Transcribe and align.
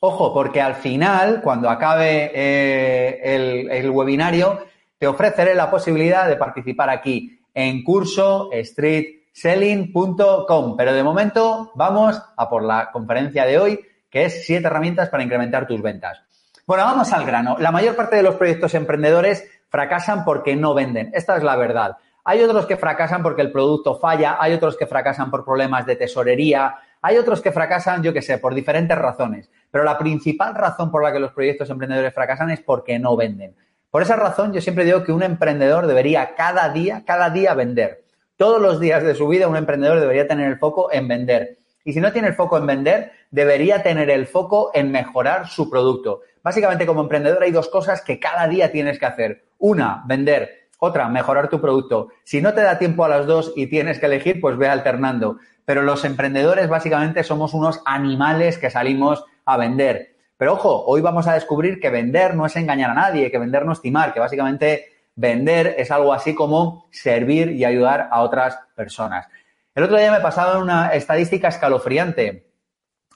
Ojo, 0.00 0.32
porque 0.32 0.62
al 0.62 0.76
final, 0.76 1.40
cuando 1.42 1.68
acabe 1.68 2.30
eh, 2.34 3.70
el, 3.70 3.90
webinario, 3.90 4.64
te 4.98 5.06
ofreceré 5.06 5.54
la 5.54 5.70
posibilidad 5.70 6.26
de 6.28 6.36
participar 6.36 6.88
aquí 6.88 7.38
en 7.52 7.82
curso 7.82 8.48
streetselling.com. 8.52 10.76
Pero 10.76 10.94
de 10.94 11.02
momento 11.02 11.72
vamos 11.74 12.22
a 12.36 12.48
por 12.48 12.62
la 12.62 12.90
conferencia 12.92 13.44
de 13.44 13.58
hoy, 13.58 13.80
que 14.08 14.24
es 14.24 14.46
siete 14.46 14.68
herramientas 14.68 15.10
para 15.10 15.22
incrementar 15.22 15.66
tus 15.66 15.82
ventas. 15.82 16.22
Bueno, 16.70 16.84
vamos 16.84 17.12
al 17.12 17.26
grano. 17.26 17.56
La 17.58 17.72
mayor 17.72 17.96
parte 17.96 18.14
de 18.14 18.22
los 18.22 18.36
proyectos 18.36 18.74
emprendedores 18.74 19.44
fracasan 19.70 20.24
porque 20.24 20.54
no 20.54 20.72
venden. 20.72 21.10
Esta 21.14 21.36
es 21.36 21.42
la 21.42 21.56
verdad. 21.56 21.96
Hay 22.22 22.40
otros 22.42 22.64
que 22.64 22.76
fracasan 22.76 23.24
porque 23.24 23.42
el 23.42 23.50
producto 23.50 23.98
falla, 23.98 24.36
hay 24.38 24.52
otros 24.52 24.76
que 24.76 24.86
fracasan 24.86 25.32
por 25.32 25.44
problemas 25.44 25.84
de 25.84 25.96
tesorería, 25.96 26.76
hay 27.02 27.16
otros 27.16 27.40
que 27.40 27.50
fracasan, 27.50 28.04
yo 28.04 28.12
qué 28.12 28.22
sé, 28.22 28.38
por 28.38 28.54
diferentes 28.54 28.96
razones. 28.96 29.50
Pero 29.72 29.82
la 29.82 29.98
principal 29.98 30.54
razón 30.54 30.92
por 30.92 31.02
la 31.02 31.12
que 31.12 31.18
los 31.18 31.32
proyectos 31.32 31.68
emprendedores 31.70 32.14
fracasan 32.14 32.50
es 32.50 32.60
porque 32.60 33.00
no 33.00 33.16
venden. 33.16 33.56
Por 33.90 34.02
esa 34.02 34.14
razón, 34.14 34.52
yo 34.52 34.60
siempre 34.60 34.84
digo 34.84 35.02
que 35.02 35.10
un 35.10 35.24
emprendedor 35.24 35.88
debería 35.88 36.36
cada 36.36 36.68
día, 36.68 37.02
cada 37.04 37.30
día 37.30 37.54
vender. 37.54 38.04
Todos 38.36 38.62
los 38.62 38.78
días 38.78 39.02
de 39.02 39.16
su 39.16 39.26
vida, 39.26 39.48
un 39.48 39.56
emprendedor 39.56 39.98
debería 39.98 40.28
tener 40.28 40.46
el 40.46 40.58
foco 40.60 40.92
en 40.92 41.08
vender. 41.08 41.58
Y 41.84 41.92
si 41.92 42.00
no 42.00 42.12
tiene 42.12 42.28
el 42.28 42.34
foco 42.34 42.58
en 42.58 42.66
vender, 42.66 43.12
debería 43.30 43.82
tener 43.82 44.10
el 44.10 44.26
foco 44.26 44.70
en 44.74 44.90
mejorar 44.90 45.48
su 45.48 45.70
producto. 45.70 46.20
Básicamente, 46.42 46.86
como 46.86 47.02
emprendedor 47.02 47.42
hay 47.42 47.50
dos 47.50 47.68
cosas 47.68 48.02
que 48.02 48.18
cada 48.18 48.48
día 48.48 48.72
tienes 48.72 48.98
que 48.98 49.06
hacer. 49.06 49.44
Una, 49.58 50.02
vender. 50.06 50.68
Otra, 50.78 51.08
mejorar 51.08 51.48
tu 51.48 51.60
producto. 51.60 52.08
Si 52.24 52.40
no 52.40 52.54
te 52.54 52.62
da 52.62 52.78
tiempo 52.78 53.04
a 53.04 53.08
las 53.08 53.26
dos 53.26 53.52
y 53.54 53.66
tienes 53.66 53.98
que 53.98 54.06
elegir, 54.06 54.40
pues 54.40 54.56
ve 54.56 54.68
alternando. 54.68 55.38
Pero 55.66 55.82
los 55.82 56.04
emprendedores 56.04 56.68
básicamente 56.68 57.22
somos 57.22 57.52
unos 57.52 57.82
animales 57.84 58.56
que 58.56 58.70
salimos 58.70 59.24
a 59.44 59.58
vender. 59.58 60.16
Pero 60.38 60.54
ojo, 60.54 60.84
hoy 60.86 61.02
vamos 61.02 61.26
a 61.26 61.34
descubrir 61.34 61.80
que 61.80 61.90
vender 61.90 62.34
no 62.34 62.46
es 62.46 62.56
engañar 62.56 62.90
a 62.90 62.94
nadie, 62.94 63.30
que 63.30 63.38
vender 63.38 63.66
no 63.66 63.72
es 63.72 63.82
timar, 63.82 64.14
que 64.14 64.20
básicamente 64.20 64.86
vender 65.14 65.74
es 65.76 65.90
algo 65.90 66.14
así 66.14 66.34
como 66.34 66.88
servir 66.90 67.50
y 67.50 67.66
ayudar 67.66 68.08
a 68.10 68.22
otras 68.22 68.58
personas. 68.74 69.28
El 69.72 69.84
otro 69.84 69.98
día 69.98 70.10
me 70.10 70.20
pasaba 70.20 70.58
una 70.58 70.88
estadística 70.88 71.46
escalofriante. 71.46 72.50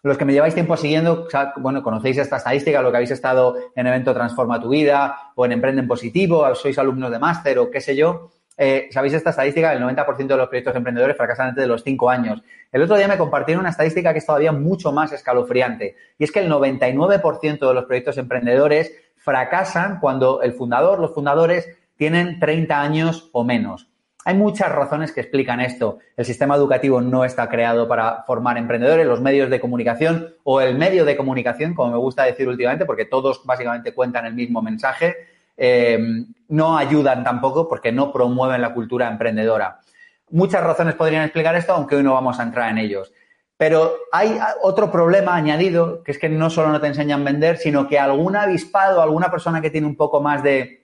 Los 0.04 0.16
que 0.16 0.24
me 0.24 0.32
lleváis 0.32 0.54
tiempo 0.54 0.76
siguiendo, 0.76 1.26
bueno, 1.56 1.82
conocéis 1.82 2.18
esta 2.18 2.36
estadística, 2.36 2.80
lo 2.80 2.92
que 2.92 2.98
habéis 2.98 3.10
estado 3.10 3.56
en 3.74 3.86
evento 3.88 4.14
Transforma 4.14 4.60
tu 4.60 4.68
vida 4.68 5.32
o 5.34 5.46
en 5.46 5.52
Emprende 5.52 5.80
en 5.80 5.88
Positivo, 5.88 6.54
sois 6.54 6.78
alumnos 6.78 7.10
de 7.10 7.18
máster 7.18 7.58
o 7.58 7.70
qué 7.70 7.80
sé 7.80 7.96
yo. 7.96 8.30
Eh, 8.56 8.88
Sabéis 8.92 9.14
esta 9.14 9.30
estadística, 9.30 9.72
el 9.72 9.82
90% 9.82 10.28
de 10.28 10.36
los 10.36 10.46
proyectos 10.46 10.76
emprendedores 10.76 11.16
fracasan 11.16 11.48
antes 11.48 11.62
de 11.62 11.66
los 11.66 11.82
5 11.82 12.08
años. 12.08 12.44
El 12.70 12.82
otro 12.82 12.96
día 12.96 13.08
me 13.08 13.18
compartieron 13.18 13.62
una 13.62 13.70
estadística 13.70 14.12
que 14.12 14.20
es 14.20 14.26
todavía 14.26 14.52
mucho 14.52 14.92
más 14.92 15.10
escalofriante. 15.12 15.96
Y 16.18 16.22
es 16.22 16.30
que 16.30 16.38
el 16.38 16.48
99% 16.52 17.66
de 17.66 17.74
los 17.74 17.84
proyectos 17.86 18.16
emprendedores 18.16 18.92
fracasan 19.16 19.98
cuando 19.98 20.40
el 20.42 20.52
fundador, 20.52 21.00
los 21.00 21.12
fundadores, 21.12 21.68
tienen 21.96 22.38
30 22.38 22.80
años 22.80 23.28
o 23.32 23.42
menos. 23.42 23.88
Hay 24.24 24.34
muchas 24.34 24.72
razones 24.72 25.12
que 25.12 25.20
explican 25.20 25.60
esto. 25.60 25.98
El 26.16 26.24
sistema 26.24 26.56
educativo 26.56 27.00
no 27.02 27.24
está 27.24 27.48
creado 27.48 27.86
para 27.86 28.22
formar 28.26 28.56
emprendedores, 28.56 29.06
los 29.06 29.20
medios 29.20 29.50
de 29.50 29.60
comunicación 29.60 30.34
o 30.44 30.62
el 30.62 30.78
medio 30.78 31.04
de 31.04 31.16
comunicación, 31.16 31.74
como 31.74 31.92
me 31.92 31.98
gusta 31.98 32.24
decir 32.24 32.48
últimamente, 32.48 32.86
porque 32.86 33.04
todos 33.04 33.44
básicamente 33.44 33.92
cuentan 33.92 34.24
el 34.24 34.34
mismo 34.34 34.62
mensaje, 34.62 35.14
eh, 35.56 36.24
no 36.48 36.78
ayudan 36.78 37.22
tampoco 37.22 37.68
porque 37.68 37.92
no 37.92 38.12
promueven 38.12 38.62
la 38.62 38.72
cultura 38.72 39.08
emprendedora. 39.08 39.80
Muchas 40.30 40.64
razones 40.64 40.94
podrían 40.94 41.24
explicar 41.24 41.54
esto, 41.54 41.74
aunque 41.74 41.96
hoy 41.96 42.02
no 42.02 42.14
vamos 42.14 42.40
a 42.40 42.44
entrar 42.44 42.70
en 42.70 42.78
ellos. 42.78 43.12
Pero 43.58 43.94
hay 44.10 44.38
otro 44.62 44.90
problema 44.90 45.36
añadido, 45.36 46.02
que 46.02 46.12
es 46.12 46.18
que 46.18 46.28
no 46.28 46.50
solo 46.50 46.70
no 46.70 46.80
te 46.80 46.88
enseñan 46.88 47.20
a 47.20 47.24
vender, 47.24 47.58
sino 47.58 47.86
que 47.86 47.98
algún 47.98 48.36
avispado, 48.36 49.00
alguna 49.00 49.30
persona 49.30 49.60
que 49.60 49.70
tiene 49.70 49.86
un 49.86 49.96
poco 49.96 50.20
más 50.20 50.42
de 50.42 50.82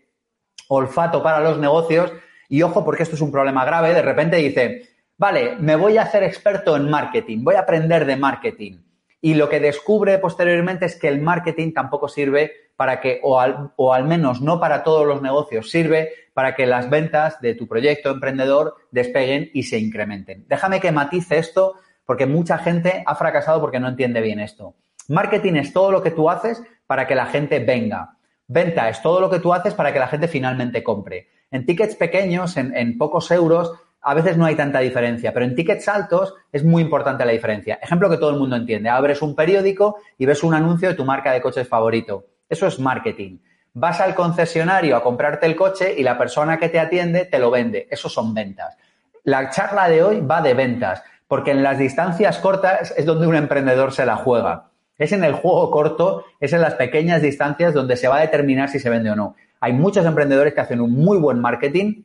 olfato 0.69 1.23
para 1.23 1.41
los 1.41 1.59
negocios, 1.59 2.13
y 2.51 2.63
ojo, 2.63 2.85
porque 2.85 3.05
esto 3.05 3.15
es 3.15 3.23
un 3.23 3.31
problema 3.31 3.65
grave, 3.65 3.95
de 3.95 4.03
repente 4.03 4.37
dice, 4.37 4.89
vale, 5.17 5.55
me 5.61 5.77
voy 5.77 5.97
a 5.97 6.03
hacer 6.03 6.25
experto 6.25 6.77
en 6.77 6.91
marketing, 6.91 7.45
voy 7.45 7.55
a 7.55 7.61
aprender 7.61 8.05
de 8.05 8.17
marketing. 8.17 8.79
Y 9.21 9.35
lo 9.35 9.49
que 9.49 9.61
descubre 9.61 10.19
posteriormente 10.19 10.87
es 10.87 10.97
que 10.97 11.07
el 11.07 11.21
marketing 11.21 11.73
tampoco 11.73 12.09
sirve 12.09 12.53
para 12.75 13.01
que, 13.01 13.21
o 13.23 13.39
al, 13.39 13.73
o 13.77 13.95
al, 13.95 14.05
menos 14.05 14.41
no 14.41 14.59
para 14.59 14.83
todos 14.83 15.07
los 15.07 15.23
negocios, 15.23 15.71
sirve 15.71 16.11
para 16.35 16.57
que 16.57 16.67
las 16.67 16.91
ventas 16.91 17.41
de 17.41 17.55
tu 17.55 17.69
proyecto 17.69 18.11
emprendedor 18.11 18.75
despeguen 18.91 19.51
y 19.55 19.63
se 19.63 19.79
incrementen. 19.79 20.45
Déjame 20.49 20.81
que 20.81 20.91
matice 20.91 21.39
esto 21.39 21.77
porque 22.05 22.27
mucha 22.27 22.59
gente 22.59 23.05
ha 23.07 23.15
fracasado 23.15 23.61
porque 23.61 23.79
no 23.79 23.89
entiende 23.89 24.21
bien 24.21 24.41
esto. 24.41 24.75
Marketing 25.07 25.55
es 25.55 25.73
todo 25.73 25.93
lo 25.93 26.03
que 26.03 26.11
tú 26.11 26.29
haces 26.29 26.61
para 26.89 27.07
que 27.07 27.15
la 27.15 27.27
gente 27.27 27.61
venga. 27.61 28.17
Venta 28.49 28.89
es 28.89 29.01
todo 29.03 29.21
lo 29.21 29.31
que 29.31 29.39
tú 29.39 29.53
haces 29.53 29.75
para 29.75 29.93
que 29.93 30.01
la 30.01 30.09
gente 30.09 30.27
finalmente 30.27 30.83
compre. 30.83 31.29
En 31.51 31.67
tickets 31.67 31.97
pequeños, 31.97 32.57
en, 32.57 32.97
pocos 32.97 33.31
euros, 33.31 33.73
a 34.03 34.15
veces 34.15 34.37
no 34.37 34.47
hay 34.47 34.55
tanta 34.55 34.79
diferencia, 34.79 35.33
pero 35.33 35.45
en 35.45 35.55
tickets 35.55 35.89
altos 35.89 36.35
es 36.53 36.65
muy 36.65 36.83
importante 36.83 37.25
la 37.25 37.33
diferencia. 37.33 37.79
Ejemplo 37.83 38.09
que 38.09 38.19
todo 38.19 38.31
el 38.31 38.39
mundo 38.39 38.57
entiende. 38.57 38.89
Abres 38.89 39.21
un 39.21 39.35
periódico 39.35 39.97
y 40.17 40.27
ves 40.27 40.43
un 40.43 40.55
anuncio 40.55 40.89
de 40.89 40.95
tu 40.95 41.05
marca 41.05 41.33
de 41.33 41.41
coches 41.41 41.67
favorito. 41.69 42.25
Eso 42.49 42.67
es 42.67 42.79
marketing. 42.79 43.39
Vas 43.75 44.01
al 44.01 44.15
concesionario 44.15 44.97
a 44.97 45.03
comprarte 45.03 45.47
el 45.47 45.57
coche 45.57 45.95
y 45.97 46.03
la 46.03 46.19
persona 46.19 46.59
que 46.59 46.69
te 46.69 46.81
atiende 46.81 47.25
te 47.25 47.39
lo 47.39 47.51
vende. 47.51 47.89
Eso 47.91 48.09
son 48.09 48.33
ventas. 48.33 48.77
La 49.25 49.51
charla 49.51 49.89
de 49.89 50.03
hoy 50.03 50.21
va 50.21 50.41
de 50.41 50.55
ventas, 50.55 51.03
porque 51.29 51.51
en 51.51 51.63
las 51.63 51.79
distancias 51.79 52.39
cortas 52.39 52.95
es 52.97 53.07
donde 53.07 53.27
un 53.27 53.37
emprendedor 53.37 53.93
se 53.93 54.07
la 54.07 54.17
juega. 54.17 54.71
Es 54.99 55.13
en 55.13 55.25
el 55.25 55.35
juego 55.35 55.71
corto, 55.71 56.25
es 56.41 56.53
en 56.53 56.61
las 56.61 56.75
pequeñas 56.75 57.23
distancias 57.23 57.75
donde 57.75 57.97
se 57.97 58.09
va 58.09 58.17
a 58.17 58.21
determinar 58.21 58.69
si 58.69 58.79
se 58.79 58.91
vende 58.91 59.11
o 59.11 59.17
no. 59.17 59.37
Hay 59.61 59.73
muchos 59.73 60.05
emprendedores 60.07 60.55
que 60.55 60.61
hacen 60.61 60.81
un 60.81 60.93
muy 60.93 61.19
buen 61.19 61.41
marketing, 61.41 62.05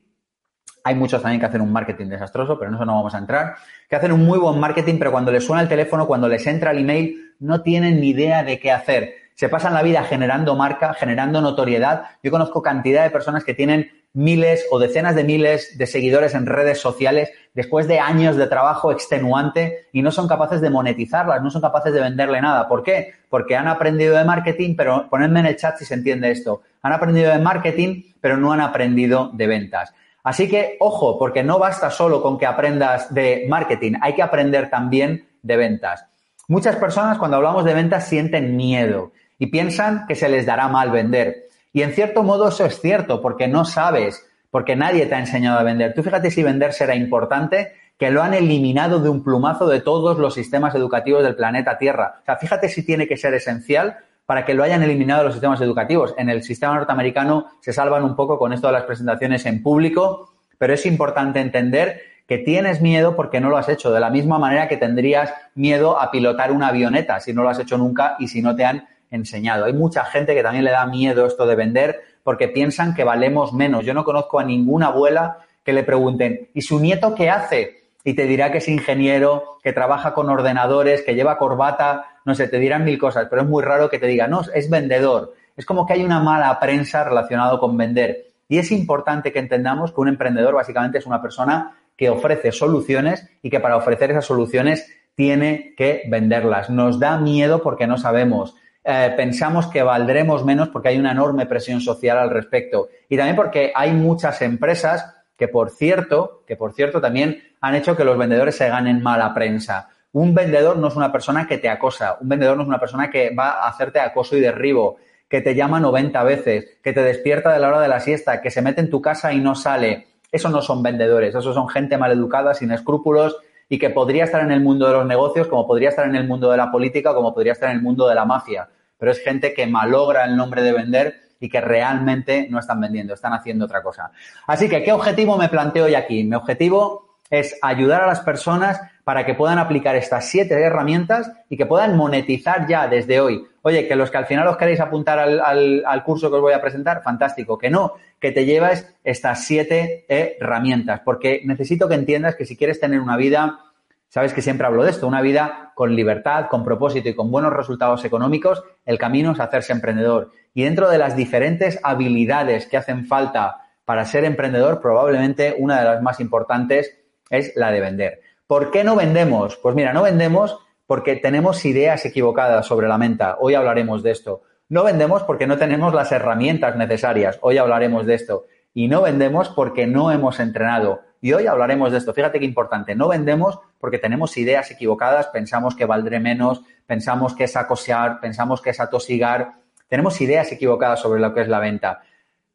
hay 0.83 0.93
muchos 0.93 1.21
también 1.21 1.39
que 1.39 1.47
hacen 1.47 1.61
un 1.61 1.71
marketing 1.71 2.07
desastroso, 2.07 2.59
pero 2.59 2.69
en 2.69 2.75
eso 2.75 2.85
no 2.85 2.93
vamos 2.93 3.15
a 3.15 3.17
entrar. 3.17 3.55
Que 3.89 3.95
hacen 3.95 4.11
un 4.11 4.23
muy 4.23 4.37
buen 4.37 4.59
marketing, 4.59 4.99
pero 4.99 5.11
cuando 5.11 5.31
les 5.31 5.43
suena 5.43 5.63
el 5.63 5.67
teléfono, 5.67 6.05
cuando 6.05 6.27
les 6.27 6.45
entra 6.45 6.69
el 6.69 6.77
email, 6.77 7.33
no 7.39 7.63
tienen 7.63 7.99
ni 7.99 8.09
idea 8.09 8.43
de 8.43 8.59
qué 8.59 8.71
hacer. 8.71 9.15
Se 9.33 9.49
pasan 9.49 9.73
la 9.73 9.81
vida 9.81 10.03
generando 10.03 10.55
marca, 10.55 10.93
generando 10.93 11.41
notoriedad. 11.41 12.03
Yo 12.21 12.29
conozco 12.29 12.61
cantidad 12.61 13.03
de 13.03 13.09
personas 13.09 13.43
que 13.43 13.55
tienen 13.55 13.89
miles 14.15 14.65
o 14.71 14.79
decenas 14.79 15.13
de 15.13 15.23
miles 15.23 15.77
de 15.77 15.85
seguidores 15.85 16.33
en 16.33 16.45
redes 16.45 16.79
sociales 16.79 17.29
después 17.53 17.87
de 17.87 17.99
años 17.99 18.37
de 18.37 18.47
trabajo 18.47 18.91
extenuante 18.91 19.87
y 19.91 20.01
no 20.01 20.11
son 20.11 20.27
capaces 20.27 20.61
de 20.61 20.69
monetizarlas, 20.69 21.43
no 21.43 21.51
son 21.51 21.61
capaces 21.61 21.93
de 21.93 22.01
venderle 22.01 22.41
nada. 22.41 22.67
¿Por 22.67 22.81
qué? 22.81 23.13
Porque 23.29 23.55
han 23.55 23.67
aprendido 23.67 24.17
de 24.17 24.23
marketing, 24.23 24.75
pero 24.75 25.07
ponedme 25.09 25.41
en 25.41 25.45
el 25.47 25.57
chat 25.57 25.77
si 25.77 25.85
se 25.85 25.93
entiende 25.93 26.31
esto. 26.31 26.63
Han 26.81 26.93
aprendido 26.93 27.31
de 27.31 27.39
marketing, 27.39 28.03
pero 28.19 28.37
no 28.37 28.51
han 28.51 28.61
aprendido 28.61 29.29
de 29.33 29.47
ventas. 29.47 29.93
Así 30.23 30.49
que, 30.49 30.77
ojo, 30.79 31.19
porque 31.19 31.43
no 31.43 31.59
basta 31.59 31.91
solo 31.91 32.21
con 32.21 32.39
que 32.39 32.45
aprendas 32.45 33.13
de 33.13 33.45
marketing, 33.47 33.93
hay 34.01 34.13
que 34.13 34.23
aprender 34.23 34.69
también 34.69 35.27
de 35.43 35.57
ventas. 35.57 36.05
Muchas 36.47 36.75
personas 36.77 37.17
cuando 37.17 37.37
hablamos 37.37 37.65
de 37.65 37.73
ventas 37.73 38.07
sienten 38.07 38.55
miedo 38.55 39.11
y 39.37 39.47
piensan 39.47 40.05
que 40.07 40.15
se 40.15 40.29
les 40.29 40.45
dará 40.45 40.67
mal 40.67 40.91
vender. 40.91 41.44
Y 41.75 41.81
en 41.81 41.91
cierto 41.91 42.23
modo 42.23 42.47
eso 42.47 42.63
es 42.63 42.79
cierto, 42.79 43.21
porque 43.21 43.49
no 43.49 43.65
sabes, 43.65 44.25
porque 44.49 44.77
nadie 44.77 45.07
te 45.07 45.15
ha 45.15 45.19
enseñado 45.19 45.59
a 45.59 45.63
vender. 45.63 45.93
Tú 45.93 46.03
fíjate 46.03 46.31
si 46.31 46.41
vender 46.41 46.71
será 46.71 46.95
importante, 46.95 47.73
que 47.99 48.11
lo 48.11 48.23
han 48.23 48.33
eliminado 48.33 49.01
de 49.01 49.09
un 49.09 49.25
plumazo 49.25 49.67
de 49.67 49.81
todos 49.81 50.17
los 50.17 50.33
sistemas 50.33 50.73
educativos 50.73 51.21
del 51.21 51.35
planeta 51.35 51.77
Tierra. 51.77 52.19
O 52.21 52.25
sea, 52.25 52.37
fíjate 52.37 52.69
si 52.69 52.85
tiene 52.85 53.09
que 53.09 53.17
ser 53.17 53.33
esencial 53.33 53.97
para 54.25 54.45
que 54.45 54.53
lo 54.53 54.63
hayan 54.63 54.83
eliminado 54.83 55.19
de 55.19 55.25
los 55.25 55.33
sistemas 55.33 55.59
educativos. 55.59 56.15
En 56.17 56.29
el 56.29 56.43
sistema 56.43 56.75
norteamericano 56.75 57.47
se 57.59 57.73
salvan 57.73 58.05
un 58.05 58.15
poco 58.15 58.39
con 58.39 58.53
esto 58.53 58.67
de 58.67 58.73
las 58.73 58.83
presentaciones 58.83 59.45
en 59.45 59.61
público, 59.61 60.31
pero 60.57 60.73
es 60.73 60.85
importante 60.85 61.41
entender 61.41 62.03
que 62.25 62.37
tienes 62.37 62.79
miedo 62.79 63.17
porque 63.17 63.41
no 63.41 63.49
lo 63.49 63.57
has 63.57 63.67
hecho, 63.67 63.91
de 63.91 63.99
la 63.99 64.09
misma 64.09 64.39
manera 64.39 64.69
que 64.69 64.77
tendrías 64.77 65.33
miedo 65.55 65.99
a 65.99 66.09
pilotar 66.09 66.53
una 66.53 66.69
avioneta 66.69 67.19
si 67.19 67.33
no 67.33 67.43
lo 67.43 67.49
has 67.49 67.59
hecho 67.59 67.77
nunca 67.77 68.15
y 68.17 68.29
si 68.29 68.41
no 68.41 68.55
te 68.55 68.63
han 68.63 68.87
enseñado. 69.15 69.65
Hay 69.65 69.73
mucha 69.73 70.05
gente 70.05 70.35
que 70.35 70.43
también 70.43 70.63
le 70.63 70.71
da 70.71 70.85
miedo 70.85 71.25
esto 71.25 71.45
de 71.47 71.55
vender 71.55 72.01
porque 72.23 72.47
piensan 72.47 72.93
que 72.93 73.03
valemos 73.03 73.53
menos. 73.53 73.85
Yo 73.85 73.93
no 73.93 74.03
conozco 74.03 74.39
a 74.39 74.43
ninguna 74.43 74.87
abuela 74.87 75.37
que 75.63 75.73
le 75.73 75.83
pregunten, 75.83 76.49
¿y 76.53 76.61
su 76.61 76.79
nieto 76.79 77.15
qué 77.15 77.29
hace? 77.29 77.85
y 78.05 78.13
te 78.13 78.27
dirá 78.27 78.51
que 78.51 78.59
es 78.59 78.67
ingeniero, 78.69 79.57
que 79.63 79.73
trabaja 79.73 80.13
con 80.13 80.29
ordenadores, 80.29 81.01
que 81.01 81.15
lleva 81.15 81.39
corbata, 81.39 82.05
no 82.23 82.35
sé, 82.35 82.47
te 82.47 82.59
dirán 82.59 82.85
mil 82.85 82.99
cosas, 82.99 83.25
pero 83.29 83.41
es 83.41 83.47
muy 83.47 83.63
raro 83.63 83.89
que 83.89 83.97
te 83.97 84.05
diga, 84.05 84.27
no, 84.27 84.41
es 84.53 84.69
vendedor. 84.69 85.33
Es 85.57 85.65
como 85.65 85.87
que 85.87 85.93
hay 85.93 86.03
una 86.03 86.19
mala 86.19 86.59
prensa 86.59 87.03
relacionado 87.03 87.59
con 87.59 87.75
vender. 87.75 88.27
Y 88.47 88.59
es 88.59 88.71
importante 88.71 89.33
que 89.33 89.39
entendamos 89.39 89.91
que 89.91 90.01
un 90.01 90.07
emprendedor 90.07 90.53
básicamente 90.53 90.99
es 90.99 91.07
una 91.07 91.19
persona 91.19 91.79
que 91.97 92.11
ofrece 92.11 92.51
soluciones 92.51 93.27
y 93.41 93.49
que 93.49 93.59
para 93.59 93.75
ofrecer 93.75 94.11
esas 94.11 94.25
soluciones 94.25 94.87
tiene 95.15 95.73
que 95.75 96.03
venderlas. 96.07 96.69
Nos 96.69 96.99
da 96.99 97.17
miedo 97.17 97.63
porque 97.63 97.87
no 97.87 97.97
sabemos. 97.97 98.55
Eh, 98.87 99.13
pensamos 99.17 99.65
que 99.67 99.81
valdremos 99.81 100.45
menos 100.45 100.69
porque 100.69 100.89
hay 100.89 100.99
una 100.99 101.11
enorme 101.11 101.47
presión 101.47 101.81
social 101.81 102.19
al 102.19 102.29
respecto. 102.29 102.89
Y 103.09 103.17
también 103.17 103.35
porque 103.35 103.71
hay 103.73 103.91
muchas 103.93 104.43
empresas 104.43 105.15
que 105.35 105.47
por 105.47 105.71
cierto, 105.71 106.43
que 106.45 106.55
por 106.55 106.73
cierto 106.73 107.01
también 107.01 107.41
han 107.61 107.73
hecho 107.73 107.97
que 107.97 108.03
los 108.03 108.17
vendedores 108.17 108.55
se 108.55 108.69
ganen 108.69 109.01
mala 109.01 109.33
prensa. 109.33 109.89
Un 110.11 110.35
vendedor 110.35 110.77
no 110.77 110.87
es 110.87 110.95
una 110.95 111.11
persona 111.11 111.47
que 111.47 111.57
te 111.57 111.67
acosa, 111.67 112.17
un 112.21 112.29
vendedor 112.29 112.55
no 112.55 112.63
es 112.63 112.69
una 112.69 112.79
persona 112.79 113.09
que 113.09 113.33
va 113.33 113.63
a 113.63 113.69
hacerte 113.69 113.99
acoso 113.99 114.37
y 114.37 114.39
derribo, 114.39 114.97
que 115.27 115.41
te 115.41 115.55
llama 115.55 115.79
90 115.79 116.23
veces, 116.23 116.77
que 116.83 116.93
te 116.93 117.01
despierta 117.01 117.51
de 117.51 117.59
la 117.59 117.69
hora 117.69 117.81
de 117.81 117.87
la 117.87 117.99
siesta, 117.99 118.39
que 118.39 118.51
se 118.51 118.61
mete 118.61 118.81
en 118.81 118.91
tu 118.91 119.01
casa 119.01 119.33
y 119.33 119.39
no 119.39 119.55
sale. 119.55 120.07
Eso 120.31 120.49
no 120.49 120.61
son 120.61 120.83
vendedores, 120.83 121.33
eso 121.33 121.53
son 121.53 121.67
gente 121.67 121.97
maleducada, 121.97 122.53
sin 122.53 122.71
escrúpulos 122.71 123.35
y 123.69 123.79
que 123.79 123.89
podría 123.89 124.25
estar 124.25 124.41
en 124.41 124.51
el 124.51 124.61
mundo 124.61 124.87
de 124.87 124.93
los 124.93 125.05
negocios, 125.05 125.47
como 125.47 125.65
podría 125.65 125.89
estar 125.89 126.07
en 126.07 126.15
el 126.15 126.27
mundo 126.27 126.51
de 126.51 126.57
la 126.57 126.71
política, 126.71 127.13
como 127.13 127.33
podría 127.33 127.53
estar 127.53 127.69
en 127.69 127.77
el 127.77 127.81
mundo 127.81 128.07
de 128.07 128.15
la 128.15 128.25
mafia. 128.25 128.69
Pero 128.97 129.11
es 129.11 129.19
gente 129.19 129.53
que 129.53 129.67
malogra 129.67 130.25
el 130.25 130.35
nombre 130.35 130.61
de 130.61 130.73
vender 130.73 131.15
y 131.39 131.49
que 131.49 131.61
realmente 131.61 132.47
no 132.49 132.59
están 132.59 132.79
vendiendo, 132.79 133.13
están 133.13 133.33
haciendo 133.33 133.65
otra 133.65 133.81
cosa. 133.81 134.11
Así 134.47 134.69
que, 134.69 134.83
¿qué 134.83 134.91
objetivo 134.91 135.37
me 135.37 135.49
planteo 135.49 135.85
hoy 135.85 135.95
aquí? 135.95 136.23
Mi 136.23 136.35
objetivo 136.35 137.17
es 137.29 137.57
ayudar 137.61 138.03
a 138.03 138.07
las 138.07 138.21
personas 138.21 138.79
para 139.03 139.25
que 139.25 139.33
puedan 139.33 139.59
aplicar 139.59 139.95
estas 139.95 140.25
siete 140.29 140.59
herramientas 140.59 141.31
y 141.49 141.57
que 141.57 141.65
puedan 141.65 141.97
monetizar 141.97 142.67
ya 142.67 142.87
desde 142.87 143.19
hoy. 143.19 143.45
Oye, 143.67 143.87
que 143.87 143.95
los 143.95 144.11
que 144.11 144.17
al 144.19 144.27
final 144.27 144.47
os 144.47 144.57
queréis 144.57 144.79
apuntar 144.79 145.17
al, 145.17 146.03
curso 146.03 146.29
que 146.29 146.35
os 146.35 146.41
voy 146.41 146.53
a 146.53 146.61
presentar, 146.61 147.01
fantástico. 147.01 147.57
Que 147.57 147.71
no, 147.71 147.93
que 148.19 148.31
te 148.31 148.45
lleves 148.45 148.95
estas 149.03 149.43
siete 149.43 150.05
herramientas, 150.07 151.01
porque 151.03 151.41
necesito 151.45 151.87
que 151.87 151.95
entiendas 151.95 152.35
que 152.35 152.45
si 152.45 152.55
quieres 152.55 152.79
tener 152.79 152.99
una 152.99 153.17
vida 153.17 153.59
Sabes 154.07 154.33
que 154.33 154.43
siempre 154.43 154.65
hablo 154.65 154.83
de 154.83 154.91
esto, 154.91 155.07
una 155.07 155.21
vida 155.21 155.73
con 155.73 155.93
libertad, 155.93 156.45
con 156.47 156.63
propósito 156.63 157.09
y 157.09 157.15
con 157.15 157.31
buenos 157.31 157.51
resultados 157.51 158.05
económicos, 158.05 158.63
el 158.85 158.97
camino 158.97 159.31
es 159.31 159.41
hacerse 159.41 159.73
emprendedor. 159.73 160.31
Y 160.53 160.63
dentro 160.63 160.89
de 160.89 160.99
las 160.99 161.17
diferentes 161.17 161.79
habilidades 161.83 162.65
que 162.67 162.77
hacen 162.77 163.07
falta 163.07 163.57
para 163.83 164.05
ser 164.05 164.23
emprendedor, 164.23 164.79
probablemente 164.79 165.55
una 165.57 165.79
de 165.79 165.85
las 165.85 166.01
más 166.01 166.21
importantes 166.21 166.95
es 167.29 167.51
la 167.57 167.71
de 167.71 167.81
vender. 167.81 168.21
¿Por 168.47 168.71
qué 168.71 168.85
no 168.85 168.95
vendemos? 168.95 169.57
Pues 169.57 169.75
mira, 169.75 169.91
no 169.91 170.03
vendemos 170.03 170.64
porque 170.87 171.15
tenemos 171.15 171.65
ideas 171.65 172.05
equivocadas 172.05 172.65
sobre 172.65 172.87
la 172.87 172.97
menta. 172.97 173.37
Hoy 173.39 173.55
hablaremos 173.55 174.03
de 174.03 174.11
esto. 174.11 174.43
No 174.69 174.83
vendemos 174.83 175.23
porque 175.23 175.47
no 175.47 175.57
tenemos 175.57 175.93
las 175.93 176.11
herramientas 176.11 176.75
necesarias. 176.75 177.37
Hoy 177.41 177.57
hablaremos 177.57 178.05
de 178.05 178.15
esto. 178.15 178.45
Y 178.73 178.87
no 178.87 179.01
vendemos 179.01 179.49
porque 179.49 179.87
no 179.87 180.11
hemos 180.11 180.39
entrenado. 180.39 181.01
Y 181.21 181.33
hoy 181.33 181.47
hablaremos 181.47 181.91
de 181.91 181.97
esto. 181.97 182.13
Fíjate 182.13 182.39
qué 182.39 182.45
importante. 182.45 182.95
No 182.95 183.07
vendemos 183.07 183.59
porque 183.79 183.99
tenemos 183.99 184.37
ideas 184.37 184.69
equivocadas, 184.71 185.27
pensamos 185.27 185.75
que 185.75 185.85
valdré 185.85 186.19
menos, 186.19 186.61
pensamos 186.85 187.33
que 187.35 187.45
es 187.45 187.55
acosear, 187.55 188.19
pensamos 188.19 188.61
que 188.61 188.71
es 188.71 188.79
atosigar. 188.79 189.53
Tenemos 189.87 190.19
ideas 190.21 190.51
equivocadas 190.51 190.99
sobre 190.99 191.21
lo 191.21 191.33
que 191.33 191.41
es 191.41 191.47
la 191.47 191.59
venta. 191.59 192.01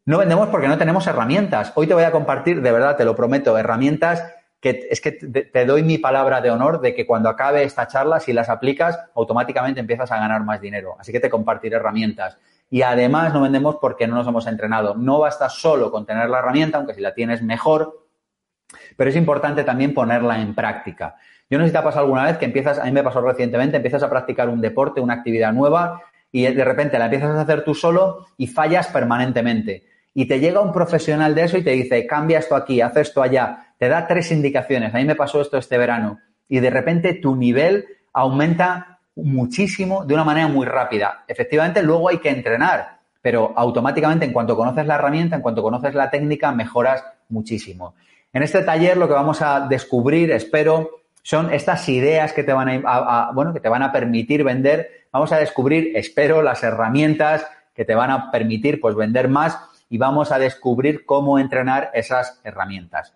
No 0.05 0.19
vendemos 0.19 0.49
porque 0.49 0.69
no 0.69 0.79
tenemos 0.79 1.07
herramientas. 1.07 1.73
Hoy 1.75 1.87
te 1.87 1.95
voy 1.95 2.05
a 2.05 2.11
compartir, 2.11 2.63
de 2.63 2.73
verdad, 2.73 2.97
te 2.97 3.05
lo 3.05 3.15
prometo, 3.15 3.57
herramientas 3.57 4.25
que 4.61 4.89
es 4.91 5.01
que 5.01 5.13
te 5.13 5.65
doy 5.65 5.83
mi 5.83 5.99
palabra 5.99 6.41
de 6.41 6.51
honor 6.51 6.81
de 6.81 6.95
que 6.95 7.07
cuando 7.07 7.29
acabe 7.29 7.63
esta 7.63 7.87
charla, 7.87 8.21
si 8.21 8.33
las 8.33 8.51
aplicas, 8.51 8.99
automáticamente 9.15 9.81
empiezas 9.81 10.13
a 10.13 10.19
ganar 10.19 10.45
más 10.45 10.61
dinero. 10.61 10.97
Así 10.99 11.13
que 11.13 11.21
te 11.21 11.31
compartiré 11.31 11.77
herramientas. 11.77 12.37
Y 12.69 12.83
además 12.83 13.33
no 13.33 13.41
vendemos 13.41 13.77
porque 13.81 14.07
no 14.07 14.15
nos 14.15 14.29
hemos 14.29 14.47
entrenado. 14.47 14.95
No 14.95 15.19
basta 15.19 15.49
solo 15.49 15.91
con 15.91 16.05
tener 16.05 16.29
la 16.29 16.41
herramienta, 16.41 16.79
aunque 16.79 16.95
si 16.95 17.01
la 17.01 17.15
tienes 17.15 17.43
mejor, 17.43 18.07
pero 18.97 19.11
es 19.11 19.17
importante 19.17 19.65
también 19.65 19.95
ponerla 19.95 20.41
en 20.41 20.55
práctica. 20.55 21.17
Yo 21.49 21.59
no 21.59 21.65
sé 21.65 21.71
si 21.71 21.73
te 21.73 21.79
ha 21.79 21.83
pasado 21.83 22.05
alguna 22.05 22.27
vez 22.27 22.39
que 22.39 22.45
empiezas, 22.45 22.79
a 22.79 22.85
mí 22.85 22.93
me 22.93 23.03
pasó 23.03 23.21
recientemente, 23.23 23.77
empiezas 23.77 24.03
a 24.03 24.11
practicar 24.11 24.49
un 24.49 24.61
deporte, 24.61 25.01
una 25.01 25.15
actividad 25.15 25.53
nueva 25.53 26.03
y 26.31 26.43
de 26.43 26.65
repente 26.65 26.99
la 26.99 27.07
empiezas 27.07 27.37
a 27.37 27.41
hacer 27.41 27.65
tú 27.65 27.75
solo 27.75 28.27
y 28.37 28.47
fallas 28.47 28.87
permanentemente. 28.89 29.85
Y 30.15 30.27
te 30.27 30.41
llega 30.41 30.61
un 30.61 30.73
profesional 30.73 31.35
de 31.35 31.45
eso 31.45 31.57
y 31.57 31.63
te 31.63 31.71
dice, 31.71 32.07
cambia 32.07 32.39
esto 32.39 32.57
aquí, 32.57 32.81
haz 32.81 32.97
esto 32.97 33.23
allá, 33.23 33.75
te 33.79 33.89
da 33.89 34.07
tres 34.07 34.33
indicaciones. 34.33 34.95
A 34.95 34.99
mí 34.99 35.05
me 35.05 35.15
pasó 35.15 35.41
esto 35.41 35.57
este 35.57 35.79
verano. 35.79 36.19
Y 36.49 36.61
de 36.61 36.71
repente 36.71 37.15
tu 37.15 37.37
nivel 37.37 37.87
aumenta 38.13 38.99
muchísimo 39.15 40.05
de 40.05 40.15
una 40.15 40.25
manera 40.25 40.49
muy 40.49 40.67
rápida. 40.67 41.25
Efectivamente, 41.29 41.83
luego 41.83 42.09
hay 42.09 42.19
que 42.19 42.31
entrenar, 42.31 42.99
pero 43.23 43.53
automáticamente 43.57 44.25
en 44.25 44.33
cuanto 44.33 44.57
conoces 44.57 44.87
la 44.87 44.97
herramienta, 44.97 45.37
en 45.37 45.43
cuanto 45.43 45.63
conoces 45.63 45.95
la 45.95 46.11
técnica, 46.11 46.53
mejoras 46.53 47.05
muchísimo. 47.29 47.95
En 48.33 48.43
este 48.43 48.63
taller 48.63 48.97
lo 48.97 49.09
que 49.09 49.15
vamos 49.15 49.43
a 49.43 49.67
descubrir, 49.69 50.31
espero, 50.31 50.91
son 51.23 51.53
estas 51.53 51.89
ideas 51.89 52.33
que 52.33 52.45
te 52.45 52.53
van 52.53 52.83
a, 52.85 53.31
bueno, 53.35 53.53
que 53.53 53.61
te 53.61 53.69
van 53.69 53.83
a 53.83 53.93
permitir 53.93 54.45
vender. 54.45 55.07
Vamos 55.13 55.33
a 55.33 55.39
descubrir, 55.39 55.93
espero, 55.97 56.43
las 56.43 56.63
herramientas 56.63 57.47
que 57.75 57.85
te 57.85 57.95
van 57.95 58.11
a 58.11 58.31
permitir 58.31 58.81
pues 58.81 58.95
vender 58.95 59.29
más 59.29 59.59
y 59.91 59.99
vamos 59.99 60.33
a 60.33 60.39
descubrir 60.39 61.05
cómo 61.05 61.39
entrenar 61.39 61.91
esas 61.93 62.41
herramientas. 62.45 63.15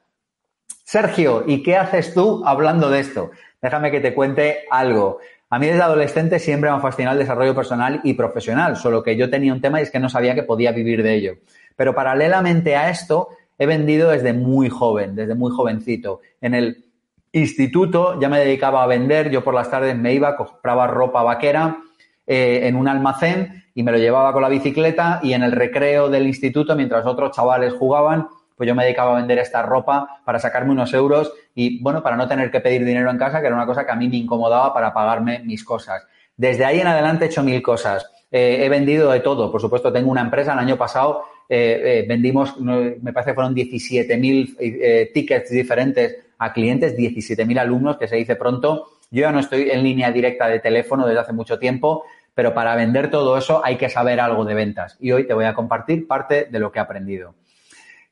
Sergio, 0.83 1.45
¿y 1.47 1.63
qué 1.63 1.77
haces 1.77 2.13
tú 2.13 2.43
hablando 2.45 2.91
de 2.91 3.01
esto? 3.01 3.31
Déjame 3.63 3.91
que 3.91 4.01
te 4.01 4.13
cuente 4.13 4.65
algo. 4.71 5.19
A 5.49 5.59
mí 5.59 5.69
desde 5.69 5.83
adolescente 5.83 6.39
siempre 6.39 6.69
me 6.69 6.77
ha 6.77 6.81
fascinado 6.81 7.15
el 7.15 7.21
desarrollo 7.21 7.55
personal 7.55 8.01
y 8.03 8.15
profesional, 8.15 8.77
solo 8.77 9.03
que 9.03 9.17
yo 9.17 9.31
tenía 9.31 9.53
un 9.53 9.61
tema 9.61 9.81
y 9.81 9.85
es 9.85 9.91
que 9.91 10.01
no 10.01 10.09
sabía 10.09 10.35
que 10.35 10.43
podía 10.43 10.73
vivir 10.73 11.03
de 11.03 11.15
ello. 11.15 11.35
Pero 11.77 11.95
paralelamente 11.95 12.77
a 12.77 12.91
esto, 12.91 13.29
he 13.57 13.67
vendido 13.67 14.11
desde 14.11 14.33
muy 14.33 14.69
joven, 14.69 15.15
desde 15.15 15.35
muy 15.35 15.53
jovencito. 15.53 16.21
En 16.41 16.55
el 16.55 16.85
instituto 17.33 18.21
ya 18.21 18.29
me 18.29 18.41
dedicaba 18.41 18.83
a 18.83 18.87
vender, 18.87 19.31
yo 19.31 19.45
por 19.45 19.55
las 19.55 19.71
tardes 19.71 19.97
me 19.97 20.13
iba, 20.13 20.37
compraba 20.37 20.87
ropa 20.89 21.23
vaquera 21.23 21.79
eh, 22.27 22.61
en 22.65 22.77
un 22.77 22.89
almacén 22.89 23.65
y 23.75 23.83
me 23.83 23.93
lo 23.93 23.99
llevaba 23.99 24.33
con 24.33 24.43
la 24.43 24.49
bicicleta 24.49 25.21
y 25.23 25.33
en 25.33 25.43
el 25.43 25.53
recreo 25.53 26.09
del 26.09 26.27
instituto, 26.27 26.77
mientras 26.77 27.05
otros 27.07 27.35
chavales 27.35 27.75
jugaban, 27.75 28.29
pues 28.57 28.69
yo 28.69 28.75
me 28.75 28.85
dedicaba 28.85 29.13
a 29.13 29.17
vender 29.17 29.39
esta 29.39 29.63
ropa 29.63 30.21
para 30.25 30.39
sacarme 30.39 30.73
unos 30.73 30.95
euros 30.95 31.33
y, 31.55 31.83
bueno, 31.83 32.03
para 32.03 32.17
no 32.17 32.29
tener 32.29 32.51
que 32.51 32.61
pedir 32.61 32.85
dinero 32.85 33.11
en 33.11 33.19
casa, 33.19 33.41
que 33.41 33.47
era 33.47 33.57
una 33.57 33.67
cosa 33.67 33.85
que 33.85 33.93
a 33.93 33.97
mí 33.97 34.09
me 34.09 34.17
incomodaba 34.17 34.73
para 34.73 34.95
pagarme 34.95 35.41
mis 35.41 35.65
cosas. 35.65 36.07
Desde 36.37 36.65
ahí 36.65 36.81
en 36.81 36.87
adelante 36.87 37.25
he 37.25 37.29
hecho 37.29 37.43
mil 37.43 37.61
cosas. 37.63 38.07
Eh, 38.31 38.65
he 38.65 38.69
vendido 38.69 39.11
de 39.11 39.21
todo. 39.21 39.51
Por 39.51 39.61
supuesto, 39.61 39.93
tengo 39.93 40.11
una 40.11 40.21
empresa. 40.21 40.53
El 40.53 40.59
año 40.59 40.77
pasado 40.77 41.25
eh, 41.49 41.81
eh, 41.85 42.07
vendimos, 42.09 42.59
me 42.59 43.13
parece 43.13 43.31
que 43.31 43.35
fueron 43.35 43.55
17.000 43.55 45.13
tickets 45.13 45.51
diferentes 45.51 46.17
a 46.39 46.53
clientes, 46.53 46.97
17.000 46.97 47.59
alumnos, 47.61 47.97
que 47.97 48.09
se 48.09 48.17
dice 48.17 48.37
pronto. 48.37 48.89
Yo 49.11 49.21
ya 49.21 49.31
no 49.31 49.39
estoy 49.39 49.71
en 49.71 49.85
línea 49.85 50.11
directa 50.11 50.49
de 50.49 50.59
teléfono 50.59 51.07
desde 51.07 51.21
hace 51.21 51.33
mucho 51.33 51.59
tiempo, 51.59 52.05
pero 52.35 52.53
para 52.53 52.75
vender 52.75 53.11
todo 53.11 53.39
eso 53.39 53.65
hay 53.65 53.77
que 53.77 53.89
saber 53.89 54.21
algo 54.21 54.45
de 54.45 54.55
ventas. 54.55 54.97
Y 55.01 55.13
hoy 55.13 55.27
te 55.27 55.35
voy 55.35 55.45
a 55.45 55.55
compartir 55.55 56.07
parte 56.07 56.47
de 56.51 56.59
lo 56.59 56.73
que 56.73 56.81
he 56.81 56.83
aprendido. 56.83 57.35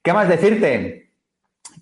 ¿Qué 0.02 0.12
más 0.12 0.28
decirte? 0.28 1.10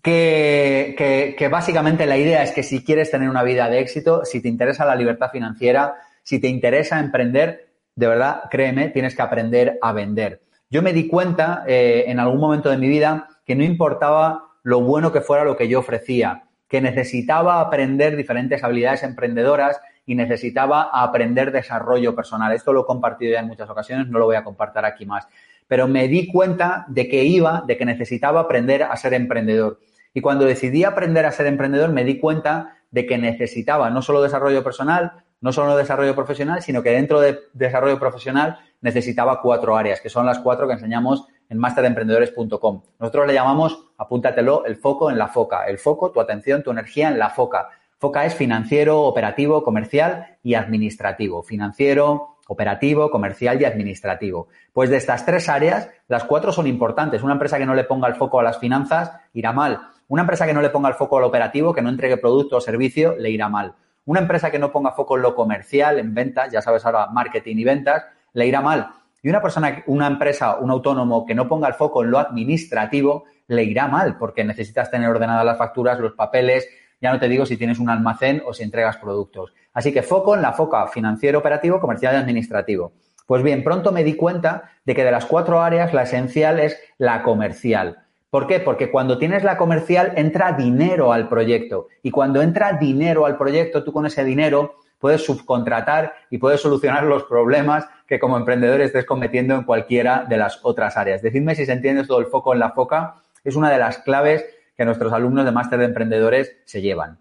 Que, 0.02 1.48
básicamente 1.50 2.06
la 2.06 2.16
idea 2.16 2.42
es 2.42 2.52
que 2.52 2.62
si 2.62 2.82
quieres 2.82 3.10
tener 3.10 3.28
una 3.28 3.42
vida 3.42 3.68
de 3.68 3.80
éxito, 3.80 4.24
si 4.24 4.40
te 4.40 4.48
interesa 4.48 4.84
la 4.84 4.94
libertad 4.94 5.30
financiera, 5.30 5.94
si 6.22 6.40
te 6.40 6.48
interesa 6.48 6.98
emprender, 6.98 7.68
de 7.94 8.06
verdad, 8.06 8.42
créeme, 8.50 8.88
tienes 8.88 9.14
que 9.14 9.22
aprender 9.22 9.78
a 9.82 9.92
vender. 9.92 10.40
Yo 10.70 10.82
me 10.82 10.92
di 10.92 11.08
cuenta 11.08 11.64
eh, 11.66 12.04
en 12.06 12.20
algún 12.20 12.40
momento 12.40 12.70
de 12.70 12.78
mi 12.78 12.88
vida 12.88 13.28
que 13.44 13.54
no 13.54 13.64
importaba 13.64 14.50
lo 14.62 14.80
bueno 14.80 15.12
que 15.12 15.20
fuera 15.20 15.44
lo 15.44 15.56
que 15.56 15.68
yo 15.68 15.80
ofrecía, 15.80 16.44
que 16.68 16.80
necesitaba 16.80 17.60
aprender 17.60 18.16
diferentes 18.16 18.62
habilidades 18.62 19.02
emprendedoras 19.02 19.80
y 20.06 20.14
necesitaba 20.14 20.90
aprender 20.92 21.52
desarrollo 21.52 22.14
personal. 22.14 22.52
Esto 22.52 22.72
lo 22.72 22.82
he 22.82 22.86
compartido 22.86 23.32
ya 23.32 23.40
en 23.40 23.46
muchas 23.46 23.68
ocasiones, 23.70 24.08
no 24.08 24.18
lo 24.18 24.26
voy 24.26 24.36
a 24.36 24.44
compartir 24.44 24.84
aquí 24.84 25.06
más. 25.06 25.26
Pero 25.68 25.86
me 25.86 26.08
di 26.08 26.26
cuenta 26.26 26.84
de 26.88 27.08
que 27.08 27.24
iba, 27.24 27.62
de 27.66 27.76
que 27.76 27.84
necesitaba 27.84 28.40
aprender 28.40 28.82
a 28.82 28.96
ser 28.96 29.14
emprendedor. 29.14 29.78
Y 30.12 30.20
cuando 30.20 30.44
decidí 30.44 30.84
aprender 30.84 31.26
a 31.26 31.32
ser 31.32 31.46
emprendedor, 31.46 31.90
me 31.90 32.04
di 32.04 32.18
cuenta 32.18 32.76
de 32.90 33.06
que 33.06 33.18
necesitaba 33.18 33.90
no 33.90 34.02
solo 34.02 34.22
desarrollo 34.22 34.64
personal, 34.64 35.24
no 35.40 35.52
solo 35.52 35.76
desarrollo 35.76 36.14
profesional, 36.14 36.62
sino 36.62 36.82
que 36.82 36.90
dentro 36.90 37.20
de 37.20 37.38
desarrollo 37.52 37.98
profesional 37.98 38.58
necesitaba 38.80 39.40
cuatro 39.40 39.76
áreas, 39.76 40.00
que 40.00 40.10
son 40.10 40.26
las 40.26 40.40
cuatro 40.40 40.66
que 40.66 40.74
enseñamos 40.74 41.26
en 41.48 41.58
masteremprendedores.com. 41.58 42.82
Nosotros 42.98 43.26
le 43.26 43.34
llamamos, 43.34 43.90
apúntatelo, 43.96 44.64
el 44.66 44.76
foco 44.76 45.10
en 45.10 45.18
la 45.18 45.28
foca. 45.28 45.66
El 45.66 45.78
foco, 45.78 46.10
tu 46.10 46.20
atención, 46.20 46.62
tu 46.62 46.70
energía 46.70 47.08
en 47.08 47.18
la 47.18 47.30
foca. 47.30 47.68
Foca 48.00 48.24
es 48.24 48.34
financiero, 48.34 49.02
operativo, 49.02 49.62
comercial 49.62 50.38
y 50.42 50.54
administrativo. 50.54 51.42
Financiero, 51.42 52.38
operativo, 52.48 53.10
comercial 53.10 53.60
y 53.60 53.66
administrativo. 53.66 54.48
Pues 54.72 54.88
de 54.88 54.96
estas 54.96 55.26
tres 55.26 55.50
áreas, 55.50 55.90
las 56.08 56.24
cuatro 56.24 56.50
son 56.50 56.66
importantes. 56.66 57.22
Una 57.22 57.34
empresa 57.34 57.58
que 57.58 57.66
no 57.66 57.74
le 57.74 57.84
ponga 57.84 58.08
el 58.08 58.14
foco 58.14 58.40
a 58.40 58.42
las 58.42 58.58
finanzas 58.58 59.12
irá 59.34 59.52
mal. 59.52 59.82
Una 60.08 60.22
empresa 60.22 60.46
que 60.46 60.54
no 60.54 60.62
le 60.62 60.70
ponga 60.70 60.88
el 60.88 60.94
foco 60.94 61.18
al 61.18 61.24
operativo, 61.24 61.74
que 61.74 61.82
no 61.82 61.90
entregue 61.90 62.16
producto 62.16 62.56
o 62.56 62.60
servicio, 62.62 63.16
le 63.18 63.28
irá 63.28 63.50
mal. 63.50 63.74
Una 64.06 64.20
empresa 64.20 64.50
que 64.50 64.58
no 64.58 64.72
ponga 64.72 64.92
foco 64.92 65.16
en 65.16 65.22
lo 65.22 65.34
comercial, 65.34 65.98
en 65.98 66.14
ventas, 66.14 66.50
ya 66.50 66.62
sabes 66.62 66.86
ahora 66.86 67.08
marketing 67.08 67.56
y 67.56 67.64
ventas, 67.64 68.06
le 68.32 68.46
irá 68.46 68.62
mal. 68.62 68.94
Y 69.22 69.28
una 69.28 69.42
persona, 69.42 69.84
una 69.88 70.06
empresa, 70.06 70.56
un 70.56 70.70
autónomo 70.70 71.26
que 71.26 71.34
no 71.34 71.46
ponga 71.46 71.68
el 71.68 71.74
foco 71.74 72.02
en 72.02 72.12
lo 72.12 72.18
administrativo, 72.18 73.24
le 73.48 73.64
irá 73.64 73.88
mal, 73.88 74.16
porque 74.16 74.42
necesitas 74.42 74.90
tener 74.90 75.10
ordenadas 75.10 75.44
las 75.44 75.58
facturas, 75.58 75.98
los 75.98 76.12
papeles, 76.12 76.66
ya 77.00 77.12
no 77.12 77.18
te 77.18 77.28
digo 77.28 77.46
si 77.46 77.56
tienes 77.56 77.78
un 77.78 77.90
almacén 77.90 78.42
o 78.46 78.52
si 78.52 78.62
entregas 78.62 78.96
productos. 78.98 79.52
Así 79.72 79.92
que 79.92 80.02
foco 80.02 80.34
en 80.34 80.42
la 80.42 80.52
foca 80.52 80.86
financiero, 80.88 81.38
operativo, 81.38 81.80
comercial 81.80 82.14
y 82.14 82.18
administrativo. 82.18 82.92
Pues 83.26 83.42
bien, 83.42 83.62
pronto 83.62 83.92
me 83.92 84.04
di 84.04 84.14
cuenta 84.14 84.70
de 84.84 84.94
que 84.94 85.04
de 85.04 85.12
las 85.12 85.24
cuatro 85.24 85.62
áreas 85.62 85.94
la 85.94 86.02
esencial 86.02 86.58
es 86.58 86.78
la 86.98 87.22
comercial. 87.22 87.98
¿Por 88.28 88.46
qué? 88.46 88.60
Porque 88.60 88.90
cuando 88.90 89.18
tienes 89.18 89.42
la 89.44 89.56
comercial 89.56 90.12
entra 90.16 90.52
dinero 90.52 91.12
al 91.12 91.28
proyecto 91.28 91.88
y 92.02 92.10
cuando 92.10 92.42
entra 92.42 92.74
dinero 92.74 93.26
al 93.26 93.36
proyecto, 93.36 93.82
tú 93.82 93.92
con 93.92 94.06
ese 94.06 94.24
dinero 94.24 94.76
puedes 94.98 95.24
subcontratar 95.24 96.12
y 96.28 96.38
puedes 96.38 96.60
solucionar 96.60 97.04
los 97.04 97.24
problemas 97.24 97.88
que 98.06 98.20
como 98.20 98.36
emprendedor 98.36 98.80
estés 98.80 99.04
cometiendo 99.04 99.54
en 99.54 99.64
cualquiera 99.64 100.26
de 100.28 100.36
las 100.36 100.60
otras 100.62 100.96
áreas. 100.96 101.22
Decidme 101.22 101.54
si 101.54 101.66
se 101.66 101.72
entiende 101.72 102.06
todo 102.06 102.20
el 102.20 102.26
foco 102.26 102.52
en 102.52 102.60
la 102.60 102.70
foca. 102.70 103.14
Es 103.42 103.56
una 103.56 103.70
de 103.70 103.78
las 103.78 103.98
claves 103.98 104.44
que 104.80 104.86
nuestros 104.86 105.12
alumnos 105.12 105.44
de 105.44 105.52
máster 105.52 105.78
de 105.78 105.84
emprendedores 105.84 106.56
se 106.64 106.80
llevan. 106.80 107.18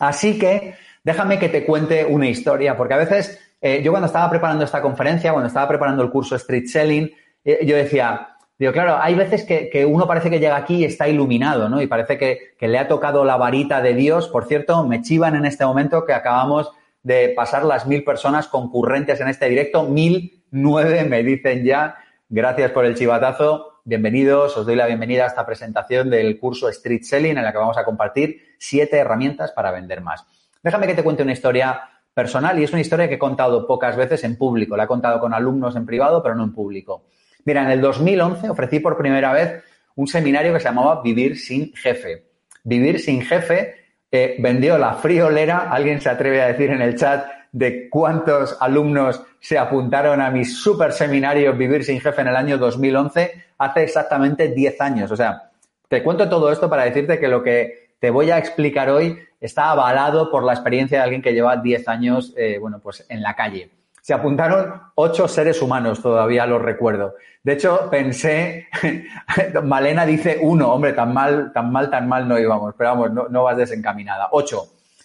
Así 0.00 0.36
que 0.36 0.74
déjame 1.04 1.38
que 1.38 1.48
te 1.48 1.64
cuente 1.64 2.04
una 2.04 2.28
historia, 2.28 2.76
porque 2.76 2.94
a 2.94 2.96
veces 2.96 3.38
eh, 3.60 3.80
yo 3.84 3.92
cuando 3.92 4.06
estaba 4.06 4.28
preparando 4.28 4.64
esta 4.64 4.82
conferencia, 4.82 5.30
cuando 5.30 5.46
estaba 5.46 5.68
preparando 5.68 6.02
el 6.02 6.10
curso 6.10 6.34
Street 6.34 6.66
Selling, 6.66 7.08
eh, 7.44 7.64
yo 7.64 7.76
decía, 7.76 8.30
Digo, 8.58 8.72
claro, 8.72 8.98
hay 9.00 9.14
veces 9.14 9.44
que, 9.44 9.86
uno 9.86 10.08
parece 10.08 10.28
que 10.28 10.40
llega 10.40 10.56
aquí 10.56 10.78
y 10.78 10.84
está 10.84 11.06
iluminado, 11.06 11.68
¿no? 11.68 11.80
Y 11.80 11.86
parece 11.86 12.18
que, 12.18 12.68
le 12.68 12.78
ha 12.78 12.88
tocado 12.88 13.24
la 13.24 13.36
varita 13.36 13.80
de 13.80 13.94
Dios. 13.94 14.28
Por 14.28 14.46
cierto, 14.46 14.84
me 14.84 15.02
chivan 15.02 15.36
en 15.36 15.44
este 15.44 15.64
momento 15.64 16.04
que 16.04 16.14
acabamos 16.14 16.72
de 17.04 17.32
pasar 17.36 17.64
las 17.64 17.86
mil 17.86 18.02
personas 18.02 18.48
concurrentes 18.48 19.20
en 19.20 19.28
este 19.28 19.48
directo. 19.48 19.84
Mil 19.84 20.42
nueve 20.50 21.04
me 21.04 21.22
dicen 21.22 21.64
ya. 21.64 21.96
Gracias 22.28 22.72
por 22.72 22.84
el 22.84 22.96
chivatazo. 22.96 23.71
Bienvenidos. 23.84 24.56
Os 24.56 24.64
doy 24.64 24.76
la 24.76 24.86
bienvenida 24.86 25.24
a 25.24 25.26
esta 25.26 25.44
presentación 25.44 26.08
del 26.08 26.38
curso 26.38 26.68
Street 26.68 27.02
Selling 27.02 27.36
en 27.36 27.42
la 27.42 27.50
que 27.50 27.58
vamos 27.58 27.76
a 27.76 27.84
compartir 27.84 28.54
siete 28.56 28.96
herramientas 28.96 29.50
para 29.50 29.72
vender 29.72 30.00
más. 30.00 30.24
Déjame 30.62 30.86
que 30.86 30.94
te 30.94 31.02
cuente 31.02 31.24
una 31.24 31.32
historia 31.32 31.80
personal 32.14 32.60
y 32.60 32.62
es 32.62 32.70
una 32.70 32.80
historia 32.80 33.08
que 33.08 33.14
he 33.14 33.18
contado 33.18 33.66
pocas 33.66 33.96
veces 33.96 34.22
en 34.22 34.38
público. 34.38 34.76
La 34.76 34.84
he 34.84 34.86
contado 34.86 35.18
con 35.18 35.34
alumnos 35.34 35.74
en 35.74 35.84
privado, 35.84 36.22
pero 36.22 36.36
no 36.36 36.44
en 36.44 36.52
público. 36.52 37.06
Mira, 37.44 37.64
en 37.64 37.72
el 37.72 37.80
2011 37.80 38.50
ofrecí 38.50 38.78
por 38.78 38.96
primera 38.96 39.32
vez 39.32 39.64
un 39.96 40.06
seminario 40.06 40.52
que 40.52 40.60
se 40.60 40.66
llamaba 40.66 41.02
Vivir 41.02 41.36
sin 41.36 41.74
jefe. 41.74 42.26
Vivir 42.62 43.00
sin 43.00 43.22
jefe 43.22 43.74
eh, 44.12 44.36
vendió 44.38 44.78
la 44.78 44.94
friolera. 44.94 45.72
¿Alguien 45.72 46.00
se 46.00 46.08
atreve 46.08 46.40
a 46.40 46.46
decir 46.46 46.70
en 46.70 46.82
el 46.82 46.94
chat 46.94 47.26
de 47.52 47.88
cuántos 47.88 48.56
alumnos 48.60 49.22
se 49.40 49.58
apuntaron 49.58 50.20
a 50.20 50.30
mi 50.30 50.44
super 50.44 50.92
seminario 50.92 51.52
Vivir 51.52 51.84
sin 51.84 52.00
jefe 52.00 52.22
en 52.22 52.28
el 52.28 52.36
año 52.36 52.58
2011? 52.58 53.44
Hace 53.58 53.82
exactamente 53.84 54.48
10 54.48 54.80
años. 54.80 55.10
O 55.10 55.16
sea, 55.16 55.50
te 55.88 56.02
cuento 56.02 56.28
todo 56.28 56.50
esto 56.50 56.68
para 56.68 56.84
decirte 56.84 57.20
que 57.20 57.28
lo 57.28 57.42
que 57.42 57.90
te 58.00 58.10
voy 58.10 58.30
a 58.30 58.38
explicar 58.38 58.90
hoy 58.90 59.18
está 59.40 59.70
avalado 59.70 60.30
por 60.30 60.42
la 60.42 60.52
experiencia 60.52 60.98
de 60.98 61.04
alguien 61.04 61.22
que 61.22 61.32
lleva 61.32 61.56
10 61.56 61.86
años, 61.88 62.32
eh, 62.36 62.58
bueno, 62.58 62.80
pues 62.80 63.04
en 63.08 63.22
la 63.22 63.36
calle. 63.36 63.70
Se 64.00 64.12
apuntaron 64.12 64.80
ocho 64.96 65.28
seres 65.28 65.62
humanos, 65.62 66.02
todavía 66.02 66.44
lo 66.44 66.58
recuerdo. 66.58 67.14
De 67.44 67.52
hecho, 67.52 67.88
pensé, 67.88 68.66
Malena 69.62 70.04
dice 70.04 70.38
uno, 70.42 70.72
hombre, 70.72 70.92
tan 70.92 71.14
mal, 71.14 71.52
tan 71.52 71.70
mal, 71.70 71.88
tan 71.88 72.08
mal 72.08 72.26
no 72.26 72.36
íbamos, 72.36 72.74
pero 72.76 72.90
vamos, 72.90 73.30
no, 73.30 73.42
vas 73.44 73.56
desencaminada. 73.56 74.28
Ocho. 74.32 74.64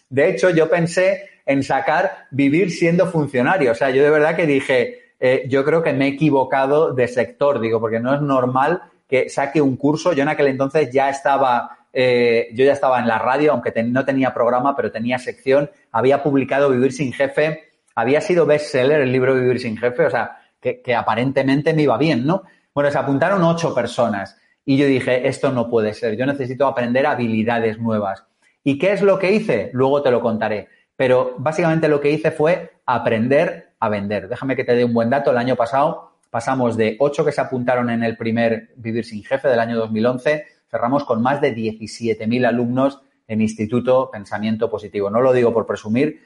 De 0.10 0.30
hecho, 0.30 0.50
yo 0.50 0.68
pensé 0.68 1.37
en 1.48 1.64
sacar 1.64 2.28
vivir 2.32 2.72
siendo 2.72 3.08
funcionario. 3.08 3.72
O 3.72 3.76
sea, 3.76 3.90
yo 3.90 4.04
de 4.04 4.10
verdad 4.10 4.36
que 4.36 4.46
dije, 4.46 5.14
eh, 5.20 5.46
yo 5.48 5.66
creo 5.66 5.82
que 5.82 5.94
me 5.94 6.06
he 6.06 6.10
equivocado 6.10 6.94
de 6.94 7.08
sector, 7.08 7.60
digo, 7.60 7.80
porque 7.80 8.00
no 8.00 8.14
es 8.14 8.22
normal 8.22 8.84
que 9.08 9.30
saque 9.30 9.62
un 9.62 9.78
curso. 9.78 10.14
Yo 10.14 10.24
en 10.24 10.30
aquel 10.30 10.48
entonces 10.48 10.92
ya 10.92 11.10
estaba, 11.10 11.78
eh, 11.94 12.50
yo 12.54 12.66
ya 12.66 12.74
estaba 12.74 13.00
en 13.00 13.08
la 13.08 13.18
radio, 13.18 13.54
aunque 13.54 13.72
no 13.84 14.06
tenía 14.06 14.34
programa, 14.34 14.76
pero 14.76 14.92
tenía 14.92 15.18
sección. 15.18 15.72
Había 15.92 16.22
publicado 16.22 16.70
Vivir 16.70 16.92
sin 16.92 17.14
Jefe 17.14 17.68
había 17.98 18.22
sido 18.22 18.46
bestseller 18.46 19.02
el 19.02 19.12
libro 19.12 19.34
Vivir 19.34 19.60
sin 19.60 19.76
jefe, 19.76 20.06
o 20.06 20.10
sea, 20.12 20.38
que, 20.62 20.96
aparentemente 20.96 21.74
me 21.74 21.82
iba 21.82 21.98
bien, 21.98 22.28
¿no? 22.28 22.44
Bueno, 22.72 22.92
se 22.92 22.98
apuntaron 23.00 23.44
ocho 23.44 23.74
personas 23.74 24.38
y 24.64 24.78
yo 24.78 24.86
dije, 24.86 25.28
esto 25.28 25.52
no 25.52 25.68
puede 25.68 25.96
ser, 25.96 26.16
yo 26.16 26.28
necesito 26.28 26.68
aprender 26.68 27.08
habilidades 27.08 27.80
nuevas. 27.80 28.24
¿Y 28.64 28.78
qué 28.78 28.92
es 28.92 29.02
lo 29.02 29.18
que 29.18 29.32
hice? 29.32 29.72
Luego 29.74 30.04
te 30.04 30.12
lo 30.12 30.22
contaré. 30.22 30.68
Pero 30.98 31.36
básicamente 31.38 31.88
lo 31.88 32.02
que 32.02 32.12
hice 32.12 32.32
fue 32.32 32.82
aprender 32.86 33.76
a 33.80 33.88
vender. 33.88 34.28
Déjame 34.28 34.58
que 34.58 34.66
te 34.66 34.76
dé 34.76 34.84
un 34.84 34.94
buen 34.94 35.10
dato. 35.10 35.32
El 35.32 35.38
año 35.38 35.56
pasado 35.56 36.18
pasamos 36.30 36.76
de 36.76 36.98
ocho 37.00 37.24
que 37.24 37.32
se 37.32 37.40
apuntaron 37.40 37.90
en 37.90 38.04
el 38.04 38.18
primer 38.18 38.74
Vivir 38.76 39.06
sin 39.06 39.24
Jefe 39.24 39.48
del 39.48 39.60
año 39.60 39.78
2011, 39.78 40.46
cerramos 40.70 41.06
con 41.06 41.22
más 41.22 41.40
de 41.40 41.56
17.000 41.56 42.46
alumnos 42.46 43.02
en 43.28 43.42
Instituto 43.42 44.10
Pensamiento 44.12 44.70
Positivo. 44.70 45.10
No 45.10 45.22
lo 45.22 45.32
digo 45.32 45.54
por 45.54 45.66
presumir, 45.66 46.20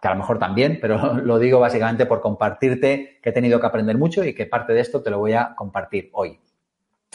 que 0.00 0.08
a 0.08 0.12
lo 0.12 0.18
mejor 0.18 0.38
también, 0.38 0.78
pero 0.80 1.14
lo 1.22 1.38
digo 1.38 1.60
básicamente 1.60 2.06
por 2.06 2.20
compartirte 2.20 3.20
que 3.22 3.30
he 3.30 3.32
tenido 3.32 3.60
que 3.60 3.66
aprender 3.66 3.96
mucho 3.96 4.24
y 4.24 4.34
que 4.34 4.46
parte 4.46 4.72
de 4.72 4.80
esto 4.80 5.02
te 5.02 5.10
lo 5.10 5.18
voy 5.18 5.32
a 5.32 5.54
compartir 5.54 6.10
hoy. 6.12 6.40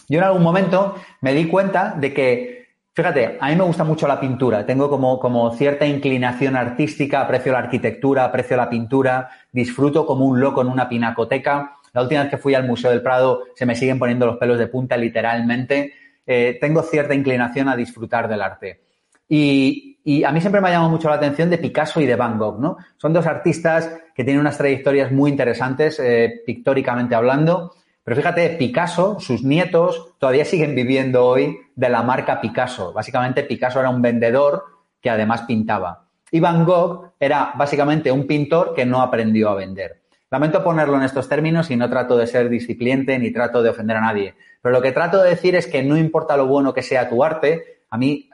Yo 0.07 0.19
en 0.19 0.23
algún 0.23 0.43
momento 0.43 0.95
me 1.19 1.33
di 1.33 1.47
cuenta 1.47 1.95
de 1.97 2.13
que, 2.13 2.66
fíjate, 2.97 3.37
a 3.39 3.49
mí 3.49 3.55
me 3.55 3.63
gusta 3.63 3.83
mucho 3.83 4.07
la 4.07 4.19
pintura, 4.19 4.65
tengo 4.65 4.89
como, 4.89 5.19
como 5.19 5.53
cierta 5.53 5.85
inclinación 5.85 6.55
artística, 6.55 7.21
aprecio 7.21 7.51
la 7.51 7.59
arquitectura, 7.59 8.25
aprecio 8.25 8.57
la 8.57 8.71
pintura, 8.71 9.29
disfruto 9.51 10.03
como 10.03 10.25
un 10.25 10.39
loco 10.39 10.63
en 10.63 10.67
una 10.69 10.89
pinacoteca. 10.89 11.75
La 11.93 12.01
última 12.01 12.21
vez 12.21 12.31
que 12.31 12.39
fui 12.39 12.55
al 12.55 12.65
Museo 12.65 12.89
del 12.89 13.03
Prado 13.03 13.43
se 13.53 13.67
me 13.67 13.75
siguen 13.75 13.99
poniendo 13.99 14.25
los 14.25 14.37
pelos 14.37 14.57
de 14.57 14.65
punta 14.65 14.97
literalmente. 14.97 15.93
Eh, 16.25 16.57
tengo 16.59 16.81
cierta 16.81 17.13
inclinación 17.13 17.69
a 17.69 17.75
disfrutar 17.75 18.27
del 18.27 18.41
arte. 18.41 18.81
Y, 19.29 19.99
y 20.03 20.23
a 20.23 20.31
mí 20.31 20.41
siempre 20.41 20.59
me 20.59 20.69
ha 20.69 20.71
llamado 20.71 20.89
mucho 20.89 21.07
la 21.07 21.17
atención 21.17 21.51
de 21.51 21.59
Picasso 21.59 22.01
y 22.01 22.07
de 22.07 22.15
Van 22.15 22.39
Gogh, 22.39 22.59
¿no? 22.59 22.77
Son 22.97 23.13
dos 23.13 23.27
artistas 23.27 23.95
que 24.15 24.23
tienen 24.23 24.41
unas 24.41 24.57
trayectorias 24.57 25.11
muy 25.11 25.29
interesantes, 25.29 25.99
eh, 25.99 26.41
pictóricamente 26.47 27.13
hablando, 27.13 27.75
Pero 28.07 28.15
fíjate, 28.15 28.51
Picasso, 28.51 29.19
sus 29.19 29.43
nietos, 29.43 30.13
todavía 30.17 30.45
siguen 30.45 30.75
viviendo 30.75 31.25
hoy 31.25 31.59
de 31.75 31.89
la 31.89 32.03
marca 32.03 32.39
Picasso. 32.39 32.93
Básicamente, 32.93 33.43
Picasso 33.43 33.81
era 33.81 33.89
un 33.89 34.01
vendedor 34.01 34.63
que 35.01 35.09
además 35.09 35.41
pintaba. 35.41 36.05
Y 36.31 36.39
Van 36.39 36.63
Gogh 36.63 37.11
era 37.19 37.51
básicamente 37.57 38.09
un 38.09 38.25
pintor 38.25 38.73
que 38.73 38.85
no 38.85 39.01
aprendió 39.01 39.49
a 39.49 39.55
vender. 39.55 40.03
Lamento 40.31 40.63
ponerlo 40.63 40.95
en 40.95 41.03
estos 41.03 41.27
términos 41.27 41.69
y 41.69 41.75
no 41.75 41.89
trato 41.89 42.15
de 42.15 42.27
ser 42.27 42.47
discipliente 42.47 43.19
ni 43.19 43.33
trato 43.33 43.61
de 43.61 43.71
ofender 43.71 43.97
a 43.97 44.01
nadie. 44.01 44.35
Pero 44.61 44.71
lo 44.73 44.81
que 44.81 44.93
trato 44.93 45.21
de 45.21 45.31
decir 45.31 45.55
es 45.55 45.67
que 45.67 45.83
no 45.83 45.97
importa 45.97 46.37
lo 46.37 46.47
bueno 46.47 46.73
que 46.73 46.83
sea 46.83 47.09
tu 47.09 47.25
arte, 47.25 47.81
a 47.89 47.97
mí 47.97 48.29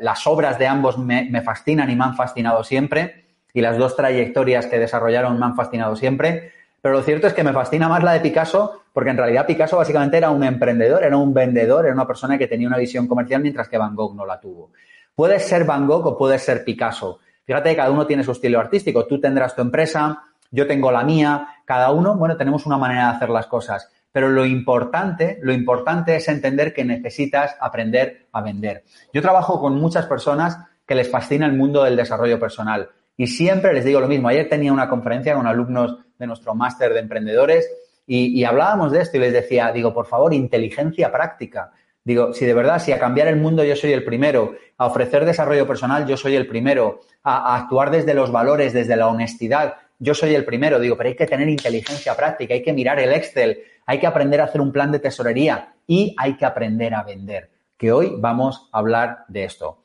las 0.00 0.26
obras 0.26 0.58
de 0.58 0.66
ambos 0.66 0.96
me, 0.96 1.28
me 1.30 1.42
fascinan 1.42 1.90
y 1.90 1.96
me 1.96 2.04
han 2.04 2.16
fascinado 2.16 2.64
siempre 2.64 3.26
y 3.52 3.60
las 3.60 3.76
dos 3.76 3.96
trayectorias 3.96 4.66
que 4.66 4.78
desarrollaron 4.78 5.38
me 5.38 5.44
han 5.44 5.56
fascinado 5.56 5.96
siempre. 5.96 6.52
Pero 6.80 6.94
lo 6.94 7.02
cierto 7.02 7.26
es 7.26 7.34
que 7.34 7.44
me 7.44 7.52
fascina 7.52 7.88
más 7.88 8.02
la 8.02 8.12
de 8.12 8.20
Picasso 8.20 8.80
porque 8.92 9.10
en 9.10 9.16
realidad 9.16 9.46
Picasso 9.46 9.76
básicamente 9.76 10.16
era 10.16 10.30
un 10.30 10.42
emprendedor, 10.42 11.04
era 11.04 11.16
un 11.16 11.32
vendedor, 11.32 11.84
era 11.84 11.94
una 11.94 12.06
persona 12.06 12.38
que 12.38 12.46
tenía 12.46 12.68
una 12.68 12.78
visión 12.78 13.06
comercial 13.06 13.42
mientras 13.42 13.68
que 13.68 13.78
Van 13.78 13.94
Gogh 13.94 14.14
no 14.14 14.26
la 14.26 14.40
tuvo. 14.40 14.72
Puedes 15.14 15.46
ser 15.46 15.64
Van 15.64 15.86
Gogh 15.86 16.06
o 16.06 16.18
puedes 16.18 16.42
ser 16.42 16.64
Picasso. 16.64 17.20
Fíjate 17.44 17.70
que 17.70 17.76
cada 17.76 17.90
uno 17.90 18.06
tiene 18.06 18.24
su 18.24 18.32
estilo 18.32 18.58
artístico. 18.58 19.06
Tú 19.06 19.20
tendrás 19.20 19.54
tu 19.54 19.62
empresa, 19.62 20.22
yo 20.50 20.66
tengo 20.66 20.90
la 20.90 21.04
mía, 21.04 21.48
cada 21.64 21.90
uno, 21.90 22.16
bueno, 22.16 22.36
tenemos 22.36 22.66
una 22.66 22.78
manera 22.78 23.10
de 23.10 23.16
hacer 23.16 23.28
las 23.28 23.46
cosas. 23.46 23.90
Pero 24.12 24.28
lo 24.28 24.44
importante, 24.44 25.38
lo 25.42 25.52
importante 25.52 26.16
es 26.16 26.28
entender 26.28 26.74
que 26.74 26.84
necesitas 26.84 27.56
aprender 27.60 28.28
a 28.32 28.40
vender. 28.40 28.84
Yo 29.12 29.22
trabajo 29.22 29.60
con 29.60 29.76
muchas 29.76 30.06
personas 30.06 30.58
que 30.84 30.96
les 30.96 31.08
fascina 31.08 31.46
el 31.46 31.52
mundo 31.52 31.84
del 31.84 31.96
desarrollo 31.96 32.40
personal. 32.40 32.90
Y 33.16 33.28
siempre 33.28 33.72
les 33.72 33.84
digo 33.84 34.00
lo 34.00 34.08
mismo. 34.08 34.28
Ayer 34.28 34.48
tenía 34.48 34.72
una 34.72 34.88
conferencia 34.88 35.34
con 35.34 35.46
alumnos 35.46 35.98
de 36.20 36.28
nuestro 36.28 36.54
máster 36.54 36.94
de 36.94 37.00
emprendedores 37.00 37.68
y, 38.06 38.42
hablábamos 38.44 38.92
de 38.92 39.02
esto 39.02 39.16
y 39.16 39.20
les 39.20 39.32
decía, 39.32 39.70
digo, 39.72 39.94
por 39.94 40.06
favor, 40.06 40.34
inteligencia 40.34 41.12
práctica. 41.12 41.70
Digo, 42.02 42.32
si 42.32 42.44
de 42.44 42.54
verdad, 42.54 42.80
si 42.80 42.90
a 42.90 42.98
cambiar 42.98 43.28
el 43.28 43.36
mundo 43.36 43.62
yo 43.62 43.76
soy 43.76 43.92
el 43.92 44.04
primero, 44.04 44.56
a 44.78 44.86
ofrecer 44.86 45.24
desarrollo 45.24 45.66
personal 45.66 46.06
yo 46.06 46.16
soy 46.16 46.34
el 46.34 46.48
primero, 46.48 47.00
a, 47.22 47.54
a 47.54 47.56
actuar 47.56 47.90
desde 47.90 48.14
los 48.14 48.32
valores, 48.32 48.72
desde 48.72 48.96
la 48.96 49.06
honestidad, 49.06 49.74
yo 50.00 50.14
soy 50.14 50.34
el 50.34 50.44
primero. 50.44 50.80
Digo, 50.80 50.96
pero 50.96 51.08
hay 51.08 51.14
que 51.14 51.26
tener 51.26 51.48
inteligencia 51.48 52.16
práctica, 52.16 52.54
hay 52.54 52.62
que 52.62 52.72
mirar 52.72 52.98
el 52.98 53.12
Excel, 53.12 53.62
hay 53.86 54.00
que 54.00 54.06
aprender 54.06 54.40
a 54.40 54.44
hacer 54.44 54.60
un 54.60 54.72
plan 54.72 54.90
de 54.90 54.98
tesorería 54.98 55.74
y 55.86 56.14
hay 56.18 56.36
que 56.36 56.46
aprender 56.46 56.94
a 56.94 57.04
vender. 57.04 57.50
Que 57.76 57.92
hoy 57.92 58.14
vamos 58.18 58.68
a 58.72 58.78
hablar 58.78 59.24
de 59.28 59.44
esto. 59.44 59.84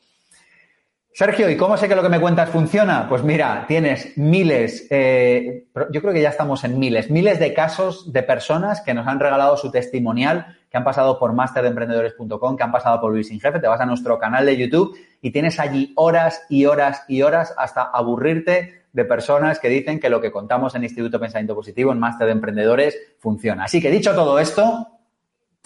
Sergio, 1.18 1.50
¿y 1.50 1.56
cómo 1.56 1.78
sé 1.78 1.88
que 1.88 1.96
lo 1.96 2.04
que 2.04 2.10
me 2.10 2.20
cuentas 2.20 2.50
funciona? 2.50 3.08
Pues 3.08 3.24
mira, 3.24 3.64
tienes 3.70 4.18
miles, 4.18 4.86
eh, 4.90 5.64
yo 5.90 6.02
creo 6.02 6.14
que 6.14 6.22
ya 6.22 6.28
estamos 6.28 6.66
en 6.66 6.78
miles, 6.78 7.10
miles 7.10 7.40
de 7.40 7.54
casos 7.54 8.12
de 8.12 8.22
personas 8.22 8.82
que 8.82 8.94
nos 8.94 9.08
han 9.08 9.22
regalado 9.22 9.56
su 9.56 9.72
testimonial, 9.72 10.58
que 10.70 10.76
han 10.76 10.84
pasado 10.84 11.18
por 11.18 11.32
masteremprendedores.com, 11.32 12.58
que 12.58 12.64
han 12.64 12.72
pasado 12.74 13.00
por 13.00 13.14
Luis 13.14 13.30
Sin 13.30 13.40
Jefe, 13.40 13.62
te 13.62 13.68
vas 13.70 13.80
a 13.80 13.86
nuestro 13.86 14.20
canal 14.20 14.46
de 14.46 14.58
YouTube 14.58 14.98
y 15.22 15.32
tienes 15.32 15.58
allí 15.58 15.94
horas 15.96 16.44
y 16.50 16.66
horas 16.66 17.06
y 17.08 17.22
horas 17.22 17.56
hasta 17.58 17.84
aburrirte 17.84 18.84
de 18.92 19.06
personas 19.06 19.60
que 19.60 19.70
dicen 19.70 20.02
que 20.02 20.10
lo 20.10 20.20
que 20.20 20.34
contamos 20.34 20.76
en 20.76 20.84
Instituto 20.84 21.18
Pensamiento 21.18 21.56
Positivo, 21.56 21.94
en 21.94 22.00
Máster 22.00 22.28
de 22.28 22.34
Emprendedores, 22.34 22.98
funciona. 23.20 23.64
Así 23.64 23.82
que 23.82 23.90
dicho 23.90 24.14
todo 24.14 24.38
esto, 24.38 24.86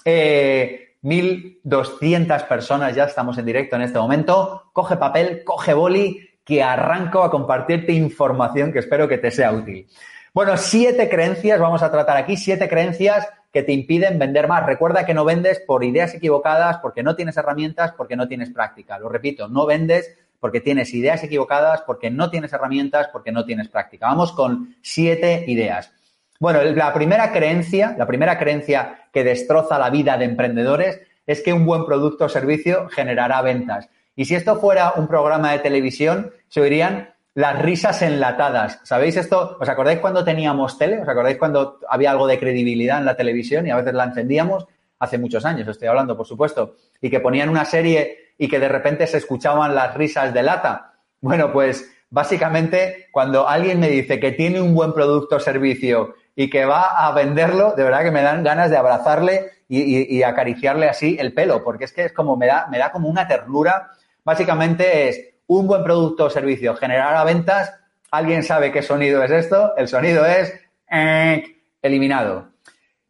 eh, 0.05 0.88
1.200 1.03 2.47
personas, 2.47 2.95
ya 2.95 3.05
estamos 3.05 3.37
en 3.37 3.45
directo 3.45 3.75
en 3.75 3.83
este 3.83 3.99
momento. 3.99 4.69
Coge 4.73 4.97
papel, 4.97 5.43
coge 5.43 5.73
boli, 5.73 6.29
que 6.43 6.63
arranco 6.63 7.23
a 7.23 7.29
compartirte 7.29 7.93
información 7.93 8.73
que 8.73 8.79
espero 8.79 9.07
que 9.07 9.19
te 9.19 9.31
sea 9.31 9.51
útil. 9.51 9.87
Bueno, 10.33 10.57
siete 10.57 11.09
creencias, 11.09 11.59
vamos 11.59 11.83
a 11.83 11.91
tratar 11.91 12.17
aquí, 12.17 12.37
siete 12.37 12.67
creencias 12.67 13.27
que 13.51 13.63
te 13.63 13.71
impiden 13.71 14.19
vender 14.19 14.47
más. 14.47 14.65
Recuerda 14.65 15.05
que 15.05 15.13
no 15.13 15.25
vendes 15.25 15.59
por 15.59 15.83
ideas 15.83 16.13
equivocadas, 16.13 16.77
porque 16.77 17.03
no 17.03 17.15
tienes 17.15 17.37
herramientas, 17.37 17.93
porque 17.93 18.15
no 18.15 18.27
tienes 18.27 18.49
práctica. 18.49 18.99
Lo 18.99 19.09
repito, 19.09 19.47
no 19.47 19.65
vendes 19.65 20.15
porque 20.39 20.61
tienes 20.61 20.93
ideas 20.93 21.23
equivocadas, 21.23 21.81
porque 21.81 22.09
no 22.09 22.29
tienes 22.29 22.53
herramientas, 22.53 23.09
porque 23.11 23.31
no 23.31 23.45
tienes 23.45 23.67
práctica. 23.67 24.07
Vamos 24.07 24.31
con 24.31 24.75
siete 24.81 25.43
ideas. 25.47 25.91
Bueno, 26.39 26.63
la 26.63 26.93
primera 26.93 27.31
creencia, 27.31 27.95
la 27.97 28.07
primera 28.07 28.37
creencia 28.37 28.98
que 29.11 29.23
destroza 29.23 29.79
la 29.79 29.89
vida 29.89 30.17
de 30.17 30.25
emprendedores 30.25 31.01
es 31.25 31.41
que 31.41 31.53
un 31.53 31.65
buen 31.65 31.85
producto 31.85 32.25
o 32.25 32.29
servicio 32.29 32.89
generará 32.89 33.41
ventas. 33.41 33.89
Y 34.15 34.25
si 34.25 34.35
esto 34.35 34.59
fuera 34.59 34.93
un 34.95 35.07
programa 35.07 35.51
de 35.51 35.59
televisión, 35.59 36.31
se 36.47 36.61
oirían 36.61 37.13
las 37.35 37.61
risas 37.61 38.01
enlatadas. 38.01 38.79
¿Sabéis 38.83 39.15
esto? 39.15 39.57
¿Os 39.59 39.69
acordáis 39.69 39.99
cuando 39.99 40.25
teníamos 40.25 40.77
tele? 40.77 40.99
¿Os 40.99 41.07
acordáis 41.07 41.37
cuando 41.37 41.79
había 41.87 42.11
algo 42.11 42.27
de 42.27 42.39
credibilidad 42.39 42.99
en 42.99 43.05
la 43.05 43.15
televisión 43.15 43.65
y 43.65 43.71
a 43.71 43.77
veces 43.77 43.93
la 43.93 44.05
encendíamos? 44.05 44.65
Hace 44.99 45.17
muchos 45.17 45.45
años, 45.45 45.67
estoy 45.67 45.87
hablando, 45.87 46.17
por 46.17 46.25
supuesto. 46.25 46.75
Y 46.99 47.09
que 47.09 47.21
ponían 47.21 47.47
una 47.47 47.63
serie 47.63 48.33
y 48.37 48.49
que 48.49 48.59
de 48.59 48.67
repente 48.67 49.07
se 49.07 49.17
escuchaban 49.17 49.73
las 49.73 49.93
risas 49.95 50.33
de 50.33 50.43
lata. 50.43 50.95
Bueno, 51.21 51.53
pues 51.53 51.89
básicamente 52.09 53.07
cuando 53.11 53.47
alguien 53.47 53.79
me 53.79 53.89
dice 53.89 54.19
que 54.19 54.31
tiene 54.31 54.59
un 54.59 54.73
buen 54.73 54.93
producto 54.93 55.37
o 55.37 55.39
servicio 55.39 56.15
y 56.39 56.49
que 56.49 56.63
va 56.63 57.05
a 57.05 57.11
venderlo, 57.11 57.73
de 57.73 57.83
verdad 57.83 58.01
que 58.01 58.11
me 58.11 58.21
dan 58.21 58.45
ganas 58.45 58.69
de 58.69 58.77
abrazarle 58.77 59.51
y, 59.67 60.23
acariciarle 60.23 60.87
así 60.87 61.17
el 61.19 61.33
pelo, 61.33 61.65
porque 61.65 61.83
es 61.83 61.91
que 61.91 62.05
es 62.05 62.13
como 62.13 62.37
me 62.37 62.47
da, 62.47 62.67
me 62.71 62.77
da 62.77 62.93
como 62.93 63.09
una 63.09 63.27
ternura. 63.27 63.91
Básicamente 64.23 65.09
es 65.09 65.33
un 65.47 65.67
buen 65.67 65.83
producto 65.83 66.23
o 66.23 66.29
servicio, 66.29 66.75
generar 66.75 67.25
ventas. 67.25 67.73
¿Alguien 68.09 68.43
sabe 68.43 68.71
qué 68.71 68.81
sonido 68.81 69.21
es 69.21 69.31
esto? 69.31 69.75
El 69.75 69.89
sonido 69.89 70.25
es 70.25 70.53
eh, 70.89 71.43
eliminado. 71.81 72.47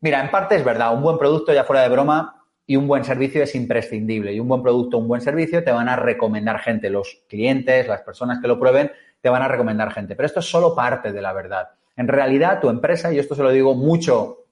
Mira, 0.02 0.22
en 0.22 0.32
parte 0.32 0.56
es 0.56 0.64
verdad, 0.64 0.92
un 0.92 1.04
buen 1.04 1.20
producto, 1.20 1.54
ya 1.54 1.66
fuera 1.66 1.84
de 1.84 1.90
broma, 1.90 2.44
y 2.66 2.78
un 2.78 2.88
buen 2.88 3.04
servicio 3.04 3.44
es 3.44 3.54
imprescindible. 3.54 4.34
Y 4.34 4.40
un 4.40 4.48
buen 4.48 4.64
producto, 4.64 4.98
un 4.98 5.08
buen 5.08 5.22
servicio 5.22 5.64
te 5.64 5.72
van 5.72 5.88
a 5.88 5.96
recomendar 5.96 6.62
gente. 6.62 6.90
Los 6.90 7.22
clientes, 7.30 7.88
las 7.88 8.02
personas 8.02 8.40
que 8.42 8.48
lo 8.48 8.60
prueben, 8.60 8.92
te 9.22 9.30
van 9.30 9.44
a 9.44 9.48
recomendar 9.48 9.92
gente. 9.94 10.16
Pero 10.16 10.26
esto 10.26 10.40
es 10.40 10.48
solo 10.48 10.74
parte 10.74 11.12
de 11.12 11.22
la 11.22 11.32
verdad. 11.32 11.70
En 12.00 12.08
realidad, 12.08 12.62
tu 12.62 12.70
empresa, 12.70 13.12
y 13.12 13.20
esto 13.20 13.36
se 13.36 13.44
lo 13.44 13.52
digo 13.52 13.76
mucho 13.76 14.46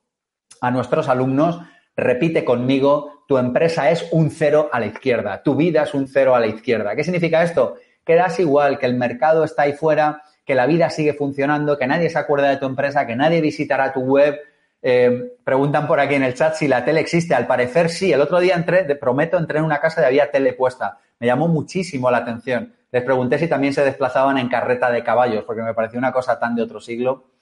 a 0.60 0.70
nuestros 0.70 1.08
alumnos, 1.08 1.62
repite 1.96 2.44
conmigo, 2.44 3.24
tu 3.26 3.38
empresa 3.38 3.90
es 3.90 4.06
un 4.12 4.32
cero 4.32 4.70
a 4.70 4.82
la 4.82 4.88
izquierda, 4.88 5.42
tu 5.44 5.56
vida 5.56 5.84
es 5.84 5.94
un 5.94 6.10
cero 6.10 6.36
a 6.36 6.42
la 6.42 6.48
izquierda. 6.48 6.94
¿Qué 6.94 7.06
significa 7.06 7.42
esto? 7.42 7.76
Que 8.04 8.16
das 8.16 8.38
igual, 8.42 8.78
que 8.78 8.86
el 8.86 8.96
mercado 8.96 9.46
está 9.46 9.62
ahí 9.62 9.72
fuera, 9.72 10.24
que 10.44 10.56
la 10.56 10.66
vida 10.66 10.90
sigue 10.90 11.14
funcionando, 11.14 11.78
que 11.78 11.88
nadie 11.88 12.10
se 12.10 12.20
acuerda 12.20 12.50
de 12.50 12.58
tu 12.58 12.66
empresa, 12.66 13.08
que 13.08 13.16
nadie 13.16 13.40
visitará 13.40 13.94
tu 13.94 14.02
web. 14.02 14.38
Eh, 14.82 15.38
preguntan 15.46 15.88
por 15.88 16.02
aquí 16.02 16.16
en 16.16 16.24
el 16.24 16.34
chat 16.34 16.54
si 16.54 16.68
la 16.68 16.84
tele 16.84 17.00
existe. 17.00 17.34
Al 17.34 17.48
parecer 17.48 17.88
sí. 17.88 18.12
El 18.12 18.20
otro 18.20 18.42
día 18.42 18.56
entré, 18.56 18.84
te 18.84 18.98
prometo, 18.98 19.38
entré 19.38 19.60
en 19.60 19.64
una 19.64 19.80
casa 19.80 20.02
y 20.02 20.06
había 20.06 20.30
tele 20.32 20.52
puesta. 20.52 20.98
Me 21.18 21.28
llamó 21.28 21.48
muchísimo 21.48 22.12
la 22.12 22.18
atención. 22.18 22.74
Les 22.92 23.04
pregunté 23.04 23.40
si 23.40 23.48
también 23.48 23.74
se 23.74 23.86
desplazaban 23.86 24.38
en 24.38 24.50
carreta 24.50 24.92
de 24.92 25.02
caballos, 25.02 25.46
porque 25.46 25.62
me 25.62 25.74
pareció 25.74 25.98
una 25.98 26.12
cosa 26.12 26.38
tan 26.40 26.54
de 26.54 26.62
otro 26.62 26.82
siglo. 26.82 27.37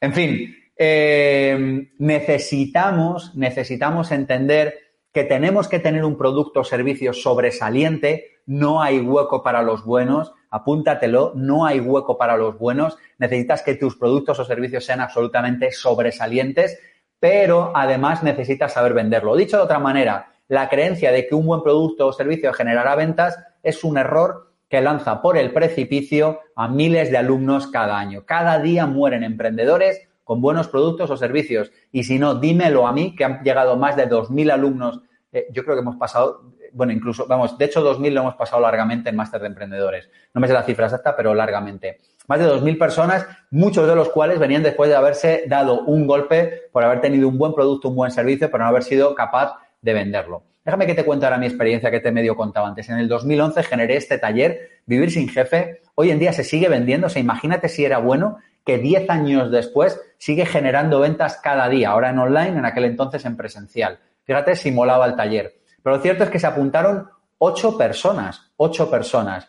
En 0.00 0.12
fin, 0.12 0.56
eh, 0.76 1.88
necesitamos, 1.98 3.34
necesitamos 3.34 4.10
entender 4.10 4.78
que 5.12 5.24
tenemos 5.24 5.68
que 5.68 5.78
tener 5.78 6.04
un 6.04 6.18
producto 6.18 6.60
o 6.60 6.64
servicio 6.64 7.12
sobresaliente, 7.12 8.40
no 8.46 8.82
hay 8.82 8.98
hueco 8.98 9.42
para 9.42 9.62
los 9.62 9.84
buenos, 9.84 10.32
apúntatelo, 10.50 11.32
no 11.36 11.64
hay 11.64 11.80
hueco 11.80 12.18
para 12.18 12.36
los 12.36 12.58
buenos, 12.58 12.98
necesitas 13.18 13.62
que 13.62 13.76
tus 13.76 13.96
productos 13.96 14.38
o 14.40 14.44
servicios 14.44 14.84
sean 14.84 15.00
absolutamente 15.00 15.70
sobresalientes, 15.70 16.78
pero 17.20 17.72
además 17.74 18.22
necesitas 18.22 18.72
saber 18.72 18.92
venderlo. 18.92 19.36
Dicho 19.36 19.56
de 19.56 19.62
otra 19.62 19.78
manera, 19.78 20.32
la 20.48 20.68
creencia 20.68 21.12
de 21.12 21.26
que 21.26 21.34
un 21.34 21.46
buen 21.46 21.62
producto 21.62 22.08
o 22.08 22.12
servicio 22.12 22.52
generará 22.52 22.96
ventas 22.96 23.38
es 23.62 23.84
un 23.84 23.96
error 23.96 24.53
que 24.68 24.80
lanza 24.80 25.22
por 25.22 25.36
el 25.36 25.52
precipicio 25.52 26.40
a 26.56 26.68
miles 26.68 27.10
de 27.10 27.18
alumnos 27.18 27.68
cada 27.68 27.98
año. 27.98 28.24
Cada 28.26 28.58
día 28.58 28.86
mueren 28.86 29.22
emprendedores 29.22 30.08
con 30.24 30.40
buenos 30.40 30.68
productos 30.68 31.10
o 31.10 31.16
servicios. 31.16 31.70
Y 31.92 32.04
si 32.04 32.18
no, 32.18 32.34
dímelo 32.34 32.86
a 32.86 32.92
mí, 32.92 33.14
que 33.14 33.24
han 33.24 33.42
llegado 33.42 33.76
más 33.76 33.96
de 33.96 34.08
2.000 34.08 34.52
alumnos. 34.52 35.00
Eh, 35.32 35.46
yo 35.52 35.62
creo 35.64 35.76
que 35.76 35.82
hemos 35.82 35.96
pasado, 35.96 36.54
bueno, 36.72 36.92
incluso, 36.92 37.26
vamos, 37.28 37.56
de 37.58 37.66
hecho 37.66 37.84
2.000 37.84 38.10
lo 38.12 38.20
hemos 38.22 38.34
pasado 38.34 38.62
largamente 38.62 39.10
en 39.10 39.16
Máster 39.16 39.40
de 39.42 39.48
Emprendedores. 39.48 40.08
No 40.32 40.40
me 40.40 40.46
sé 40.46 40.54
la 40.54 40.62
cifra 40.62 40.86
exacta, 40.86 41.14
pero 41.14 41.34
largamente. 41.34 42.00
Más 42.26 42.38
de 42.40 42.46
2.000 42.46 42.78
personas, 42.78 43.26
muchos 43.50 43.86
de 43.86 43.94
los 43.94 44.08
cuales 44.08 44.38
venían 44.38 44.62
después 44.62 44.88
de 44.88 44.96
haberse 44.96 45.44
dado 45.46 45.82
un 45.82 46.06
golpe 46.06 46.68
por 46.72 46.82
haber 46.82 47.02
tenido 47.02 47.28
un 47.28 47.36
buen 47.36 47.52
producto, 47.52 47.90
un 47.90 47.96
buen 47.96 48.10
servicio, 48.10 48.50
pero 48.50 48.64
no 48.64 48.70
haber 48.70 48.82
sido 48.82 49.14
capaz 49.14 49.56
de 49.82 49.92
venderlo. 49.92 50.42
Déjame 50.64 50.86
que 50.86 50.94
te 50.94 51.04
cuente 51.04 51.26
ahora 51.26 51.38
mi 51.38 51.46
experiencia 51.46 51.90
que 51.90 52.00
te 52.00 52.10
medio 52.10 52.36
contaba 52.36 52.68
antes. 52.68 52.88
En 52.88 52.98
el 52.98 53.06
2011 53.06 53.62
generé 53.64 53.96
este 53.96 54.18
taller, 54.18 54.70
Vivir 54.86 55.10
sin 55.10 55.28
Jefe. 55.28 55.82
Hoy 55.94 56.10
en 56.10 56.18
día 56.18 56.32
se 56.32 56.44
sigue 56.44 56.68
vendiendo. 56.68 57.06
O 57.06 57.10
sea, 57.10 57.20
imagínate 57.20 57.68
si 57.68 57.84
era 57.84 57.98
bueno 57.98 58.38
que 58.64 58.78
10 58.78 59.10
años 59.10 59.50
después 59.50 60.00
sigue 60.18 60.46
generando 60.46 61.00
ventas 61.00 61.38
cada 61.42 61.68
día. 61.68 61.90
Ahora 61.90 62.10
en 62.10 62.18
online, 62.18 62.58
en 62.58 62.64
aquel 62.64 62.84
entonces 62.84 63.24
en 63.24 63.36
presencial. 63.36 63.98
Fíjate 64.24 64.56
si 64.56 64.70
molaba 64.70 65.06
el 65.06 65.16
taller. 65.16 65.54
Pero 65.82 65.96
lo 65.96 66.02
cierto 66.02 66.24
es 66.24 66.30
que 66.30 66.38
se 66.38 66.46
apuntaron 66.46 67.08
8 67.38 67.76
personas. 67.76 68.52
8 68.56 68.90
personas. 68.90 69.48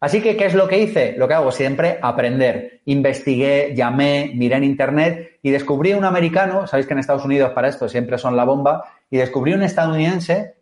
Así 0.00 0.22
que, 0.22 0.36
¿qué 0.36 0.46
es 0.46 0.54
lo 0.54 0.68
que 0.68 0.78
hice? 0.78 1.16
Lo 1.18 1.26
que 1.26 1.34
hago 1.34 1.50
siempre, 1.50 1.98
aprender. 2.00 2.82
Investigué, 2.84 3.72
llamé, 3.74 4.30
miré 4.36 4.56
en 4.56 4.64
Internet 4.64 5.38
y 5.42 5.50
descubrí 5.50 5.92
un 5.92 6.04
americano, 6.04 6.68
sabéis 6.68 6.86
que 6.86 6.92
en 6.92 7.00
Estados 7.00 7.24
Unidos 7.24 7.50
para 7.50 7.66
esto 7.66 7.88
siempre 7.88 8.16
son 8.16 8.36
la 8.36 8.44
bomba, 8.44 8.84
y 9.10 9.16
descubrí 9.16 9.52
un 9.52 9.62
estadounidense 9.62 10.56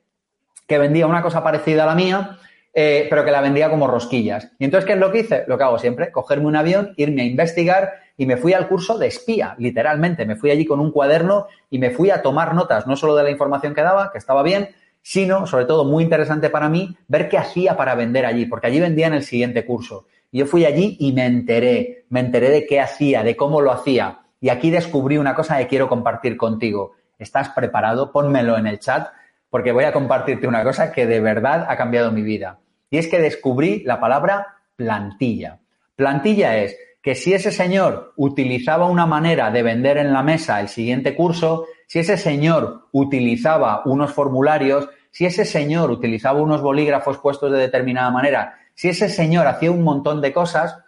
que 0.67 0.79
vendía 0.79 1.07
una 1.07 1.23
cosa 1.23 1.43
parecida 1.43 1.85
a 1.85 1.87
la 1.87 1.95
mía, 1.95 2.39
eh, 2.75 3.07
pero 3.09 3.25
que 3.25 3.31
la 3.31 3.41
vendía 3.41 3.71
como 3.71 3.87
rosquillas. 3.87 4.53
Y 4.59 4.65
entonces, 4.65 4.87
¿qué 4.87 4.93
es 4.95 4.99
lo 4.99 5.11
que 5.11 5.21
hice? 5.21 5.45
Lo 5.47 5.57
que 5.57 5.65
hago 5.65 5.79
siempre, 5.79 6.13
cogerme 6.13 6.47
un 6.47 6.57
avión, 6.57 6.93
irme 6.97 7.23
a 7.23 7.25
investigar 7.25 7.93
y 8.17 8.27
me 8.27 8.37
fui 8.37 8.53
al 8.53 8.69
curso 8.69 8.99
de 8.99 9.07
espía, 9.07 9.55
literalmente. 9.59 10.27
Me 10.27 10.37
fui 10.37 10.51
allí 10.51 10.67
con 10.67 10.81
un 10.81 10.91
cuaderno 10.91 11.47
y 11.71 11.79
me 11.79 11.91
fui 11.91 12.11
a 12.11 12.23
tomar 12.23 12.55
notas, 12.55 12.87
no 12.87 12.97
solo 12.97 13.15
de 13.17 13.23
la 13.23 13.31
información 13.31 13.75
que 13.75 13.83
daba, 13.83 14.11
que 14.11 14.19
estaba 14.19 14.43
bien, 14.43 14.71
sino, 15.03 15.47
sobre 15.47 15.67
todo, 15.67 15.85
muy 15.85 16.03
interesante 16.03 16.51
para 16.51 16.69
mí, 16.69 16.97
ver 17.07 17.29
qué 17.29 17.39
hacía 17.39 17.77
para 17.77 17.95
vender 17.95 18.27
allí, 18.27 18.45
porque 18.47 18.67
allí 18.67 18.81
vendían 18.81 19.15
el 19.15 19.23
siguiente 19.23 19.65
curso. 19.65 20.07
Y 20.33 20.39
yo 20.41 20.47
fui 20.47 20.65
allí 20.65 20.97
y 20.99 21.13
me 21.13 21.27
enteré, 21.27 22.05
me 22.09 22.21
enteré 22.21 22.51
de 22.51 22.67
qué 22.67 22.81
hacía, 22.81 23.23
de 23.23 23.37
cómo 23.37 23.61
lo 23.61 23.71
hacía. 23.71 24.19
Y 24.41 24.49
aquí 24.49 24.71
descubrí 24.71 25.17
una 25.17 25.35
cosa 25.35 25.59
que 25.59 25.69
quiero 25.69 25.89
compartir 25.89 26.37
contigo. 26.37 26.96
¿Estás 27.19 27.51
preparado? 27.51 28.13
Pónmelo 28.13 28.59
en 28.59 28.67
el 28.67 28.79
chat, 28.79 29.09
porque 29.51 29.73
voy 29.73 29.85
a 29.85 29.93
compartirte 29.93 30.47
una 30.47 30.65
cosa 30.65 30.93
que 30.93 31.07
de 31.07 31.21
verdad 31.21 31.67
ha 31.69 31.77
cambiado 31.77 32.13
mi 32.13 32.23
vida. 32.23 32.59
Y 32.91 32.99
es 32.99 33.09
que 33.09 33.21
descubrí 33.21 33.83
la 33.85 34.01
palabra 34.01 34.59
plantilla. 34.77 35.59
Plantilla 35.97 36.59
es 36.59 36.77
que 37.03 37.15
si 37.15 37.33
ese 37.33 37.53
señor 37.53 38.13
utilizaba 38.17 38.87
una 38.87 39.07
manera 39.07 39.51
de 39.51 39.63
vender 39.63 39.97
en 39.99 40.13
la 40.13 40.23
mesa 40.23 40.61
el 40.61 40.69
siguiente 40.69 41.15
curso, 41.15 41.67
si 41.87 42.01
ese 42.01 42.17
señor 42.17 42.89
utilizaba 42.93 43.83
unos 43.85 44.13
formularios, 44.13 44.89
si 45.11 45.25
ese 45.25 45.45
señor 45.45 45.91
utilizaba 45.91 46.43
unos 46.43 46.61
bolígrafos 46.61 47.19
puestos 47.19 47.53
de 47.53 47.59
determinada 47.59 48.11
manera, 48.11 48.59
si 48.75 48.89
ese 48.89 49.09
señor 49.09 49.47
hacía 49.47 49.71
un 49.71 49.85
montón 49.85 50.21
de 50.21 50.33
cosas 50.33 50.79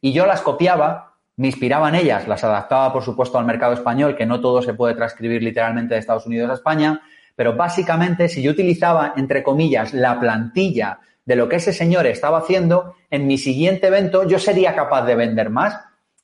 y 0.00 0.12
yo 0.12 0.26
las 0.26 0.40
copiaba, 0.40 1.05
me 1.36 1.48
inspiraba 1.48 1.88
en 1.88 1.96
ellas, 1.96 2.26
las 2.26 2.42
adaptaba, 2.44 2.92
por 2.92 3.02
supuesto, 3.02 3.38
al 3.38 3.44
mercado 3.44 3.74
español, 3.74 4.16
que 4.16 4.26
no 4.26 4.40
todo 4.40 4.62
se 4.62 4.74
puede 4.74 4.94
transcribir 4.94 5.42
literalmente 5.42 5.94
de 5.94 6.00
Estados 6.00 6.26
Unidos 6.26 6.50
a 6.50 6.54
España, 6.54 7.02
pero 7.34 7.54
básicamente 7.54 8.28
si 8.28 8.42
yo 8.42 8.50
utilizaba, 8.50 9.12
entre 9.16 9.42
comillas, 9.42 9.92
la 9.92 10.18
plantilla 10.18 11.00
de 11.26 11.36
lo 11.36 11.48
que 11.48 11.56
ese 11.56 11.72
señor 11.72 12.06
estaba 12.06 12.38
haciendo, 12.38 12.94
en 13.10 13.26
mi 13.26 13.36
siguiente 13.36 13.88
evento 13.88 14.26
yo 14.26 14.38
sería 14.38 14.74
capaz 14.74 15.04
de 15.04 15.16
vender 15.16 15.50
más. 15.50 15.78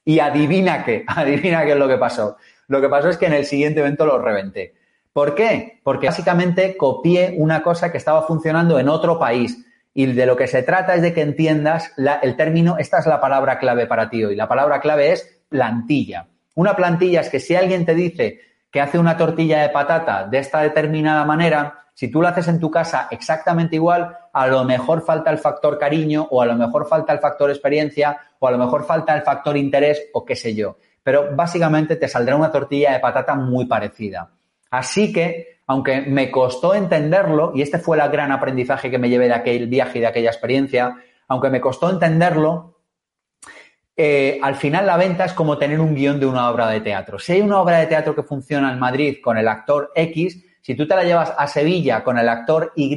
Y 0.05 0.19
adivina 0.19 0.85
qué, 0.85 1.05
adivina 1.07 1.65
qué 1.65 1.73
es 1.73 1.79
lo 1.79 1.89
que 1.89 1.99
pasó. 1.99 2.37
Lo 2.69 2.81
que 2.81 2.89
pasó 2.89 3.11
es 3.11 3.19
que 3.19 3.27
en 3.27 3.35
el 3.35 3.45
siguiente 3.45 3.81
evento 3.81 4.07
lo 4.07 4.19
reventé. 4.19 4.75
¿Por 5.13 5.35
qué? 5.35 5.81
Porque 5.85 6.07
básicamente 6.07 6.77
copié 6.77 7.35
una 7.37 7.63
cosa 7.63 7.93
que 7.93 7.99
estaba 7.99 8.23
funcionando 8.23 8.79
en 8.79 8.89
otro 8.89 9.19
país. 9.19 9.67
Y 9.95 10.07
de 10.07 10.27
lo 10.27 10.37
que 10.37 10.47
se 10.47 10.63
trata 10.63 10.95
es 10.95 11.03
de 11.03 11.13
que 11.13 11.21
entiendas 11.21 11.93
el 12.23 12.37
término, 12.37 12.77
esta 12.79 12.99
es 12.99 13.07
la 13.07 13.21
palabra 13.21 13.59
clave 13.59 13.87
para 13.87 14.09
ti 14.09 14.25
hoy. 14.25 14.37
La 14.37 14.49
palabra 14.49 14.81
clave 14.81 15.13
es 15.13 15.43
plantilla. 15.49 16.27
Una 16.55 16.75
plantilla 16.75 17.21
es 17.21 17.29
que 17.29 17.41
si 17.41 17.55
alguien 17.55 17.85
te 17.85 17.95
dice 17.95 18.41
que 18.71 18.81
hace 18.81 18.99
una 18.99 19.17
tortilla 19.17 19.63
de 19.63 19.69
patata 19.69 20.27
de 20.27 20.39
esta 20.39 20.61
determinada 20.61 21.25
manera, 21.25 21.83
si 21.95 22.11
tú 22.11 22.23
la 22.23 22.31
haces 22.31 22.49
en 22.49 22.59
tu 22.59 22.71
casa 22.71 23.09
exactamente 23.11 23.77
igual, 23.77 24.17
a 24.33 24.47
lo 24.47 24.65
mejor 24.65 25.03
falta 25.03 25.31
el 25.31 25.39
factor 25.39 25.79
cariño 25.79 26.27
o 26.31 26.41
a 26.41 26.47
lo 26.47 26.57
mejor 26.57 26.89
falta 26.89 27.13
el 27.13 27.19
factor 27.19 27.51
experiencia 27.51 28.19
o 28.39 28.49
a 28.49 28.51
lo 28.51 28.59
mejor 28.59 28.85
falta 28.85 29.15
el 29.15 29.23
factor 29.23 29.57
interés 29.57 30.09
o 30.15 30.25
qué 30.25 30.35
sé 30.35 30.55
yo. 30.55 30.79
Pero 31.03 31.35
básicamente 31.37 31.97
te 31.97 32.09
saldrá 32.09 32.37
una 32.37 32.51
tortilla 32.51 32.93
de 32.93 33.01
patata 33.01 33.35
muy 33.35 33.67
parecida. 33.67 34.31
Así 34.71 35.13
que, 35.13 35.52
aunque 35.67 36.01
me 36.03 36.31
costó 36.31 36.75
entenderlo, 36.75 37.53
y 37.55 37.63
este 37.63 37.79
fue 37.79 37.99
el 37.99 38.11
gran 38.11 38.33
aprendizaje 38.33 38.91
que 38.91 38.99
me 38.99 39.09
llevé 39.09 39.27
de 39.29 39.35
aquel 39.35 39.69
viaje 39.69 39.99
y 39.99 40.01
de 40.01 40.07
aquella 40.07 40.31
experiencia, 40.31 40.97
aunque 41.29 41.51
me 41.51 41.61
costó 41.61 41.91
entenderlo, 41.91 42.73
eh, 43.97 44.39
al 44.43 44.55
final 44.57 44.87
la 44.87 44.97
venta 44.97 45.25
es 45.25 45.33
como 45.33 45.59
tener 45.59 45.79
un 45.79 45.95
guion 45.95 46.19
de 46.19 46.27
una 46.27 46.51
obra 46.51 46.69
de 46.69 46.81
teatro. 46.81 47.19
Si 47.19 47.33
hay 47.33 47.41
una 47.43 47.61
obra 47.61 47.79
de 47.79 47.87
teatro 47.87 48.15
que 48.15 48.23
funciona 48.23 48.73
en 48.73 48.79
Madrid 48.79 49.19
con 49.23 49.37
el 49.37 49.49
actor 49.49 49.93
X, 49.95 50.45
si 50.63 50.75
tú 50.75 50.87
te 50.87 50.97
la 50.97 51.05
llevas 51.05 51.35
a 51.37 51.47
Sevilla 51.47 52.03
con 52.03 52.19
el 52.19 52.29
actor 52.29 52.73
Y, 52.77 52.97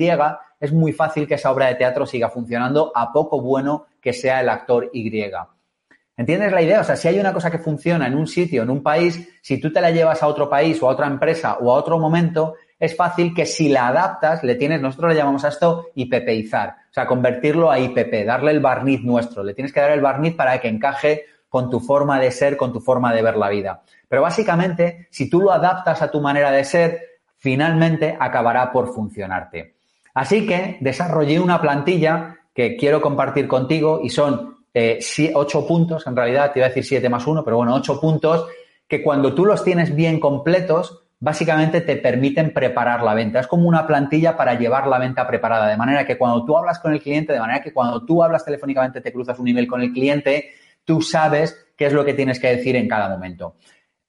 es 0.60 0.71
muy 0.71 0.93
fácil 0.93 1.28
que 1.28 1.36
esa 1.36 1.51
obra 1.51 1.67
de 1.67 1.75
teatro 1.75 2.06
siga 2.06 2.30
funcionando 2.30 2.91
a 2.95 3.12
poco 3.12 3.41
bueno 3.41 3.88
que 4.01 4.13
sea 4.13 4.39
el 4.39 4.49
actor 4.49 4.89
Y. 4.93 5.12
¿Entiendes 6.17 6.54
la 6.54 6.62
idea? 6.62 6.82
O 6.82 6.84
sea, 6.84 6.95
si 6.95 7.10
hay 7.10 7.19
una 7.19 7.34
cosa 7.34 7.51
que 7.51 7.60
funciona 7.60 8.08
en 8.08 8.15
un 8.15 8.25
sitio, 8.25 8.63
en 8.63 8.69
un 8.69 8.82
país, 8.82 9.28
si 9.41 9.60
tú 9.60 9.71
te 9.71 9.82
la 9.82 9.91
llevas 9.91 10.23
a 10.23 10.28
otro 10.28 10.49
país 10.49 10.82
o 10.82 10.88
a 10.88 10.93
otra 10.93 11.08
empresa 11.08 11.58
o 11.60 11.71
a 11.71 11.75
otro 11.75 11.99
momento, 11.99 12.56
es 12.80 12.95
fácil 12.95 13.34
que 13.34 13.45
si 13.45 13.69
la 13.69 13.88
adaptas, 13.88 14.43
le 14.43 14.56
tienes, 14.56 14.82
nosotros 14.82 15.12
le 15.12 15.17
llamamos 15.17 15.43
a 15.43 15.49
esto 15.49 15.88
IPPizar, 15.95 16.69
o 16.89 16.93
sea, 16.93 17.06
convertirlo 17.06 17.69
a 17.69 17.80
IPP, 17.80 18.25
darle 18.25 18.51
el 18.51 18.60
barniz 18.62 19.01
nuestro, 19.01 19.43
le 19.43 19.54
tienes 19.54 19.73
que 19.73 19.82
dar 19.82 19.91
el 19.91 20.01
barniz 20.01 20.36
para 20.36 20.60
que 20.60 20.69
encaje 20.69 21.25
con 21.49 21.69
tu 21.69 21.80
forma 21.80 22.19
de 22.19 22.32
ser, 22.32 22.58
con 22.58 22.71
tu 22.71 22.80
forma 22.80 23.13
de 23.13 23.21
ver 23.21 23.38
la 23.38 23.49
vida. 23.49 23.82
Pero 24.08 24.21
básicamente, 24.21 25.08
si 25.10 25.30
tú 25.30 25.41
lo 25.41 25.51
adaptas 25.51 26.01
a 26.01 26.12
tu 26.12 26.21
manera 26.21 26.51
de 26.51 26.63
ser, 26.63 27.01
finalmente 27.38 28.15
acabará 28.19 28.71
por 28.71 28.93
funcionarte. 28.93 29.75
Así 30.13 30.45
que 30.45 30.78
desarrollé 30.80 31.39
una 31.39 31.62
plantilla 31.62 32.38
que 32.54 32.78
quiero 32.78 33.01
compartir 33.01 33.47
contigo 33.47 33.99
y 34.01 34.10
son 34.10 34.55
eh, 34.76 35.00
ocho 35.34 35.66
puntos, 35.66 36.06
en 36.06 36.16
realidad 36.18 36.52
te 36.52 36.60
iba 36.60 36.66
a 36.66 36.70
decir 36.70 36.84
siete 36.84 37.08
más 37.08 37.26
uno, 37.26 37.46
pero 37.46 37.56
bueno, 37.56 37.74
ocho 37.74 38.00
puntos 38.00 38.46
que 38.88 39.02
cuando 39.02 39.34
tú 39.34 39.46
los 39.46 39.64
tienes 39.64 39.96
bien 39.96 40.20
completos, 40.20 41.02
básicamente 41.18 41.80
te 41.80 41.96
permiten 41.96 42.54
preparar 42.54 43.02
la 43.02 43.14
venta. 43.14 43.40
Es 43.40 43.48
como 43.48 43.70
una 43.70 43.88
plantilla 43.88 44.36
para 44.36 44.56
llevar 44.56 44.88
la 44.88 45.00
venta 45.00 45.26
preparada, 45.26 45.68
de 45.68 45.78
manera 45.78 46.06
que 46.06 46.18
cuando 46.18 46.44
tú 46.44 46.58
hablas 46.58 46.80
con 46.80 46.92
el 46.92 47.02
cliente, 47.02 47.32
de 47.32 47.40
manera 47.40 47.62
que 47.62 47.72
cuando 47.72 48.06
tú 48.06 48.22
hablas 48.22 48.44
telefónicamente, 48.44 49.00
te 49.00 49.14
cruzas 49.14 49.40
un 49.40 49.48
email 49.48 49.66
con 49.66 49.82
el 49.82 49.94
cliente, 49.94 50.52
tú 50.84 51.02
sabes 51.02 51.68
qué 51.78 51.86
es 51.86 51.94
lo 51.94 52.04
que 52.04 52.14
tienes 52.14 52.40
que 52.40 52.56
decir 52.56 52.76
en 52.76 52.90
cada 52.90 53.08
momento. 53.08 53.56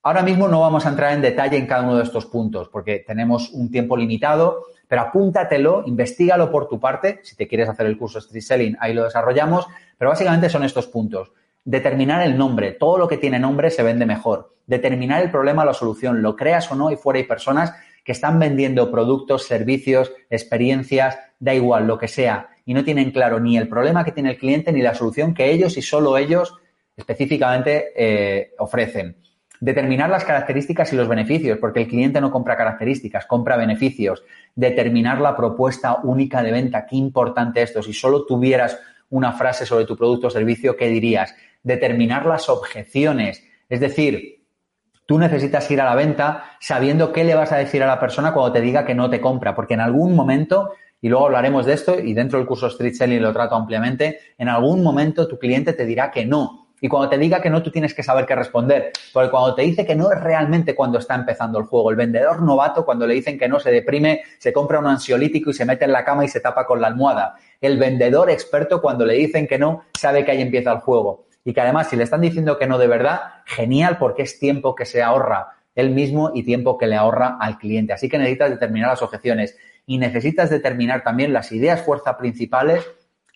Ahora 0.02 0.22
mismo 0.22 0.48
no 0.48 0.60
vamos 0.60 0.84
a 0.84 0.88
entrar 0.88 1.12
en 1.12 1.22
detalle 1.22 1.56
en 1.56 1.66
cada 1.66 1.82
uno 1.82 1.96
de 1.96 2.02
estos 2.02 2.26
puntos 2.26 2.68
porque 2.68 3.04
tenemos 3.06 3.50
un 3.50 3.70
tiempo 3.70 3.96
limitado, 3.96 4.66
pero 4.88 5.02
apúntatelo, 5.02 5.84
investigalo 5.86 6.50
por 6.50 6.68
tu 6.68 6.78
parte. 6.78 7.20
Si 7.22 7.36
te 7.36 7.48
quieres 7.48 7.68
hacer 7.68 7.86
el 7.86 7.96
curso 7.96 8.18
Street 8.18 8.42
Selling, 8.42 8.76
ahí 8.80 8.94
lo 8.94 9.04
desarrollamos. 9.04 9.66
Pero 9.98 10.10
básicamente 10.10 10.48
son 10.48 10.64
estos 10.64 10.86
puntos. 10.86 11.32
Determinar 11.64 12.22
el 12.22 12.36
nombre. 12.36 12.72
Todo 12.72 12.98
lo 12.98 13.08
que 13.08 13.16
tiene 13.16 13.38
nombre 13.38 13.70
se 13.70 13.82
vende 13.82 14.06
mejor. 14.06 14.54
Determinar 14.66 15.22
el 15.22 15.30
problema 15.30 15.64
la 15.64 15.74
solución. 15.74 16.22
Lo 16.22 16.36
creas 16.36 16.70
o 16.70 16.76
no, 16.76 16.90
y 16.90 16.96
fuera 16.96 17.18
hay 17.18 17.24
personas 17.24 17.72
que 18.04 18.12
están 18.12 18.38
vendiendo 18.38 18.90
productos, 18.90 19.46
servicios, 19.46 20.12
experiencias, 20.30 21.18
da 21.40 21.54
igual, 21.54 21.88
lo 21.88 21.98
que 21.98 22.06
sea, 22.06 22.50
y 22.64 22.72
no 22.72 22.84
tienen 22.84 23.10
claro 23.10 23.40
ni 23.40 23.58
el 23.58 23.68
problema 23.68 24.04
que 24.04 24.12
tiene 24.12 24.30
el 24.30 24.38
cliente 24.38 24.72
ni 24.72 24.80
la 24.80 24.94
solución 24.94 25.34
que 25.34 25.50
ellos 25.50 25.76
y 25.76 25.82
solo 25.82 26.16
ellos 26.16 26.54
específicamente 26.96 27.92
eh, 27.96 28.54
ofrecen. 28.58 29.16
Determinar 29.58 30.08
las 30.10 30.24
características 30.24 30.92
y 30.92 30.96
los 30.96 31.08
beneficios, 31.08 31.58
porque 31.58 31.80
el 31.80 31.88
cliente 31.88 32.20
no 32.20 32.30
compra 32.30 32.56
características, 32.56 33.26
compra 33.26 33.56
beneficios. 33.56 34.22
Determinar 34.54 35.20
la 35.20 35.34
propuesta 35.34 35.96
única 36.02 36.42
de 36.42 36.52
venta, 36.52 36.86
qué 36.86 36.96
importante 36.96 37.62
esto. 37.62 37.82
Si 37.82 37.92
solo 37.92 38.24
tuvieras 38.26 38.78
una 39.10 39.32
frase 39.32 39.66
sobre 39.66 39.84
tu 39.84 39.96
producto 39.96 40.26
o 40.26 40.30
servicio, 40.30 40.76
¿qué 40.76 40.88
dirías? 40.88 41.34
Determinar 41.62 42.26
las 42.26 42.48
objeciones. 42.48 43.42
Es 43.68 43.80
decir, 43.80 44.44
tú 45.06 45.18
necesitas 45.18 45.70
ir 45.70 45.80
a 45.80 45.84
la 45.84 45.94
venta 45.94 46.56
sabiendo 46.60 47.12
qué 47.12 47.24
le 47.24 47.34
vas 47.34 47.52
a 47.52 47.56
decir 47.56 47.82
a 47.82 47.86
la 47.86 48.00
persona 48.00 48.32
cuando 48.32 48.52
te 48.52 48.60
diga 48.60 48.84
que 48.84 48.94
no 48.94 49.08
te 49.08 49.20
compra, 49.20 49.54
porque 49.54 49.74
en 49.74 49.80
algún 49.80 50.14
momento, 50.14 50.72
y 51.00 51.08
luego 51.08 51.26
hablaremos 51.26 51.66
de 51.66 51.74
esto, 51.74 51.98
y 51.98 52.12
dentro 52.14 52.38
del 52.38 52.48
curso 52.48 52.66
Street 52.66 52.94
Selling 52.94 53.22
lo 53.22 53.32
trato 53.32 53.54
ampliamente, 53.54 54.18
en 54.36 54.48
algún 54.48 54.82
momento 54.82 55.28
tu 55.28 55.38
cliente 55.38 55.72
te 55.72 55.86
dirá 55.86 56.10
que 56.10 56.26
no. 56.26 56.65
Y 56.80 56.88
cuando 56.88 57.08
te 57.08 57.18
diga 57.18 57.40
que 57.40 57.48
no, 57.48 57.62
tú 57.62 57.70
tienes 57.70 57.94
que 57.94 58.02
saber 58.02 58.26
qué 58.26 58.34
responder. 58.34 58.92
Porque 59.12 59.30
cuando 59.30 59.54
te 59.54 59.62
dice 59.62 59.86
que 59.86 59.94
no 59.94 60.12
es 60.12 60.20
realmente 60.20 60.74
cuando 60.74 60.98
está 60.98 61.14
empezando 61.14 61.58
el 61.58 61.64
juego. 61.64 61.90
El 61.90 61.96
vendedor 61.96 62.42
novato, 62.42 62.84
cuando 62.84 63.06
le 63.06 63.14
dicen 63.14 63.38
que 63.38 63.48
no, 63.48 63.58
se 63.58 63.70
deprime, 63.70 64.22
se 64.38 64.52
compra 64.52 64.78
un 64.78 64.86
ansiolítico 64.86 65.50
y 65.50 65.54
se 65.54 65.64
mete 65.64 65.86
en 65.86 65.92
la 65.92 66.04
cama 66.04 66.24
y 66.24 66.28
se 66.28 66.40
tapa 66.40 66.66
con 66.66 66.80
la 66.80 66.88
almohada. 66.88 67.36
El 67.60 67.78
vendedor 67.78 68.30
experto, 68.30 68.82
cuando 68.82 69.06
le 69.06 69.14
dicen 69.14 69.46
que 69.46 69.58
no, 69.58 69.84
sabe 69.98 70.24
que 70.24 70.32
ahí 70.32 70.42
empieza 70.42 70.72
el 70.72 70.78
juego. 70.80 71.26
Y 71.44 71.54
que 71.54 71.60
además, 71.60 71.88
si 71.88 71.96
le 71.96 72.04
están 72.04 72.20
diciendo 72.20 72.58
que 72.58 72.66
no 72.66 72.76
de 72.76 72.88
verdad, 72.88 73.20
genial 73.46 73.96
porque 73.98 74.22
es 74.22 74.38
tiempo 74.38 74.74
que 74.74 74.84
se 74.84 75.02
ahorra 75.02 75.52
él 75.76 75.90
mismo 75.90 76.32
y 76.34 76.42
tiempo 76.42 76.76
que 76.76 76.86
le 76.86 76.96
ahorra 76.96 77.36
al 77.38 77.58
cliente. 77.58 77.92
Así 77.92 78.08
que 78.08 78.18
necesitas 78.18 78.50
determinar 78.50 78.90
las 78.90 79.02
objeciones 79.02 79.56
y 79.86 79.98
necesitas 79.98 80.50
determinar 80.50 81.04
también 81.04 81.32
las 81.32 81.52
ideas 81.52 81.82
fuerza 81.82 82.16
principales, 82.16 82.84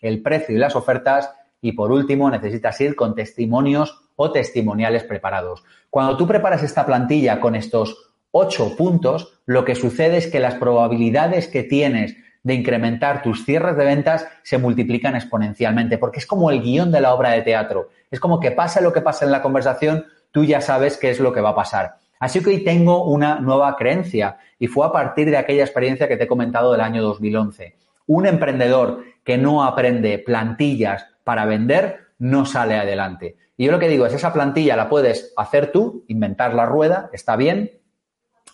el 0.01 0.21
precio 0.21 0.55
y 0.55 0.59
las 0.59 0.75
ofertas 0.75 1.31
y 1.61 1.73
por 1.73 1.91
último, 1.91 2.29
necesitas 2.29 2.79
ir 2.81 2.95
con 2.95 3.15
testimonios 3.15 4.01
o 4.15 4.31
testimoniales 4.31 5.03
preparados. 5.03 5.63
Cuando 5.89 6.17
tú 6.17 6.27
preparas 6.27 6.63
esta 6.63 6.85
plantilla 6.85 7.39
con 7.39 7.55
estos 7.55 8.11
ocho 8.31 8.75
puntos, 8.75 9.41
lo 9.45 9.63
que 9.65 9.75
sucede 9.75 10.17
es 10.17 10.27
que 10.27 10.39
las 10.39 10.55
probabilidades 10.55 11.47
que 11.47 11.63
tienes 11.63 12.15
de 12.43 12.55
incrementar 12.55 13.21
tus 13.21 13.45
cierres 13.45 13.77
de 13.77 13.85
ventas 13.85 14.27
se 14.41 14.57
multiplican 14.57 15.15
exponencialmente, 15.15 15.97
porque 15.97 16.19
es 16.19 16.25
como 16.25 16.49
el 16.49 16.61
guion 16.61 16.91
de 16.91 17.01
la 17.01 17.13
obra 17.13 17.31
de 17.31 17.43
teatro. 17.43 17.89
Es 18.09 18.19
como 18.19 18.39
que 18.39 18.51
pase 18.51 18.81
lo 18.81 18.91
que 18.91 19.01
pase 19.01 19.25
en 19.25 19.31
la 19.31 19.41
conversación, 19.41 20.05
tú 20.31 20.43
ya 20.43 20.61
sabes 20.61 20.97
qué 20.97 21.11
es 21.11 21.19
lo 21.19 21.33
que 21.33 21.41
va 21.41 21.49
a 21.49 21.55
pasar. 21.55 21.97
Así 22.19 22.41
que 22.41 22.49
hoy 22.49 22.63
tengo 22.63 23.05
una 23.05 23.39
nueva 23.39 23.75
creencia 23.75 24.37
y 24.59 24.67
fue 24.67 24.85
a 24.85 24.91
partir 24.91 25.29
de 25.29 25.37
aquella 25.37 25.63
experiencia 25.63 26.07
que 26.07 26.17
te 26.17 26.23
he 26.23 26.27
comentado 26.27 26.71
del 26.71 26.81
año 26.81 27.01
2011. 27.01 27.75
Un 28.07 28.25
emprendedor 28.27 29.03
que 29.23 29.37
no 29.37 29.63
aprende 29.63 30.19
plantillas 30.19 31.07
para 31.31 31.45
vender, 31.45 32.07
no 32.19 32.45
sale 32.45 32.75
adelante. 32.75 33.37
Y 33.55 33.63
yo 33.63 33.71
lo 33.71 33.79
que 33.79 33.87
digo 33.87 34.05
es, 34.05 34.13
esa 34.13 34.33
plantilla 34.33 34.75
la 34.75 34.89
puedes 34.89 35.33
hacer 35.37 35.71
tú, 35.71 36.03
inventar 36.09 36.53
la 36.53 36.65
rueda, 36.65 37.09
está 37.13 37.37
bien, 37.37 37.79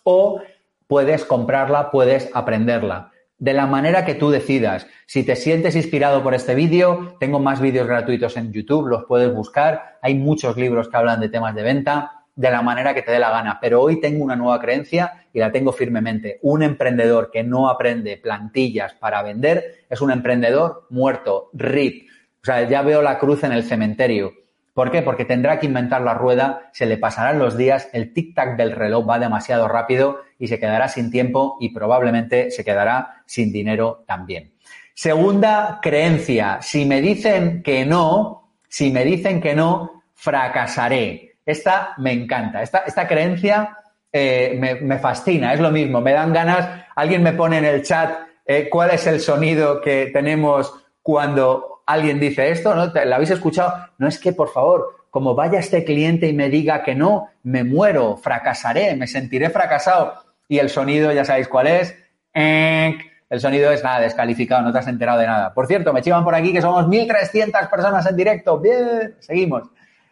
o 0.03 0.43
puedes 0.85 1.25
comprarla, 1.25 1.89
puedes 1.89 2.29
aprenderla 2.35 3.09
de 3.39 3.53
la 3.53 3.65
manera 3.65 4.05
que 4.05 4.13
tú 4.13 4.29
decidas. 4.29 4.85
Si 5.07 5.23
te 5.23 5.35
sientes 5.35 5.75
inspirado 5.75 6.21
por 6.21 6.35
este 6.35 6.53
vídeo, 6.53 7.15
tengo 7.19 7.39
más 7.39 7.61
vídeos 7.61 7.87
gratuitos 7.87 8.37
en 8.37 8.53
YouTube, 8.53 8.89
los 8.89 9.05
puedes 9.05 9.33
buscar. 9.33 9.97
Hay 10.03 10.13
muchos 10.13 10.55
libros 10.55 10.87
que 10.87 10.97
hablan 10.97 11.19
de 11.19 11.29
temas 11.29 11.55
de 11.55 11.63
venta 11.63 12.25
de 12.35 12.51
la 12.51 12.61
manera 12.61 12.93
que 12.93 13.01
te 13.01 13.11
dé 13.11 13.17
la 13.17 13.31
gana. 13.31 13.57
Pero 13.59 13.81
hoy 13.81 13.99
tengo 13.99 14.23
una 14.23 14.35
nueva 14.35 14.61
creencia 14.61 15.25
y 15.33 15.39
la 15.39 15.51
tengo 15.51 15.71
firmemente. 15.71 16.37
Un 16.43 16.61
emprendedor 16.61 17.31
que 17.31 17.43
no 17.43 17.71
aprende 17.71 18.17
plantillas 18.17 18.93
para 18.93 19.23
vender 19.23 19.85
es 19.89 19.99
un 19.99 20.11
emprendedor 20.11 20.85
muerto, 20.91 21.49
RIP. 21.53 22.07
O 22.41 22.45
sea, 22.45 22.67
ya 22.67 22.81
veo 22.81 23.01
la 23.01 23.19
cruz 23.19 23.43
en 23.43 23.51
el 23.51 23.63
cementerio. 23.63 24.33
¿Por 24.73 24.91
qué? 24.91 25.01
Porque 25.01 25.25
tendrá 25.25 25.59
que 25.59 25.65
inventar 25.65 26.01
la 26.01 26.13
rueda, 26.13 26.69
se 26.71 26.85
le 26.85 26.97
pasarán 26.97 27.39
los 27.39 27.57
días, 27.57 27.89
el 27.93 28.13
tic-tac 28.13 28.55
del 28.57 28.73
reloj 28.73 29.09
va 29.09 29.17
demasiado 29.17 29.67
rápido 29.67 30.19
y 30.37 30.47
se 30.47 30.59
quedará 30.59 30.87
sin 30.87 31.09
tiempo 31.09 31.57
y 31.59 31.69
probablemente 31.69 32.51
se 32.51 32.63
quedará 32.63 33.23
sin 33.25 33.51
dinero 33.51 34.03
también. 34.05 34.53
Segunda 34.93 35.79
creencia, 35.81 36.59
si 36.61 36.85
me 36.85 37.01
dicen 37.01 37.63
que 37.63 37.85
no, 37.85 38.51
si 38.67 38.91
me 38.91 39.03
dicen 39.03 39.41
que 39.41 39.55
no, 39.55 40.03
fracasaré. 40.13 41.37
Esta 41.45 41.93
me 41.97 42.11
encanta, 42.11 42.61
esta, 42.61 42.79
esta 42.79 43.07
creencia 43.07 43.77
eh, 44.11 44.79
me, 44.81 44.99
fascina, 44.99 45.53
es 45.53 45.59
lo 45.59 45.71
mismo, 45.71 46.01
me 46.01 46.13
dan 46.13 46.33
ganas, 46.33 46.85
alguien 46.95 47.23
me 47.23 47.33
pone 47.33 47.57
en 47.57 47.65
el 47.65 47.83
chat 47.83 48.11
eh, 48.45 48.67
cuál 48.69 48.91
es 48.91 49.05
el 49.07 49.21
sonido 49.21 49.81
que 49.81 50.11
tenemos 50.13 50.73
cuando 51.01 51.76
alguien 51.87 52.19
dice 52.19 52.51
esto, 52.51 52.75
¿no? 52.75 52.93
¿La 52.93 53.15
habéis 53.15 53.31
escuchado? 53.31 53.73
No 53.97 54.07
es 54.07 54.19
que, 54.19 54.33
por 54.33 54.49
favor, 54.49 55.07
como 55.09 55.33
vaya 55.33 55.57
este 55.57 55.83
cliente 55.83 56.27
y 56.27 56.33
me 56.33 56.49
diga 56.49 56.83
que 56.83 56.93
no, 56.93 57.29
me 57.41 57.63
muero, 57.63 58.17
fracasaré, 58.17 58.95
me 58.95 59.07
sentiré 59.07 59.49
fracasado. 59.49 60.13
Y 60.47 60.59
el 60.59 60.69
sonido, 60.69 61.11
ya 61.11 61.25
sabéis 61.25 61.47
cuál 61.47 61.67
es. 61.67 61.97
El 62.33 63.39
sonido 63.39 63.71
es 63.71 63.83
nada, 63.83 64.01
descalificado, 64.01 64.61
no 64.61 64.71
te 64.71 64.79
has 64.79 64.87
enterado 64.87 65.19
de 65.19 65.27
nada. 65.27 65.53
Por 65.53 65.65
cierto, 65.65 65.91
me 65.91 66.01
chivan 66.01 66.23
por 66.23 66.35
aquí 66.35 66.53
que 66.53 66.61
somos 66.61 66.85
1.300 66.85 67.69
personas 67.69 68.05
en 68.05 68.15
directo. 68.15 68.59
Bien, 68.59 69.15
seguimos. 69.19 69.63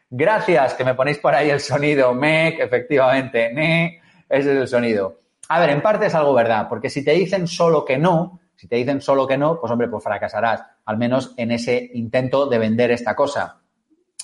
Gracias 0.10 0.74
que 0.74 0.84
me 0.84 0.96
ponéis 0.96 1.20
por 1.20 1.36
ahí 1.36 1.50
el 1.50 1.60
sonido. 1.60 2.14
MEC, 2.14 2.60
efectivamente, 2.60 4.02
ese 4.28 4.52
es 4.52 4.58
el 4.58 4.68
sonido. 4.68 5.20
A 5.48 5.60
ver, 5.60 5.70
en 5.70 5.82
parte 5.82 6.08
es 6.08 6.16
algo 6.16 6.34
verdad, 6.34 6.68
porque 6.68 6.90
si 6.90 7.06
te 7.06 7.12
dicen 7.12 7.48
solo 7.48 7.86
que 7.86 7.98
no, 7.98 8.40
si 8.56 8.68
te 8.68 8.78
dicen 8.78 9.00
solo 9.02 9.28
que 9.28 9.38
no, 9.38 9.60
pues 9.60 9.72
hombre, 9.72 9.88
pues 9.88 10.04
fracasarás, 10.04 10.64
al 10.86 10.98
menos 10.98 11.34
en 11.38 11.52
ese 11.52 11.90
intento 11.94 12.48
de 12.48 12.60
vender 12.60 12.92
esta 12.92 13.16
cosa. 13.16 13.62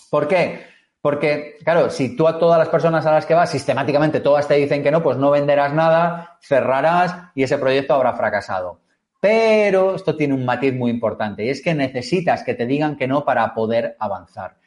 ¿Por 0.09 0.27
qué? 0.27 0.71
Porque, 1.01 1.57
claro, 1.63 1.89
si 1.89 2.15
tú 2.15 2.27
a 2.27 2.37
todas 2.37 2.59
las 2.59 2.69
personas 2.69 3.05
a 3.07 3.11
las 3.11 3.25
que 3.25 3.33
vas 3.33 3.49
sistemáticamente 3.49 4.19
todas 4.19 4.47
te 4.47 4.53
dicen 4.53 4.83
que 4.83 4.91
no, 4.91 5.01
pues 5.01 5.17
no 5.17 5.31
venderás 5.31 5.73
nada, 5.73 6.37
cerrarás 6.41 7.15
y 7.33 7.43
ese 7.43 7.57
proyecto 7.57 7.95
habrá 7.95 8.13
fracasado. 8.13 8.81
Pero 9.19 9.95
esto 9.95 10.15
tiene 10.15 10.35
un 10.35 10.45
matiz 10.45 10.73
muy 10.73 10.91
importante 10.91 11.45
y 11.45 11.49
es 11.49 11.61
que 11.63 11.73
necesitas 11.73 12.43
que 12.43 12.53
te 12.53 12.67
digan 12.67 12.97
que 12.97 13.07
no 13.07 13.25
para 13.25 13.53
poder 13.53 13.95
avanzar. 13.99 14.57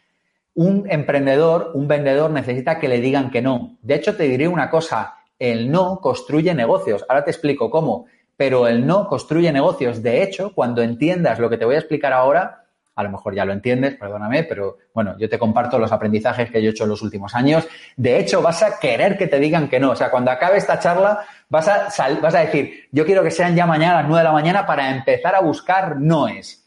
Un 0.54 0.86
emprendedor, 0.88 1.72
un 1.74 1.86
vendedor 1.88 2.30
necesita 2.30 2.78
que 2.78 2.88
le 2.88 3.00
digan 3.00 3.30
que 3.30 3.42
no. 3.42 3.76
De 3.82 3.94
hecho, 3.94 4.16
te 4.16 4.24
diré 4.24 4.46
una 4.46 4.70
cosa, 4.70 5.16
el 5.38 5.70
no 5.70 6.00
construye 6.00 6.54
negocios. 6.54 7.04
Ahora 7.08 7.24
te 7.24 7.30
explico 7.30 7.70
cómo 7.70 8.06
pero 8.36 8.66
el 8.66 8.86
no 8.86 9.06
construye 9.06 9.52
negocios. 9.52 10.02
De 10.02 10.22
hecho, 10.22 10.52
cuando 10.54 10.82
entiendas 10.82 11.38
lo 11.38 11.48
que 11.48 11.58
te 11.58 11.64
voy 11.64 11.76
a 11.76 11.78
explicar 11.78 12.12
ahora, 12.12 12.64
a 12.96 13.02
lo 13.02 13.10
mejor 13.10 13.34
ya 13.34 13.44
lo 13.44 13.52
entiendes, 13.52 13.96
perdóname, 13.96 14.44
pero 14.44 14.78
bueno, 14.92 15.16
yo 15.18 15.28
te 15.28 15.38
comparto 15.38 15.78
los 15.78 15.90
aprendizajes 15.90 16.50
que 16.50 16.62
yo 16.62 16.68
he 16.68 16.70
hecho 16.70 16.84
en 16.84 16.90
los 16.90 17.02
últimos 17.02 17.34
años. 17.34 17.66
De 17.96 18.18
hecho, 18.18 18.40
vas 18.40 18.62
a 18.62 18.78
querer 18.78 19.18
que 19.18 19.26
te 19.26 19.40
digan 19.40 19.68
que 19.68 19.80
no. 19.80 19.90
O 19.90 19.96
sea, 19.96 20.10
cuando 20.10 20.30
acabe 20.30 20.58
esta 20.58 20.78
charla, 20.78 21.24
vas 21.48 21.68
a, 21.68 21.88
vas 22.20 22.34
a 22.34 22.40
decir, 22.40 22.88
yo 22.92 23.04
quiero 23.04 23.22
que 23.22 23.30
sean 23.30 23.56
ya 23.56 23.66
mañana 23.66 23.98
a 23.98 24.02
las 24.02 24.08
9 24.08 24.20
de 24.20 24.24
la 24.24 24.32
mañana 24.32 24.66
para 24.66 24.94
empezar 24.94 25.34
a 25.34 25.40
buscar 25.40 26.00
noes. 26.00 26.64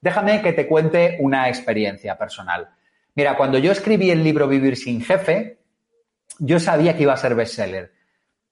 Déjame 0.00 0.42
que 0.42 0.52
te 0.52 0.66
cuente 0.66 1.16
una 1.20 1.48
experiencia 1.48 2.16
personal. 2.16 2.68
Mira, 3.14 3.36
cuando 3.36 3.58
yo 3.58 3.72
escribí 3.72 4.10
el 4.10 4.22
libro 4.22 4.48
Vivir 4.48 4.76
sin 4.76 5.02
jefe, 5.02 5.58
yo 6.38 6.60
sabía 6.60 6.96
que 6.96 7.02
iba 7.02 7.12
a 7.12 7.18
ser 7.18 7.34
bestseller. 7.34 7.92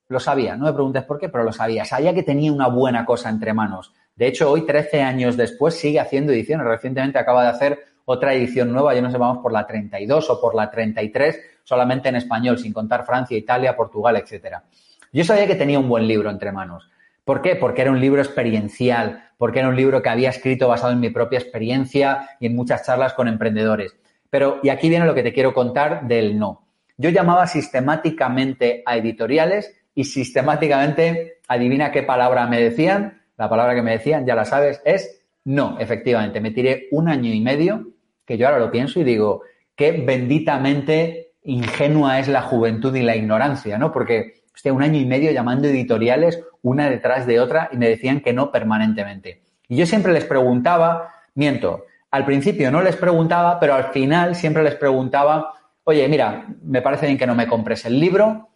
Lo 0.09 0.21
sabía, 0.21 0.57
no 0.57 0.65
me 0.65 0.73
preguntes 0.73 1.05
por 1.05 1.19
qué, 1.19 1.29
pero 1.29 1.45
lo 1.45 1.53
sabía. 1.53 1.85
Sabía 1.85 2.15
que 2.15 2.23
tenía 2.23 2.51
una 2.51 2.69
buena 2.69 3.05
cosa 3.05 3.29
entre 3.29 3.53
manos. 3.53 3.93
De 4.17 4.27
hecho, 4.27 4.51
hoy, 4.51 4.65
13 4.65 5.03
años 5.03 5.37
después, 5.37 5.75
sigue 5.75 6.01
haciendo 6.01 6.33
ediciones. 6.33 6.67
Recientemente 6.67 7.19
acaba 7.19 7.43
de 7.43 7.51
hacer 7.51 7.79
otra 8.07 8.33
edición 8.33 8.73
nueva, 8.73 8.95
ya 8.95 9.03
no 9.03 9.11
sé, 9.11 9.19
vamos 9.19 9.43
por 9.43 9.53
la 9.53 9.67
32 9.67 10.31
o 10.31 10.41
por 10.41 10.55
la 10.55 10.71
33, 10.71 11.41
solamente 11.63 12.09
en 12.09 12.17
español, 12.17 12.59
sin 12.59 12.73
contar 12.73 13.05
Francia, 13.05 13.37
Italia, 13.37 13.77
Portugal, 13.77 14.17
etcétera. 14.17 14.65
Yo 15.13 15.25
sabía 15.25 15.47
que 15.47 15.55
tenía 15.55 15.79
un 15.79 15.91
buen 15.91 16.09
libro 16.09 16.31
entre 16.31 16.51
manos. 16.51 16.91
¿Por 17.23 17.43
qué? 17.43 17.55
Porque 17.57 17.83
era 17.83 17.91
un 17.91 18.01
libro 18.01 18.23
experiencial, 18.23 19.29
porque 19.37 19.59
era 19.59 19.69
un 19.69 19.77
libro 19.77 20.01
que 20.01 20.09
había 20.09 20.31
escrito 20.31 20.69
basado 20.69 20.95
en 20.95 21.01
mi 21.01 21.11
propia 21.11 21.39
experiencia 21.39 22.31
y 22.41 22.47
en 22.47 22.57
muchas 22.57 22.87
charlas 22.87 23.13
con 23.13 23.29
emprendedores. 23.29 23.95
Pero, 24.31 24.61
y 24.63 24.71
aquí 24.71 24.89
viene 24.89 25.05
lo 25.05 25.15
que 25.15 25.23
te 25.23 25.35
quiero 25.35 25.53
contar 25.53 26.09
del 26.09 26.39
no. 26.39 26.65
Yo 26.97 27.11
llamaba 27.11 27.47
sistemáticamente 27.47 28.83
a 28.87 28.97
editoriales 28.97 29.78
y 29.99 30.05
sistemáticamente, 30.05 31.41
adivina 31.49 31.91
qué 31.91 32.05
palabra 32.05 32.47
me 32.47 32.63
decían. 32.63 33.21
La 33.37 33.49
palabra 33.49 33.75
que 33.75 33.83
me 33.83 33.91
decían, 33.91 34.25
ya 34.25 34.37
la 34.37 34.45
sabes, 34.45 34.81
es 34.85 35.25
no, 35.43 35.77
efectivamente. 35.81 36.41
Me 36.41 36.53
tiré 36.53 36.87
un 36.93 37.09
año 37.09 37.33
y 37.33 37.41
medio, 37.41 37.89
que 38.25 38.39
yo 38.39 38.47
ahora 38.47 38.61
lo 38.61 38.71
pienso 38.71 39.01
y 39.01 39.03
digo, 39.03 39.43
qué 39.75 39.91
benditamente 39.91 41.33
ingenua 41.43 42.21
es 42.21 42.29
la 42.29 42.43
juventud 42.43 42.95
y 42.95 43.03
la 43.03 43.17
ignorancia, 43.17 43.77
¿no? 43.77 43.91
Porque, 43.91 44.45
hostia, 44.55 44.73
un 44.73 44.85
año 44.85 45.01
y 45.01 45.05
medio 45.05 45.33
llamando 45.33 45.67
editoriales 45.67 46.45
una 46.63 46.89
detrás 46.89 47.27
de 47.27 47.41
otra 47.41 47.69
y 47.73 47.77
me 47.77 47.89
decían 47.89 48.21
que 48.21 48.33
no 48.33 48.53
permanentemente. 48.53 49.43
Y 49.67 49.75
yo 49.75 49.85
siempre 49.85 50.13
les 50.13 50.27
preguntaba, 50.27 51.09
miento, 51.35 51.87
al 52.13 52.25
principio 52.25 52.71
no 52.71 52.83
les 52.83 52.95
preguntaba, 52.95 53.59
pero 53.59 53.75
al 53.75 53.87
final 53.87 54.37
siempre 54.37 54.63
les 54.63 54.77
preguntaba, 54.77 55.55
oye, 55.83 56.07
mira, 56.07 56.47
me 56.63 56.83
parece 56.83 57.07
bien 57.07 57.19
que 57.19 57.27
no 57.27 57.35
me 57.35 57.49
compres 57.49 57.85
el 57.85 57.99
libro, 57.99 58.51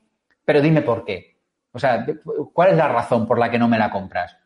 pero 0.45 0.61
dime 0.61 0.83
por 0.83 1.05
qué. 1.05 1.32
O 1.73 1.79
sea, 1.79 2.07
¿cuál 2.53 2.71
es 2.71 2.77
la 2.77 2.89
razón 2.89 3.27
por 3.27 3.39
la 3.39 3.51
que 3.51 3.59
no 3.59 3.69
me 3.69 3.79
la 3.79 3.91
compras? 3.91 4.37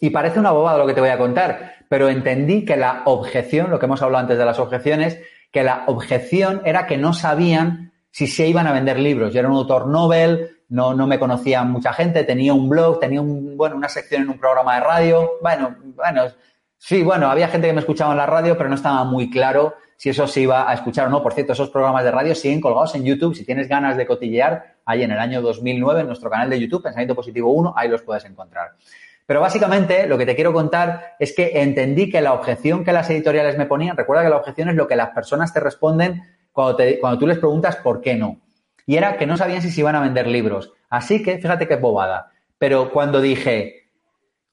Y 0.00 0.10
parece 0.10 0.38
una 0.38 0.50
bobada 0.50 0.78
lo 0.78 0.86
que 0.86 0.94
te 0.94 1.00
voy 1.00 1.10
a 1.10 1.18
contar, 1.18 1.74
pero 1.88 2.08
entendí 2.08 2.64
que 2.64 2.76
la 2.76 3.02
objeción, 3.04 3.70
lo 3.70 3.78
que 3.78 3.86
hemos 3.86 4.02
hablado 4.02 4.22
antes 4.22 4.38
de 4.38 4.44
las 4.44 4.58
objeciones, 4.58 5.20
que 5.50 5.62
la 5.62 5.84
objeción 5.86 6.62
era 6.64 6.86
que 6.86 6.96
no 6.96 7.12
sabían 7.12 7.92
si 8.10 8.26
se 8.26 8.46
iban 8.46 8.66
a 8.66 8.72
vender 8.72 8.98
libros. 8.98 9.32
Yo 9.32 9.40
era 9.40 9.48
un 9.48 9.56
autor 9.56 9.86
Nobel, 9.88 10.58
no, 10.68 10.94
no 10.94 11.06
me 11.06 11.18
conocía 11.18 11.62
mucha 11.64 11.92
gente, 11.92 12.24
tenía 12.24 12.54
un 12.54 12.68
blog, 12.68 13.00
tenía 13.00 13.20
un, 13.20 13.56
bueno, 13.56 13.76
una 13.76 13.88
sección 13.88 14.22
en 14.22 14.30
un 14.30 14.38
programa 14.38 14.76
de 14.76 14.80
radio. 14.80 15.32
Bueno, 15.42 15.76
bueno, 15.96 16.22
sí, 16.78 17.02
bueno, 17.02 17.30
había 17.30 17.48
gente 17.48 17.66
que 17.66 17.72
me 17.72 17.80
escuchaba 17.80 18.12
en 18.12 18.18
la 18.18 18.26
radio, 18.26 18.56
pero 18.56 18.68
no 18.68 18.76
estaba 18.76 19.04
muy 19.04 19.30
claro 19.30 19.74
si 20.00 20.08
eso 20.08 20.26
se 20.26 20.40
iba 20.40 20.70
a 20.70 20.72
escuchar 20.72 21.08
o 21.08 21.10
no. 21.10 21.22
Por 21.22 21.34
cierto, 21.34 21.52
esos 21.52 21.68
programas 21.68 22.04
de 22.04 22.10
radio 22.10 22.34
siguen 22.34 22.62
colgados 22.62 22.94
en 22.94 23.04
YouTube. 23.04 23.34
Si 23.34 23.44
tienes 23.44 23.68
ganas 23.68 23.98
de 23.98 24.06
cotillear, 24.06 24.76
ahí 24.86 25.02
en 25.02 25.10
el 25.10 25.18
año 25.18 25.42
2009, 25.42 26.00
en 26.00 26.06
nuestro 26.06 26.30
canal 26.30 26.48
de 26.48 26.58
YouTube, 26.58 26.82
Pensamiento 26.82 27.14
Positivo 27.14 27.52
1, 27.52 27.74
ahí 27.76 27.90
los 27.90 28.00
puedes 28.00 28.24
encontrar. 28.24 28.70
Pero 29.26 29.42
básicamente 29.42 30.06
lo 30.06 30.16
que 30.16 30.24
te 30.24 30.34
quiero 30.34 30.54
contar 30.54 31.16
es 31.18 31.34
que 31.34 31.60
entendí 31.60 32.08
que 32.08 32.22
la 32.22 32.32
objeción 32.32 32.82
que 32.82 32.94
las 32.94 33.10
editoriales 33.10 33.58
me 33.58 33.66
ponían, 33.66 33.94
recuerda 33.94 34.22
que 34.22 34.30
la 34.30 34.38
objeción 34.38 34.70
es 34.70 34.74
lo 34.74 34.88
que 34.88 34.96
las 34.96 35.10
personas 35.10 35.52
te 35.52 35.60
responden 35.60 36.22
cuando, 36.50 36.82
cuando 36.98 37.18
tú 37.18 37.26
les 37.26 37.36
preguntas 37.36 37.76
por 37.76 38.00
qué 38.00 38.14
no. 38.14 38.38
Y 38.86 38.96
era 38.96 39.18
que 39.18 39.26
no 39.26 39.36
sabían 39.36 39.60
si 39.60 39.70
se 39.70 39.80
iban 39.82 39.96
a 39.96 40.00
vender 40.00 40.28
libros. 40.28 40.72
Así 40.88 41.22
que, 41.22 41.36
fíjate 41.36 41.68
qué 41.68 41.76
bobada. 41.76 42.30
Pero 42.56 42.90
cuando 42.90 43.20
dije, 43.20 43.90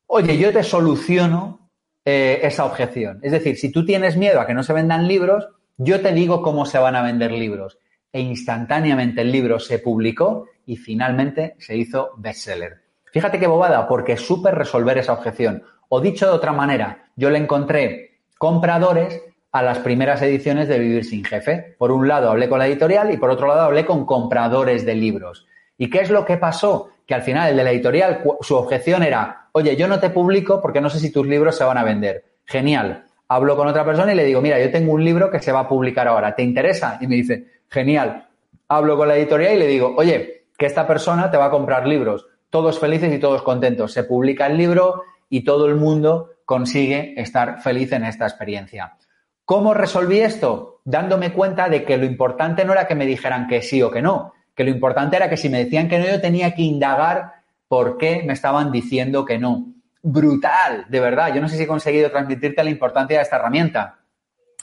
oye, 0.07 0.37
yo 0.37 0.51
te 0.51 0.63
soluciono 0.63 1.66
eh, 2.09 2.39
esa 2.47 2.63
objeción. 2.63 3.19
Es 3.21 3.33
decir, 3.33 3.57
si 3.57 3.69
tú 3.69 3.85
tienes 3.85 4.15
miedo 4.15 4.39
a 4.39 4.47
que 4.47 4.53
no 4.53 4.63
se 4.63 4.71
vendan 4.71 5.09
libros, 5.09 5.49
yo 5.75 5.99
te 5.99 6.13
digo 6.13 6.41
cómo 6.41 6.65
se 6.65 6.77
van 6.77 6.95
a 6.95 7.01
vender 7.01 7.33
libros. 7.33 7.79
E 8.13 8.21
instantáneamente 8.21 9.19
el 9.19 9.29
libro 9.29 9.59
se 9.59 9.79
publicó 9.79 10.45
y 10.65 10.77
finalmente 10.77 11.57
se 11.59 11.75
hizo 11.75 12.11
bestseller. 12.15 12.81
Fíjate 13.11 13.39
qué 13.39 13.47
bobada, 13.47 13.89
porque 13.89 14.15
supe 14.15 14.51
resolver 14.51 14.97
esa 14.97 15.11
objeción. 15.11 15.63
O 15.89 15.99
dicho 15.99 16.25
de 16.27 16.31
otra 16.31 16.53
manera, 16.53 17.09
yo 17.17 17.29
le 17.29 17.39
encontré 17.39 18.21
compradores 18.37 19.21
a 19.51 19.61
las 19.61 19.79
primeras 19.79 20.21
ediciones 20.21 20.69
de 20.69 20.79
Vivir 20.79 21.03
sin 21.03 21.25
Jefe. 21.25 21.75
Por 21.77 21.91
un 21.91 22.07
lado 22.07 22.29
hablé 22.29 22.47
con 22.47 22.59
la 22.59 22.67
editorial 22.67 23.11
y 23.11 23.17
por 23.17 23.31
otro 23.31 23.47
lado 23.47 23.63
hablé 23.63 23.85
con 23.85 24.05
compradores 24.05 24.85
de 24.85 24.95
libros. 24.95 25.45
¿Y 25.77 25.89
qué 25.89 25.99
es 25.99 26.09
lo 26.09 26.23
que 26.23 26.37
pasó? 26.37 26.87
Que 27.05 27.15
al 27.15 27.21
final 27.23 27.49
el 27.49 27.57
de 27.57 27.63
la 27.65 27.71
editorial, 27.71 28.23
su 28.39 28.55
objeción 28.55 29.03
era, 29.03 29.46
oye, 29.57 29.75
yo 29.75 29.87
no 29.87 29.99
te 29.99 30.09
publico 30.09 30.61
porque 30.61 30.81
no 30.81 30.89
sé 30.89 30.99
si 30.99 31.11
tus 31.11 31.25
libros 31.27 31.57
se 31.57 31.63
van 31.63 31.77
a 31.77 31.83
vender. 31.83 32.23
Genial. 32.45 33.05
Hablo 33.27 33.57
con 33.57 33.67
otra 33.67 33.83
persona 33.83 34.13
y 34.13 34.15
le 34.15 34.23
digo, 34.23 34.41
mira, 34.41 34.59
yo 34.59 34.71
tengo 34.71 34.93
un 34.93 35.03
libro 35.03 35.29
que 35.29 35.39
se 35.39 35.51
va 35.51 35.61
a 35.61 35.67
publicar 35.67 36.07
ahora, 36.07 36.35
¿te 36.35 36.43
interesa? 36.43 36.97
Y 37.01 37.07
me 37.07 37.15
dice, 37.15 37.61
genial. 37.69 38.27
Hablo 38.69 38.95
con 38.97 39.07
la 39.07 39.17
editorial 39.17 39.55
y 39.55 39.59
le 39.59 39.67
digo, 39.67 39.93
oye, 39.97 40.45
que 40.57 40.65
esta 40.65 40.87
persona 40.87 41.29
te 41.29 41.37
va 41.37 41.45
a 41.45 41.49
comprar 41.49 41.87
libros. 41.87 42.25
Todos 42.49 42.79
felices 42.79 43.13
y 43.13 43.19
todos 43.19 43.41
contentos. 43.41 43.91
Se 43.91 44.03
publica 44.03 44.47
el 44.47 44.57
libro 44.57 45.03
y 45.29 45.43
todo 45.43 45.65
el 45.65 45.75
mundo 45.75 46.29
consigue 46.45 47.13
estar 47.19 47.61
feliz 47.61 47.91
en 47.91 48.05
esta 48.05 48.25
experiencia. 48.25 48.95
¿Cómo 49.43 49.73
resolví 49.73 50.19
esto? 50.19 50.81
Dándome 50.85 51.33
cuenta 51.33 51.67
de 51.67 51.83
que 51.83 51.97
lo 51.97 52.05
importante 52.05 52.63
no 52.63 52.73
era 52.73 52.87
que 52.87 52.95
me 52.95 53.05
dijeran 53.05 53.47
que 53.47 53.61
sí 53.61 53.81
o 53.81 53.91
que 53.91 54.01
no, 54.01 54.33
que 54.55 54.63
lo 54.63 54.69
importante 54.69 55.15
era 55.15 55.29
que 55.29 55.37
si 55.37 55.49
me 55.49 55.63
decían 55.63 55.87
que 55.87 55.99
no, 55.99 56.05
yo 56.05 56.21
tenía 56.21 56.53
que 56.53 56.61
indagar 56.61 57.36
por 57.67 57.97
qué 57.97 58.23
me 58.25 58.33
estaban 58.33 58.71
diciendo 58.71 59.25
que 59.25 59.37
no. 59.37 59.73
Brutal, 60.01 60.85
de 60.89 60.99
verdad. 60.99 61.33
Yo 61.33 61.41
no 61.41 61.49
sé 61.49 61.57
si 61.57 61.63
he 61.63 61.67
conseguido 61.67 62.09
transmitirte 62.09 62.63
la 62.63 62.69
importancia 62.69 63.17
de 63.17 63.23
esta 63.23 63.37
herramienta. 63.37 63.99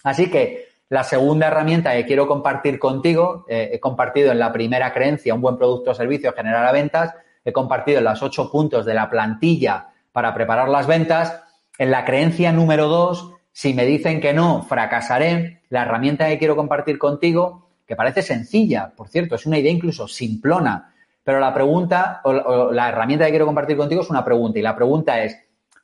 Así 0.03 0.31
que 0.31 0.69
la 0.88 1.03
segunda 1.03 1.49
herramienta 1.49 1.93
que 1.95 2.07
quiero 2.07 2.29
compartir 2.29 2.79
contigo, 2.79 3.45
eh, 3.49 3.71
he 3.73 3.81
compartido 3.81 4.33
en 4.33 4.38
la 4.38 4.53
primera 4.53 4.93
creencia 4.93 5.35
un 5.35 5.40
buen 5.40 5.57
producto 5.57 5.90
o 5.90 5.95
servicio 5.95 6.33
generará 6.33 6.73
ventas, 6.73 7.14
he 7.45 7.53
compartido 7.53 7.99
en 7.99 8.05
las 8.05 8.23
ocho 8.23 8.51
puntos 8.51 8.87
de 8.87 8.95
la 8.95 9.11
plantilla 9.11 9.88
para 10.12 10.33
preparar 10.35 10.69
las 10.69 10.87
ventas. 10.87 11.43
En 11.79 11.90
la 11.90 12.05
creencia 12.05 12.53
número 12.53 12.88
dos, 12.88 13.33
si 13.53 13.75
me 13.75 13.85
dicen 13.85 14.21
que 14.21 14.33
no, 14.33 14.62
fracasaré. 14.62 15.62
La 15.69 15.83
herramienta 15.83 16.29
que 16.29 16.38
quiero 16.38 16.55
compartir 16.55 16.99
contigo, 16.99 17.71
que 17.87 17.97
parece 17.97 18.23
sencilla, 18.23 18.93
por 18.97 19.09
cierto, 19.09 19.35
es 19.35 19.47
una 19.47 19.59
idea 19.59 19.73
incluso 19.73 20.07
simplona, 20.07 20.93
pero 21.25 21.41
la 21.41 21.53
pregunta 21.55 22.21
o, 22.23 22.71
la 22.71 22.91
herramienta 22.91 23.25
que 23.25 23.33
quiero 23.33 23.47
compartir 23.47 23.77
contigo 23.77 24.03
es 24.03 24.11
una 24.11 24.25
pregunta 24.25 24.59
y 24.59 24.63
la 24.63 24.77
pregunta 24.77 25.23
es, 25.25 25.37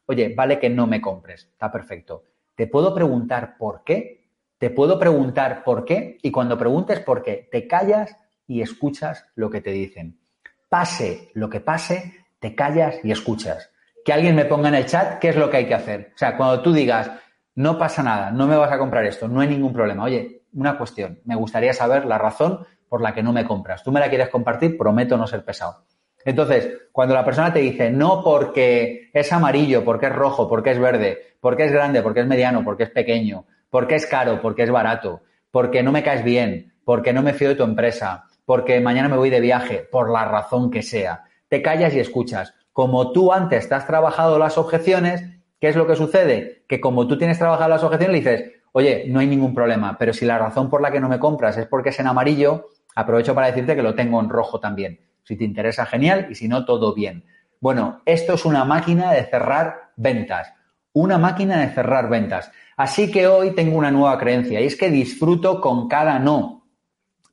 oye, 0.06 0.34
vale 0.36 0.58
que 0.58 0.68
no 0.68 0.86
me 0.86 1.00
compres, 1.00 1.48
está 1.50 1.72
perfecto. 1.72 2.24
¿Te 2.54 2.66
puedo 2.66 2.94
preguntar 2.94 3.56
por 3.58 3.82
qué? 3.82 4.28
Te 4.58 4.68
puedo 4.68 4.98
preguntar 4.98 5.64
por 5.64 5.86
qué 5.86 6.18
y 6.22 6.30
cuando 6.30 6.58
preguntes 6.58 7.00
por 7.00 7.22
qué, 7.22 7.48
te 7.50 7.66
callas 7.66 8.14
y 8.46 8.60
escuchas 8.60 9.26
lo 9.34 9.48
que 9.48 9.62
te 9.62 9.70
dicen. 9.70 10.20
Pase 10.68 11.30
lo 11.32 11.48
que 11.48 11.60
pase, 11.60 12.26
te 12.38 12.54
callas 12.54 12.96
y 13.02 13.10
escuchas. 13.10 13.70
Que 14.04 14.12
alguien 14.12 14.36
me 14.36 14.44
ponga 14.44 14.68
en 14.68 14.74
el 14.74 14.86
chat 14.86 15.18
qué 15.18 15.30
es 15.30 15.36
lo 15.36 15.48
que 15.48 15.58
hay 15.58 15.66
que 15.66 15.74
hacer. 15.74 16.12
O 16.14 16.18
sea, 16.18 16.36
cuando 16.36 16.60
tú 16.60 16.72
digas, 16.72 17.10
no 17.54 17.78
pasa 17.78 18.02
nada, 18.02 18.30
no 18.30 18.46
me 18.46 18.56
vas 18.56 18.70
a 18.70 18.78
comprar 18.78 19.06
esto, 19.06 19.26
no 19.26 19.40
hay 19.40 19.48
ningún 19.48 19.72
problema. 19.72 20.04
Oye, 20.04 20.42
una 20.52 20.76
cuestión, 20.76 21.20
me 21.24 21.36
gustaría 21.36 21.72
saber 21.72 22.04
la 22.04 22.18
razón 22.18 22.66
por 22.90 23.00
la 23.00 23.14
que 23.14 23.22
no 23.22 23.32
me 23.32 23.46
compras. 23.46 23.84
Tú 23.84 23.92
me 23.92 24.00
la 24.00 24.08
quieres 24.08 24.28
compartir, 24.28 24.76
prometo 24.76 25.16
no 25.16 25.28
ser 25.28 25.44
pesado. 25.44 25.84
Entonces, 26.24 26.88
cuando 26.90 27.14
la 27.14 27.24
persona 27.24 27.52
te 27.52 27.60
dice 27.60 27.90
no 27.90 28.22
porque 28.22 29.10
es 29.14 29.32
amarillo, 29.32 29.84
porque 29.84 30.06
es 30.06 30.12
rojo, 30.12 30.48
porque 30.48 30.72
es 30.72 30.78
verde, 30.78 31.36
porque 31.40 31.64
es 31.64 31.72
grande, 31.72 32.02
porque 32.02 32.20
es 32.20 32.26
mediano, 32.26 32.64
porque 32.64 32.82
es 32.82 32.90
pequeño, 32.90 33.46
porque 33.70 33.94
es 33.94 34.06
caro, 34.06 34.40
porque 34.42 34.64
es 34.64 34.70
barato, 34.72 35.22
porque 35.52 35.84
no 35.84 35.92
me 35.92 36.02
caes 36.02 36.24
bien, 36.24 36.74
porque 36.84 37.12
no 37.12 37.22
me 37.22 37.32
fío 37.32 37.50
de 37.50 37.54
tu 37.54 37.62
empresa, 37.62 38.24
porque 38.44 38.80
mañana 38.80 39.08
me 39.08 39.16
voy 39.16 39.30
de 39.30 39.40
viaje, 39.40 39.86
por 39.90 40.10
la 40.10 40.24
razón 40.24 40.68
que 40.68 40.82
sea, 40.82 41.24
te 41.48 41.62
callas 41.62 41.94
y 41.94 42.00
escuchas. 42.00 42.54
Como 42.72 43.12
tú 43.12 43.32
antes 43.32 43.68
te 43.68 43.74
has 43.76 43.86
trabajado 43.86 44.36
las 44.36 44.58
objeciones, 44.58 45.22
¿qué 45.60 45.68
es 45.68 45.76
lo 45.76 45.86
que 45.86 45.94
sucede? 45.94 46.64
Que 46.68 46.80
como 46.80 47.06
tú 47.06 47.16
tienes 47.16 47.38
trabajado 47.38 47.70
las 47.70 47.84
objeciones, 47.84 48.12
le 48.12 48.18
dices, 48.18 48.52
oye, 48.72 49.04
no 49.08 49.20
hay 49.20 49.28
ningún 49.28 49.54
problema, 49.54 49.96
pero 49.96 50.12
si 50.12 50.26
la 50.26 50.38
razón 50.38 50.68
por 50.68 50.82
la 50.82 50.90
que 50.90 51.00
no 51.00 51.08
me 51.08 51.20
compras 51.20 51.56
es 51.56 51.66
porque 51.66 51.90
es 51.90 52.00
en 52.00 52.08
amarillo, 52.08 52.66
aprovecho 53.00 53.34
para 53.34 53.48
decirte 53.48 53.74
que 53.74 53.82
lo 53.82 53.94
tengo 53.94 54.20
en 54.20 54.28
rojo 54.28 54.60
también. 54.60 55.00
Si 55.24 55.36
te 55.36 55.44
interesa, 55.44 55.86
genial, 55.86 56.26
y 56.30 56.34
si 56.34 56.48
no, 56.48 56.64
todo 56.64 56.94
bien. 56.94 57.24
Bueno, 57.60 58.00
esto 58.06 58.34
es 58.34 58.44
una 58.44 58.64
máquina 58.64 59.12
de 59.12 59.24
cerrar 59.24 59.90
ventas. 59.96 60.52
Una 60.92 61.18
máquina 61.18 61.60
de 61.60 61.68
cerrar 61.68 62.08
ventas. 62.08 62.50
Así 62.76 63.10
que 63.10 63.26
hoy 63.26 63.54
tengo 63.54 63.76
una 63.76 63.90
nueva 63.90 64.18
creencia 64.18 64.60
y 64.60 64.66
es 64.66 64.76
que 64.76 64.90
disfruto 64.90 65.60
con 65.60 65.86
cada 65.88 66.18
no. 66.18 66.66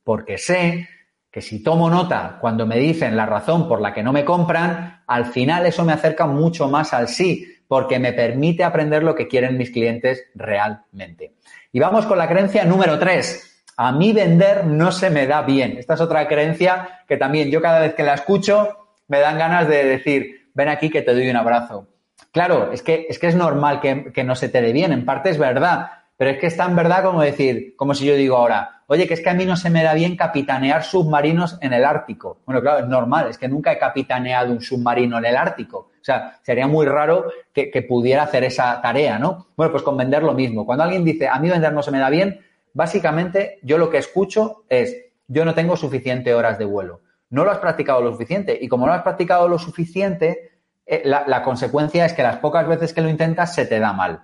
Porque 0.04 0.38
sé 0.38 0.88
que 1.30 1.40
si 1.40 1.62
tomo 1.62 1.90
nota 1.90 2.38
cuando 2.40 2.66
me 2.66 2.78
dicen 2.78 3.16
la 3.16 3.26
razón 3.26 3.66
por 3.68 3.80
la 3.80 3.92
que 3.92 4.02
no 4.02 4.12
me 4.12 4.24
compran, 4.24 5.02
al 5.06 5.26
final 5.26 5.66
eso 5.66 5.84
me 5.84 5.92
acerca 5.92 6.26
mucho 6.26 6.68
más 6.68 6.92
al 6.92 7.08
sí, 7.08 7.46
porque 7.66 7.98
me 7.98 8.12
permite 8.12 8.64
aprender 8.64 9.02
lo 9.02 9.14
que 9.14 9.28
quieren 9.28 9.56
mis 9.56 9.70
clientes 9.70 10.24
realmente. 10.34 11.34
Y 11.72 11.80
vamos 11.80 12.06
con 12.06 12.18
la 12.18 12.28
creencia 12.28 12.64
número 12.64 12.98
tres 12.98 13.57
a 13.80 13.92
mí 13.92 14.12
vender 14.12 14.66
no 14.66 14.90
se 14.90 15.08
me 15.08 15.28
da 15.28 15.42
bien. 15.42 15.76
Esta 15.78 15.94
es 15.94 16.00
otra 16.00 16.26
creencia 16.26 17.04
que 17.06 17.16
también 17.16 17.48
yo 17.48 17.62
cada 17.62 17.78
vez 17.78 17.94
que 17.94 18.02
la 18.02 18.14
escucho 18.14 18.76
me 19.06 19.20
dan 19.20 19.38
ganas 19.38 19.68
de 19.68 19.84
decir, 19.84 20.50
ven 20.52 20.68
aquí 20.68 20.90
que 20.90 21.02
te 21.02 21.14
doy 21.14 21.30
un 21.30 21.36
abrazo. 21.36 21.86
Claro, 22.32 22.72
es 22.72 22.82
que 22.82 23.06
es, 23.08 23.20
que 23.20 23.28
es 23.28 23.36
normal 23.36 23.80
que, 23.80 24.12
que 24.12 24.24
no 24.24 24.34
se 24.34 24.48
te 24.48 24.60
dé 24.60 24.72
bien, 24.72 24.90
en 24.90 25.04
parte 25.04 25.30
es 25.30 25.38
verdad, 25.38 25.92
pero 26.16 26.30
es 26.30 26.38
que 26.38 26.48
es 26.48 26.56
tan 26.56 26.74
verdad 26.74 27.04
como 27.04 27.22
decir, 27.22 27.76
como 27.76 27.94
si 27.94 28.04
yo 28.04 28.16
digo 28.16 28.36
ahora, 28.36 28.82
oye, 28.88 29.06
que 29.06 29.14
es 29.14 29.20
que 29.20 29.30
a 29.30 29.34
mí 29.34 29.46
no 29.46 29.54
se 29.54 29.70
me 29.70 29.84
da 29.84 29.94
bien 29.94 30.16
capitanear 30.16 30.82
submarinos 30.82 31.56
en 31.60 31.72
el 31.72 31.84
Ártico. 31.84 32.40
Bueno, 32.46 32.60
claro, 32.60 32.80
es 32.80 32.88
normal, 32.88 33.28
es 33.28 33.38
que 33.38 33.46
nunca 33.46 33.72
he 33.72 33.78
capitaneado 33.78 34.52
un 34.52 34.60
submarino 34.60 35.18
en 35.18 35.24
el 35.24 35.36
Ártico. 35.36 35.92
O 36.00 36.04
sea, 36.04 36.40
sería 36.42 36.66
muy 36.66 36.86
raro 36.86 37.26
que, 37.52 37.70
que, 37.70 37.82
pudiera 37.82 38.24
hacer 38.24 38.42
esa 38.42 38.80
tarea, 38.82 39.20
¿no? 39.20 39.46
Bueno, 39.56 39.70
pues 39.70 39.84
con 39.84 39.96
vender 39.96 40.24
lo 40.24 40.34
mismo. 40.34 40.66
Cuando 40.66 40.82
alguien 40.82 41.04
dice, 41.04 41.28
a 41.28 41.38
mí 41.38 41.48
vender 41.48 41.72
no 41.72 41.82
se 41.82 41.92
me 41.92 42.00
da 42.00 42.10
bien, 42.10 42.40
básicamente 42.74 43.58
yo 43.62 43.78
lo 43.78 43.90
que 43.90 43.98
escucho 43.98 44.64
es, 44.68 44.96
yo 45.26 45.44
no 45.44 45.54
tengo 45.54 45.76
suficiente 45.76 46.34
horas 46.34 46.58
de 46.58 46.64
vuelo. 46.64 47.02
No 47.30 47.44
lo 47.44 47.50
has 47.50 47.58
practicado 47.58 48.00
lo 48.00 48.12
suficiente. 48.12 48.58
Y 48.60 48.68
como 48.68 48.86
no 48.86 48.92
lo 48.92 48.98
has 48.98 49.02
practicado 49.02 49.48
lo 49.48 49.58
suficiente, 49.58 50.52
eh, 50.86 51.02
la, 51.04 51.42
consecuencia 51.42 52.06
es 52.06 52.14
que 52.14 52.22
las 52.22 52.38
pocas 52.38 52.66
veces 52.66 52.94
que 52.94 53.02
lo 53.02 53.10
intentas 53.10 53.54
se 53.54 53.66
te 53.66 53.78
da 53.78 53.92
mal. 53.92 54.22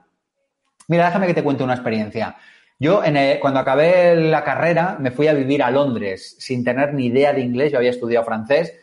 Mira, 0.88 1.06
déjame 1.06 1.26
que 1.26 1.34
te 1.34 1.42
cuente 1.42 1.62
una 1.62 1.74
experiencia. 1.74 2.36
Yo, 2.78 3.02
cuando 3.40 3.60
acabé 3.60 4.16
la 4.16 4.42
carrera, 4.42 4.96
me 4.98 5.10
fui 5.10 5.28
a 5.28 5.34
vivir 5.34 5.62
a 5.62 5.70
Londres 5.70 6.36
sin 6.38 6.64
tener 6.64 6.92
ni 6.92 7.06
idea 7.06 7.32
de 7.32 7.40
inglés. 7.40 7.72
Yo 7.72 7.78
había 7.78 7.90
estudiado 7.90 8.24
francés. 8.24 8.74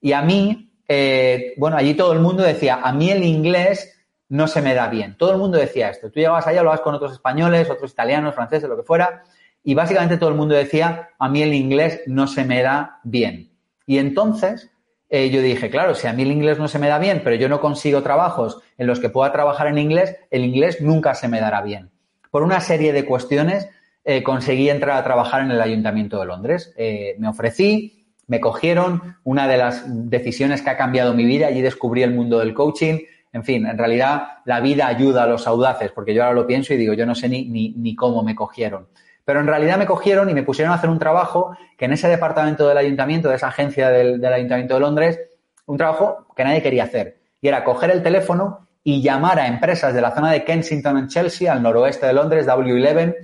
Y 0.00 0.12
a 0.12 0.22
mí, 0.22 0.72
eh, 0.86 1.54
bueno, 1.56 1.76
allí 1.76 1.94
todo 1.94 2.12
el 2.12 2.20
mundo 2.20 2.42
decía, 2.42 2.80
a 2.82 2.92
mí 2.92 3.10
el 3.10 3.24
inglés 3.24 4.01
no 4.32 4.48
se 4.48 4.62
me 4.62 4.72
da 4.72 4.88
bien. 4.88 5.14
Todo 5.18 5.32
el 5.32 5.36
mundo 5.36 5.58
decía 5.58 5.90
esto. 5.90 6.10
Tú 6.10 6.18
llegabas 6.18 6.46
allá, 6.46 6.60
hablabas 6.60 6.80
con 6.80 6.94
otros 6.94 7.12
españoles, 7.12 7.68
otros 7.68 7.92
italianos, 7.92 8.34
franceses, 8.34 8.66
lo 8.66 8.78
que 8.78 8.82
fuera, 8.82 9.24
y 9.62 9.74
básicamente 9.74 10.16
todo 10.16 10.30
el 10.30 10.36
mundo 10.36 10.54
decía, 10.54 11.10
a 11.18 11.28
mí 11.28 11.42
el 11.42 11.52
inglés 11.52 12.00
no 12.06 12.26
se 12.26 12.46
me 12.46 12.62
da 12.62 12.98
bien. 13.04 13.52
Y 13.84 13.98
entonces 13.98 14.70
eh, 15.10 15.28
yo 15.28 15.42
dije, 15.42 15.68
claro, 15.68 15.94
si 15.94 16.06
a 16.06 16.14
mí 16.14 16.22
el 16.22 16.32
inglés 16.32 16.58
no 16.58 16.66
se 16.66 16.78
me 16.78 16.88
da 16.88 16.98
bien, 16.98 17.20
pero 17.22 17.36
yo 17.36 17.50
no 17.50 17.60
consigo 17.60 18.02
trabajos 18.02 18.62
en 18.78 18.86
los 18.86 19.00
que 19.00 19.10
pueda 19.10 19.30
trabajar 19.32 19.66
en 19.66 19.76
inglés, 19.76 20.16
el 20.30 20.46
inglés 20.46 20.80
nunca 20.80 21.14
se 21.14 21.28
me 21.28 21.38
dará 21.38 21.60
bien. 21.60 21.90
Por 22.30 22.42
una 22.42 22.62
serie 22.62 22.94
de 22.94 23.04
cuestiones 23.04 23.68
eh, 24.02 24.22
conseguí 24.22 24.70
entrar 24.70 24.96
a 24.96 25.04
trabajar 25.04 25.42
en 25.42 25.50
el 25.50 25.60
Ayuntamiento 25.60 26.18
de 26.18 26.24
Londres. 26.24 26.72
Eh, 26.78 27.16
me 27.18 27.28
ofrecí, 27.28 28.06
me 28.28 28.40
cogieron, 28.40 29.18
una 29.24 29.46
de 29.46 29.58
las 29.58 29.84
decisiones 30.08 30.62
que 30.62 30.70
ha 30.70 30.78
cambiado 30.78 31.12
mi 31.12 31.26
vida, 31.26 31.48
allí 31.48 31.60
descubrí 31.60 32.02
el 32.02 32.14
mundo 32.14 32.38
del 32.38 32.54
coaching, 32.54 33.00
en 33.32 33.44
fin, 33.44 33.66
en 33.66 33.78
realidad 33.78 34.38
la 34.44 34.60
vida 34.60 34.86
ayuda 34.86 35.22
a 35.22 35.26
los 35.26 35.46
audaces, 35.46 35.90
porque 35.90 36.12
yo 36.12 36.22
ahora 36.22 36.34
lo 36.34 36.46
pienso 36.46 36.74
y 36.74 36.76
digo, 36.76 36.92
yo 36.92 37.06
no 37.06 37.14
sé 37.14 37.28
ni, 37.28 37.44
ni, 37.44 37.94
cómo 37.96 38.22
me 38.22 38.34
cogieron. 38.34 38.88
Pero 39.24 39.40
en 39.40 39.46
realidad 39.46 39.78
me 39.78 39.86
cogieron 39.86 40.28
y 40.28 40.34
me 40.34 40.42
pusieron 40.42 40.72
a 40.72 40.76
hacer 40.76 40.90
un 40.90 40.98
trabajo 40.98 41.56
que 41.78 41.86
en 41.86 41.92
ese 41.92 42.08
departamento 42.08 42.68
del 42.68 42.76
ayuntamiento, 42.76 43.28
de 43.28 43.36
esa 43.36 43.48
agencia 43.48 43.88
del, 43.88 44.20
del 44.20 44.32
ayuntamiento 44.32 44.74
de 44.74 44.80
Londres, 44.80 45.20
un 45.66 45.78
trabajo 45.78 46.26
que 46.36 46.44
nadie 46.44 46.62
quería 46.62 46.84
hacer. 46.84 47.20
Y 47.40 47.48
era 47.48 47.64
coger 47.64 47.90
el 47.90 48.02
teléfono 48.02 48.68
y 48.84 49.00
llamar 49.00 49.38
a 49.38 49.46
empresas 49.46 49.94
de 49.94 50.00
la 50.00 50.10
zona 50.10 50.30
de 50.30 50.44
Kensington 50.44 50.98
en 50.98 51.08
Chelsea, 51.08 51.50
al 51.50 51.62
noroeste 51.62 52.06
de 52.06 52.12
Londres, 52.12 52.46
W11, 52.46 53.16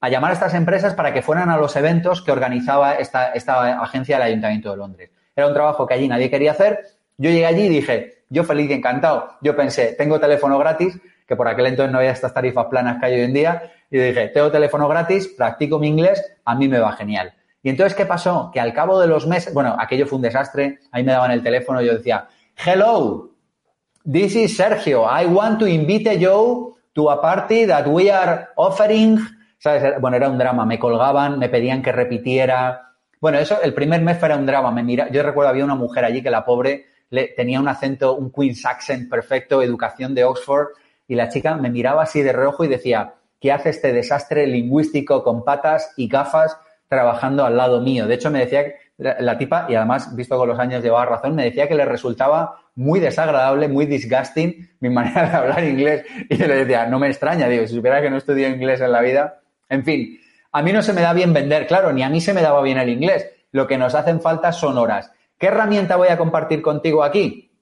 a 0.00 0.08
llamar 0.08 0.32
a 0.32 0.34
estas 0.34 0.54
empresas 0.54 0.94
para 0.94 1.14
que 1.14 1.22
fueran 1.22 1.48
a 1.48 1.56
los 1.56 1.74
eventos 1.76 2.22
que 2.22 2.32
organizaba 2.32 2.94
esta, 2.94 3.32
esta 3.32 3.80
agencia 3.80 4.16
del 4.16 4.26
Ayuntamiento 4.26 4.70
de 4.70 4.76
Londres. 4.76 5.10
Era 5.34 5.46
un 5.46 5.54
trabajo 5.54 5.86
que 5.86 5.94
allí 5.94 6.08
nadie 6.08 6.30
quería 6.30 6.52
hacer. 6.52 6.80
Yo 7.16 7.30
llegué 7.30 7.46
allí 7.46 7.62
y 7.62 7.68
dije, 7.68 8.15
yo 8.28 8.44
feliz 8.44 8.70
y 8.70 8.74
encantado. 8.74 9.32
Yo 9.40 9.56
pensé, 9.56 9.94
tengo 9.96 10.20
teléfono 10.20 10.58
gratis, 10.58 10.98
que 11.26 11.36
por 11.36 11.48
aquel 11.48 11.66
entonces 11.66 11.92
no 11.92 11.98
había 11.98 12.12
estas 12.12 12.32
tarifas 12.32 12.66
planas 12.66 12.98
que 12.98 13.06
hay 13.06 13.14
hoy 13.14 13.22
en 13.22 13.34
día, 13.34 13.72
y 13.90 13.98
dije, 13.98 14.28
tengo 14.28 14.50
teléfono 14.50 14.88
gratis, 14.88 15.28
practico 15.28 15.78
mi 15.78 15.88
inglés, 15.88 16.24
a 16.44 16.54
mí 16.54 16.68
me 16.68 16.78
va 16.78 16.92
genial. 16.92 17.34
Y 17.62 17.70
entonces, 17.70 17.96
¿qué 17.96 18.06
pasó? 18.06 18.50
Que 18.52 18.60
al 18.60 18.72
cabo 18.72 19.00
de 19.00 19.08
los 19.08 19.26
meses, 19.26 19.52
bueno, 19.52 19.76
aquello 19.78 20.06
fue 20.06 20.16
un 20.16 20.22
desastre, 20.22 20.78
ahí 20.92 21.02
me 21.02 21.12
daban 21.12 21.32
el 21.32 21.42
teléfono 21.42 21.82
y 21.82 21.86
yo 21.86 21.94
decía, 21.94 22.28
hello, 22.64 23.30
this 24.10 24.36
is 24.36 24.56
Sergio, 24.56 25.04
I 25.04 25.26
want 25.26 25.58
to 25.58 25.66
invite 25.66 26.18
you 26.18 26.76
to 26.96 27.10
a 27.10 27.20
party 27.20 27.66
that 27.66 27.86
we 27.86 28.10
are 28.10 28.48
offering. 28.56 29.18
¿Sabes? 29.58 30.00
Bueno, 30.00 30.16
era 30.16 30.28
un 30.28 30.38
drama, 30.38 30.64
me 30.64 30.78
colgaban, 30.78 31.38
me 31.38 31.48
pedían 31.48 31.82
que 31.82 31.92
repitiera. 31.92 32.92
Bueno, 33.20 33.38
eso, 33.38 33.60
el 33.62 33.74
primer 33.74 34.00
mes 34.02 34.18
fue 34.18 34.34
un 34.34 34.46
drama. 34.46 34.70
Me 34.70 34.82
mira, 34.82 35.08
yo 35.10 35.22
recuerdo 35.22 35.50
había 35.50 35.64
una 35.64 35.74
mujer 35.74 36.04
allí 36.04 36.22
que 36.22 36.30
la 36.30 36.44
pobre 36.44 36.86
tenía 37.10 37.60
un 37.60 37.68
acento, 37.68 38.14
un 38.14 38.30
Queen's 38.30 38.64
accent 38.64 39.08
perfecto, 39.08 39.62
educación 39.62 40.14
de 40.14 40.24
Oxford, 40.24 40.68
y 41.08 41.14
la 41.14 41.28
chica 41.28 41.54
me 41.56 41.70
miraba 41.70 42.02
así 42.02 42.22
de 42.22 42.32
reojo 42.32 42.64
y 42.64 42.68
decía, 42.68 43.14
¿qué 43.40 43.52
hace 43.52 43.70
este 43.70 43.92
desastre 43.92 44.46
lingüístico 44.46 45.22
con 45.22 45.44
patas 45.44 45.92
y 45.96 46.08
gafas 46.08 46.58
trabajando 46.88 47.44
al 47.44 47.56
lado 47.56 47.80
mío? 47.80 48.06
De 48.06 48.14
hecho, 48.14 48.30
me 48.30 48.40
decía 48.40 48.64
la, 48.98 49.36
tipa, 49.36 49.66
y 49.68 49.74
además, 49.74 50.14
visto 50.16 50.38
con 50.38 50.48
los 50.48 50.58
años 50.58 50.82
llevaba 50.82 51.04
razón, 51.04 51.34
me 51.34 51.44
decía 51.44 51.68
que 51.68 51.74
le 51.74 51.84
resultaba 51.84 52.60
muy 52.74 52.98
desagradable, 52.98 53.68
muy 53.68 53.86
disgusting 53.86 54.70
mi 54.80 54.88
manera 54.90 55.28
de 55.28 55.36
hablar 55.36 55.64
inglés. 55.64 56.04
Y 56.28 56.36
yo 56.36 56.46
le 56.46 56.56
decía, 56.56 56.86
no 56.86 56.98
me 56.98 57.08
extraña, 57.08 57.48
digo, 57.48 57.66
si 57.66 57.74
supiera 57.74 58.00
que 58.00 58.10
no 58.10 58.16
estudié 58.16 58.48
inglés 58.48 58.80
en 58.80 58.92
la 58.92 59.02
vida. 59.02 59.40
En 59.68 59.84
fin, 59.84 60.18
a 60.52 60.62
mí 60.62 60.72
no 60.72 60.82
se 60.82 60.92
me 60.92 61.02
da 61.02 61.12
bien 61.12 61.32
vender, 61.32 61.66
claro, 61.66 61.92
ni 61.92 62.02
a 62.02 62.08
mí 62.08 62.20
se 62.20 62.32
me 62.32 62.40
daba 62.40 62.62
bien 62.62 62.78
el 62.78 62.88
inglés. 62.88 63.30
Lo 63.52 63.66
que 63.66 63.78
nos 63.78 63.94
hacen 63.94 64.20
falta 64.20 64.52
son 64.52 64.78
horas. 64.78 65.10
¿Qué 65.38 65.48
herramienta 65.48 65.96
voy 65.96 66.08
a 66.08 66.16
compartir 66.16 66.62
contigo 66.62 67.04
aquí? 67.04 67.52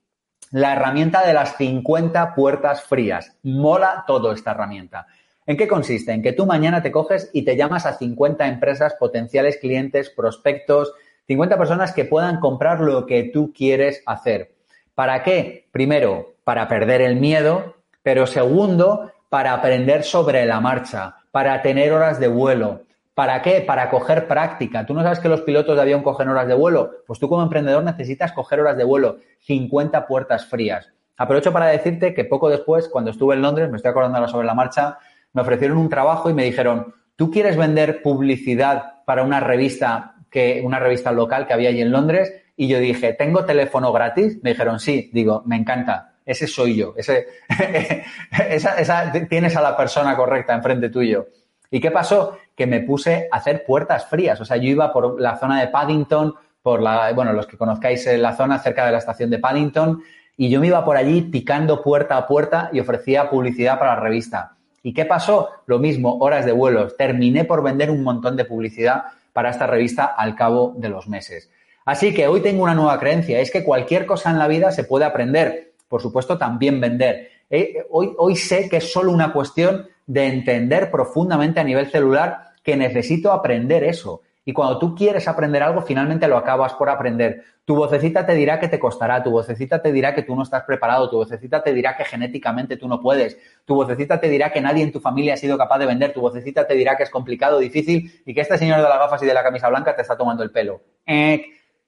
La 0.53 0.75
herramienta 0.75 1.27
de 1.27 1.35
las 1.35 1.57
50 1.57 2.33
puertas 2.37 2.85
frías. 2.85 3.37
Mola 3.43 4.05
todo 4.07 4.31
esta 4.31 4.53
herramienta. 4.53 5.09
¿En 5.45 5.57
qué 5.57 5.67
consiste? 5.67 6.13
En 6.13 6.23
que 6.23 6.33
tú 6.33 6.47
mañana 6.47 6.83
te 6.83 6.93
coges 6.93 7.31
y 7.33 7.45
te 7.45 7.57
llamas 7.57 7.85
a 7.85 7.95
50 7.95 8.47
empresas, 8.47 8.95
potenciales 8.95 9.57
clientes, 9.57 10.09
prospectos, 10.09 10.93
50 11.27 11.59
personas 11.59 11.93
que 11.93 12.05
puedan 12.05 12.39
comprar 12.39 12.79
lo 12.79 13.07
que 13.07 13.25
tú 13.25 13.53
quieres 13.53 14.05
hacer. 14.07 14.55
¿Para 14.95 15.25
qué? 15.25 15.67
Primero, 15.73 16.35
para 16.45 16.69
perder 16.69 17.03
el 17.03 17.17
miedo, 17.17 17.75
pero 18.05 18.29
segundo, 18.29 19.11
para 19.29 19.53
aprender 19.53 20.05
sobre 20.05 20.47
la 20.47 20.61
marcha, 20.61 21.17
para 21.33 21.61
tener 21.61 21.93
horas 21.93 22.21
de 22.21 22.29
vuelo. 22.29 22.83
¿Para 23.15 23.43
qué? 23.43 23.61
Para 23.61 23.91
coger 23.91 24.27
práctica. 24.27 24.85
¿Tú 24.85 24.93
no 24.93 25.03
sabes 25.03 25.21
que 25.21 25.29
los 25.29 25.43
pilotos 25.43 25.77
de 25.77 25.83
avión 25.83 26.03
cogen 26.03 26.29
horas 26.29 26.49
de 26.49 26.55
vuelo? 26.55 26.91
Pues 27.07 27.21
tú 27.21 27.29
como 27.29 27.43
emprendedor 27.43 27.85
necesitas 27.85 28.33
coger 28.33 28.61
horas 28.61 28.77
de 28.77 28.85
vuelo, 28.85 29.19
50 29.41 30.07
puertas 30.07 30.47
frías. 30.47 30.91
Aprovecho 31.17 31.53
para 31.53 31.67
decirte 31.67 32.13
que 32.13 32.25
poco 32.25 32.49
después, 32.49 32.89
cuando 32.89 33.13
estuve 33.13 33.37
en 33.37 33.43
Londres, 33.43 33.71
me 33.71 33.77
estoy 33.77 33.91
acordando 33.91 34.19
ahora 34.19 34.31
sobre 34.31 34.47
la 34.47 34.55
marcha, 34.55 34.99
me 35.33 35.43
ofrecieron 35.43 35.79
un 35.79 35.89
trabajo 35.89 36.29
y 36.29 36.35
me 36.35 36.45
dijeron, 36.45 36.93
¿tú 37.15 37.31
quieres 37.31 37.57
vender 37.57 38.03
publicidad 38.03 39.05
para 39.05 39.23
una 39.23 39.39
revista, 39.39 40.17
que, 40.29 40.61
una 40.65 40.81
revista 40.81 41.13
local 41.13 41.47
que 41.47 41.53
había 41.53 41.69
allí 41.69 41.83
en 41.83 41.93
Londres? 41.93 42.33
Y 42.57 42.67
yo 42.67 42.81
dije, 42.81 43.13
¿tengo 43.13 43.45
teléfono 43.45 43.93
gratis? 43.93 44.39
Me 44.43 44.51
dijeron, 44.51 44.81
sí. 44.81 45.11
Digo, 45.13 45.43
me 45.47 45.57
encanta. 45.57 46.15
Ese 46.25 46.49
soy 46.49 46.77
yo. 46.77 46.95
Ese, 46.97 47.27
esa, 48.49 49.13
tienes 49.29 49.57
a 49.57 49.61
la 49.61 49.77
persona 49.77 50.17
correcta 50.17 50.55
enfrente 50.55 50.89
tuyo. 50.89 51.29
¿Y 51.71 51.81
qué 51.81 51.91
pasó? 51.91 52.39
Que 52.55 52.67
me 52.67 52.81
puse 52.81 53.29
a 53.31 53.37
hacer 53.37 53.65
puertas 53.65 54.07
frías. 54.07 54.41
O 54.41 54.45
sea, 54.45 54.57
yo 54.57 54.69
iba 54.69 54.93
por 54.93 55.21
la 55.21 55.37
zona 55.37 55.61
de 55.61 55.69
Paddington, 55.69 56.35
por 56.63 56.81
la, 56.81 57.13
bueno, 57.13 57.33
los 57.33 57.47
que 57.47 57.59
conozcáis 57.59 58.07
la 58.19 58.35
zona 58.35 58.59
cerca 58.59 58.87
de 58.87 58.93
la 58.93 58.99
estación 58.99 59.31
de 59.31 59.39
Paddington, 59.39 60.03
y 60.37 60.49
yo 60.49 60.61
me 60.61 60.69
iba 60.69 60.85
por 60.85 60.97
allí 60.97 61.23
picando 61.23 61.83
puerta 61.83 62.17
a 62.17 62.27
puerta 62.27 62.71
y 62.73 62.81
ofrecía 62.81 63.31
publicidad 63.31 63.79
para 63.79 63.95
la 63.95 64.01
revista. 64.01 64.57
¿Y 64.83 64.93
qué 64.93 65.05
pasó? 65.05 65.51
Lo 65.67 65.79
mismo, 65.79 66.19
horas 66.19 66.45
de 66.45 66.53
vuelos. 66.53 66.97
Terminé 66.97 67.45
por 67.45 67.63
vender 67.63 67.91
un 67.91 68.03
montón 68.03 68.37
de 68.37 68.45
publicidad 68.45 69.05
para 69.33 69.51
esta 69.51 69.67
revista 69.67 70.05
al 70.05 70.35
cabo 70.35 70.75
de 70.77 70.89
los 70.89 71.09
meses. 71.09 71.51
Así 71.85 72.15
que 72.15 72.29
hoy 72.29 72.41
tengo 72.41 72.63
una 72.63 72.75
nueva 72.75 72.99
creencia, 72.99 73.41
es 73.41 73.51
que 73.51 73.63
cualquier 73.63 74.07
cosa 74.07 74.31
en 74.31 74.39
la 74.39 74.49
vida 74.49 74.71
se 74.73 74.85
puede 74.85 75.05
aprender, 75.05 75.73
por 75.89 76.01
supuesto 76.01 76.39
también 76.39 76.81
vender. 76.81 77.29
Eh, 77.51 77.85
hoy, 77.91 78.13
hoy 78.17 78.37
sé 78.37 78.69
que 78.69 78.79
es 78.79 78.91
solo 78.91 79.13
una 79.13 79.33
cuestión 79.33 79.87
de 80.07 80.27
entender 80.27 80.91
profundamente 80.91 81.61
a 81.61 81.65
nivel 81.65 81.91
celular 81.91 82.55
que 82.63 82.77
necesito 82.77 83.33
aprender 83.33 83.85
eso. 83.85 84.23
Y 84.47 84.53
cuando 84.53 84.79
tú 84.79 84.95
quieres 84.95 85.27
aprender 85.27 85.63
algo, 85.63 85.81
finalmente 85.81 86.29
lo 86.29 86.37
acabas 86.37 86.75
por 86.75 86.91
aprender. 86.91 87.43
Tu 87.65 87.75
vocecita 87.75 88.27
te 88.27 88.35
dirá 88.35 88.61
que 88.61 88.69
te 88.69 88.79
costará, 88.79 89.23
tu 89.23 89.31
vocecita 89.31 89.81
te 89.81 89.91
dirá 89.91 90.15
que 90.15 90.23
tú 90.23 90.37
no 90.37 90.43
estás 90.43 90.65
preparado, 90.65 91.09
tu 91.09 91.17
vocecita 91.17 91.63
te 91.63 91.73
dirá 91.73 91.97
que 91.97 92.05
genéticamente 92.05 92.77
tú 92.77 92.87
no 92.87 93.01
puedes, 93.01 93.39
tu 93.65 93.75
vocecita 93.75 94.21
te 94.21 94.29
dirá 94.29 94.53
que 94.53 94.61
nadie 94.61 94.83
en 94.83 94.93
tu 94.93 95.01
familia 95.01 95.33
ha 95.33 95.37
sido 95.39 95.57
capaz 95.57 95.79
de 95.79 95.87
vender, 95.87 96.13
tu 96.13 96.21
vocecita 96.21 96.67
te 96.67 96.75
dirá 96.75 96.95
que 96.99 97.05
es 97.05 97.11
complicado, 97.11 97.59
difícil 97.59 98.21
y 98.27 98.35
que 98.35 98.43
este 98.43 98.59
señor 98.59 98.79
de 98.79 98.83
las 98.83 98.99
gafas 98.99 99.23
y 99.23 99.27
de 99.27 99.33
la 99.33 99.43
camisa 99.43 99.71
blanca 99.71 99.97
te 99.97 100.03
está 100.03 100.15
tomando 100.15 100.43
el 100.43 100.51
pelo. 100.51 100.83
Eh, 101.07 101.47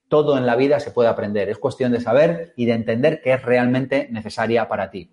todo 0.09 0.39
en 0.39 0.47
la 0.47 0.57
vida 0.57 0.81
se 0.81 0.93
puede 0.93 1.11
aprender. 1.11 1.51
Es 1.51 1.59
cuestión 1.59 1.93
de 1.93 2.01
saber 2.01 2.55
y 2.57 2.65
de 2.65 2.73
entender 2.73 3.21
que 3.21 3.35
es 3.35 3.43
realmente 3.43 4.09
necesaria 4.11 4.67
para 4.67 4.91
ti. 4.91 5.11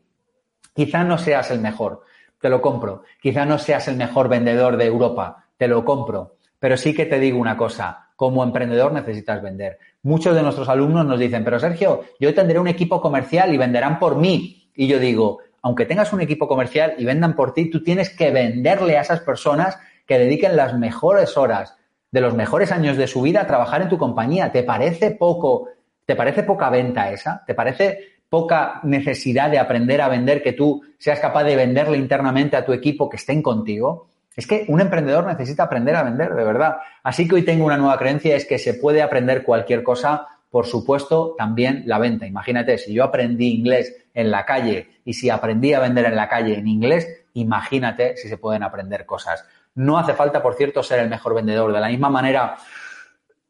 Quizá 0.74 1.04
no 1.04 1.18
seas 1.18 1.52
el 1.52 1.60
mejor, 1.60 2.04
te 2.44 2.50
lo 2.50 2.62
compro. 2.62 3.04
Quizá 3.22 3.46
no 3.46 3.58
seas 3.58 3.88
el 3.88 3.96
mejor 3.96 4.28
vendedor 4.28 4.76
de 4.76 4.86
Europa, 4.86 5.46
te 5.56 5.70
lo 5.70 5.86
compro. 5.86 6.36
Pero 6.60 6.76
sí 6.76 6.94
que 6.94 7.06
te 7.06 7.18
digo 7.18 7.40
una 7.40 7.56
cosa, 7.56 8.10
como 8.18 8.44
emprendedor 8.44 8.92
necesitas 8.92 9.42
vender. 9.42 9.80
Muchos 10.02 10.36
de 10.36 10.44
nuestros 10.44 10.68
alumnos 10.68 11.06
nos 11.06 11.18
dicen, 11.18 11.46
pero 11.46 11.58
Sergio, 11.58 12.02
yo 12.20 12.34
tendré 12.34 12.60
un 12.60 12.68
equipo 12.68 13.00
comercial 13.00 13.54
y 13.54 13.58
venderán 13.58 13.98
por 13.98 14.18
mí. 14.18 14.70
Y 14.76 14.88
yo 14.88 15.00
digo, 15.00 15.40
aunque 15.62 15.86
tengas 15.86 16.12
un 16.12 16.20
equipo 16.20 16.50
comercial 16.50 16.96
y 16.98 17.06
vendan 17.06 17.34
por 17.34 17.54
ti, 17.54 17.70
tú 17.70 17.82
tienes 17.82 18.10
que 18.10 18.32
venderle 18.32 18.98
a 18.98 19.02
esas 19.04 19.22
personas 19.22 19.80
que 20.06 20.20
dediquen 20.20 20.58
las 20.58 20.78
mejores 20.78 21.38
horas, 21.38 21.78
de 22.12 22.20
los 22.20 22.34
mejores 22.34 22.74
años 22.74 22.98
de 22.98 23.08
su 23.08 23.22
vida 23.22 23.40
a 23.40 23.48
trabajar 23.48 23.84
en 23.84 23.88
tu 23.88 23.98
compañía. 23.98 24.52
¿Te 24.52 24.64
parece 24.64 25.12
poco? 25.12 25.70
¿Te 26.06 26.18
parece 26.18 26.44
poca 26.44 26.70
venta 26.70 27.10
esa? 27.10 27.42
¿Te 27.48 27.56
parece 27.56 28.13
poca 28.34 28.80
necesidad 28.82 29.52
de 29.52 29.60
aprender 29.60 30.02
a 30.02 30.10
vender 30.10 30.42
que 30.42 30.54
tú 30.54 30.82
seas 30.98 31.20
capaz 31.20 31.44
de 31.44 31.56
venderle 31.56 32.00
internamente 32.00 32.58
a 32.58 32.66
tu 32.66 32.74
equipo 32.74 33.08
que 33.08 33.18
estén 33.18 33.44
contigo? 33.44 34.08
Es 34.36 34.48
que 34.48 34.66
un 34.70 34.82
emprendedor 34.82 35.28
necesita 35.28 35.62
aprender 35.62 35.96
a 35.96 36.02
vender, 36.02 36.34
de 36.34 36.44
verdad. 36.44 36.78
Así 37.04 37.28
que 37.28 37.36
hoy 37.36 37.44
tengo 37.44 37.64
una 37.64 37.78
nueva 37.78 37.96
creencia, 38.00 38.36
es 38.36 38.46
que 38.48 38.58
se 38.58 38.74
puede 38.74 39.04
aprender 39.04 39.44
cualquier 39.44 39.84
cosa, 39.84 40.26
por 40.50 40.66
supuesto, 40.66 41.36
también 41.38 41.84
la 41.86 42.00
venta. 42.00 42.26
Imagínate, 42.26 42.80
si 42.80 42.92
yo 42.92 43.04
aprendí 43.04 43.54
inglés 43.54 43.96
en 44.16 44.32
la 44.32 44.46
calle 44.46 44.88
y 45.06 45.14
si 45.14 45.30
aprendí 45.30 45.76
a 45.76 45.80
vender 45.80 46.06
en 46.06 46.16
la 46.16 46.28
calle 46.28 46.58
en 46.58 46.68
inglés, 46.68 47.08
imagínate 47.36 48.18
si 48.18 48.30
se 48.30 48.40
pueden 48.40 48.64
aprender 48.64 49.06
cosas. 49.06 49.46
No 49.76 50.00
hace 50.00 50.16
falta, 50.16 50.42
por 50.42 50.56
cierto, 50.56 50.82
ser 50.82 50.98
el 51.02 51.10
mejor 51.10 51.36
vendedor. 51.36 51.72
De 51.72 51.80
la 51.80 51.90
misma 51.90 52.10
manera, 52.10 52.56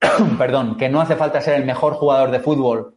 perdón, 0.37 0.75
que 0.75 0.89
no 0.89 0.99
hace 0.99 1.15
falta 1.15 1.39
ser 1.39 1.53
el 1.53 1.63
mejor 1.63 1.93
jugador 1.93 2.31
de 2.31 2.41
fútbol 2.41 2.95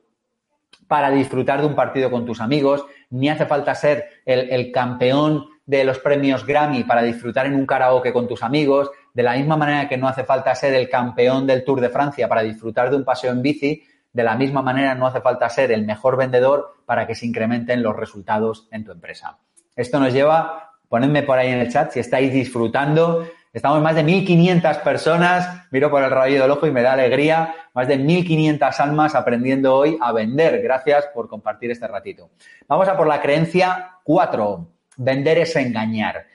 para 0.89 1.11
disfrutar 1.11 1.61
de 1.61 1.67
un 1.67 1.75
partido 1.75 2.11
con 2.11 2.25
tus 2.25 2.41
amigos, 2.41 2.85
ni 3.11 3.29
hace 3.29 3.47
falta 3.47 3.75
ser 3.75 4.07
el, 4.25 4.71
campeón 4.73 5.47
de 5.65 5.85
los 5.85 5.99
premios 5.99 6.47
Grammy 6.47 6.85
para 6.85 7.03
disfrutar 7.03 7.47
en 7.47 7.55
un 7.55 7.67
karaoke 7.67 8.13
con 8.13 8.29
tus 8.29 8.43
amigos, 8.43 8.91
de 9.13 9.23
la 9.23 9.35
misma 9.35 9.57
manera 9.57 9.89
que 9.89 9.97
no 9.97 10.09
hace 10.09 10.25
falta 10.25 10.55
ser 10.55 10.75
el 10.75 10.89
campeón 10.89 11.47
del 11.47 11.65
Tour 11.65 11.81
de 11.81 11.89
Francia 11.89 12.29
para 12.29 12.43
disfrutar 12.43 12.91
de 12.91 12.97
un 12.97 13.05
paseo 13.05 13.33
en 13.33 13.43
bici, 13.43 13.83
de 14.13 14.23
la 14.23 14.37
misma 14.37 14.63
manera 14.63 14.95
no 14.95 15.07
hace 15.07 15.21
falta 15.21 15.49
ser 15.49 15.73
el 15.73 15.85
mejor 15.85 16.17
vendedor 16.17 16.77
para 16.87 17.07
que 17.07 17.15
se 17.15 17.27
incrementen 17.27 17.83
los 17.83 17.97
resultados 17.97 18.69
en 18.71 18.85
tu 18.85 18.93
empresa. 18.93 19.39
Esto 19.75 20.01
nos 20.01 20.13
lleva 20.13 20.67
Ponedme 20.89 21.23
por 21.23 21.39
ahí 21.39 21.49
en 21.49 21.59
el 21.59 21.71
chat 21.71 21.93
si 21.93 22.01
estáis 22.01 22.33
disfrutando. 22.33 23.27
Estamos 23.57 23.81
más 23.81 23.95
de 23.95 24.05
1.500 24.05 24.83
personas, 24.83 25.67
miro 25.71 25.91
por 25.91 26.03
el 26.03 26.11
rayo 26.11 26.43
del 26.43 26.51
ojo 26.51 26.67
y 26.67 26.71
me 26.71 26.83
da 26.83 26.93
alegría, 26.93 27.55
más 27.73 27.89
de 27.89 27.99
1.500 27.99 28.81
almas 28.81 29.15
aprendiendo 29.15 29.75
hoy 29.75 29.97
a 29.99 30.13
vender. 30.13 30.61
Gracias 30.61 31.07
por 31.15 31.27
compartir 31.27 31.71
este 31.71 31.89
ratito. 31.89 32.29
Vamos 32.69 32.87
a 32.87 32.99
por 32.99 33.07
la 33.07 33.23
creencia 33.23 33.93
4. 34.05 34.69
Vender 34.99 35.39
es 35.39 35.57
engañar. 35.57 36.27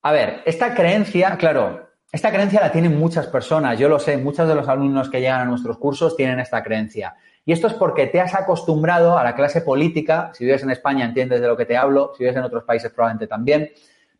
A 0.00 0.12
ver, 0.12 0.40
esta 0.46 0.74
creencia, 0.74 1.36
claro, 1.36 1.90
esta 2.10 2.30
creencia 2.30 2.62
la 2.62 2.72
tienen 2.72 2.98
muchas 2.98 3.26
personas, 3.26 3.78
yo 3.78 3.90
lo 3.90 3.98
sé, 3.98 4.16
muchos 4.16 4.48
de 4.48 4.54
los 4.54 4.66
alumnos 4.66 5.10
que 5.10 5.20
llegan 5.20 5.42
a 5.42 5.44
nuestros 5.44 5.76
cursos 5.76 6.16
tienen 6.16 6.40
esta 6.40 6.62
creencia. 6.62 7.16
Y 7.44 7.52
esto 7.52 7.66
es 7.66 7.74
porque 7.74 8.06
te 8.06 8.22
has 8.22 8.34
acostumbrado 8.34 9.18
a 9.18 9.24
la 9.24 9.34
clase 9.34 9.60
política, 9.60 10.30
si 10.32 10.46
vives 10.46 10.62
en 10.62 10.70
España 10.70 11.04
entiendes 11.04 11.42
de 11.42 11.48
lo 11.48 11.54
que 11.58 11.66
te 11.66 11.76
hablo, 11.76 12.12
si 12.16 12.24
vives 12.24 12.38
en 12.38 12.44
otros 12.44 12.64
países 12.64 12.90
probablemente 12.92 13.26
también, 13.26 13.68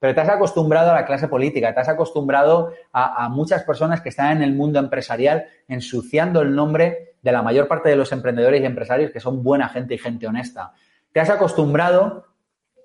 pero 0.04 0.14
te 0.14 0.20
has 0.20 0.28
acostumbrado 0.28 0.90
a 0.90 0.94
la 0.96 1.06
clase 1.06 1.28
política, 1.28 1.72
te 1.72 1.80
has 1.80 1.88
acostumbrado 1.88 2.74
a, 2.92 3.26
muchas 3.30 3.62
personas 3.62 4.02
que 4.02 4.10
están 4.10 4.36
en 4.36 4.42
el 4.42 4.52
mundo 4.52 4.78
empresarial 4.78 5.46
ensuciando 5.66 6.42
el 6.42 6.54
nombre 6.54 7.14
de 7.22 7.32
la 7.32 7.40
mayor 7.40 7.68
parte 7.68 7.88
de 7.88 7.96
los 7.96 8.12
emprendedores 8.12 8.60
y 8.60 8.66
empresarios 8.66 9.10
que 9.12 9.18
son 9.18 9.42
buena 9.42 9.70
gente 9.70 9.94
y 9.94 9.98
gente 9.98 10.26
honesta. 10.26 10.74
Te 11.10 11.20
has 11.20 11.30
acostumbrado, 11.30 12.26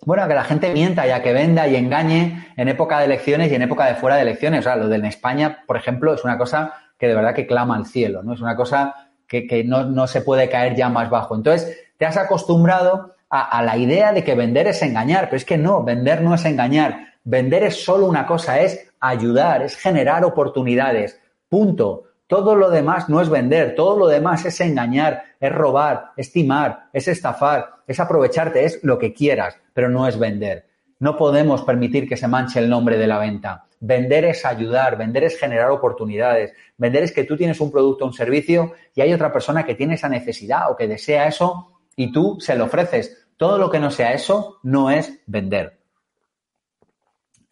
bueno, 0.05 0.23
a 0.23 0.29
que 0.29 0.33
la 0.33 0.45
gente 0.45 0.71
mienta 0.71 1.05
y 1.07 1.09
a 1.09 1.21
que 1.21 1.33
venda 1.33 1.67
y 1.67 1.75
engañe 1.75 2.53
en 2.55 2.69
época 2.69 2.99
de 2.99 3.05
elecciones 3.07 3.51
y 3.51 3.55
en 3.55 3.63
época 3.63 3.87
de 3.87 3.95
fuera 3.95 4.15
de 4.15 4.21
elecciones. 4.21 4.61
O 4.61 4.63
sea, 4.63 4.77
lo 4.77 4.87
de 4.87 4.95
en 4.95 5.03
España, 5.03 5.65
por 5.67 5.75
ejemplo, 5.75 6.13
es 6.13 6.23
una 6.23 6.37
cosa 6.37 6.73
que 6.97 7.09
de 7.09 7.15
verdad 7.15 7.35
que 7.35 7.45
clama 7.45 7.75
al 7.75 7.85
cielo, 7.85 8.23
¿no? 8.23 8.33
Es 8.33 8.39
una 8.39 8.55
cosa 8.55 9.09
que, 9.27 9.65
no, 9.65 9.83
no, 9.83 10.07
se 10.07 10.21
puede 10.21 10.47
caer 10.47 10.73
ya 10.73 10.87
más 10.87 11.09
bajo. 11.09 11.35
Entonces, 11.35 11.77
te 11.97 12.05
has 12.05 12.15
acostumbrado 12.15 13.17
a, 13.29 13.61
la 13.61 13.77
idea 13.77 14.13
de 14.13 14.23
que 14.23 14.35
vender 14.35 14.67
es 14.67 14.81
engañar, 14.81 15.25
pero 15.25 15.35
es 15.35 15.45
que 15.45 15.57
no, 15.57 15.83
vender 15.83 16.21
no 16.21 16.33
es 16.33 16.45
engañar. 16.45 17.08
Vender 17.23 17.63
es 17.63 17.83
solo 17.83 18.05
una 18.05 18.25
cosa, 18.25 18.59
es 18.59 18.91
ayudar, 18.99 19.61
es 19.61 19.75
generar 19.75 20.23
oportunidades. 20.25 21.19
Punto. 21.47 22.03
Todo 22.27 22.55
lo 22.55 22.69
demás 22.69 23.09
no 23.09 23.21
es 23.21 23.29
vender, 23.29 23.73
todo 23.73 23.97
lo 23.97 24.07
demás 24.07 24.45
es 24.45 24.61
engañar, 24.61 25.23
es 25.39 25.51
robar, 25.51 26.11
es 26.15 26.31
timar, 26.31 26.89
es 26.93 27.07
estafar, 27.07 27.69
es 27.87 27.99
aprovecharte, 27.99 28.65
es 28.65 28.83
lo 28.83 28.99
que 28.99 29.13
quieras, 29.13 29.57
pero 29.73 29.89
no 29.89 30.07
es 30.07 30.19
vender. 30.19 30.67
No 30.99 31.17
podemos 31.17 31.63
permitir 31.63 32.07
que 32.07 32.17
se 32.17 32.27
manche 32.27 32.59
el 32.59 32.69
nombre 32.69 32.99
de 32.99 33.07
la 33.07 33.17
venta. 33.17 33.65
Vender 33.79 34.25
es 34.25 34.45
ayudar, 34.45 34.97
vender 34.97 35.23
es 35.23 35.39
generar 35.39 35.71
oportunidades, 35.71 36.53
vender 36.77 37.03
es 37.03 37.11
que 37.11 37.23
tú 37.23 37.35
tienes 37.35 37.59
un 37.61 37.71
producto 37.71 38.03
o 38.03 38.07
un 38.09 38.13
servicio 38.13 38.73
y 38.93 39.01
hay 39.01 39.13
otra 39.13 39.31
persona 39.31 39.65
que 39.65 39.75
tiene 39.75 39.95
esa 39.95 40.09
necesidad 40.09 40.69
o 40.69 40.75
que 40.75 40.87
desea 40.87 41.27
eso 41.27 41.79
y 41.95 42.11
tú 42.11 42.37
se 42.39 42.55
lo 42.55 42.65
ofreces. 42.65 43.27
Todo 43.37 43.57
lo 43.57 43.71
que 43.71 43.79
no 43.79 43.89
sea 43.89 44.13
eso 44.13 44.59
no 44.63 44.91
es 44.91 45.19
vender. 45.25 45.78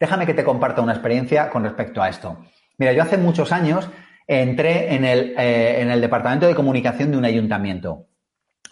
Déjame 0.00 0.26
que 0.26 0.34
te 0.34 0.44
comparta 0.44 0.82
una 0.82 0.92
experiencia 0.92 1.50
con 1.50 1.64
respecto 1.64 2.02
a 2.02 2.08
esto. 2.08 2.38
Mira, 2.76 2.92
yo 2.92 3.02
hace 3.02 3.18
muchos 3.18 3.50
años 3.52 3.88
entré 4.26 4.94
en 4.94 5.04
el, 5.04 5.34
eh, 5.38 5.80
en 5.80 5.90
el 5.90 6.00
departamento 6.00 6.46
de 6.46 6.54
comunicación 6.54 7.10
de 7.10 7.16
un 7.16 7.24
ayuntamiento. 7.24 8.06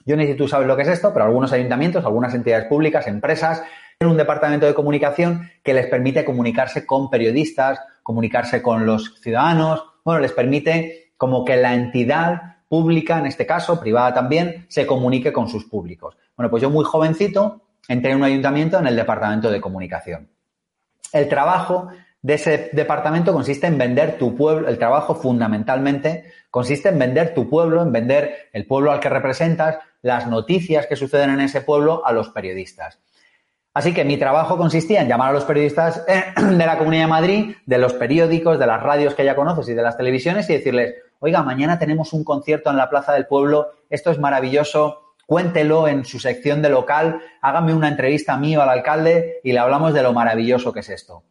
Yo 0.05 0.14
no 0.16 0.22
sé 0.22 0.29
si 0.29 0.35
tú 0.35 0.47
sabes 0.47 0.68
lo 0.68 0.77
que 0.77 0.83
es 0.83 0.89
esto, 0.89 1.12
pero 1.12 1.24
algunos 1.24 1.53
ayuntamientos, 1.53 2.05
algunas 2.05 2.33
entidades 2.35 2.66
públicas, 2.66 3.09
empresas, 3.09 3.62
un 4.01 4.16
departamento 4.16 4.66
de 4.66 4.74
comunicación 4.74 5.51
que 5.64 5.74
les 5.74 5.87
permite 5.87 6.24
comunicarse 6.24 6.85
con 6.85 7.11
periodistas, 7.11 7.81
comunicarse 8.03 8.62
con 8.62 8.87
los 8.87 9.20
ciudadanos, 9.20 9.85
bueno, 10.05 10.20
les 10.20 10.33
permite 10.33 11.12
como 11.16 11.45
que 11.45 11.57
la 11.57 11.74
entidad 11.74 12.59
pública, 12.68 13.18
en 13.18 13.27
este 13.27 13.47
caso, 13.47 13.81
privada 13.81 14.12
también, 14.12 14.66
se 14.68 14.87
comunique 14.87 15.33
con 15.33 15.49
sus 15.49 15.64
públicos. 15.64 16.16
Bueno, 16.37 16.51
pues 16.51 16.62
yo 16.62 16.70
muy 16.70 16.85
jovencito 16.85 17.62
entré 17.89 18.12
en 18.12 18.18
un 18.18 18.24
ayuntamiento 18.24 18.79
en 18.79 18.87
el 18.87 18.97
departamento 18.97 19.51
de 19.51 19.61
comunicación. 19.61 20.29
El 21.13 21.29
trabajo 21.29 21.89
de 22.23 22.35
ese 22.35 22.71
departamento 22.73 23.33
consiste 23.33 23.67
en 23.67 23.79
vender 23.79 24.19
tu 24.19 24.35
pueblo, 24.37 24.69
el 24.69 24.79
trabajo 24.79 25.15
fundamentalmente 25.15 26.25
consiste 26.51 26.89
en 26.89 26.99
vender 26.99 27.35
tu 27.35 27.49
pueblo, 27.49 27.83
en 27.83 27.93
vender 27.93 28.49
el 28.53 28.67
pueblo 28.67 28.91
al 28.91 28.99
que 28.99 29.09
representas, 29.09 29.79
las 30.03 30.27
noticias 30.27 30.87
que 30.87 30.97
suceden 30.97 31.31
en 31.31 31.41
ese 31.41 31.61
pueblo 31.61 32.05
a 32.05 32.13
los 32.13 32.31
periodistas. 32.31 32.99
Así 33.75 33.93
que 33.93 34.05
mi 34.05 34.17
trabajo 34.17 34.57
consistía 34.57 35.03
en 35.03 35.09
llamar 35.09 35.29
a 35.29 35.33
los 35.35 35.45
periodistas 35.45 36.03
eh, 36.09 36.25
de 36.43 36.67
la 36.67 36.79
Comunidad 36.79 37.05
de 37.05 37.11
Madrid, 37.11 37.57
de 37.67 37.79
los 37.79 37.93
periódicos, 37.93 38.59
de 38.59 38.67
las 38.67 38.83
radios 38.83 39.15
que 39.15 39.25
ya 39.25 39.37
conoces 39.37 39.69
y 39.69 39.75
de 39.75 39.83
las 39.83 39.97
televisiones 39.97 40.49
y 40.49 40.55
decirles, 40.55 40.95
oiga, 41.19 41.43
mañana 41.43 41.79
tenemos 41.79 42.13
un 42.13 42.25
concierto 42.25 42.71
en 42.71 42.79
la 42.79 42.89
Plaza 42.89 43.13
del 43.13 43.27
Pueblo, 43.27 43.73
esto 43.91 44.11
es 44.11 44.19
maravilloso, 44.19 45.06
cuéntelo 45.27 45.89
en 45.89 46.05
su 46.05 46.18
sección 46.18 46.62
de 46.62 46.70
local, 46.70 47.20
hágame 47.43 47.74
una 47.74 47.89
entrevista 47.89 48.35
a 48.35 48.39
mí 48.39 48.57
o 48.57 48.62
al 48.62 48.68
alcalde 48.68 49.41
y 49.43 49.53
le 49.53 49.59
hablamos 49.59 49.93
de 49.93 50.03
lo 50.03 50.12
maravilloso 50.12 50.72
que 50.72 50.81
es 50.81 50.89
esto. 50.89 51.24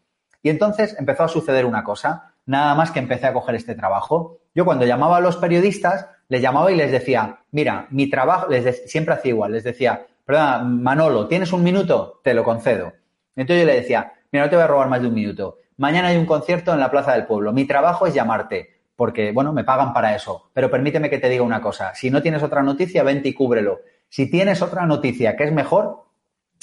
Y 0.43 0.49
entonces 0.49 0.95
empezó 0.99 1.23
a 1.23 1.27
suceder 1.27 1.65
una 1.65 1.83
cosa, 1.83 2.33
nada 2.45 2.75
más 2.75 2.91
que 2.91 2.99
empecé 2.99 3.25
a 3.25 3.33
coger 3.33 3.55
este 3.55 3.73
trabajo. 3.73 4.37
Yo 4.53 4.65
cuando 4.65 4.85
llamaba 4.85 5.17
a 5.17 5.21
los 5.21 5.37
periodistas, 5.37 6.07
les 6.27 6.41
llamaba 6.41 6.71
y 6.71 6.75
les 6.75 6.91
decía, 6.91 7.39
mira, 7.51 7.87
mi 7.89 8.09
trabajo, 8.09 8.47
les 8.49 8.89
siempre 8.89 9.15
hacía 9.15 9.29
igual, 9.29 9.53
les 9.53 9.63
decía, 9.63 10.05
perdón, 10.25 10.83
Manolo, 10.83 11.27
¿tienes 11.27 11.51
un 11.53 11.63
minuto? 11.63 12.19
Te 12.23 12.33
lo 12.33 12.43
concedo. 12.43 12.93
Entonces 13.35 13.63
yo 13.63 13.67
le 13.67 13.81
decía, 13.81 14.13
mira, 14.31 14.45
no 14.45 14.49
te 14.49 14.55
voy 14.55 14.63
a 14.63 14.67
robar 14.67 14.89
más 14.89 15.01
de 15.01 15.07
un 15.07 15.13
minuto. 15.13 15.57
Mañana 15.77 16.09
hay 16.09 16.17
un 16.17 16.25
concierto 16.25 16.73
en 16.73 16.79
la 16.79 16.91
Plaza 16.91 17.13
del 17.13 17.25
Pueblo. 17.25 17.51
Mi 17.51 17.65
trabajo 17.65 18.07
es 18.07 18.13
llamarte, 18.13 18.74
porque, 18.95 19.31
bueno, 19.31 19.53
me 19.53 19.63
pagan 19.63 19.93
para 19.93 20.15
eso. 20.15 20.49
Pero 20.53 20.69
permíteme 20.69 21.09
que 21.09 21.17
te 21.17 21.29
diga 21.29 21.43
una 21.43 21.61
cosa. 21.61 21.93
Si 21.95 22.09
no 22.09 22.21
tienes 22.21 22.43
otra 22.43 22.63
noticia, 22.63 23.03
vente 23.03 23.29
y 23.29 23.33
cúbrelo. 23.33 23.79
Si 24.09 24.29
tienes 24.29 24.61
otra 24.61 24.85
noticia 24.85 25.35
que 25.35 25.43
es 25.43 25.51
mejor, 25.51 26.05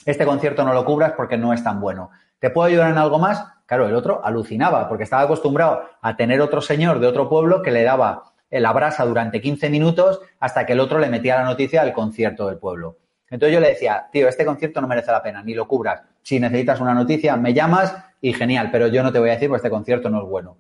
este 0.07 0.25
concierto 0.25 0.65
no 0.65 0.73
lo 0.73 0.85
cubras 0.85 1.13
porque 1.17 1.37
no 1.37 1.53
es 1.53 1.63
tan 1.63 1.81
bueno. 1.81 2.11
¿Te 2.39 2.51
puedo 2.51 2.67
ayudar 2.67 2.91
en 2.91 2.99
algo 2.99 3.19
más? 3.19 3.45
Claro, 3.67 3.89
el 3.89 3.95
otro 3.95 4.25
alucinaba 4.25 4.89
porque 4.89 5.05
estaba 5.05 5.23
acostumbrado 5.23 5.83
a 6.01 6.17
tener 6.17 6.41
otro 6.41 6.61
señor 6.61 6.99
de 6.99 7.07
otro 7.07 7.29
pueblo 7.29 7.63
que 7.63 7.71
le 7.71 7.85
daba 7.85 8.33
la 8.51 8.73
brasa 8.73 9.05
durante 9.05 9.41
15 9.41 9.71
minutos 9.71 10.21
hasta 10.41 10.67
que 10.67 10.73
el 10.73 10.81
otro 10.81 10.99
le 10.99 11.09
metía 11.09 11.37
la 11.37 11.45
noticia 11.45 11.85
del 11.85 11.93
concierto 11.93 12.49
del 12.49 12.59
pueblo. 12.59 12.99
Entonces 13.31 13.55
yo 13.55 13.61
le 13.61 13.69
decía, 13.69 14.09
tío, 14.13 14.29
este 14.29 14.45
concierto 14.45 14.81
no 14.81 14.89
merece 14.89 15.11
la 15.11 15.23
pena, 15.23 15.43
ni 15.43 15.55
lo 15.55 15.67
cubras. 15.67 16.03
Si 16.21 16.39
necesitas 16.39 16.81
una 16.81 16.93
noticia, 16.93 17.35
me 17.37 17.55
llamas 17.55 17.97
y 18.21 18.35
genial, 18.35 18.69
pero 18.71 18.89
yo 18.89 19.03
no 19.03 19.11
te 19.11 19.19
voy 19.19 19.31
a 19.31 19.35
decir 19.35 19.49
porque 19.49 19.61
este 19.61 19.71
concierto 19.71 20.11
no 20.11 20.23
es 20.23 20.29
bueno. 20.29 20.59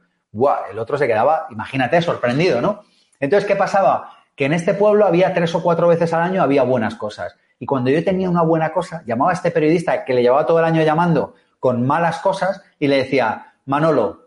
El 0.70 0.78
otro 0.78 0.96
se 0.96 1.06
quedaba, 1.06 1.46
imagínate, 1.50 2.00
sorprendido, 2.00 2.60
¿no? 2.60 2.82
Entonces, 3.20 3.46
¿qué 3.46 3.56
pasaba? 3.56 4.16
Que 4.34 4.46
en 4.46 4.54
este 4.54 4.74
pueblo 4.74 5.06
había 5.06 5.34
tres 5.34 5.54
o 5.54 5.62
cuatro 5.62 5.88
veces 5.88 6.12
al 6.12 6.22
año 6.22 6.42
había 6.42 6.62
buenas 6.62 6.94
cosas. 6.94 7.36
Y 7.58 7.66
cuando 7.66 7.90
yo 7.90 8.02
tenía 8.02 8.28
una 8.28 8.42
buena 8.42 8.72
cosa, 8.72 9.02
llamaba 9.06 9.30
a 9.30 9.34
este 9.34 9.50
periodista 9.50 10.04
que 10.04 10.14
le 10.14 10.22
llevaba 10.22 10.46
todo 10.46 10.58
el 10.58 10.64
año 10.64 10.82
llamando 10.82 11.34
con 11.60 11.86
malas 11.86 12.18
cosas 12.18 12.62
y 12.78 12.88
le 12.88 12.96
decía, 12.96 13.54
Manolo, 13.66 14.26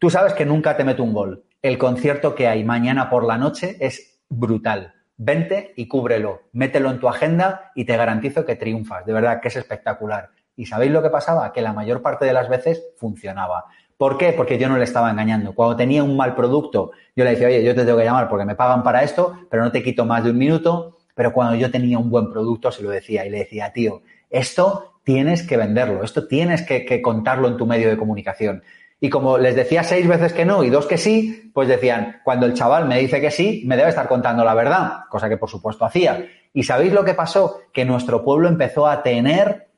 tú 0.00 0.10
sabes 0.10 0.32
que 0.32 0.44
nunca 0.44 0.76
te 0.76 0.82
meto 0.82 1.04
un 1.04 1.12
gol. 1.12 1.44
El 1.62 1.78
concierto 1.78 2.34
que 2.34 2.48
hay 2.48 2.64
mañana 2.64 3.08
por 3.08 3.24
la 3.24 3.38
noche 3.38 3.76
es 3.78 4.20
brutal. 4.28 4.94
Vente 5.16 5.72
y 5.76 5.86
cúbrelo, 5.86 6.42
mételo 6.52 6.90
en 6.90 6.98
tu 6.98 7.08
agenda 7.08 7.70
y 7.76 7.84
te 7.84 7.96
garantizo 7.96 8.44
que 8.44 8.56
triunfas. 8.56 9.06
De 9.06 9.12
verdad 9.12 9.40
que 9.40 9.48
es 9.48 9.56
espectacular. 9.56 10.30
¿Y 10.56 10.66
sabéis 10.66 10.90
lo 10.90 11.02
que 11.02 11.10
pasaba? 11.10 11.52
Que 11.52 11.62
la 11.62 11.72
mayor 11.72 12.02
parte 12.02 12.24
de 12.24 12.32
las 12.32 12.48
veces 12.48 12.82
funcionaba. 12.96 13.66
¿Por 13.96 14.18
qué? 14.18 14.32
Porque 14.32 14.58
yo 14.58 14.68
no 14.68 14.76
le 14.76 14.84
estaba 14.84 15.10
engañando. 15.10 15.54
Cuando 15.54 15.76
tenía 15.76 16.02
un 16.02 16.16
mal 16.16 16.34
producto, 16.34 16.90
yo 17.14 17.24
le 17.24 17.30
decía, 17.30 17.46
oye, 17.46 17.62
yo 17.62 17.74
te 17.74 17.84
tengo 17.84 17.98
que 17.98 18.04
llamar 18.04 18.28
porque 18.28 18.44
me 18.44 18.56
pagan 18.56 18.82
para 18.82 19.02
esto, 19.02 19.38
pero 19.50 19.62
no 19.62 19.70
te 19.70 19.82
quito 19.82 20.04
más 20.04 20.24
de 20.24 20.30
un 20.30 20.38
minuto. 20.38 20.98
Pero 21.14 21.32
cuando 21.32 21.54
yo 21.54 21.70
tenía 21.70 21.98
un 21.98 22.10
buen 22.10 22.30
producto, 22.30 22.72
se 22.72 22.82
lo 22.82 22.90
decía 22.90 23.24
y 23.24 23.30
le 23.30 23.38
decía, 23.38 23.72
tío, 23.72 24.02
esto 24.30 24.94
tienes 25.04 25.46
que 25.46 25.56
venderlo, 25.56 26.02
esto 26.02 26.26
tienes 26.26 26.62
que, 26.62 27.00
contarlo 27.02 27.46
en 27.46 27.56
tu 27.56 27.66
medio 27.66 27.88
de 27.88 27.96
comunicación. 27.96 28.62
Y 29.00 29.10
como 29.10 29.38
les 29.38 29.54
decía 29.54 29.84
seis 29.84 30.08
veces 30.08 30.32
que 30.32 30.44
no 30.44 30.64
y 30.64 30.70
dos 30.70 30.86
que 30.86 30.96
sí, 30.96 31.50
pues 31.52 31.68
decían, 31.68 32.20
cuando 32.24 32.46
el 32.46 32.54
chaval 32.54 32.88
me 32.88 32.98
dice 32.98 33.20
que 33.20 33.30
sí, 33.30 33.62
me 33.66 33.76
debe 33.76 33.90
estar 33.90 34.08
contando 34.08 34.44
la 34.44 34.54
verdad, 34.54 35.00
cosa 35.10 35.28
que 35.28 35.36
por 35.36 35.50
supuesto 35.50 35.84
hacía. 35.84 36.26
¿Y 36.52 36.62
sabéis 36.62 36.92
lo 36.92 37.04
que 37.04 37.14
pasó? 37.14 37.60
Que 37.72 37.84
nuestro 37.84 38.24
pueblo 38.24 38.48
empezó 38.48 38.86
a 38.86 39.02
tener 39.02 39.68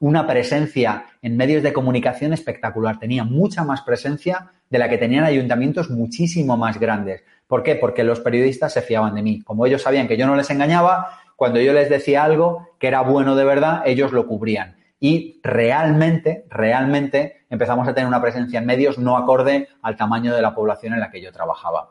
una 0.00 0.26
presencia 0.26 1.04
en 1.22 1.36
medios 1.36 1.62
de 1.62 1.72
comunicación 1.72 2.32
espectacular. 2.32 2.98
Tenía 2.98 3.22
mucha 3.22 3.62
más 3.62 3.82
presencia 3.82 4.50
de 4.68 4.78
la 4.78 4.88
que 4.88 4.98
tenían 4.98 5.24
ayuntamientos 5.24 5.90
muchísimo 5.90 6.56
más 6.56 6.80
grandes. 6.80 7.22
¿Por 7.46 7.62
qué? 7.62 7.76
Porque 7.76 8.02
los 8.02 8.20
periodistas 8.20 8.72
se 8.72 8.82
fiaban 8.82 9.14
de 9.14 9.22
mí. 9.22 9.42
Como 9.42 9.66
ellos 9.66 9.82
sabían 9.82 10.08
que 10.08 10.16
yo 10.16 10.26
no 10.26 10.36
les 10.36 10.50
engañaba, 10.50 11.20
cuando 11.36 11.60
yo 11.60 11.72
les 11.72 11.88
decía 11.88 12.24
algo 12.24 12.68
que 12.78 12.88
era 12.88 13.02
bueno 13.02 13.36
de 13.36 13.44
verdad, 13.44 13.82
ellos 13.84 14.12
lo 14.12 14.26
cubrían. 14.26 14.76
Y 14.98 15.40
realmente, 15.42 16.44
realmente 16.50 17.44
empezamos 17.50 17.86
a 17.88 17.94
tener 17.94 18.06
una 18.06 18.20
presencia 18.20 18.58
en 18.58 18.66
medios 18.66 18.98
no 18.98 19.16
acorde 19.16 19.68
al 19.82 19.96
tamaño 19.96 20.34
de 20.34 20.42
la 20.42 20.54
población 20.54 20.94
en 20.94 21.00
la 21.00 21.10
que 21.10 21.20
yo 21.20 21.32
trabajaba. 21.32 21.90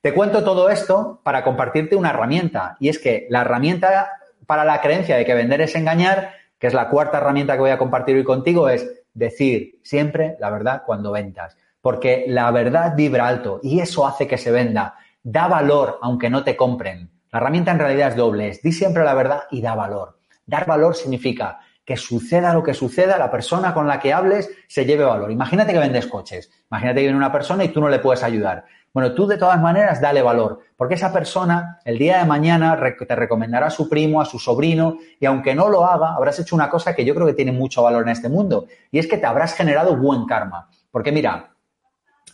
Te 0.00 0.14
cuento 0.14 0.44
todo 0.44 0.70
esto 0.70 1.20
para 1.22 1.42
compartirte 1.42 1.96
una 1.96 2.10
herramienta. 2.10 2.76
Y 2.80 2.88
es 2.88 2.98
que 2.98 3.26
la 3.28 3.40
herramienta 3.40 4.08
para 4.46 4.64
la 4.64 4.80
creencia 4.80 5.16
de 5.16 5.24
que 5.24 5.34
vender 5.34 5.60
es 5.60 5.74
engañar, 5.74 6.30
que 6.58 6.66
es 6.66 6.74
la 6.74 6.88
cuarta 6.88 7.18
herramienta 7.18 7.54
que 7.54 7.60
voy 7.60 7.70
a 7.70 7.78
compartir 7.78 8.16
hoy 8.16 8.24
contigo, 8.24 8.68
es 8.68 8.88
decir 9.12 9.80
siempre 9.82 10.36
la 10.40 10.50
verdad 10.50 10.82
cuando 10.84 11.12
ventas. 11.12 11.56
Porque 11.80 12.24
la 12.28 12.50
verdad 12.50 12.94
vibra 12.96 13.28
alto 13.28 13.60
y 13.62 13.80
eso 13.80 14.06
hace 14.06 14.26
que 14.26 14.38
se 14.38 14.50
venda. 14.50 14.96
Da 15.22 15.48
valor 15.48 15.98
aunque 16.02 16.30
no 16.30 16.44
te 16.44 16.56
compren. 16.56 17.10
La 17.30 17.38
herramienta 17.38 17.72
en 17.72 17.78
realidad 17.78 18.08
es 18.08 18.16
doble, 18.16 18.48
es 18.48 18.62
di 18.62 18.72
siempre 18.72 19.04
la 19.04 19.14
verdad 19.14 19.42
y 19.50 19.60
da 19.60 19.74
valor. 19.74 20.18
Dar 20.46 20.66
valor 20.66 20.94
significa 20.94 21.60
que 21.84 21.96
suceda 21.96 22.52
lo 22.52 22.64
que 22.64 22.74
suceda, 22.74 23.16
la 23.16 23.30
persona 23.30 23.72
con 23.72 23.86
la 23.86 24.00
que 24.00 24.12
hables 24.12 24.50
se 24.66 24.84
lleve 24.84 25.04
valor. 25.04 25.30
Imagínate 25.30 25.72
que 25.72 25.78
vendes 25.78 26.06
coches, 26.06 26.50
imagínate 26.68 26.96
que 26.96 27.02
viene 27.02 27.16
una 27.16 27.30
persona 27.30 27.62
y 27.62 27.68
tú 27.68 27.80
no 27.80 27.88
le 27.88 28.00
puedes 28.00 28.24
ayudar. 28.24 28.64
Bueno, 28.96 29.12
tú 29.12 29.26
de 29.26 29.36
todas 29.36 29.60
maneras 29.60 30.00
dale 30.00 30.22
valor, 30.22 30.60
porque 30.74 30.94
esa 30.94 31.12
persona 31.12 31.80
el 31.84 31.98
día 31.98 32.16
de 32.16 32.24
mañana 32.24 32.80
te 33.06 33.14
recomendará 33.14 33.66
a 33.66 33.70
su 33.70 33.90
primo, 33.90 34.22
a 34.22 34.24
su 34.24 34.38
sobrino, 34.38 34.96
y 35.20 35.26
aunque 35.26 35.54
no 35.54 35.68
lo 35.68 35.84
haga, 35.84 36.14
habrás 36.14 36.38
hecho 36.38 36.56
una 36.56 36.70
cosa 36.70 36.96
que 36.96 37.04
yo 37.04 37.14
creo 37.14 37.26
que 37.26 37.34
tiene 37.34 37.52
mucho 37.52 37.82
valor 37.82 38.04
en 38.04 38.08
este 38.08 38.30
mundo, 38.30 38.68
y 38.90 38.98
es 38.98 39.06
que 39.06 39.18
te 39.18 39.26
habrás 39.26 39.52
generado 39.52 39.98
buen 39.98 40.24
karma. 40.24 40.70
Porque 40.90 41.12
mira, 41.12 41.50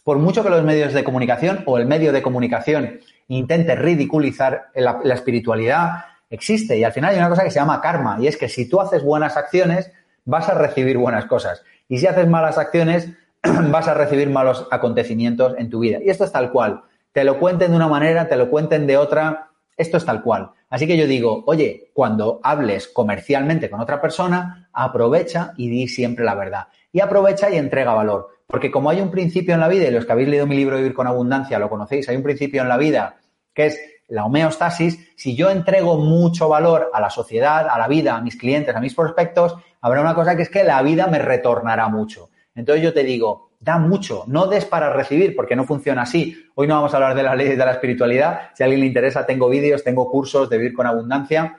por 0.04 0.18
mucho 0.18 0.44
que 0.44 0.50
los 0.50 0.62
medios 0.62 0.92
de 0.92 1.02
comunicación 1.02 1.64
o 1.66 1.78
el 1.78 1.86
medio 1.86 2.12
de 2.12 2.22
comunicación 2.22 3.00
intente 3.26 3.74
ridiculizar 3.74 4.66
la, 4.76 5.14
espiritualidad, 5.14 6.04
existe. 6.30 6.78
Y 6.78 6.84
al 6.84 6.92
final 6.92 7.10
hay 7.10 7.18
una 7.18 7.28
cosa 7.28 7.42
que 7.42 7.50
se 7.50 7.58
llama 7.58 7.80
karma, 7.80 8.18
y 8.20 8.28
es 8.28 8.36
que 8.36 8.48
si 8.48 8.68
tú 8.68 8.80
haces 8.80 9.02
buenas 9.02 9.36
acciones, 9.36 9.90
vas 10.24 10.48
a 10.48 10.54
recibir 10.54 10.96
buenas 10.96 11.26
cosas. 11.26 11.64
Y 11.88 11.98
si 11.98 12.06
haces 12.06 12.28
malas 12.28 12.56
acciones, 12.56 13.08
vas 13.70 13.88
a 13.88 13.94
recibir 13.94 14.30
malos 14.30 14.66
acontecimientos 14.70 15.54
en 15.58 15.70
tu 15.70 15.80
vida. 15.80 15.98
Y 16.02 16.10
esto 16.10 16.24
es 16.24 16.32
tal 16.32 16.50
cual. 16.50 16.82
Te 17.12 17.24
lo 17.24 17.38
cuenten 17.38 17.70
de 17.70 17.76
una 17.76 17.88
manera, 17.88 18.28
te 18.28 18.36
lo 18.36 18.48
cuenten 18.48 18.86
de 18.86 18.96
otra, 18.96 19.50
esto 19.76 19.96
es 19.96 20.04
tal 20.04 20.22
cual. 20.22 20.50
Así 20.70 20.86
que 20.86 20.96
yo 20.96 21.06
digo, 21.06 21.44
oye, 21.46 21.90
cuando 21.92 22.40
hables 22.42 22.88
comercialmente 22.88 23.68
con 23.68 23.80
otra 23.80 24.00
persona, 24.00 24.68
aprovecha 24.72 25.52
y 25.56 25.68
di 25.68 25.88
siempre 25.88 26.24
la 26.24 26.34
verdad. 26.34 26.68
Y 26.92 27.00
aprovecha 27.00 27.50
y 27.50 27.56
entrega 27.56 27.92
valor. 27.92 28.28
Porque 28.46 28.70
como 28.70 28.90
hay 28.90 29.00
un 29.00 29.10
principio 29.10 29.54
en 29.54 29.60
la 29.60 29.68
vida, 29.68 29.88
y 29.88 29.90
los 29.90 30.06
que 30.06 30.12
habéis 30.12 30.28
leído 30.28 30.46
mi 30.46 30.56
libro 30.56 30.76
Vivir 30.76 30.94
con 30.94 31.06
Abundancia 31.06 31.58
lo 31.58 31.68
conocéis, 31.68 32.08
hay 32.08 32.16
un 32.16 32.22
principio 32.22 32.62
en 32.62 32.68
la 32.68 32.76
vida 32.76 33.16
que 33.54 33.66
es 33.66 33.80
la 34.08 34.24
homeostasis. 34.24 35.12
Si 35.16 35.34
yo 35.34 35.50
entrego 35.50 35.98
mucho 35.98 36.48
valor 36.48 36.90
a 36.92 37.00
la 37.00 37.10
sociedad, 37.10 37.66
a 37.68 37.78
la 37.78 37.88
vida, 37.88 38.16
a 38.16 38.20
mis 38.20 38.36
clientes, 38.36 38.74
a 38.74 38.80
mis 38.80 38.94
prospectos, 38.94 39.56
habrá 39.80 40.00
una 40.00 40.14
cosa 40.14 40.36
que 40.36 40.42
es 40.42 40.50
que 40.50 40.64
la 40.64 40.82
vida 40.82 41.06
me 41.06 41.18
retornará 41.18 41.88
mucho. 41.88 42.30
Entonces 42.54 42.84
yo 42.84 42.92
te 42.92 43.02
digo, 43.02 43.52
da 43.60 43.78
mucho, 43.78 44.24
no 44.26 44.46
des 44.46 44.64
para 44.64 44.92
recibir, 44.92 45.34
porque 45.34 45.56
no 45.56 45.64
funciona 45.64 46.02
así. 46.02 46.36
Hoy 46.54 46.66
no 46.66 46.74
vamos 46.74 46.92
a 46.92 46.96
hablar 46.96 47.14
de 47.14 47.22
las 47.22 47.36
leyes 47.36 47.56
de 47.56 47.64
la 47.64 47.72
espiritualidad. 47.72 48.50
Si 48.54 48.62
a 48.62 48.66
alguien 48.66 48.80
le 48.80 48.86
interesa, 48.86 49.24
tengo 49.24 49.48
vídeos, 49.48 49.84
tengo 49.84 50.10
cursos 50.10 50.50
de 50.50 50.58
vivir 50.58 50.74
con 50.74 50.86
abundancia. 50.86 51.56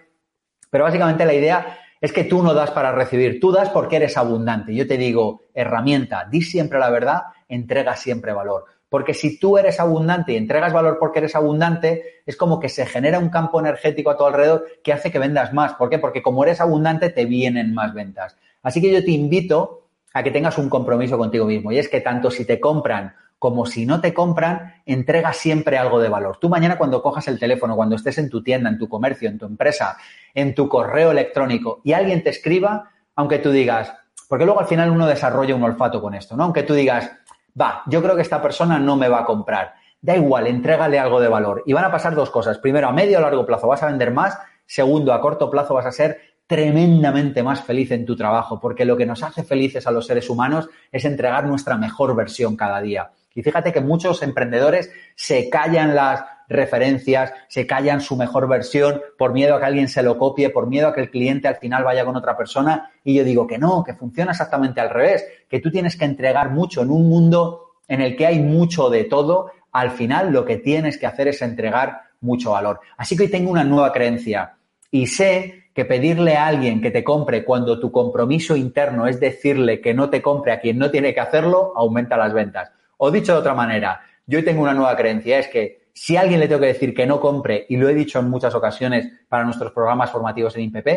Pero 0.70 0.84
básicamente 0.84 1.26
la 1.26 1.34
idea 1.34 1.78
es 2.02 2.12
que 2.12 2.26
tú 2.26 2.44
no 2.44 2.54
das 2.54 2.72
para 2.72 2.92
recibir, 2.92 3.40
tú 3.40 3.52
das 3.52 3.70
porque 3.70 3.96
eres 3.96 4.18
abundante. 4.18 4.76
Yo 4.76 4.86
te 4.86 4.98
digo, 4.98 5.44
herramienta, 5.54 6.28
di 6.30 6.42
siempre 6.42 6.78
la 6.78 6.90
verdad, 6.90 7.22
entrega 7.48 7.96
siempre 7.96 8.34
valor. 8.34 8.66
Porque 8.90 9.14
si 9.14 9.40
tú 9.40 9.58
eres 9.58 9.80
abundante 9.80 10.34
y 10.34 10.36
entregas 10.36 10.74
valor 10.74 10.98
porque 11.00 11.20
eres 11.20 11.36
abundante, 11.36 12.22
es 12.26 12.36
como 12.36 12.60
que 12.60 12.70
se 12.70 12.86
genera 12.86 13.18
un 13.18 13.30
campo 13.30 13.60
energético 13.60 14.12
a 14.12 14.18
tu 14.18 14.26
alrededor 14.26 14.66
que 14.84 14.94
hace 14.94 15.12
que 15.12 15.18
vendas 15.18 15.54
más. 15.54 15.74
¿Por 15.74 15.90
qué? 15.90 15.98
Porque 15.98 16.22
como 16.22 16.44
eres 16.44 16.60
abundante, 16.60 17.10
te 17.10 17.26
vienen 17.26 17.74
más 17.74 17.94
ventas. 17.94 18.38
Así 18.62 18.82
que 18.82 18.92
yo 18.92 19.04
te 19.04 19.12
invito 19.12 19.83
a 20.14 20.24
que 20.24 20.32
tengas 20.32 20.58
un 20.58 20.70
compromiso 20.70 21.18
contigo 21.18 21.46
mismo. 21.46 21.72
Y 21.72 21.80
es 21.80 21.90
que 21.90 22.02
tanto 22.02 22.32
si 22.32 22.46
te 22.46 22.60
compran 22.60 23.16
como 23.44 23.66
si 23.66 23.86
no 23.86 24.00
te 24.00 24.14
compran, 24.14 24.76
entrega 24.86 25.34
siempre 25.34 25.78
algo 25.78 26.00
de 26.00 26.08
valor. 26.08 26.38
Tú 26.38 26.48
mañana 26.48 26.78
cuando 26.78 27.02
cojas 27.02 27.28
el 27.28 27.38
teléfono, 27.38 27.76
cuando 27.76 27.98
estés 27.98 28.18
en 28.18 28.30
tu 28.30 28.42
tienda, 28.42 28.70
en 28.70 28.78
tu 28.78 28.88
comercio, 28.88 29.28
en 29.28 29.38
tu 29.38 29.46
empresa, 29.46 29.98
en 30.34 30.56
tu 30.56 30.70
correo 30.70 31.12
electrónico 31.12 31.82
y 31.84 31.92
alguien 31.92 32.24
te 32.24 32.30
escriba, 32.30 32.90
aunque 33.16 33.40
tú 33.40 33.52
digas, 33.52 33.94
porque 34.30 34.46
luego 34.46 34.62
al 34.62 34.68
final 34.68 34.92
uno 34.92 35.08
desarrolla 35.08 35.56
un 35.56 35.64
olfato 35.64 36.02
con 36.02 36.16
esto, 36.16 36.38
¿no? 36.38 36.46
Aunque 36.46 36.64
tú 36.64 36.74
digas, 36.74 37.12
va, 37.60 37.84
yo 37.88 38.02
creo 38.02 38.16
que 38.16 38.22
esta 38.22 38.42
persona 38.42 38.80
no 38.80 38.96
me 38.96 39.10
va 39.10 39.20
a 39.20 39.26
comprar. 39.26 39.74
Da 40.02 40.16
igual, 40.16 40.48
entrégale 40.48 40.98
algo 40.98 41.20
de 41.20 41.28
valor. 41.28 41.64
Y 41.66 41.74
van 41.74 41.84
a 41.86 41.92
pasar 41.92 42.16
dos 42.16 42.30
cosas. 42.30 42.60
Primero, 42.60 42.88
a 42.88 42.94
medio 42.94 43.18
o 43.18 43.22
largo 43.22 43.46
plazo 43.46 43.68
vas 43.68 43.84
a 43.84 43.88
vender 43.88 44.12
más. 44.12 44.38
Segundo, 44.66 45.14
a 45.14 45.20
corto 45.20 45.50
plazo 45.50 45.74
vas 45.74 45.86
a 45.86 45.92
ser 45.92 46.33
tremendamente 46.48 47.42
más 47.44 47.64
feliz 47.64 47.92
en 47.92 48.06
tu 48.06 48.16
trabajo, 48.16 48.60
porque 48.60 48.86
lo 48.86 48.98
que 48.98 49.06
nos 49.06 49.24
hace 49.24 49.44
felices 49.44 49.88
a 49.88 49.92
los 49.92 50.06
seres 50.06 50.30
humanos 50.30 50.70
es 50.92 51.06
entregar 51.06 51.46
nuestra 51.46 51.78
mejor 51.78 52.16
versión 52.16 52.56
cada 52.56 52.82
día. 52.82 53.12
Y 53.36 53.42
fíjate 53.42 53.74
que 53.74 53.82
muchos 53.82 54.22
emprendedores 54.22 54.92
se 55.16 55.50
callan 55.50 55.96
las 55.96 56.24
referencias, 56.48 57.34
se 57.48 57.66
callan 57.66 58.02
su 58.02 58.16
mejor 58.16 58.48
versión 58.48 59.02
por 59.18 59.34
miedo 59.34 59.56
a 59.56 59.60
que 59.60 59.66
alguien 59.66 59.88
se 59.88 60.04
lo 60.04 60.18
copie, 60.18 60.50
por 60.50 60.68
miedo 60.68 60.90
a 60.90 60.94
que 60.94 61.02
el 61.02 61.10
cliente 61.10 61.48
al 61.48 61.56
final 61.56 61.84
vaya 61.84 62.06
con 62.06 62.16
otra 62.16 62.38
persona. 62.38 62.92
Y 63.04 63.16
yo 63.16 63.24
digo 63.24 63.48
que 63.48 63.58
no, 63.58 63.84
que 63.84 63.94
funciona 63.94 64.32
exactamente 64.32 64.82
al 64.82 64.90
revés, 64.90 65.26
que 65.50 65.60
tú 65.60 65.72
tienes 65.72 65.96
que 65.96 66.06
entregar 66.06 66.52
mucho 66.52 66.82
en 66.82 66.92
un 66.92 67.10
mundo 67.10 67.78
en 67.88 68.02
el 68.02 68.16
que 68.16 68.28
hay 68.28 68.40
mucho 68.40 68.90
de 68.90 69.06
todo. 69.06 69.52
Al 69.72 69.92
final 69.92 70.32
lo 70.32 70.46
que 70.46 70.58
tienes 70.58 70.98
que 70.98 71.08
hacer 71.08 71.28
es 71.30 71.42
entregar 71.42 72.02
mucho 72.22 72.52
valor. 72.52 72.80
Así 72.98 73.18
que 73.18 73.24
hoy 73.24 73.30
tengo 73.30 73.52
una 73.52 73.64
nueva 73.64 73.92
creencia 73.92 74.56
y 74.92 75.08
sé 75.08 75.63
que 75.74 75.86
pedirle 75.86 76.36
a 76.36 76.48
alguien 76.48 76.82
que 76.82 76.92
te 76.92 77.04
compre 77.04 77.44
cuando 77.44 77.80
tu 77.80 77.92
compromiso 77.92 78.56
interno 78.56 79.08
es 79.08 79.20
decirle 79.20 79.82
que 79.82 79.94
no 79.94 80.10
te 80.10 80.22
compre 80.22 80.52
a 80.52 80.60
quien 80.60 80.78
no 80.78 80.92
tiene 80.92 81.14
que 81.14 81.20
hacerlo, 81.20 81.74
aumenta 81.76 82.18
las 82.18 82.34
ventas. 82.34 82.72
O 82.98 83.12
dicho 83.12 83.34
de 83.34 83.40
otra 83.40 83.54
manera, 83.54 84.02
yo 84.28 84.44
tengo 84.44 84.62
una 84.62 84.74
nueva 84.74 84.96
creencia, 84.96 85.40
es 85.40 85.48
que 85.48 85.84
si 85.94 86.16
a 86.16 86.22
alguien 86.22 86.40
le 86.40 86.48
tengo 86.48 86.62
que 86.62 86.68
decir 86.68 86.94
que 86.94 87.06
no 87.06 87.20
compre, 87.20 87.66
y 87.70 87.78
lo 87.78 87.90
he 87.90 87.94
dicho 87.94 88.20
en 88.20 88.30
muchas 88.30 88.56
ocasiones 88.56 89.08
para 89.28 89.44
nuestros 89.44 89.72
programas 89.72 90.12
formativos 90.12 90.56
en 90.56 90.64
IPP, 90.64 90.88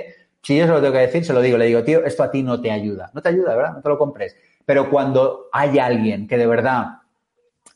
si 0.42 0.56
yo 0.56 0.66
se 0.66 0.72
lo 0.72 0.80
tengo 0.80 0.92
que 0.92 1.00
decir, 1.00 1.24
se 1.24 1.32
lo 1.32 1.40
digo, 1.40 1.58
le 1.58 1.66
digo, 1.66 1.82
tío, 1.82 2.04
esto 2.04 2.22
a 2.22 2.30
ti 2.30 2.42
no 2.42 2.60
te 2.60 2.70
ayuda. 2.70 3.10
No 3.12 3.20
te 3.20 3.30
ayuda, 3.30 3.56
¿verdad? 3.56 3.72
No 3.74 3.82
te 3.82 3.88
lo 3.88 3.98
compres. 3.98 4.36
Pero 4.64 4.88
cuando 4.88 5.48
hay 5.52 5.78
alguien 5.78 6.28
que 6.28 6.38
de 6.38 6.46
verdad 6.46 6.98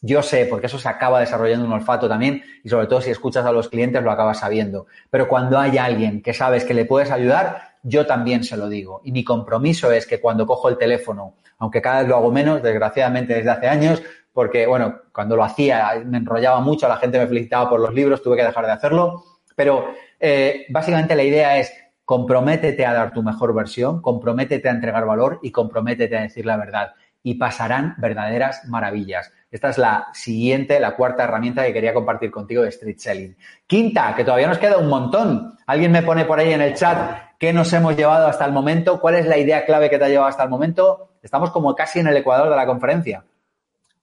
yo 0.03 0.23
sé, 0.23 0.47
porque 0.47 0.67
eso 0.67 0.79
se 0.79 0.89
acaba 0.89 1.21
desarrollando 1.21 1.67
un 1.67 1.73
olfato 1.73 2.09
también 2.09 2.43
y 2.65 2.69
sobre 2.69 2.87
todo 2.87 3.01
si 3.01 3.11
escuchas 3.11 3.45
a 3.45 3.53
los 3.53 3.69
clientes 3.69 4.03
lo 4.03 4.11
acabas 4.11 4.41
sabiendo. 4.41 4.87
Pero 5.11 5.29
cuando 5.29 5.59
hay 5.59 5.77
alguien 5.77 6.23
que 6.23 6.33
sabes 6.33 6.65
que 6.65 6.73
le 6.73 6.87
puedes 6.87 7.11
ayudar, 7.11 7.75
yo 7.83 8.07
también 8.07 8.43
se 8.45 8.57
lo 8.57 8.69
digo. 8.69 9.03
Y 9.05 9.13
mi 9.13 9.25
compromiso 9.25 9.93
es 9.93 10.07
que 10.07 10.21
cuando 10.21 10.47
cojo 10.47 10.69
el 10.69 10.79
teléfono, 10.79 11.35
aunque 11.59 11.83
cada 11.83 12.01
vez 12.01 12.09
lo 12.09 12.17
hago 12.17 12.33
menos, 12.33 12.63
desgraciadamente 12.63 13.35
desde 13.35 13.51
hace 13.51 13.69
años, 13.69 14.03
porque 14.33 14.67
bueno, 14.67 15.01
cuando 15.13 15.37
lo 15.37 15.45
hacía 15.45 16.03
me 16.07 16.19
enrollaba 16.19 16.61
mucho, 16.61 16.89
la 16.89 16.97
gente 16.97 17.19
me 17.19 17.27
felicitaba 17.27 17.69
por 17.69 17.81
los 17.81 17.93
libros, 17.93 18.23
tuve 18.23 18.37
que 18.37 18.45
dejar 18.45 18.65
de 18.65 18.73
hacerlo. 18.73 19.25
Pero 19.55 19.93
eh, 20.19 20.67
básicamente 20.71 21.15
la 21.15 21.25
idea 21.25 21.59
es 21.59 21.73
comprométete 22.07 22.87
a 22.87 22.93
dar 22.93 23.13
tu 23.13 23.23
mejor 23.23 23.55
versión, 23.55 24.01
comprométete 24.01 24.69
a 24.69 24.73
entregar 24.73 25.05
valor 25.05 25.39
y 25.43 25.53
comprométete 25.53 26.17
a 26.17 26.23
decir 26.23 26.47
la 26.47 26.57
verdad. 26.57 26.95
Y 27.23 27.35
pasarán 27.35 27.95
verdaderas 27.99 28.65
maravillas. 28.67 29.31
Esta 29.51 29.71
es 29.71 29.79
la 29.79 30.09
siguiente, 30.13 30.79
la 30.79 30.95
cuarta 30.95 31.25
herramienta 31.25 31.65
que 31.65 31.73
quería 31.73 31.93
compartir 31.93 32.31
contigo 32.31 32.63
de 32.63 32.69
Street 32.69 32.99
Selling. 32.99 33.37
Quinta, 33.67 34.15
que 34.15 34.25
todavía 34.25 34.47
nos 34.47 34.59
queda 34.59 34.79
un 34.79 34.89
montón. 34.89 35.59
Alguien 35.67 35.91
me 35.91 36.03
pone 36.03 36.25
por 36.25 36.39
ahí 36.39 36.53
en 36.53 36.61
el 36.61 36.75
chat 36.75 37.35
qué 37.39 37.53
nos 37.53 37.73
hemos 37.73 37.97
llevado 37.97 38.29
hasta 38.29 38.45
el 38.45 38.53
momento, 38.53 39.01
cuál 39.01 39.17
es 39.17 39.27
la 39.27 39.39
idea 39.39 39.65
clave 39.65 39.91
que 39.91 39.99
te 39.99 40.05
ha 40.05 40.09
llevado 40.09 40.29
hasta 40.29 40.45
el 40.45 40.51
momento. 40.51 41.15
Estamos 41.23 41.51
como 41.51 41.75
casi 41.75 41.99
en 41.99 42.07
el 42.07 42.17
ecuador 42.17 42.49
de 42.49 42.57
la 42.57 42.67
conferencia. 42.67 43.25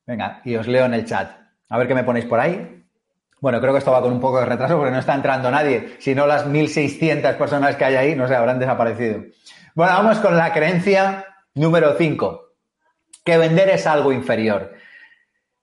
Venga, 0.05 0.41
y 0.43 0.55
os 0.55 0.67
leo 0.67 0.85
en 0.85 0.93
el 0.93 1.05
chat. 1.05 1.31
A 1.69 1.77
ver 1.77 1.87
qué 1.87 1.95
me 1.95 2.03
ponéis 2.03 2.25
por 2.25 2.39
ahí. 2.39 2.85
Bueno, 3.39 3.61
creo 3.61 3.71
que 3.71 3.79
esto 3.79 3.91
va 3.91 4.01
con 4.01 4.11
un 4.11 4.19
poco 4.19 4.39
de 4.39 4.47
retraso 4.47 4.77
porque 4.77 4.91
no 4.91 4.99
está 4.99 5.13
entrando 5.13 5.51
nadie. 5.51 5.95
Si 5.99 6.15
no, 6.15 6.25
las 6.25 6.45
1.600 6.47 7.37
personas 7.37 7.75
que 7.75 7.85
hay 7.85 7.95
ahí, 7.95 8.15
no 8.15 8.27
sé, 8.27 8.35
habrán 8.35 8.59
desaparecido. 8.59 9.23
Bueno, 9.75 9.93
vamos 9.93 10.17
con 10.19 10.35
la 10.35 10.51
creencia 10.51 11.25
número 11.53 11.93
5. 11.97 12.41
Que 13.23 13.37
vender 13.37 13.69
es 13.69 13.85
algo 13.85 14.11
inferior. 14.11 14.73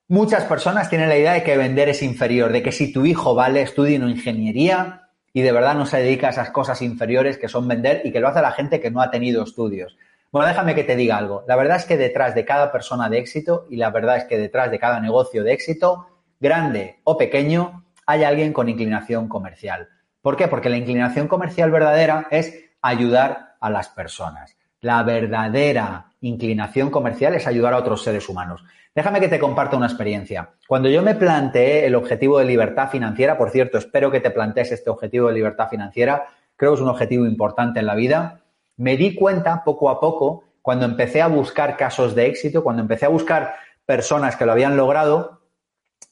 Muchas 0.08 0.44
personas 0.44 0.90
tienen 0.90 1.08
la 1.08 1.16
idea 1.16 1.32
de 1.32 1.42
que 1.42 1.56
vender 1.56 1.88
es 1.88 2.02
inferior, 2.02 2.52
de 2.52 2.62
que 2.62 2.72
si 2.72 2.92
tu 2.92 3.06
hijo 3.06 3.34
vale, 3.34 3.62
estudia 3.62 3.96
en 3.96 4.06
ingeniería 4.06 5.08
y 5.32 5.40
de 5.40 5.50
verdad 5.50 5.74
no 5.74 5.86
se 5.86 5.96
dedica 5.96 6.26
a 6.26 6.30
esas 6.30 6.50
cosas 6.50 6.82
inferiores 6.82 7.38
que 7.38 7.48
son 7.48 7.66
vender 7.66 8.02
y 8.04 8.12
que 8.12 8.20
lo 8.20 8.28
hace 8.28 8.42
la 8.42 8.52
gente 8.52 8.80
que 8.80 8.90
no 8.90 9.00
ha 9.00 9.10
tenido 9.10 9.42
estudios. 9.42 9.96
Bueno, 10.30 10.46
déjame 10.46 10.74
que 10.74 10.84
te 10.84 10.94
diga 10.94 11.16
algo. 11.16 11.42
La 11.48 11.56
verdad 11.56 11.78
es 11.78 11.86
que 11.86 11.96
detrás 11.96 12.34
de 12.34 12.44
cada 12.44 12.70
persona 12.70 13.08
de 13.08 13.16
éxito 13.16 13.66
y 13.70 13.76
la 13.76 13.88
verdad 13.90 14.18
es 14.18 14.24
que 14.24 14.36
detrás 14.36 14.70
de 14.70 14.78
cada 14.78 15.00
negocio 15.00 15.42
de 15.42 15.54
éxito, 15.54 16.06
grande 16.38 17.00
o 17.04 17.16
pequeño, 17.16 17.86
hay 18.04 18.24
alguien 18.24 18.52
con 18.52 18.68
inclinación 18.68 19.26
comercial. 19.26 19.88
¿Por 20.20 20.36
qué? 20.36 20.48
Porque 20.48 20.68
la 20.68 20.76
inclinación 20.76 21.28
comercial 21.28 21.70
verdadera 21.70 22.26
es 22.30 22.54
ayudar 22.82 23.54
a 23.58 23.70
las 23.70 23.88
personas. 23.88 24.54
La 24.82 25.02
verdadera 25.02 26.12
inclinación 26.26 26.90
comercial 26.90 27.34
es 27.34 27.46
ayudar 27.46 27.74
a 27.74 27.78
otros 27.78 28.02
seres 28.02 28.28
humanos. 28.28 28.64
Déjame 28.94 29.20
que 29.20 29.28
te 29.28 29.38
comparta 29.38 29.76
una 29.76 29.86
experiencia. 29.86 30.50
Cuando 30.66 30.88
yo 30.88 31.02
me 31.02 31.14
planteé 31.14 31.86
el 31.86 31.94
objetivo 31.94 32.38
de 32.38 32.46
libertad 32.46 32.88
financiera, 32.88 33.36
por 33.36 33.50
cierto, 33.50 33.76
espero 33.76 34.10
que 34.10 34.20
te 34.20 34.30
plantees 34.30 34.72
este 34.72 34.90
objetivo 34.90 35.28
de 35.28 35.34
libertad 35.34 35.68
financiera, 35.68 36.24
creo 36.56 36.72
que 36.72 36.76
es 36.76 36.80
un 36.80 36.88
objetivo 36.88 37.26
importante 37.26 37.80
en 37.80 37.86
la 37.86 37.94
vida, 37.94 38.40
me 38.76 38.96
di 38.96 39.14
cuenta 39.14 39.62
poco 39.64 39.90
a 39.90 40.00
poco, 40.00 40.44
cuando 40.62 40.86
empecé 40.86 41.20
a 41.20 41.26
buscar 41.26 41.76
casos 41.76 42.14
de 42.14 42.26
éxito, 42.26 42.64
cuando 42.64 42.82
empecé 42.82 43.04
a 43.04 43.10
buscar 43.10 43.54
personas 43.84 44.36
que 44.36 44.46
lo 44.46 44.52
habían 44.52 44.76
logrado, 44.76 45.40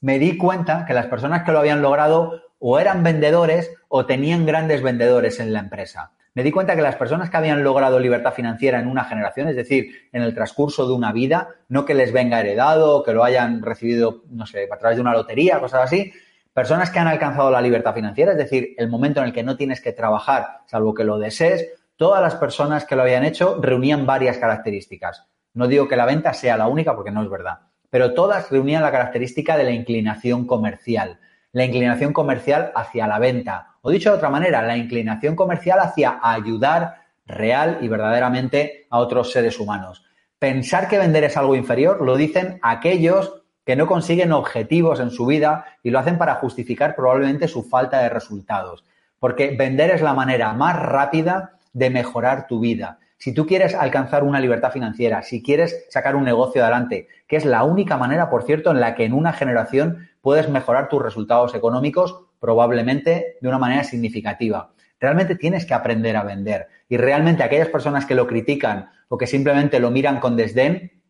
me 0.01 0.19
di 0.19 0.37
cuenta 0.37 0.85
que 0.85 0.93
las 0.93 1.07
personas 1.07 1.45
que 1.45 1.53
lo 1.53 1.59
habían 1.59 1.81
logrado 1.81 2.43
o 2.59 2.79
eran 2.79 3.03
vendedores 3.03 3.73
o 3.89 4.05
tenían 4.05 4.45
grandes 4.45 4.83
vendedores 4.83 5.41
en 5.41 5.53
la 5.53 5.61
empresa 5.61 6.13
me 6.35 6.43
di 6.43 6.51
cuenta 6.51 6.75
que 6.75 6.83
las 6.83 6.97
personas 6.97 7.29
que 7.29 7.37
habían 7.37 7.63
logrado 7.63 7.99
libertad 7.99 8.33
financiera 8.33 8.81
en 8.81 8.87
una 8.87 9.05
generación, 9.05 9.49
es 9.49 9.57
decir, 9.57 10.09
en 10.13 10.23
el 10.23 10.35
transcurso 10.35 10.87
de 10.87 10.95
una 10.95 11.13
vida, 11.13 11.49
no 11.69 11.85
que 11.85 11.95
les 11.95 12.13
venga 12.13 12.41
heredado 12.41 13.03
que 13.03 13.13
lo 13.13 13.23
hayan 13.23 13.63
recibido, 13.63 14.23
no 14.31 14.47
sé, 14.47 14.69
a 14.71 14.79
través 14.79 14.97
de 14.97 15.03
una 15.03 15.13
lotería, 15.13 15.61
cosas 15.61 15.85
así, 15.85 16.13
personas 16.55 16.91
que 16.91 16.99
han 16.99 17.09
alcanzado 17.09 17.51
la 17.51 17.61
libertad 17.61 17.95
financiera, 17.95 18.33
es 18.33 18.39
decir, 18.39 18.75
el 18.79 18.89
momento 18.89 19.21
en 19.21 19.27
el 19.27 19.33
que 19.33 19.43
no 19.43 19.57
tienes 19.57 19.81
que 19.81 19.93
trabajar, 19.93 20.61
salvo 20.67 20.95
que 20.95 21.05
lo 21.05 21.19
desees, 21.19 21.69
todas 21.97 22.23
las 22.23 22.35
personas 22.37 22.85
que 22.85 22.97
lo 22.97 23.03
habían 23.03 23.25
hecho 23.25 23.59
reunían 23.61 24.07
varias 24.07 24.39
características. 24.39 25.27
No 25.55 25.67
digo 25.67 25.87
que 25.87 25.97
la 25.97 26.07
venta 26.07 26.33
sea 26.33 26.57
la 26.57 26.67
única 26.67 26.95
porque 26.95 27.11
no 27.11 27.23
es 27.23 27.29
verdad, 27.29 27.59
pero 27.91 28.15
todas 28.15 28.51
reunían 28.51 28.83
la 28.83 28.91
característica 28.91 29.59
de 29.59 29.65
la 29.65 29.71
inclinación 29.71 30.47
comercial, 30.47 31.21
la 31.53 31.65
inclinación 31.65 32.15
comercial 32.15 32.73
hacia 32.75 33.07
la 33.07 33.19
venta, 33.19 33.72
o 33.83 33.91
dicho 33.91 34.11
de 34.11 34.17
otra 34.17 34.31
manera, 34.31 34.63
la 34.63 34.77
inclinación 34.77 35.37
comercial 35.37 35.81
hacia 35.81 36.19
ayudar 36.23 37.03
real 37.27 37.79
y 37.83 37.89
verdaderamente 37.89 38.87
a 38.91 38.99
otros 38.99 39.33
seres 39.33 39.59
humanos. 39.59 40.05
Pensar 40.39 40.89
que 40.89 40.99
vender 40.99 41.25
es 41.25 41.37
algo 41.37 41.55
inferior 41.55 42.01
lo 42.01 42.17
dicen 42.17 42.59
aquellos 42.63 43.43
que 43.65 43.77
no 43.77 43.87
consiguen 43.87 44.33
objetivos 44.33 44.99
en 45.01 45.11
su 45.11 45.27
vida 45.27 45.65
y 45.83 45.91
lo 45.91 45.99
hacen 45.99 46.19
para 46.19 46.37
justificar 46.37 46.97
probablemente 46.97 47.47
su 47.49 47.63
falta 47.63 48.01
de 48.01 48.09
resultados. 48.09 48.85
Porque 49.19 49.55
vender 49.57 49.91
es 49.91 50.03
la 50.03 50.15
manera 50.15 50.53
más 50.53 50.77
rápida 50.77 51.53
de 51.73 51.91
mejorar 51.91 52.47
tu 52.47 52.59
vida. 52.59 52.99
Si 53.19 53.33
tú 53.33 53.47
quieres 53.47 53.77
alcanzar 53.77 54.25
una 54.25 54.41
libertad 54.41 54.73
financiera, 54.73 55.23
si 55.23 55.45
quieres 55.45 55.87
sacar 55.91 56.17
un 56.17 56.25
negocio 56.25 56.63
adelante, 56.63 57.07
que 57.29 57.37
es 57.37 57.45
la 57.45 57.63
única 57.63 57.97
manera, 57.97 58.29
por 58.29 58.43
cierto, 58.43 58.73
en 58.73 58.81
la 58.81 58.97
que 58.97 59.05
en 59.05 59.13
una 59.13 59.33
generación 59.33 60.09
puedes 60.21 60.49
mejorar 60.49 60.89
tus 60.89 61.01
resultados 61.01 61.55
económicos 61.55 62.25
probablemente 62.43 63.39
de 63.41 63.49
una 63.49 63.59
manera 63.59 63.85
significativa. 63.85 64.73
Realmente 64.99 65.37
tienes 65.37 65.65
que 65.65 65.75
aprender 65.75 66.17
a 66.17 66.25
vender. 66.25 66.67
Y 66.89 66.97
realmente 66.97 67.45
aquellas 67.45 67.69
personas 67.69 68.05
que 68.05 68.17
lo 68.17 68.27
critican 68.27 68.91
o 69.09 69.17
que 69.17 69.29
simplemente 69.29 69.79
lo 69.79 69.93
miran 69.93 70.19
con 70.19 70.37
desdén, 70.37 71.01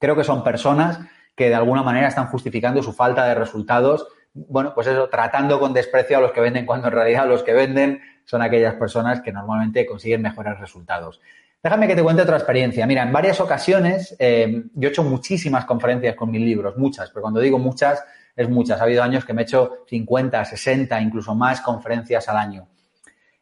creo 0.00 0.16
que 0.16 0.24
son 0.24 0.42
personas 0.42 0.98
que 1.36 1.48
de 1.48 1.54
alguna 1.54 1.84
manera 1.84 2.08
están 2.08 2.26
justificando 2.26 2.82
su 2.82 2.92
falta 2.92 3.24
de 3.26 3.36
resultados. 3.36 4.08
Bueno, 4.34 4.74
pues 4.74 4.88
eso, 4.88 5.08
tratando 5.08 5.60
con 5.60 5.72
desprecio 5.72 6.18
a 6.18 6.20
los 6.20 6.32
que 6.32 6.40
venden 6.40 6.66
cuando 6.66 6.88
en 6.88 6.94
realidad 6.94 7.28
los 7.28 7.44
que 7.44 7.52
venden 7.52 8.00
son 8.24 8.42
aquellas 8.42 8.74
personas 8.74 9.20
que 9.20 9.30
normalmente 9.30 9.86
consiguen 9.86 10.20
mejores 10.20 10.58
resultados. 10.58 11.20
Déjame 11.62 11.86
que 11.86 11.94
te 11.94 12.02
cuente 12.02 12.22
otra 12.22 12.38
experiencia. 12.38 12.84
Mira, 12.88 13.04
en 13.04 13.12
varias 13.12 13.40
ocasiones 13.40 14.16
eh, 14.18 14.64
yo 14.74 14.88
he 14.88 14.90
hecho 14.90 15.04
muchísimas 15.04 15.64
conferencias 15.64 16.16
con 16.16 16.32
mis 16.32 16.40
libros, 16.40 16.76
muchas, 16.76 17.10
pero 17.10 17.22
cuando 17.22 17.38
digo 17.38 17.60
muchas 17.60 18.04
es 18.36 18.48
muchas. 18.48 18.80
Ha 18.80 18.84
habido 18.84 19.02
años 19.02 19.24
que 19.24 19.32
me 19.32 19.42
he 19.42 19.44
hecho 19.44 19.84
50, 19.88 20.44
60, 20.44 21.00
incluso 21.00 21.34
más 21.34 21.60
conferencias 21.62 22.28
al 22.28 22.36
año. 22.36 22.68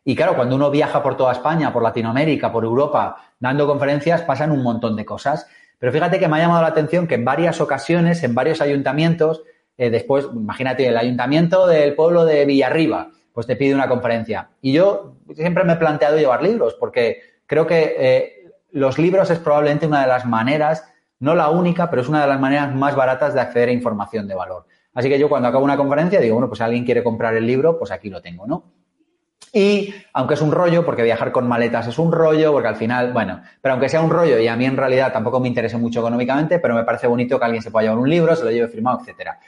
Y 0.05 0.15
claro, 0.15 0.37
cuando 0.37 0.55
uno 0.57 0.71
viaja 0.71 1.03
por 1.03 1.17
toda 1.17 1.33
España, 1.33 1.73
por 1.73 1.83
Latinoamérica, 1.83 2.53
por 2.53 2.65
Europa, 2.65 3.17
dando 3.41 3.67
conferencias, 3.67 4.23
pasan 4.23 4.51
un 4.51 4.63
montón 4.63 4.97
de 4.97 5.05
cosas. 5.05 5.47
Pero 5.79 5.93
fíjate 5.93 6.19
que 6.19 6.29
me 6.29 6.37
ha 6.37 6.41
llamado 6.41 6.63
la 6.63 6.69
atención 6.69 7.07
que 7.07 7.15
en 7.17 7.25
varias 7.25 7.61
ocasiones, 7.61 8.23
en 8.23 8.35
varios 8.35 8.61
ayuntamientos, 8.61 9.43
eh, 9.77 9.91
después, 9.91 10.29
imagínate, 10.33 10.87
el 10.87 10.97
ayuntamiento 10.97 11.67
del 11.67 11.95
pueblo 11.95 12.25
de 12.25 12.45
Villarriba, 12.45 13.11
pues 13.33 13.47
te 13.47 13.57
pide 13.57 13.75
una 13.75 13.89
conferencia. 13.89 14.51
Y 14.61 14.73
yo 14.73 15.17
siempre 15.35 15.65
me 15.65 15.73
he 15.73 15.77
planteado 15.77 16.17
llevar 16.17 16.43
libros, 16.43 16.77
porque 16.79 17.21
creo 17.47 17.67
que 17.67 17.97
eh, 17.99 18.53
los 18.71 18.99
libros 18.99 19.31
es 19.31 19.39
probablemente 19.39 19.87
una 19.87 20.03
de 20.03 20.07
las 20.07 20.27
maneras, 20.27 20.85
no 21.19 21.35
la 21.35 21.51
única, 21.51 21.91
pero 21.91 22.03
es 22.03 22.09
una 22.09 22.21
de 22.23 22.29
las 22.29 22.41
maneras 22.41 22.75
más 22.75 22.95
baratas 22.95 23.35
de 23.35 23.41
acceder 23.41 23.71
a 23.71 23.73
información 23.73 24.29
de 24.29 24.35
valor. 24.35 24.67
Así 24.95 25.09
que 25.09 25.19
yo 25.19 25.29
cuando 25.29 25.49
acabo 25.49 25.65
una 25.65 25.77
conferencia 25.77 26.21
digo, 26.21 26.37
bueno, 26.37 26.49
pues 26.49 26.59
si 26.59 26.65
alguien 26.65 26.85
quiere 26.85 27.03
comprar 27.03 27.35
el 27.37 27.47
libro, 27.47 27.79
pues 27.79 27.91
aquí 27.91 28.09
lo 28.09 28.23
tengo, 28.23 28.47
¿no? 28.47 28.65
Y 29.53 29.95
aunque 30.13 30.35
es 30.35 30.41
un 30.41 30.51
rollo, 30.51 30.85
porque 30.85 31.03
viajar 31.03 31.31
con 31.31 31.47
maletas 31.47 31.87
es 31.87 31.99
un 31.99 32.11
rollo, 32.11 32.53
porque 32.53 32.69
al 32.69 32.77
final, 32.77 33.13
bueno, 33.13 33.41
pero 33.61 33.75
aunque 33.75 33.89
sea 33.89 34.01
un 34.01 34.11
rollo 34.11 34.39
y 34.39 34.49
a 34.49 34.57
mí 34.57 34.65
en 34.65 34.77
realidad 34.77 35.13
tampoco 35.13 35.39
me 35.39 35.47
interesa 35.47 35.79
mucho 35.79 36.01
económicamente, 36.01 36.59
pero 36.59 36.75
me 36.75 36.83
parece 36.83 37.07
bonito 37.07 37.39
que 37.39 37.45
alguien 37.45 37.63
se 37.63 37.71
pueda 37.71 37.85
llevar 37.85 37.99
un 37.99 38.11
libro, 38.11 38.35
se 38.35 38.45
lo 38.45 38.51
lleve 38.51 38.67
firmado, 38.67 38.99
etcétera. 39.01 39.39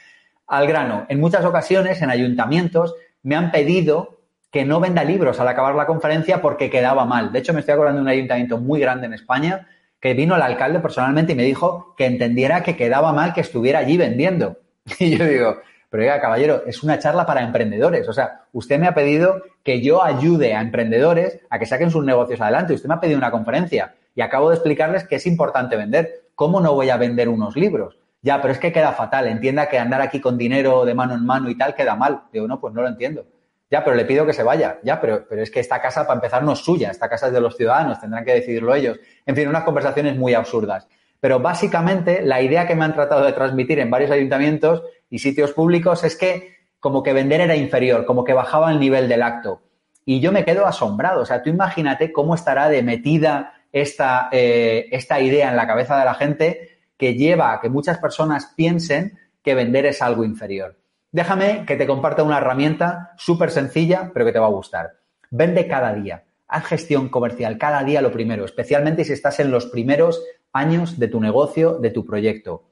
Al 0.47 0.69
grano, 0.69 1.07
en 1.09 1.19
muchas 1.19 1.45
ocasiones 1.45 2.01
en 2.03 2.11
ayuntamientos 2.11 2.95
me 3.25 3.35
han 3.35 3.51
pedido 3.51 4.21
que 4.53 4.65
no 4.65 4.79
venda 4.79 5.03
libros 5.03 5.41
al 5.41 5.49
acabar 5.49 5.75
la 5.75 5.87
conferencia 5.87 6.41
porque 6.41 6.71
quedaba 6.71 7.05
mal. 7.05 7.33
De 7.33 7.41
hecho, 7.41 7.53
me 7.53 7.61
estoy 7.61 7.75
acordando 7.75 7.99
de 7.99 8.05
un 8.05 8.09
ayuntamiento 8.09 8.59
muy 8.59 8.79
grande 8.79 9.07
en 9.07 9.15
España 9.15 9.67
que 10.01 10.15
vino 10.15 10.37
el 10.37 10.43
alcalde 10.43 10.79
personalmente 10.79 11.33
y 11.33 11.37
me 11.37 11.43
dijo 11.43 11.95
que 11.97 12.07
entendiera 12.07 12.63
que 12.63 12.77
quedaba 12.77 13.13
mal 13.13 13.33
que 13.35 13.41
estuviera 13.41 13.81
allí 13.81 13.97
vendiendo. 13.97 14.59
Y 14.99 15.17
yo 15.17 15.25
digo, 15.25 15.57
pero 15.91 16.03
oiga, 16.03 16.21
caballero, 16.21 16.63
es 16.67 16.83
una 16.83 16.99
charla 16.99 17.27
para 17.27 17.43
emprendedores. 17.43 18.09
O 18.09 18.13
sea, 18.13 18.45
usted 18.53 18.79
me 18.79 18.87
ha 18.87 18.95
pedido 18.95 19.43
que 19.63 19.83
yo 19.83 20.03
ayude 20.03 20.55
a 20.55 20.61
emprendedores 20.61 21.41
a 21.51 21.59
que 21.59 21.67
saquen 21.67 21.91
sus 21.91 22.05
negocios 22.05 22.41
adelante. 22.41 22.75
Usted 22.75 22.89
me 22.89 22.95
ha 22.95 23.01
pedido 23.01 23.19
una 23.19 23.31
conferencia 23.31 23.95
y 24.15 24.21
acabo 24.21 24.51
de 24.51 24.57
explicarles 24.57 25.05
que 25.05 25.17
es 25.17 25.27
importante 25.27 25.77
vender. 25.77 26.27
¿Cómo 26.35 26.61
no 26.61 26.75
voy 26.75 26.91
a 26.91 26.97
vender 26.97 27.29
unos 27.29 27.57
libros? 27.57 27.99
Ya, 28.23 28.41
pero 28.43 28.53
es 28.53 28.59
que 28.59 28.73
queda 28.73 28.93
fatal. 28.93 29.27
Entienda 29.27 29.69
que 29.69 29.79
andar 29.79 30.01
aquí 30.01 30.21
con 30.21 30.37
dinero 30.37 30.85
de 30.85 30.95
mano 30.95 31.15
en 31.15 31.25
mano 31.25 31.49
y 31.49 31.57
tal 31.57 31.75
queda 31.75 31.95
mal. 31.97 32.23
Digo, 32.33 32.47
no, 32.47 32.61
pues 32.61 32.75
no 32.75 32.83
lo 32.83 32.89
entiendo. 32.89 33.25
Ya, 33.71 33.85
pero 33.85 33.97
le 33.97 34.05
pido 34.05 34.27
que 34.27 34.33
se 34.33 34.43
vaya. 34.43 34.79
Ya, 34.83 35.01
pero, 35.01 35.27
pero 35.29 35.43
es 35.43 35.51
que 35.51 35.61
esta 35.61 35.81
casa, 35.81 36.07
para 36.07 36.15
empezar, 36.15 36.43
no 36.43 36.53
es 36.53 36.61
suya. 36.61 36.91
Esta 36.91 37.09
casa 37.09 37.29
es 37.29 37.33
de 37.33 37.41
los 37.41 37.57
ciudadanos. 37.57 38.01
Tendrán 38.01 38.25
que 38.25 38.35
decidirlo 38.35 38.75
ellos. 38.75 38.99
En 39.25 39.35
fin, 39.35 39.49
unas 39.49 39.65
conversaciones 39.65 40.17
muy 40.17 40.35
absurdas. 40.35 40.89
Pero 41.21 41.41
básicamente, 41.41 42.23
la 42.23 42.43
idea 42.43 42.67
que 42.67 42.75
me 42.75 42.85
han 42.85 42.95
tratado 42.95 43.25
de 43.25 43.33
transmitir 43.33 43.79
en 43.79 43.91
varios 43.91 44.11
ayuntamientos 44.11 44.83
y 45.11 45.19
sitios 45.19 45.53
públicos 45.53 46.05
es 46.05 46.17
que 46.17 46.57
como 46.79 47.03
que 47.03 47.13
vender 47.13 47.41
era 47.41 47.57
inferior, 47.57 48.05
como 48.05 48.25
que 48.25 48.33
bajaba 48.33 48.71
el 48.71 48.79
nivel 48.79 49.09
del 49.09 49.23
acto. 49.23 49.63
Y 50.05 50.21
yo 50.21 50.31
me 50.31 50.45
quedo 50.45 50.67
asombrado. 50.67 51.23
O 51.23 51.27
sea, 51.27 51.43
tú 51.43 51.51
imagínate 51.51 52.13
cómo 52.13 52.35
estará 52.35 52.69
de 52.69 52.83
metida 52.83 53.55
esta, 53.73 54.29
eh, 54.31 54.87
esta 54.93 55.21
idea 55.21 55.51
en 55.51 55.57
la 55.57 55.67
cabeza 55.67 55.99
de 55.99 56.05
la 56.05 56.15
gente 56.15 56.79
que 56.97 57.15
lleva 57.15 57.53
a 57.53 57.61
que 57.61 57.69
muchas 57.69 57.99
personas 57.99 58.53
piensen 58.57 59.19
que 59.43 59.55
vender 59.55 59.87
es 59.87 60.01
algo 60.03 60.25
inferior. 60.25 60.79
Déjame 61.13 61.65
que 61.67 61.77
te 61.77 61.87
comparta 61.87 62.23
una 62.23 62.39
herramienta 62.39 63.13
súper 63.17 63.51
sencilla, 63.51 64.11
pero 64.13 64.25
que 64.25 64.33
te 64.33 64.39
va 64.39 64.47
a 64.47 64.51
gustar. 64.51 64.93
Vende 65.31 65.67
cada 65.67 65.93
día. 65.93 66.25
Haz 66.49 66.67
gestión 66.67 67.09
comercial 67.09 67.59
cada 67.59 67.83
día 67.83 68.01
lo 68.01 68.13
primero, 68.13 68.45
especialmente 68.45 69.05
si 69.05 69.13
estás 69.13 69.41
en 69.41 69.51
los 69.51 69.67
primeros 69.67 70.23
años 70.57 70.99
de 70.99 71.09
tu 71.09 71.21
negocio, 71.21 71.79
de 71.79 71.91
tu 71.91 72.05
proyecto. 72.05 72.65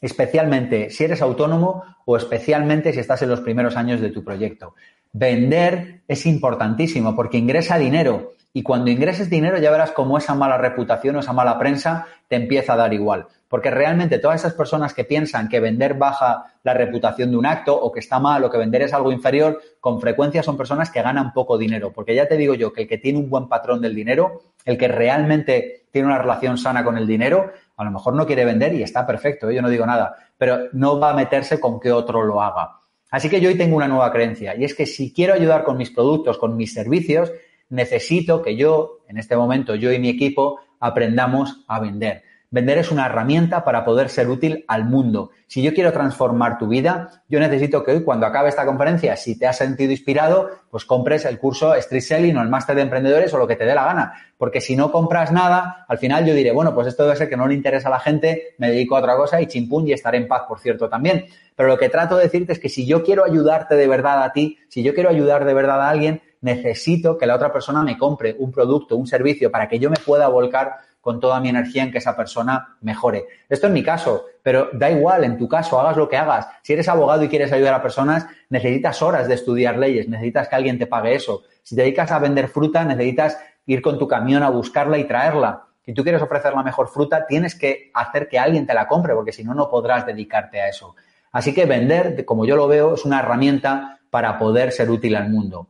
Especialmente 0.00 0.90
si 0.90 1.04
eres 1.04 1.22
autónomo 1.22 1.82
o 2.06 2.16
especialmente 2.16 2.92
si 2.92 3.00
estás 3.00 3.22
en 3.22 3.30
los 3.30 3.40
primeros 3.40 3.76
años 3.76 4.00
de 4.00 4.10
tu 4.10 4.22
proyecto. 4.24 4.74
Vender 5.12 6.02
es 6.06 6.26
importantísimo 6.26 7.16
porque 7.16 7.38
ingresa 7.38 7.78
dinero 7.78 8.32
y 8.52 8.62
cuando 8.62 8.90
ingreses 8.90 9.28
dinero 9.30 9.58
ya 9.58 9.70
verás 9.70 9.92
cómo 9.92 10.18
esa 10.18 10.34
mala 10.34 10.58
reputación 10.58 11.16
o 11.16 11.20
esa 11.20 11.32
mala 11.32 11.58
prensa 11.58 12.06
te 12.28 12.36
empieza 12.36 12.72
a 12.72 12.76
dar 12.76 12.92
igual. 12.94 13.26
Porque 13.48 13.70
realmente 13.70 14.18
todas 14.18 14.40
esas 14.40 14.54
personas 14.54 14.94
que 14.94 15.04
piensan 15.04 15.48
que 15.48 15.60
vender 15.60 15.94
baja 15.94 16.54
la 16.62 16.74
reputación 16.74 17.30
de 17.30 17.36
un 17.36 17.46
acto 17.46 17.78
o 17.78 17.92
que 17.92 18.00
está 18.00 18.18
mal 18.18 18.44
o 18.44 18.50
que 18.50 18.58
vender 18.58 18.82
es 18.82 18.92
algo 18.92 19.12
inferior, 19.12 19.60
con 19.80 20.00
frecuencia 20.00 20.42
son 20.42 20.56
personas 20.56 20.90
que 20.90 21.02
ganan 21.02 21.32
poco 21.32 21.56
dinero. 21.56 21.92
Porque 21.92 22.14
ya 22.14 22.28
te 22.28 22.36
digo 22.36 22.54
yo 22.54 22.72
que 22.72 22.82
el 22.82 22.88
que 22.88 22.98
tiene 22.98 23.18
un 23.18 23.30
buen 23.30 23.48
patrón 23.48 23.80
del 23.80 23.94
dinero, 23.94 24.42
el 24.68 24.76
que 24.76 24.86
realmente 24.86 25.86
tiene 25.90 26.08
una 26.08 26.18
relación 26.18 26.58
sana 26.58 26.84
con 26.84 26.98
el 26.98 27.06
dinero, 27.06 27.50
a 27.78 27.84
lo 27.84 27.90
mejor 27.90 28.12
no 28.12 28.26
quiere 28.26 28.44
vender 28.44 28.74
y 28.74 28.82
está 28.82 29.06
perfecto, 29.06 29.48
¿eh? 29.48 29.54
yo 29.54 29.62
no 29.62 29.70
digo 29.70 29.86
nada, 29.86 30.14
pero 30.36 30.68
no 30.72 31.00
va 31.00 31.12
a 31.12 31.14
meterse 31.14 31.58
con 31.58 31.80
que 31.80 31.90
otro 31.90 32.22
lo 32.22 32.42
haga. 32.42 32.72
Así 33.10 33.30
que 33.30 33.40
yo 33.40 33.48
hoy 33.48 33.56
tengo 33.56 33.78
una 33.78 33.88
nueva 33.88 34.12
creencia 34.12 34.54
y 34.54 34.64
es 34.64 34.74
que 34.74 34.84
si 34.84 35.10
quiero 35.14 35.32
ayudar 35.32 35.64
con 35.64 35.78
mis 35.78 35.88
productos, 35.90 36.36
con 36.36 36.54
mis 36.54 36.74
servicios, 36.74 37.32
necesito 37.70 38.42
que 38.42 38.56
yo, 38.56 38.98
en 39.08 39.16
este 39.16 39.36
momento, 39.36 39.74
yo 39.74 39.90
y 39.90 39.98
mi 39.98 40.10
equipo, 40.10 40.60
aprendamos 40.80 41.64
a 41.66 41.80
vender. 41.80 42.24
Vender 42.50 42.78
es 42.78 42.90
una 42.90 43.04
herramienta 43.04 43.62
para 43.62 43.84
poder 43.84 44.08
ser 44.08 44.26
útil 44.30 44.64
al 44.68 44.86
mundo. 44.86 45.32
Si 45.46 45.62
yo 45.62 45.74
quiero 45.74 45.92
transformar 45.92 46.56
tu 46.56 46.66
vida, 46.66 47.22
yo 47.28 47.40
necesito 47.40 47.84
que 47.84 47.90
hoy, 47.90 48.02
cuando 48.02 48.24
acabe 48.24 48.48
esta 48.48 48.64
conferencia, 48.64 49.16
si 49.16 49.38
te 49.38 49.46
has 49.46 49.58
sentido 49.58 49.92
inspirado, 49.92 50.48
pues 50.70 50.86
compres 50.86 51.26
el 51.26 51.38
curso 51.38 51.74
Street 51.74 52.00
Selling 52.00 52.38
o 52.38 52.42
el 52.42 52.48
máster 52.48 52.74
de 52.74 52.82
emprendedores 52.82 53.34
o 53.34 53.38
lo 53.38 53.46
que 53.46 53.56
te 53.56 53.66
dé 53.66 53.74
la 53.74 53.84
gana. 53.84 54.14
Porque 54.38 54.62
si 54.62 54.76
no 54.76 54.90
compras 54.90 55.30
nada, 55.30 55.84
al 55.88 55.98
final 55.98 56.24
yo 56.24 56.32
diré, 56.32 56.50
bueno, 56.50 56.74
pues 56.74 56.86
esto 56.86 57.02
debe 57.02 57.16
ser 57.16 57.28
que 57.28 57.36
no 57.36 57.46
le 57.46 57.52
interesa 57.52 57.88
a 57.88 57.90
la 57.90 58.00
gente, 58.00 58.54
me 58.56 58.70
dedico 58.70 58.96
a 58.96 59.00
otra 59.00 59.14
cosa 59.14 59.42
y 59.42 59.46
chimpún 59.46 59.86
y 59.86 59.92
estaré 59.92 60.16
en 60.16 60.26
paz, 60.26 60.44
por 60.48 60.58
cierto, 60.58 60.88
también. 60.88 61.26
Pero 61.54 61.68
lo 61.68 61.76
que 61.76 61.90
trato 61.90 62.16
de 62.16 62.22
decirte 62.22 62.54
es 62.54 62.58
que 62.58 62.70
si 62.70 62.86
yo 62.86 63.04
quiero 63.04 63.26
ayudarte 63.26 63.74
de 63.74 63.86
verdad 63.86 64.22
a 64.22 64.32
ti, 64.32 64.56
si 64.70 64.82
yo 64.82 64.94
quiero 64.94 65.10
ayudar 65.10 65.44
de 65.44 65.52
verdad 65.52 65.82
a 65.82 65.90
alguien, 65.90 66.22
necesito 66.40 67.18
que 67.18 67.26
la 67.26 67.34
otra 67.34 67.52
persona 67.52 67.82
me 67.82 67.98
compre 67.98 68.36
un 68.38 68.52
producto, 68.52 68.96
un 68.96 69.06
servicio 69.06 69.50
para 69.50 69.68
que 69.68 69.78
yo 69.78 69.90
me 69.90 69.96
pueda 69.96 70.28
volcar 70.28 70.87
con 71.08 71.20
toda 71.20 71.40
mi 71.40 71.48
energía 71.48 71.84
en 71.84 71.90
que 71.90 71.96
esa 71.96 72.14
persona 72.14 72.76
mejore. 72.82 73.24
Esto 73.48 73.68
es 73.68 73.72
mi 73.72 73.82
caso, 73.82 74.26
pero 74.42 74.68
da 74.74 74.90
igual, 74.90 75.24
en 75.24 75.38
tu 75.38 75.48
caso, 75.48 75.80
hagas 75.80 75.96
lo 75.96 76.06
que 76.06 76.18
hagas. 76.18 76.46
Si 76.62 76.74
eres 76.74 76.86
abogado 76.86 77.24
y 77.24 77.30
quieres 77.30 77.50
ayudar 77.50 77.72
a 77.72 77.80
personas, 77.80 78.26
necesitas 78.50 79.00
horas 79.00 79.26
de 79.26 79.32
estudiar 79.32 79.78
leyes, 79.78 80.06
necesitas 80.06 80.48
que 80.48 80.56
alguien 80.56 80.78
te 80.78 80.86
pague 80.86 81.14
eso. 81.14 81.44
Si 81.62 81.74
te 81.74 81.80
dedicas 81.80 82.12
a 82.12 82.18
vender 82.18 82.48
fruta, 82.48 82.84
necesitas 82.84 83.38
ir 83.64 83.80
con 83.80 83.98
tu 83.98 84.06
camión 84.06 84.42
a 84.42 84.50
buscarla 84.50 84.98
y 84.98 85.04
traerla. 85.04 85.64
Si 85.80 85.94
tú 85.94 86.02
quieres 86.02 86.20
ofrecer 86.20 86.52
la 86.52 86.62
mejor 86.62 86.88
fruta, 86.88 87.26
tienes 87.26 87.54
que 87.54 87.90
hacer 87.94 88.28
que 88.28 88.38
alguien 88.38 88.66
te 88.66 88.74
la 88.74 88.86
compre, 88.86 89.14
porque 89.14 89.32
si 89.32 89.44
no, 89.44 89.54
no 89.54 89.70
podrás 89.70 90.04
dedicarte 90.04 90.60
a 90.60 90.68
eso. 90.68 90.94
Así 91.32 91.54
que 91.54 91.64
vender, 91.64 92.22
como 92.26 92.44
yo 92.44 92.54
lo 92.54 92.68
veo, 92.68 92.96
es 92.96 93.06
una 93.06 93.20
herramienta 93.20 93.98
para 94.10 94.38
poder 94.38 94.72
ser 94.72 94.90
útil 94.90 95.16
al 95.16 95.30
mundo. 95.30 95.68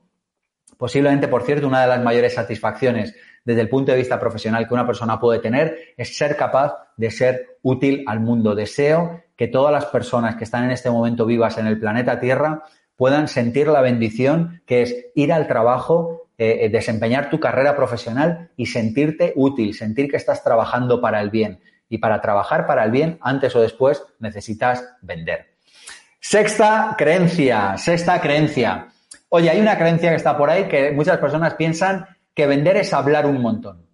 Posiblemente, 0.77 1.29
por 1.29 1.45
cierto, 1.45 1.69
una 1.69 1.83
de 1.83 1.87
las 1.87 2.03
mayores 2.03 2.35
satisfacciones 2.35 3.15
desde 3.49 3.63
el 3.63 3.71
punto 3.71 3.93
de 3.93 3.97
vista 3.97 4.21
profesional 4.21 4.69
que 4.69 4.75
una 4.75 4.87
persona 4.87 5.19
puede 5.19 5.39
tener 5.39 5.95
es 5.97 6.19
ser 6.19 6.37
capaz 6.37 6.75
de 6.99 7.11
ser 7.11 7.57
útil 7.63 8.05
al 8.07 8.21
mundo. 8.21 8.55
Deseo 8.55 9.23
que 9.37 9.49
todas 9.49 9.73
las 9.73 9.87
personas 9.87 10.37
que 10.37 10.45
están 10.45 10.65
en 10.65 10.71
este 10.71 10.91
momento 10.91 11.25
vivas 11.25 11.57
en 11.57 11.67
el 11.67 11.81
planeta 11.81 12.21
Tierra 12.21 12.65
puedan 12.95 13.27
sentir 13.27 13.69
la 13.69 13.81
bendición 13.81 14.61
que 14.67 14.83
es 14.83 15.07
ir 15.15 15.33
al 15.33 15.49
trabajo, 15.49 16.29
eh, 16.37 16.59
eh, 16.61 16.69
desempeñar 16.69 17.31
tu 17.31 17.41
carrera 17.41 17.75
profesional 17.75 18.51
y 18.55 18.67
sentirte 18.67 19.33
útil, 19.35 19.73
sentir 19.73 20.11
que 20.11 20.19
estás 20.19 20.45
trabajando 20.45 21.01
para 21.01 21.19
el 21.23 21.31
bien. 21.31 21.61
Y 21.89 21.97
para 21.97 22.21
trabajar 22.21 22.67
para 22.67 22.85
el 22.85 22.91
bien, 22.91 23.17
antes 23.23 23.57
o 23.57 23.63
después, 23.63 24.05
necesitas 24.19 24.85
vender. 25.01 25.55
Sexta 26.21 26.97
creencia, 26.99 27.79
sexta 27.79 28.21
creencia. 28.21 28.89
Oye, 29.31 29.49
hay 29.49 29.59
una 29.59 29.79
creencia 29.79 30.11
que 30.11 30.17
está 30.17 30.37
por 30.37 30.51
ahí 30.51 30.65
que 30.65 30.91
muchas 30.93 31.17
personas 31.17 31.55
piensan 31.55 32.05
que 32.39 32.47
vender 32.47 32.77
es 32.77 32.95
hablar 32.95 33.27
un 33.27 33.43
montón. 33.43 33.85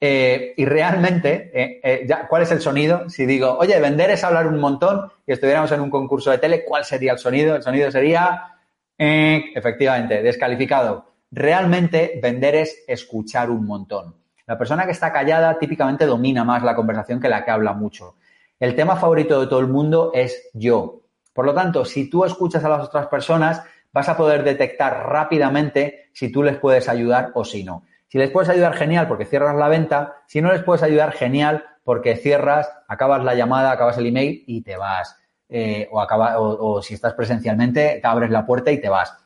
Eh, 0.00 0.54
y 0.56 0.64
realmente, 0.64 1.52
eh, 1.54 1.80
eh, 1.84 2.08
¿cuál 2.28 2.42
es 2.42 2.50
el 2.50 2.60
sonido? 2.60 3.08
Si 3.08 3.26
digo, 3.26 3.56
oye, 3.56 3.78
vender 3.78 4.10
es 4.10 4.24
hablar 4.24 4.48
un 4.48 4.58
montón 4.58 5.08
y 5.24 5.30
estuviéramos 5.30 5.70
en 5.70 5.80
un 5.80 5.88
concurso 5.88 6.32
de 6.32 6.38
tele, 6.38 6.64
¿cuál 6.64 6.84
sería 6.84 7.12
el 7.12 7.20
sonido? 7.20 7.54
El 7.54 7.62
sonido 7.62 7.92
sería, 7.92 8.56
efectivamente, 8.98 10.20
descalificado. 10.20 11.12
Realmente, 11.30 12.18
vender 12.20 12.56
es 12.56 12.82
escuchar 12.88 13.50
un 13.50 13.66
montón. 13.66 14.16
La 14.48 14.58
persona 14.58 14.84
que 14.84 14.90
está 14.90 15.12
callada 15.12 15.56
típicamente 15.60 16.04
domina 16.04 16.42
más 16.42 16.64
la 16.64 16.74
conversación 16.74 17.20
que 17.20 17.28
la 17.28 17.44
que 17.44 17.52
habla 17.52 17.72
mucho. 17.72 18.16
El 18.58 18.74
tema 18.74 18.96
favorito 18.96 19.40
de 19.40 19.46
todo 19.46 19.60
el 19.60 19.68
mundo 19.68 20.10
es 20.12 20.50
yo. 20.54 21.02
Por 21.32 21.46
lo 21.46 21.54
tanto, 21.54 21.84
si 21.84 22.10
tú 22.10 22.24
escuchas 22.24 22.64
a 22.64 22.68
las 22.68 22.84
otras 22.84 23.06
personas, 23.06 23.62
vas 23.92 24.08
a 24.08 24.16
poder 24.16 24.42
detectar 24.42 25.06
rápidamente 25.06 26.10
si 26.12 26.32
tú 26.32 26.42
les 26.42 26.56
puedes 26.56 26.88
ayudar 26.88 27.30
o 27.34 27.44
si 27.44 27.62
no. 27.62 27.84
Si 28.12 28.18
les 28.18 28.30
puedes 28.30 28.50
ayudar, 28.50 28.74
genial, 28.74 29.08
porque 29.08 29.24
cierras 29.24 29.56
la 29.56 29.68
venta. 29.68 30.16
Si 30.26 30.42
no 30.42 30.52
les 30.52 30.62
puedes 30.62 30.82
ayudar, 30.82 31.12
genial, 31.12 31.64
porque 31.82 32.14
cierras, 32.14 32.70
acabas 32.86 33.24
la 33.24 33.34
llamada, 33.34 33.70
acabas 33.70 33.96
el 33.96 34.04
email 34.04 34.44
y 34.46 34.60
te 34.60 34.76
vas. 34.76 35.16
Eh, 35.48 35.88
o, 35.90 35.98
acaba, 35.98 36.38
o, 36.38 36.82
si 36.82 36.92
estás 36.92 37.14
presencialmente, 37.14 38.00
te 38.02 38.06
abres 38.06 38.28
la 38.28 38.44
puerta 38.44 38.70
y 38.70 38.78
te 38.82 38.90
vas. 38.90 39.16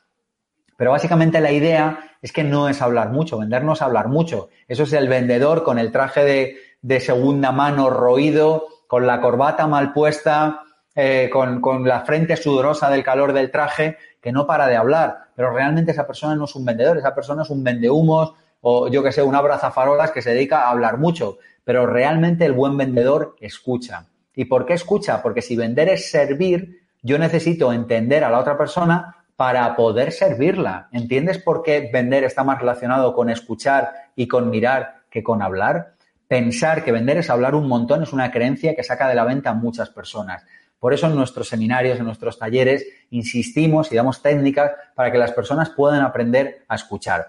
Pero 0.77 0.93
básicamente 0.93 1.41
la 1.41 1.51
idea 1.51 1.99
es 2.23 2.31
que 2.31 2.45
no 2.45 2.69
es 2.69 2.81
hablar 2.81 3.11
mucho, 3.11 3.39
vender 3.39 3.65
no 3.65 3.73
es 3.73 3.83
hablar 3.83 4.07
mucho. 4.07 4.51
Eso 4.69 4.85
es 4.85 4.93
el 4.93 5.09
vendedor 5.09 5.65
con 5.65 5.81
el 5.81 5.91
traje 5.91 6.57
de, 6.81 7.01
segunda 7.01 7.51
mano 7.51 7.91
roído, 7.91 8.69
con 8.87 9.05
la 9.05 9.21
corbata 9.21 9.67
mal 9.67 9.93
puesta, 9.93 10.63
eh, 10.95 11.29
con, 11.33 11.61
con, 11.61 11.89
la 11.89 12.03
frente 12.03 12.37
sudorosa 12.37 12.89
del 12.89 13.03
calor 13.03 13.33
del 13.33 13.51
traje, 13.51 13.99
que 14.23 14.31
no 14.31 14.47
para 14.47 14.69
de 14.69 14.77
hablar. 14.77 15.31
Pero 15.35 15.53
realmente 15.53 15.91
esa 15.91 16.07
persona 16.07 16.37
no 16.37 16.45
es 16.45 16.55
un 16.55 16.65
vendedor, 16.65 16.99
esa 16.99 17.17
persona 17.17 17.43
es 17.43 17.51
un 17.51 17.65
vendehumos, 17.65 18.35
o 18.69 18.89
yo 18.89 19.01
que 19.05 19.13
sé, 19.13 19.23
un 19.23 19.37
abrazafarolas 19.37 20.11
que 20.11 20.23
se 20.23 20.31
dedica 20.31 20.63
a 20.63 20.71
hablar 20.71 20.99
mucho, 20.99 21.39
pero 21.63 21.87
realmente 21.87 22.45
el 22.45 22.53
buen 22.53 22.77
vendedor 22.77 23.37
escucha. 23.41 24.07
¿Y 24.35 24.47
por 24.47 24.67
qué 24.67 24.75
escucha? 24.75 25.23
Porque 25.23 25.41
si 25.41 25.55
vender 25.55 25.89
es 25.89 26.11
servir, 26.11 26.81
yo 27.01 27.17
necesito 27.17 27.73
entender 27.73 28.25
a 28.25 28.31
la 28.31 28.41
otra 28.41 28.59
persona 28.59 29.25
para 29.37 29.77
poder 29.77 30.11
servirla. 30.11 30.89
¿Entiendes 30.91 31.39
por 31.39 31.63
qué 31.63 31.91
vender 31.93 32.25
está 32.25 32.43
más 32.43 32.59
relacionado 32.59 33.15
con 33.15 33.31
escuchar 33.31 33.93
y 34.17 34.27
con 34.27 34.51
mirar 34.51 35.03
que 35.11 35.23
con 35.23 35.43
hablar? 35.43 35.93
Pensar 36.27 36.83
que 36.83 36.91
vender 36.91 37.19
es 37.19 37.31
hablar 37.31 37.55
un 37.55 37.69
montón 37.69 38.03
es 38.03 38.13
una 38.13 38.33
creencia 38.33 38.75
que 38.75 38.83
saca 38.83 39.09
de 39.09 39.15
la 39.15 39.23
venta 39.23 39.51
a 39.51 39.55
muchas 39.55 39.91
personas. 39.91 40.45
Por 40.81 40.93
eso 40.93 41.07
en 41.07 41.15
nuestros 41.15 41.49
seminarios, 41.49 42.01
en 42.01 42.05
nuestros 42.05 42.37
talleres, 42.37 42.85
insistimos 43.11 43.93
y 43.93 43.95
damos 43.95 44.23
técnicas 44.23 44.73
para 44.97 45.13
que 45.13 45.19
las 45.19 45.31
personas 45.31 45.71
puedan 45.71 46.03
aprender 46.03 46.65
a 46.67 46.75
escuchar. 46.75 47.29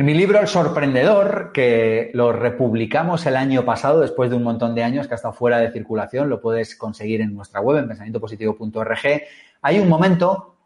En 0.00 0.06
mi 0.06 0.14
libro 0.14 0.40
El 0.40 0.48
Sorprendedor, 0.48 1.50
que 1.52 2.10
lo 2.14 2.32
republicamos 2.32 3.26
el 3.26 3.36
año 3.36 3.66
pasado, 3.66 4.00
después 4.00 4.30
de 4.30 4.36
un 4.36 4.42
montón 4.42 4.74
de 4.74 4.82
años 4.82 5.06
que 5.06 5.12
ha 5.12 5.16
estado 5.16 5.34
fuera 5.34 5.58
de 5.58 5.70
circulación, 5.72 6.30
lo 6.30 6.40
puedes 6.40 6.74
conseguir 6.74 7.20
en 7.20 7.34
nuestra 7.34 7.60
web, 7.60 7.76
en 7.76 7.88
pensamientopositivo.org, 7.88 9.22
hay 9.60 9.78
un 9.78 9.90
momento 9.90 10.56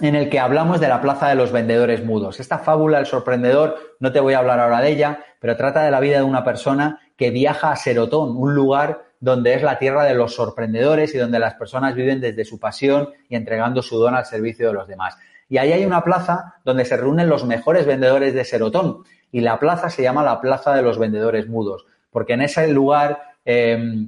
en 0.00 0.16
el 0.16 0.28
que 0.28 0.40
hablamos 0.40 0.80
de 0.80 0.88
la 0.88 1.00
plaza 1.00 1.28
de 1.28 1.36
los 1.36 1.52
vendedores 1.52 2.04
mudos. 2.04 2.40
Esta 2.40 2.58
fábula, 2.58 2.98
el 2.98 3.06
sorprendedor, 3.06 3.76
no 4.00 4.10
te 4.10 4.18
voy 4.18 4.34
a 4.34 4.40
hablar 4.40 4.58
ahora 4.58 4.80
de 4.80 4.90
ella, 4.90 5.24
pero 5.38 5.56
trata 5.56 5.84
de 5.84 5.92
la 5.92 6.00
vida 6.00 6.16
de 6.16 6.24
una 6.24 6.42
persona 6.42 6.98
que 7.16 7.30
viaja 7.30 7.70
a 7.70 7.76
Serotón, 7.76 8.36
un 8.36 8.56
lugar 8.56 9.04
donde 9.20 9.54
es 9.54 9.62
la 9.62 9.78
tierra 9.78 10.02
de 10.02 10.14
los 10.14 10.34
sorprendedores 10.34 11.14
y 11.14 11.18
donde 11.18 11.38
las 11.38 11.54
personas 11.54 11.94
viven 11.94 12.20
desde 12.20 12.44
su 12.44 12.58
pasión 12.58 13.10
y 13.28 13.36
entregando 13.36 13.82
su 13.82 13.98
don 13.98 14.16
al 14.16 14.26
servicio 14.26 14.66
de 14.66 14.74
los 14.74 14.88
demás. 14.88 15.16
Y 15.48 15.58
ahí 15.58 15.72
hay 15.72 15.84
una 15.84 16.02
plaza 16.02 16.54
donde 16.64 16.84
se 16.84 16.96
reúnen 16.96 17.28
los 17.28 17.44
mejores 17.44 17.86
vendedores 17.86 18.34
de 18.34 18.44
Serotón. 18.44 19.04
Y 19.30 19.40
la 19.40 19.58
plaza 19.58 19.90
se 19.90 20.02
llama 20.02 20.22
la 20.22 20.40
Plaza 20.40 20.74
de 20.74 20.82
los 20.82 20.98
Vendedores 20.98 21.48
Mudos, 21.48 21.86
porque 22.10 22.34
en 22.34 22.42
ese 22.42 22.68
lugar 22.68 23.20
eh, 23.44 24.06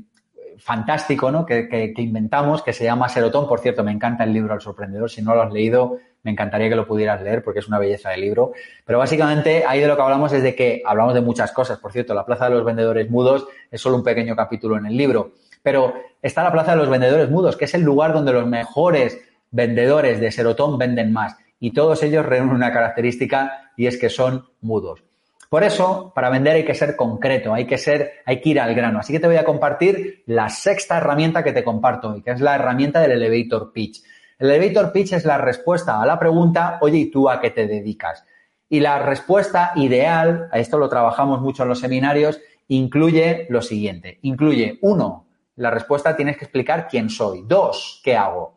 fantástico 0.58 1.30
¿no? 1.30 1.44
Que, 1.46 1.92
inventamos, 1.98 2.62
que 2.62 2.72
se 2.72 2.84
llama 2.84 3.08
Serotón. 3.08 3.48
Por 3.48 3.60
cierto, 3.60 3.84
me 3.84 3.92
encanta 3.92 4.24
el 4.24 4.32
libro 4.32 4.54
El 4.54 4.60
Sorprendedor. 4.60 5.10
Si 5.10 5.22
no 5.22 5.34
lo 5.34 5.42
has 5.42 5.52
leído, 5.52 5.98
me 6.22 6.30
encantaría 6.30 6.68
que 6.68 6.76
lo 6.76 6.86
pudieras 6.86 7.22
leer 7.22 7.42
porque 7.42 7.60
es 7.60 7.68
una 7.68 7.78
belleza 7.78 8.10
de 8.10 8.18
libro. 8.18 8.52
Pero 8.84 8.98
básicamente 8.98 9.64
ahí 9.66 9.80
de 9.80 9.88
lo 9.88 9.96
que 9.96 10.02
hablamos 10.02 10.32
es 10.32 10.42
de 10.42 10.54
que 10.54 10.82
hablamos 10.84 11.14
de 11.14 11.20
muchas 11.20 11.52
cosas. 11.52 11.78
Por 11.78 11.92
cierto, 11.92 12.14
la 12.14 12.24
Plaza 12.24 12.48
de 12.48 12.54
los 12.54 12.64
Vendedores 12.64 13.10
Mudos 13.10 13.46
es 13.70 13.80
solo 13.80 13.96
un 13.96 14.04
pequeño 14.04 14.34
capítulo 14.34 14.76
en 14.76 14.86
el 14.86 14.96
libro. 14.96 15.32
Pero 15.62 15.94
está 16.22 16.42
la 16.42 16.52
Plaza 16.52 16.72
de 16.72 16.78
los 16.78 16.88
Vendedores 16.88 17.30
Mudos, 17.30 17.56
que 17.56 17.66
es 17.66 17.74
el 17.74 17.82
lugar 17.82 18.12
donde 18.12 18.32
los 18.32 18.46
mejores 18.46 19.20
vendedores 19.56 20.20
de 20.20 20.30
Serotón 20.30 20.78
venden 20.78 21.12
más. 21.12 21.36
Y 21.58 21.72
todos 21.72 22.02
ellos 22.02 22.24
reúnen 22.24 22.54
una 22.54 22.72
característica 22.72 23.72
y 23.76 23.86
es 23.86 23.98
que 23.98 24.10
son 24.10 24.46
mudos. 24.60 25.02
Por 25.48 25.64
eso, 25.64 26.12
para 26.14 26.28
vender 26.28 26.56
hay 26.56 26.64
que 26.64 26.74
ser 26.74 26.96
concreto, 26.96 27.54
hay 27.54 27.66
que 27.66 27.78
ser, 27.78 28.12
hay 28.26 28.40
que 28.40 28.50
ir 28.50 28.60
al 28.60 28.74
grano. 28.74 28.98
Así 28.98 29.12
que 29.12 29.20
te 29.20 29.26
voy 29.26 29.36
a 29.36 29.44
compartir 29.44 30.22
la 30.26 30.48
sexta 30.48 30.98
herramienta 30.98 31.42
que 31.42 31.52
te 31.52 31.64
comparto 31.64 32.10
hoy, 32.10 32.22
que 32.22 32.32
es 32.32 32.40
la 32.40 32.56
herramienta 32.56 33.00
del 33.00 33.12
elevator 33.12 33.72
pitch. 33.72 34.02
El 34.38 34.50
elevator 34.50 34.92
pitch 34.92 35.12
es 35.14 35.24
la 35.24 35.38
respuesta 35.38 36.02
a 36.02 36.06
la 36.06 36.18
pregunta, 36.18 36.78
oye, 36.82 36.98
¿y 36.98 37.10
tú 37.10 37.30
a 37.30 37.40
qué 37.40 37.50
te 37.50 37.66
dedicas? 37.66 38.24
Y 38.68 38.80
la 38.80 38.98
respuesta 38.98 39.72
ideal, 39.76 40.48
a 40.50 40.58
esto 40.58 40.78
lo 40.78 40.88
trabajamos 40.88 41.40
mucho 41.40 41.62
en 41.62 41.68
los 41.70 41.80
seminarios, 41.80 42.40
incluye 42.68 43.46
lo 43.48 43.62
siguiente. 43.62 44.18
Incluye, 44.22 44.78
uno, 44.82 45.26
la 45.54 45.70
respuesta 45.70 46.16
tienes 46.16 46.36
que 46.36 46.44
explicar 46.44 46.88
quién 46.88 47.08
soy. 47.08 47.44
Dos, 47.46 48.00
¿qué 48.04 48.16
hago? 48.16 48.55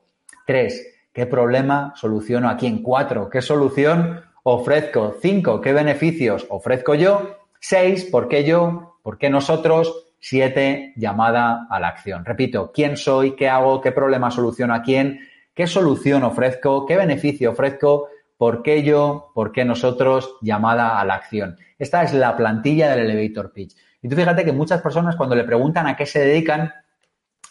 Tres, 0.49 0.97
¿qué 1.13 1.27
problema 1.27 1.93
soluciono 1.95 2.49
aquí? 2.49 2.65
En 2.65 2.81
cuatro, 2.81 3.29
¿qué 3.29 3.39
solución 3.39 4.21
ofrezco. 4.41 5.15
Cinco, 5.21 5.61
¿qué 5.61 5.73
beneficios 5.73 6.47
ofrezco 6.49 6.95
yo? 6.95 7.37
Seis, 7.59 8.05
¿por 8.05 8.27
qué 8.27 8.43
yo? 8.43 8.97
¿Por 9.03 9.19
qué 9.19 9.29
nosotros? 9.29 10.07
Siete, 10.19 10.93
llamada 10.95 11.67
a 11.69 11.79
la 11.79 11.89
acción. 11.89 12.25
Repito, 12.25 12.71
¿quién 12.73 12.97
soy? 12.97 13.35
¿Qué 13.35 13.47
hago? 13.47 13.79
¿Qué 13.79 13.91
problema 13.91 14.31
soluciono 14.31 14.73
a 14.73 14.81
quién? 14.81 15.19
¿Qué 15.53 15.67
solución 15.67 16.23
ofrezco? 16.23 16.87
¿Qué 16.87 16.95
beneficio 16.95 17.51
ofrezco? 17.51 18.07
¿Por 18.35 18.63
qué 18.63 18.81
yo? 18.81 19.31
¿Por 19.35 19.51
qué 19.51 19.65
nosotros? 19.65 20.37
Llamada 20.41 20.99
a 20.99 21.05
la 21.05 21.13
acción. 21.13 21.57
Esta 21.77 22.01
es 22.01 22.11
la 22.15 22.35
plantilla 22.35 22.89
del 22.89 23.07
elevator 23.07 23.53
pitch. 23.53 23.75
Y 24.01 24.09
tú 24.09 24.15
fíjate 24.15 24.43
que 24.43 24.51
muchas 24.51 24.81
personas 24.81 25.15
cuando 25.15 25.35
le 25.35 25.43
preguntan 25.43 25.85
a 25.85 25.95
qué 25.95 26.07
se 26.07 26.21
dedican, 26.21 26.73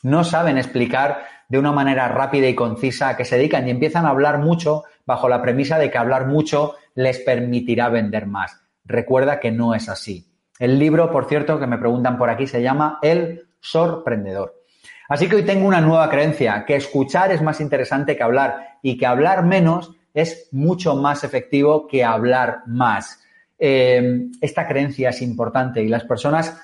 no 0.03 0.25
saben 0.25 0.59
explicar 0.59 1.38
de 1.49 1.59
una 1.59 1.73
manera 1.73 2.09
rápida 2.09 2.47
y 2.47 2.55
concisa 2.55 3.09
a 3.09 3.17
qué 3.17 3.25
se 3.25 3.37
dedican 3.37 3.67
y 3.67 3.71
empiezan 3.71 4.05
a 4.05 4.11
hablar 4.11 4.39
mucho 4.39 4.85
bajo 5.07 5.29
la 5.29 5.41
premisa 5.41 5.79
de 5.79 5.91
que 5.91 5.99
hablar 5.99 6.27
mucho 6.27 6.75
les 6.95 7.19
permitirá 7.19 7.89
vender 7.89 8.27
más. 8.27 8.61
Recuerda 8.85 9.41
que 9.41 9.51
no 9.51 9.75
es 9.75 9.89
así. 9.89 10.27
El 10.59 10.79
libro, 10.79 11.11
por 11.11 11.27
cierto, 11.27 11.59
que 11.59 11.67
me 11.67 11.79
preguntan 11.79 12.19
por 12.19 12.29
aquí, 12.29 12.47
se 12.47 12.63
llama 12.63 12.99
El 13.01 13.49
sorprendedor. 13.61 14.63
Así 15.09 15.29
que 15.29 15.37
hoy 15.37 15.45
tengo 15.45 15.67
una 15.67 15.81
nueva 15.81 16.11
creencia, 16.11 16.65
que 16.67 16.77
escuchar 16.77 17.33
es 17.33 17.41
más 17.41 17.61
interesante 17.61 18.17
que 18.17 18.23
hablar 18.23 18.79
y 18.83 18.99
que 18.99 19.07
hablar 19.07 19.45
menos 19.45 19.93
es 20.13 20.49
mucho 20.53 20.97
más 20.97 21.25
efectivo 21.25 21.87
que 21.87 22.05
hablar 22.05 22.63
más. 22.67 23.21
Eh, 23.59 24.27
esta 24.41 24.69
creencia 24.69 25.11
es 25.11 25.23
importante 25.23 25.83
y 25.83 25.89
las 25.89 26.05
personas 26.05 26.61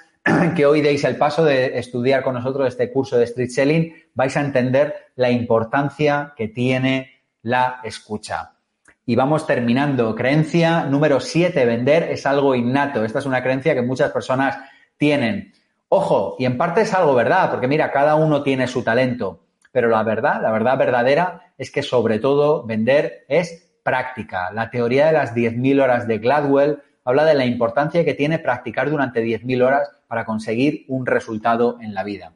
que 0.56 0.66
hoy 0.66 0.80
deis 0.80 1.04
el 1.04 1.16
paso 1.16 1.44
de 1.44 1.78
estudiar 1.78 2.22
con 2.22 2.34
nosotros 2.34 2.68
este 2.68 2.90
curso 2.90 3.18
de 3.18 3.24
Street 3.24 3.50
Selling, 3.50 3.94
vais 4.14 4.36
a 4.36 4.40
entender 4.40 4.94
la 5.16 5.30
importancia 5.30 6.32
que 6.36 6.48
tiene 6.48 7.10
la 7.42 7.80
escucha. 7.84 8.52
Y 9.06 9.16
vamos 9.16 9.46
terminando. 9.46 10.14
Creencia 10.14 10.84
número 10.84 11.20
7, 11.20 11.66
vender 11.66 12.04
es 12.04 12.24
algo 12.24 12.54
innato. 12.54 13.04
Esta 13.04 13.18
es 13.18 13.26
una 13.26 13.42
creencia 13.42 13.74
que 13.74 13.82
muchas 13.82 14.12
personas 14.12 14.56
tienen. 14.96 15.52
Ojo, 15.90 16.36
y 16.38 16.46
en 16.46 16.56
parte 16.56 16.80
es 16.80 16.94
algo 16.94 17.14
verdad, 17.14 17.50
porque 17.50 17.68
mira, 17.68 17.92
cada 17.92 18.14
uno 18.14 18.42
tiene 18.42 18.66
su 18.66 18.82
talento. 18.82 19.40
Pero 19.72 19.88
la 19.88 20.02
verdad, 20.02 20.40
la 20.40 20.50
verdad 20.52 20.78
verdadera 20.78 21.52
es 21.58 21.70
que 21.70 21.82
sobre 21.82 22.18
todo 22.18 22.64
vender 22.64 23.26
es 23.28 23.76
práctica. 23.82 24.50
La 24.52 24.70
teoría 24.70 25.06
de 25.06 25.12
las 25.12 25.34
10.000 25.34 25.82
horas 25.82 26.08
de 26.08 26.18
Gladwell 26.18 26.78
habla 27.04 27.24
de 27.24 27.34
la 27.34 27.44
importancia 27.44 28.04
que 28.04 28.14
tiene 28.14 28.38
practicar 28.38 28.90
durante 28.90 29.22
10.000 29.22 29.62
horas 29.62 29.90
para 30.08 30.24
conseguir 30.24 30.84
un 30.88 31.06
resultado 31.06 31.78
en 31.80 31.94
la 31.94 32.02
vida. 32.02 32.32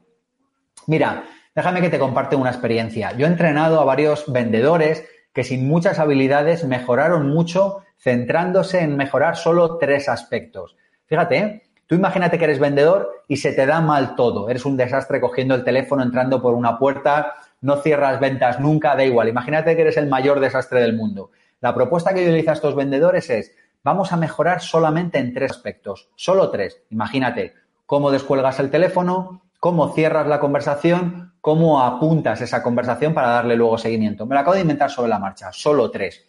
Mira, 0.87 1.23
déjame 1.55 1.81
que 1.81 1.89
te 1.89 1.99
comparte 1.99 2.35
una 2.35 2.51
experiencia. 2.51 3.11
Yo 3.17 3.25
he 3.25 3.29
entrenado 3.29 3.79
a 3.79 3.85
varios 3.85 4.31
vendedores 4.31 5.05
que 5.33 5.43
sin 5.43 5.67
muchas 5.67 5.99
habilidades 5.99 6.63
mejoraron 6.65 7.29
mucho 7.29 7.83
centrándose 7.97 8.79
en 8.79 8.95
mejorar 8.95 9.35
solo 9.35 9.77
tres 9.77 10.07
aspectos. 10.07 10.75
Fíjate, 11.05 11.37
¿eh? 11.37 11.63
tú 11.85 11.95
imagínate 11.95 12.37
que 12.37 12.45
eres 12.45 12.59
vendedor 12.59 13.23
y 13.27 13.37
se 13.37 13.51
te 13.51 13.65
da 13.65 13.81
mal 13.81 14.15
todo. 14.15 14.49
Eres 14.49 14.65
un 14.65 14.77
desastre 14.77 15.19
cogiendo 15.19 15.55
el 15.55 15.63
teléfono, 15.63 16.03
entrando 16.03 16.41
por 16.41 16.53
una 16.53 16.77
puerta, 16.77 17.35
no 17.61 17.77
cierras 17.77 18.19
ventas 18.19 18.59
nunca, 18.59 18.95
da 18.95 19.03
igual. 19.03 19.27
Imagínate 19.27 19.75
que 19.75 19.81
eres 19.81 19.97
el 19.97 20.07
mayor 20.07 20.39
desastre 20.39 20.81
del 20.81 20.95
mundo. 20.95 21.31
La 21.61 21.75
propuesta 21.75 22.13
que 22.13 22.23
yo 22.23 22.31
le 22.31 22.39
hice 22.39 22.51
a 22.51 22.53
estos 22.53 22.75
vendedores 22.75 23.29
es, 23.29 23.53
vamos 23.83 24.11
a 24.11 24.17
mejorar 24.17 24.61
solamente 24.61 25.19
en 25.19 25.33
tres 25.33 25.51
aspectos, 25.51 26.09
solo 26.15 26.49
tres. 26.49 26.81
Imagínate 26.89 27.53
cómo 27.85 28.11
descuelgas 28.11 28.59
el 28.59 28.69
teléfono, 28.69 29.41
cómo 29.59 29.93
cierras 29.93 30.27
la 30.27 30.39
conversación, 30.39 31.33
cómo 31.41 31.81
apuntas 31.81 32.41
esa 32.41 32.61
conversación 32.61 33.13
para 33.13 33.29
darle 33.29 33.55
luego 33.55 33.77
seguimiento. 33.77 34.25
Me 34.25 34.35
lo 34.35 34.41
acabo 34.41 34.55
de 34.55 34.61
inventar 34.61 34.89
sobre 34.89 35.09
la 35.09 35.19
marcha, 35.19 35.51
solo 35.51 35.89
tres. 35.89 36.25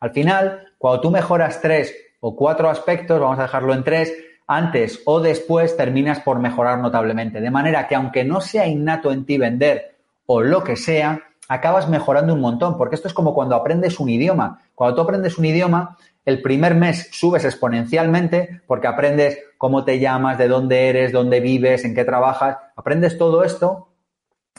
Al 0.00 0.10
final, 0.10 0.72
cuando 0.78 1.00
tú 1.00 1.10
mejoras 1.10 1.60
tres 1.60 1.94
o 2.20 2.36
cuatro 2.36 2.70
aspectos, 2.70 3.20
vamos 3.20 3.38
a 3.38 3.42
dejarlo 3.42 3.74
en 3.74 3.84
tres, 3.84 4.12
antes 4.46 5.02
o 5.04 5.20
después 5.20 5.76
terminas 5.76 6.20
por 6.20 6.38
mejorar 6.38 6.78
notablemente. 6.78 7.40
De 7.40 7.50
manera 7.50 7.86
que 7.86 7.94
aunque 7.94 8.24
no 8.24 8.40
sea 8.40 8.66
innato 8.66 9.12
en 9.12 9.26
ti 9.26 9.38
vender 9.38 9.96
o 10.26 10.40
lo 10.40 10.64
que 10.64 10.76
sea, 10.76 11.20
acabas 11.48 11.88
mejorando 11.88 12.34
un 12.34 12.40
montón, 12.40 12.76
porque 12.76 12.94
esto 12.94 13.08
es 13.08 13.14
como 13.14 13.34
cuando 13.34 13.56
aprendes 13.56 14.00
un 14.00 14.08
idioma. 14.08 14.60
Cuando 14.74 14.96
tú 14.96 15.02
aprendes 15.02 15.38
un 15.38 15.46
idioma, 15.46 15.96
el 16.28 16.42
primer 16.42 16.74
mes 16.74 17.08
subes 17.10 17.46
exponencialmente 17.46 18.60
porque 18.66 18.86
aprendes 18.86 19.38
cómo 19.56 19.84
te 19.86 19.98
llamas, 19.98 20.36
de 20.36 20.46
dónde 20.46 20.90
eres, 20.90 21.10
dónde 21.10 21.40
vives, 21.40 21.86
en 21.86 21.94
qué 21.94 22.04
trabajas, 22.04 22.58
aprendes 22.76 23.16
todo 23.16 23.44
esto, 23.44 23.88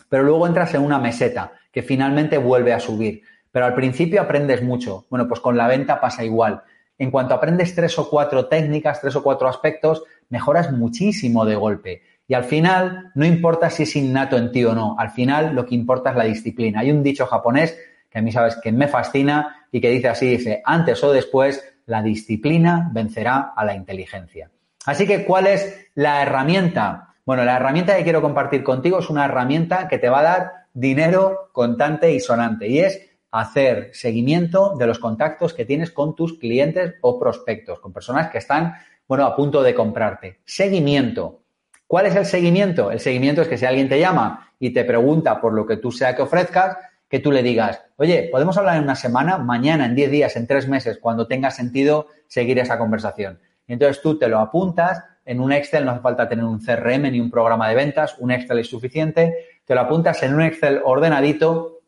pero 0.10 0.24
luego 0.24 0.48
entras 0.48 0.74
en 0.74 0.82
una 0.82 0.98
meseta 0.98 1.52
que 1.72 1.84
finalmente 1.84 2.40
vuelve 2.40 2.74
a 2.74 2.80
subir. 2.80 3.22
Pero 3.52 3.68
al 3.68 3.76
principio 3.76 4.20
aprendes 4.20 4.64
mucho. 4.64 5.06
Bueno, 5.12 5.28
pues 5.28 5.42
con 5.42 5.58
la 5.58 5.68
venta 5.68 6.02
pasa 6.02 6.24
igual. 6.24 6.64
En 6.98 7.12
cuanto 7.12 7.36
aprendes 7.36 7.76
tres 7.76 8.00
o 8.00 8.10
cuatro 8.10 8.48
técnicas, 8.48 9.00
tres 9.00 9.16
o 9.16 9.22
cuatro 9.22 9.48
aspectos, 9.48 10.02
mejoras 10.30 10.72
muchísimo 10.72 11.46
de 11.46 11.56
golpe. 11.56 12.02
Y 12.28 12.34
al 12.34 12.46
final, 12.46 13.12
no 13.14 13.26
importa 13.26 13.70
si 13.70 13.84
es 13.84 13.96
innato 13.96 14.38
en 14.38 14.52
ti 14.52 14.66
o 14.66 14.74
no, 14.74 14.96
al 14.98 15.12
final 15.12 15.54
lo 15.54 15.68
que 15.68 15.76
importa 15.76 16.10
es 16.10 16.16
la 16.16 16.24
disciplina. 16.24 16.80
Hay 16.80 16.90
un 16.90 17.04
dicho 17.04 17.28
japonés 17.28 17.78
que 18.10 18.18
a 18.18 18.22
mí 18.24 18.32
sabes 18.32 18.56
que 18.56 18.72
me 18.72 18.88
fascina 18.88 19.59
y 19.72 19.82
que 19.82 19.90
dice 19.90 20.10
así, 20.10 20.28
dice, 20.28 20.62
antes 20.66 21.04
o 21.04 21.12
después, 21.12 21.64
la 21.86 22.02
disciplina 22.02 22.90
vencerá 22.92 23.54
a 23.56 23.66
la 23.66 23.76
inteligencia. 23.76 24.50
Así 24.86 25.06
que, 25.06 25.26
¿cuál 25.26 25.48
es 25.48 25.88
la 25.96 26.22
herramienta? 26.22 27.16
Bueno, 27.26 27.44
la 27.44 27.58
herramienta 27.58 27.96
que 27.96 28.04
quiero 28.04 28.22
compartir 28.22 28.64
contigo 28.64 29.00
es 29.00 29.10
una 29.10 29.26
herramienta 29.26 29.88
que 29.88 29.98
te 29.98 30.10
va 30.10 30.20
a 30.20 30.24
dar 30.24 30.52
dinero 30.74 31.50
contante 31.52 32.12
y 32.14 32.20
sonante 32.20 32.68
y 32.68 32.80
es 32.80 33.10
hacer 33.32 33.92
seguimiento 33.94 34.76
de 34.78 34.88
los 34.88 35.00
contactos 35.00 35.54
que 35.54 35.66
tienes 35.66 35.92
con 35.92 36.16
tus 36.16 36.40
clientes 36.40 36.96
o 37.02 37.20
prospectos, 37.20 37.80
con 37.80 37.94
personas 37.94 38.30
que 38.30 38.40
están, 38.40 38.74
bueno, 39.08 39.26
a 39.26 39.36
punto 39.36 39.62
de 39.62 39.76
comprarte. 39.76 40.40
Seguimiento. 40.46 41.42
¿Cuál 41.86 42.06
es 42.08 42.16
el 42.16 42.26
seguimiento? 42.26 42.92
El 42.92 43.00
seguimiento 43.00 43.42
es 43.42 43.48
que 43.48 43.58
si 43.58 43.66
alguien 43.66 43.90
te 43.90 44.00
llama 44.00 44.52
y 44.60 44.72
te 44.72 44.84
pregunta 44.84 45.42
por 45.42 45.54
lo 45.54 45.66
que 45.66 45.78
tú 45.78 45.92
sea 45.92 46.16
que 46.16 46.22
ofrezcas, 46.22 46.78
que 47.10 47.20
tú 47.20 47.32
le 47.32 47.44
digas, 47.44 47.82
oye, 47.98 48.30
podemos 48.32 48.58
hablar 48.58 48.78
en 48.78 48.84
una 48.84 48.96
semana, 48.96 49.38
mañana, 49.38 49.86
en 49.86 49.96
10 49.96 50.12
días, 50.12 50.36
en 50.36 50.48
3 50.48 50.68
meses, 50.68 51.00
cuando 51.02 51.28
tenga 51.28 51.52
sentido 51.52 52.08
seguir 52.28 52.60
esa 52.60 52.78
conversación. 52.78 53.40
Y 53.68 53.74
entonces 53.74 54.02
tú 54.02 54.18
te 54.18 54.28
lo 54.28 54.40
apuntas 54.40 55.04
en 55.26 55.40
un 55.40 55.52
Excel, 55.52 55.86
no 55.86 55.92
hace 55.92 56.02
falta 56.02 56.30
tener 56.30 56.46
un 56.46 56.60
CRM 56.60 57.12
ni 57.12 57.20
un 57.20 57.30
programa 57.30 57.68
de 57.70 57.76
ventas, 57.76 58.16
un 58.20 58.32
Excel 58.32 58.60
es 58.60 58.70
suficiente, 58.70 59.48
te 59.66 59.76
lo 59.76 59.82
apuntas 59.82 60.22
en 60.24 60.34
un 60.34 60.42
Excel 60.42 60.82
ordenadito 60.84 61.82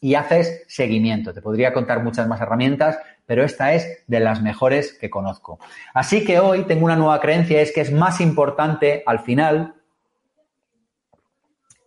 y 0.00 0.14
haces 0.14 0.64
seguimiento. 0.66 1.32
Te 1.32 1.42
podría 1.42 1.72
contar 1.72 2.02
muchas 2.02 2.26
más 2.26 2.40
herramientas, 2.40 2.98
pero 3.24 3.44
esta 3.44 3.72
es 3.74 4.04
de 4.08 4.20
las 4.20 4.42
mejores 4.42 4.94
que 4.94 5.10
conozco. 5.10 5.60
Así 5.94 6.24
que 6.24 6.40
hoy 6.40 6.64
tengo 6.64 6.84
una 6.84 6.96
nueva 6.96 7.20
creencia, 7.20 7.60
es 7.60 7.72
que 7.72 7.82
es 7.82 7.92
más 7.92 8.20
importante 8.20 9.04
al 9.06 9.20
final 9.20 9.74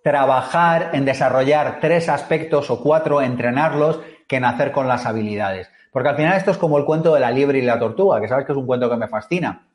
trabajar 0.06 0.92
en 0.94 1.04
desarrollar 1.04 1.80
tres 1.82 2.10
aspectos 2.10 2.70
o 2.70 2.80
cuatro, 2.80 3.24
entrenarlos, 3.24 4.02
que 4.28 4.40
nacer 4.40 4.72
con 4.72 4.88
las 4.88 5.08
habilidades. 5.08 5.68
Porque 5.92 6.10
al 6.10 6.16
final 6.16 6.38
esto 6.38 6.52
es 6.52 6.60
como 6.60 6.78
el 6.78 6.86
cuento 6.86 7.16
de 7.16 7.20
la 7.20 7.32
liebre 7.32 7.58
y 7.58 7.64
la 7.64 7.80
tortuga, 7.80 8.22
que 8.22 8.28
sabes 8.28 8.46
que 8.46 8.52
es 8.52 8.58
un 8.58 8.68
cuento 8.68 8.88
que 8.88 8.98
me 8.98 9.08
fascina. 9.08 9.68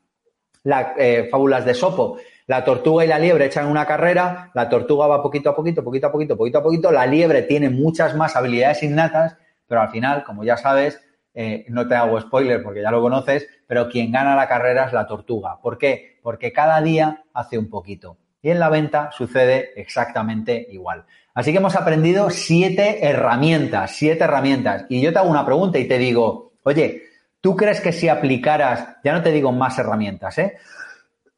Las 0.63 0.93
eh, 0.97 1.27
fábulas 1.29 1.65
de 1.65 1.73
Sopo. 1.73 2.17
La 2.47 2.63
tortuga 2.63 3.03
y 3.03 3.09
la 3.09 3.19
liebre 3.19 3.47
echan 3.47 3.67
una 3.67 3.85
carrera, 3.85 4.51
la 4.53 4.69
tortuga 4.69 5.05
va 5.05 5.21
poquito 5.21 5.49
a 5.49 5.55
poquito, 5.55 5.83
poquito 5.83 6.07
a 6.07 6.11
poquito, 6.13 6.37
poquito 6.37 6.59
a 6.59 6.63
poquito, 6.63 6.91
la 6.93 7.05
liebre 7.05 7.41
tiene 7.41 7.69
muchas 7.69 8.15
más 8.15 8.37
habilidades 8.37 8.83
innatas, 8.83 9.35
pero 9.67 9.81
al 9.81 9.89
final, 9.89 10.23
como 10.23 10.45
ya 10.45 10.55
sabes, 10.55 11.01
eh, 11.33 11.65
no 11.67 11.89
te 11.89 11.95
hago 11.95 12.21
spoiler 12.21 12.63
porque 12.63 12.81
ya 12.81 12.91
lo 12.91 13.01
conoces, 13.01 13.49
pero 13.67 13.89
quien 13.89 14.13
gana 14.13 14.37
la 14.37 14.47
carrera 14.47 14.85
es 14.85 14.93
la 14.93 15.07
tortuga. 15.07 15.59
¿Por 15.61 15.77
qué? 15.77 16.19
Porque 16.23 16.53
cada 16.53 16.79
día 16.79 17.25
hace 17.33 17.57
un 17.57 17.69
poquito. 17.69 18.15
Y 18.41 18.49
en 18.49 18.59
la 18.59 18.69
venta 18.69 19.11
sucede 19.11 19.71
exactamente 19.75 20.67
igual. 20.71 21.05
Así 21.33 21.51
que 21.51 21.59
hemos 21.59 21.75
aprendido 21.75 22.29
siete 22.29 23.05
herramientas, 23.05 23.91
siete 23.95 24.23
herramientas. 24.23 24.85
Y 24.89 25.01
yo 25.01 25.13
te 25.13 25.19
hago 25.19 25.29
una 25.29 25.45
pregunta 25.45 25.79
y 25.79 25.87
te 25.87 25.97
digo, 25.97 26.53
oye, 26.63 27.03
¿tú 27.39 27.55
crees 27.55 27.79
que 27.79 27.93
si 27.93 28.09
aplicaras, 28.09 28.97
ya 29.03 29.13
no 29.13 29.21
te 29.21 29.31
digo 29.31 29.51
más 29.51 29.77
herramientas, 29.79 30.37
¿eh? 30.39 30.57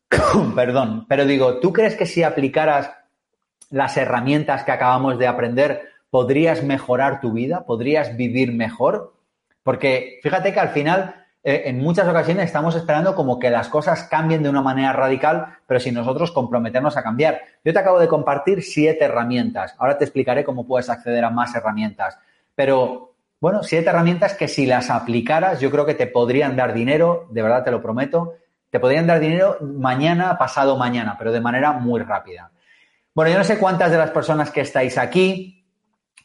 Perdón, 0.56 1.06
pero 1.08 1.26
digo, 1.26 1.60
¿tú 1.60 1.74
crees 1.74 1.95
que 1.95 2.06
si 2.06 2.24
aplicaras 2.24 2.91
las 3.70 3.97
herramientas 3.97 4.64
que 4.64 4.72
acabamos 4.72 5.18
de 5.20 5.28
aprender, 5.28 5.89
podrías 6.10 6.64
mejorar 6.64 7.20
tu 7.22 7.34
vida? 7.34 7.66
¿Podrías 7.66 8.16
vivir 8.18 8.51
mejor? 8.54 9.14
Porque 9.64 10.20
fíjate 10.22 10.54
que 10.54 10.60
al 10.60 10.70
final 10.70 11.22
eh, 11.46 11.64
en 11.66 11.80
muchas 11.80 12.08
ocasiones 12.08 12.46
estamos 12.46 12.74
esperando 12.76 13.16
como 13.16 13.38
que 13.38 13.50
las 13.50 13.68
cosas 13.68 14.04
cambien 14.04 14.44
de 14.44 14.50
una 14.50 14.62
manera 14.62 14.94
radical, 14.94 15.58
pero 15.68 15.80
sin 15.80 15.94
nosotros 15.94 16.32
comprometernos 16.32 16.96
a 16.96 17.04
cambiar. 17.04 17.41
Yo 17.66 17.74
te 17.74 17.80
acabo 17.80 18.00
de 18.00 18.08
compartir 18.08 18.64
siete 18.64 19.04
herramientas. 19.04 19.76
Ahora 19.78 19.98
te 19.98 20.06
explicaré 20.06 20.46
cómo 20.46 20.66
puedes 20.66 20.89
acceder 20.89 21.26
a 21.26 21.30
más 21.30 21.54
herramientas. 21.54 22.18
Pero, 22.56 23.16
bueno, 23.41 23.62
siete 23.64 23.89
herramientas 23.89 24.36
que 24.36 24.48
si 24.48 24.66
las 24.66 24.89
aplicaras, 24.89 25.60
yo 25.60 25.70
creo 25.70 25.86
que 25.86 25.96
te 25.96 26.08
podrían 26.08 26.56
dar 26.56 26.74
dinero, 26.74 27.28
de 27.30 27.41
verdad 27.41 27.66
te 27.66 27.72
lo 27.72 27.82
prometo, 27.82 28.36
te 28.70 28.80
podrían 28.80 29.06
dar 29.06 29.20
dinero 29.20 29.58
mañana, 29.62 30.38
pasado 30.38 30.78
mañana, 30.78 31.16
pero 31.18 31.34
de 31.34 31.41
manera 31.41 31.74
muy 31.74 32.00
rápida. 32.02 32.52
Bueno, 33.14 33.32
yo 33.32 33.38
no 33.38 33.44
sé 33.44 33.60
cuántas 33.60 33.91
de 33.91 33.98
las 33.98 34.12
personas 34.12 34.50
que 34.50 34.62
estáis 34.62 34.98
aquí 34.98 35.66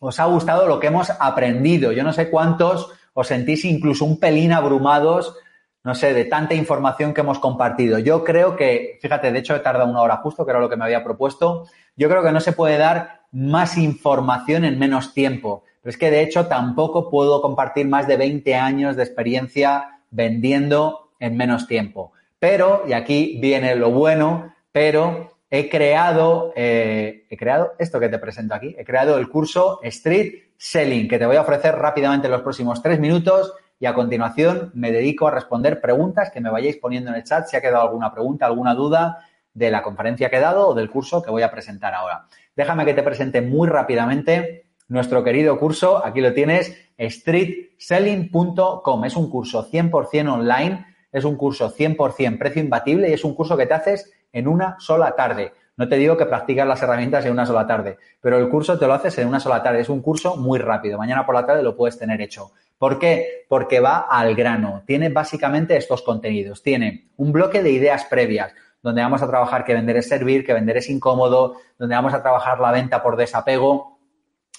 os 0.01 0.21
ha 0.21 0.27
gustado 0.27 0.69
lo 0.69 0.79
que 0.79 0.87
hemos 0.87 1.11
aprendido. 1.11 1.91
Yo 1.91 2.05
no 2.05 2.13
sé 2.13 2.31
cuántos 2.31 2.93
os 3.19 3.27
sentís 3.27 3.65
incluso 3.65 4.05
un 4.05 4.21
pelín 4.21 4.53
abrumados, 4.53 5.35
no 5.83 5.97
sé, 5.97 6.15
de 6.15 6.25
tanta 6.25 6.55
información 6.55 7.13
que 7.13 7.23
hemos 7.23 7.41
compartido. 7.41 7.99
Yo 7.99 8.23
creo 8.23 8.55
que, 8.55 8.97
fíjate, 9.03 9.33
de 9.33 9.41
hecho 9.41 9.57
he 9.57 9.59
tardado 9.59 9.91
una 9.91 10.03
hora 10.03 10.19
justo, 10.19 10.45
que 10.45 10.53
era 10.53 10.61
lo 10.61 10.71
que 10.71 10.77
me 10.77 10.85
había 10.85 11.03
propuesto, 11.03 11.67
yo 11.97 12.09
creo 12.09 12.23
que 12.23 12.31
no 12.31 12.39
se 12.39 12.53
puede 12.53 12.79
dar 12.79 13.23
más 13.33 13.77
información 13.77 14.65
en 14.65 14.79
menos 14.79 15.15
tiempo. 15.15 15.65
Pero 15.83 15.91
es 15.91 15.99
que 15.99 16.13
de 16.13 16.23
hecho 16.23 16.47
tampoco 16.47 17.11
puedo 17.11 17.43
compartir 17.43 17.89
más 17.89 18.07
de 18.07 18.19
20 18.19 18.55
años 18.55 18.95
de 18.95 19.03
experiencia 19.03 19.99
vendiendo 20.13 21.11
en 21.19 21.37
menos 21.37 21.67
tiempo. 21.67 22.13
Pero, 22.39 22.85
y 22.87 22.93
aquí 22.93 23.37
viene 23.41 23.75
lo 23.75 23.91
bueno, 23.91 24.55
pero 24.71 25.33
he 25.51 25.69
creado, 25.69 26.53
eh, 26.55 27.27
he 27.29 27.37
creado 27.37 27.73
esto 27.81 27.99
que 27.99 28.09
te 28.09 28.21
presento 28.21 28.55
aquí, 28.55 28.77
he 28.79 28.85
creado 28.85 29.19
el 29.19 29.29
curso 29.29 29.81
Street 29.83 30.48
Selling, 30.59 31.09
que 31.09 31.19
te 31.19 31.27
voy 31.27 31.37
a 31.37 31.43
ofrecer 31.43 31.77
rápidamente 31.77 32.27
en 32.27 32.33
los 32.33 32.43
próximos 32.43 32.83
tres 32.83 32.99
minutos 32.99 33.55
y 33.79 33.87
a 33.87 33.95
continuación 33.95 34.73
me 34.75 34.91
dedico 34.91 35.29
a 35.29 35.31
responder 35.31 35.81
preguntas 35.81 36.33
que 36.33 36.41
me 36.41 36.51
vayáis 36.51 36.79
poniendo 36.79 37.11
en 37.11 37.17
el 37.17 37.25
chat 37.25 37.47
si 37.47 37.57
ha 37.57 37.61
quedado 37.61 37.85
alguna 37.85 38.13
pregunta, 38.13 38.45
alguna 38.45 38.75
duda 38.75 39.25
de 39.55 39.71
la 39.71 39.83
conferencia 39.83 40.29
que 40.29 40.37
he 40.37 40.41
dado 40.41 40.69
o 40.69 40.75
del 40.75 40.91
curso 40.91 41.23
que 41.23 41.31
voy 41.31 41.43
a 41.43 41.51
presentar 41.51 41.95
ahora. 41.95 42.27
Déjame 42.57 42.85
que 42.85 42.95
te 42.95 43.05
presente 43.05 43.41
muy 43.41 43.69
rápidamente 43.69 44.67
nuestro 44.89 45.23
querido 45.23 45.59
curso, 45.59 46.05
aquí 46.05 46.21
lo 46.21 46.35
tienes, 46.35 46.77
streetselling.com. 46.99 49.05
Es 49.05 49.17
un 49.17 49.31
curso 49.31 49.71
100% 49.71 50.33
online, 50.33 50.87
es 51.13 51.25
un 51.25 51.37
curso 51.37 51.73
100% 51.73 52.39
precio 52.39 52.63
imbatible 52.63 53.11
y 53.11 53.13
es 53.13 53.25
un 53.25 53.35
curso 53.35 53.57
que 53.57 53.67
te 53.67 53.75
haces 53.75 54.13
en 54.33 54.49
una 54.49 54.77
sola 54.81 55.15
tarde. 55.15 55.53
No 55.79 55.89
te 55.89 55.95
digo 55.95 56.17
que 56.17 56.27
practicas 56.27 56.67
las 56.67 56.83
herramientas 56.83 57.25
en 57.25 57.31
una 57.31 57.47
sola 57.47 57.65
tarde, 57.65 57.99
pero 58.21 58.37
el 58.37 58.49
curso 58.49 58.77
te 58.77 58.87
lo 58.89 58.95
haces 58.95 59.17
en 59.19 59.29
una 59.29 59.39
sola 59.39 59.63
tarde. 59.63 59.81
Es 59.81 59.89
un 59.89 60.03
curso 60.03 60.37
muy 60.37 60.59
rápido. 60.59 60.99
Mañana 60.99 61.25
por 61.25 61.37
la 61.37 61.47
tarde 61.47 61.63
lo 61.63 61.77
puedes 61.77 61.97
tener 61.97 62.21
hecho. 62.21 62.51
¿Por 62.79 62.99
qué? 62.99 63.45
Porque 63.49 63.79
va 63.79 63.99
al 64.11 64.35
grano. 64.35 64.83
Tiene 64.87 65.09
básicamente 65.09 65.77
estos 65.77 66.03
contenidos. 66.03 66.65
Tiene 66.65 67.11
un 67.17 67.31
bloque 67.31 67.63
de 67.63 67.71
ideas 67.71 68.05
previas, 68.07 68.53
donde 68.83 69.03
vamos 69.03 69.23
a 69.23 69.29
trabajar 69.29 69.65
que 69.65 69.73
vender 69.73 69.97
es 69.97 70.09
servir, 70.09 70.45
que 70.45 70.53
vender 70.53 70.79
es 70.79 70.91
incómodo, 70.91 71.55
donde 71.79 71.95
vamos 71.95 72.13
a 72.13 72.23
trabajar 72.23 72.59
la 72.59 72.73
venta 72.73 73.01
por 73.01 73.17
desapego. 73.17 74.01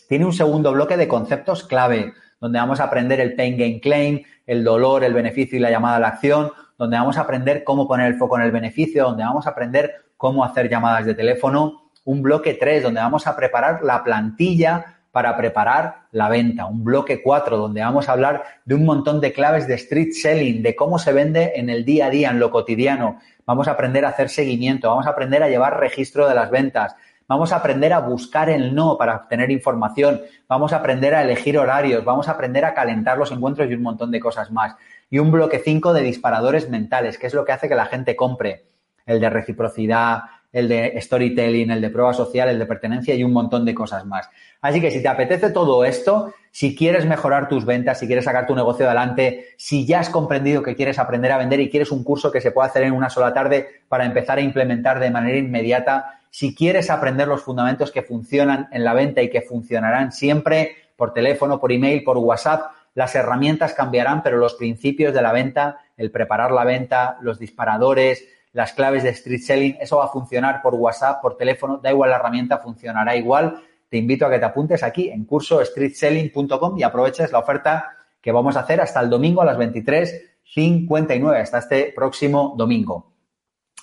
Tiene 0.07 0.23
un 0.23 0.33
segundo 0.33 0.71
bloque 0.71 0.95
de 0.95 1.09
conceptos 1.09 1.65
clave, 1.65 2.13
donde 2.39 2.59
vamos 2.59 2.79
a 2.79 2.85
aprender 2.85 3.19
el 3.19 3.35
pain 3.35 3.57
gain 3.57 3.81
claim, 3.81 4.23
el 4.47 4.63
dolor, 4.63 5.03
el 5.03 5.13
beneficio 5.13 5.57
y 5.57 5.61
la 5.61 5.69
llamada 5.69 5.97
a 5.97 5.99
la 5.99 6.07
acción, 6.07 6.53
donde 6.77 6.95
vamos 6.95 7.17
a 7.17 7.21
aprender 7.21 7.65
cómo 7.65 7.89
poner 7.89 8.07
el 8.07 8.17
foco 8.17 8.37
en 8.37 8.43
el 8.43 8.51
beneficio, 8.51 9.03
donde 9.03 9.23
vamos 9.23 9.45
a 9.47 9.49
aprender 9.49 10.08
cómo 10.19 10.43
hacer 10.43 10.69
llamadas 10.69 11.05
de 11.05 11.15
teléfono. 11.15 11.91
Un 12.03 12.21
bloque 12.21 12.53
3, 12.53 12.83
donde 12.83 12.99
vamos 12.99 13.25
a 13.25 13.37
preparar 13.37 13.81
la 13.83 14.03
plantilla 14.03 14.97
para 15.13 15.37
preparar 15.37 16.07
la 16.11 16.27
venta. 16.27 16.65
Un 16.65 16.83
bloque 16.83 17.23
4, 17.23 17.57
donde 17.57 17.79
vamos 17.79 18.09
a 18.09 18.11
hablar 18.11 18.43
de 18.65 18.75
un 18.75 18.83
montón 18.83 19.21
de 19.21 19.31
claves 19.31 19.65
de 19.65 19.75
street 19.75 20.11
selling, 20.11 20.61
de 20.61 20.75
cómo 20.75 20.99
se 20.99 21.13
vende 21.13 21.53
en 21.55 21.69
el 21.69 21.85
día 21.85 22.07
a 22.07 22.09
día, 22.09 22.31
en 22.31 22.39
lo 22.39 22.51
cotidiano. 22.51 23.19
Vamos 23.45 23.69
a 23.69 23.71
aprender 23.71 24.03
a 24.03 24.09
hacer 24.09 24.27
seguimiento, 24.27 24.89
vamos 24.89 25.07
a 25.07 25.11
aprender 25.11 25.41
a 25.41 25.47
llevar 25.47 25.79
registro 25.79 26.27
de 26.27 26.35
las 26.35 26.51
ventas, 26.51 26.97
vamos 27.25 27.53
a 27.53 27.55
aprender 27.55 27.93
a 27.93 27.99
buscar 27.99 28.49
el 28.49 28.75
no 28.75 28.97
para 28.97 29.15
obtener 29.15 29.49
información, 29.51 30.21
vamos 30.49 30.73
a 30.73 30.77
aprender 30.77 31.15
a 31.15 31.21
elegir 31.21 31.57
horarios, 31.57 32.03
vamos 32.03 32.27
a 32.27 32.31
aprender 32.31 32.65
a 32.65 32.73
calentar 32.73 33.17
los 33.17 33.31
encuentros 33.31 33.69
y 33.69 33.73
un 33.73 33.83
montón 33.83 34.11
de 34.11 34.19
cosas 34.19 34.51
más 34.51 34.75
y 35.09 35.19
un 35.19 35.31
bloque 35.31 35.61
5 35.63 35.93
de 35.93 36.01
disparadores 36.01 36.69
mentales, 36.69 37.17
que 37.17 37.27
es 37.27 37.33
lo 37.33 37.45
que 37.45 37.53
hace 37.53 37.69
que 37.69 37.75
la 37.75 37.85
gente 37.85 38.17
compre. 38.17 38.68
El 39.09 39.19
de 39.19 39.29
reciprocidad, 39.29 40.19
el 40.51 40.67
de 40.67 40.99
storytelling, 40.99 41.71
el 41.71 41.81
de 41.81 41.89
prueba 41.89 42.13
social, 42.13 42.49
el 42.49 42.59
de 42.59 42.65
pertenencia 42.65 43.13
y 43.15 43.23
un 43.23 43.33
montón 43.33 43.65
de 43.65 43.73
cosas 43.73 44.05
más. 44.05 44.29
Así 44.61 44.81
que 44.81 44.91
si 44.91 45.01
te 45.01 45.07
apetece 45.07 45.51
todo 45.51 45.83
esto, 45.83 46.33
si 46.51 46.75
quieres 46.75 47.05
mejorar 47.05 47.47
tus 47.47 47.65
ventas, 47.65 47.99
si 47.99 48.07
quieres 48.07 48.25
sacar 48.25 48.47
tu 48.47 48.55
negocio 48.55 48.85
adelante, 48.85 49.47
si 49.57 49.85
ya 49.85 49.99
has 49.99 50.09
comprendido 50.09 50.63
que 50.63 50.75
quieres 50.75 50.97
aprender 50.97 51.31
a 51.31 51.37
vender 51.37 51.59
y 51.59 51.69
quieres 51.69 51.91
un 51.91 52.03
curso 52.03 52.31
que 52.31 52.41
se 52.41 52.51
pueda 52.51 52.67
hacer 52.67 52.83
en 52.83 52.93
una 52.93 53.09
sola 53.09 53.33
tarde 53.33 53.67
para 53.87 54.05
empezar 54.05 54.37
a 54.37 54.41
implementar 54.41 54.99
de 54.99 55.11
manera 55.11 55.37
inmediata, 55.37 56.21
si 56.31 56.55
quieres 56.55 56.89
aprender 56.89 57.27
los 57.27 57.41
fundamentos 57.41 57.91
que 57.91 58.03
funcionan 58.03 58.67
en 58.71 58.83
la 58.83 58.93
venta 58.93 59.21
y 59.21 59.29
que 59.29 59.41
funcionarán 59.41 60.11
siempre 60.11 60.75
por 60.95 61.13
teléfono, 61.13 61.59
por 61.59 61.71
email, 61.71 62.03
por 62.03 62.17
WhatsApp, 62.17 62.71
las 62.95 63.15
herramientas 63.15 63.73
cambiarán, 63.73 64.23
pero 64.23 64.37
los 64.37 64.55
principios 64.55 65.13
de 65.13 65.21
la 65.21 65.31
venta, 65.31 65.77
el 65.95 66.11
preparar 66.11 66.51
la 66.51 66.65
venta, 66.65 67.17
los 67.21 67.39
disparadores, 67.39 68.25
las 68.51 68.73
claves 68.73 69.03
de 69.03 69.09
street 69.09 69.41
selling, 69.41 69.77
eso 69.79 69.97
va 69.97 70.05
a 70.05 70.09
funcionar 70.09 70.61
por 70.61 70.75
WhatsApp, 70.75 71.21
por 71.21 71.37
teléfono, 71.37 71.77
da 71.77 71.91
igual 71.91 72.09
la 72.09 72.17
herramienta, 72.17 72.57
funcionará 72.57 73.15
igual. 73.15 73.61
Te 73.89 73.97
invito 73.97 74.25
a 74.25 74.29
que 74.29 74.39
te 74.39 74.45
apuntes 74.45 74.83
aquí 74.83 75.09
en 75.09 75.25
curso 75.25 75.63
streetselling.com 75.63 76.77
y 76.77 76.83
aproveches 76.83 77.31
la 77.31 77.39
oferta 77.39 77.91
que 78.21 78.31
vamos 78.31 78.55
a 78.57 78.61
hacer 78.61 78.81
hasta 78.81 78.99
el 79.01 79.09
domingo 79.09 79.41
a 79.41 79.45
las 79.45 79.57
23.59, 79.57 81.41
hasta 81.41 81.59
este 81.59 81.93
próximo 81.95 82.53
domingo. 82.57 83.13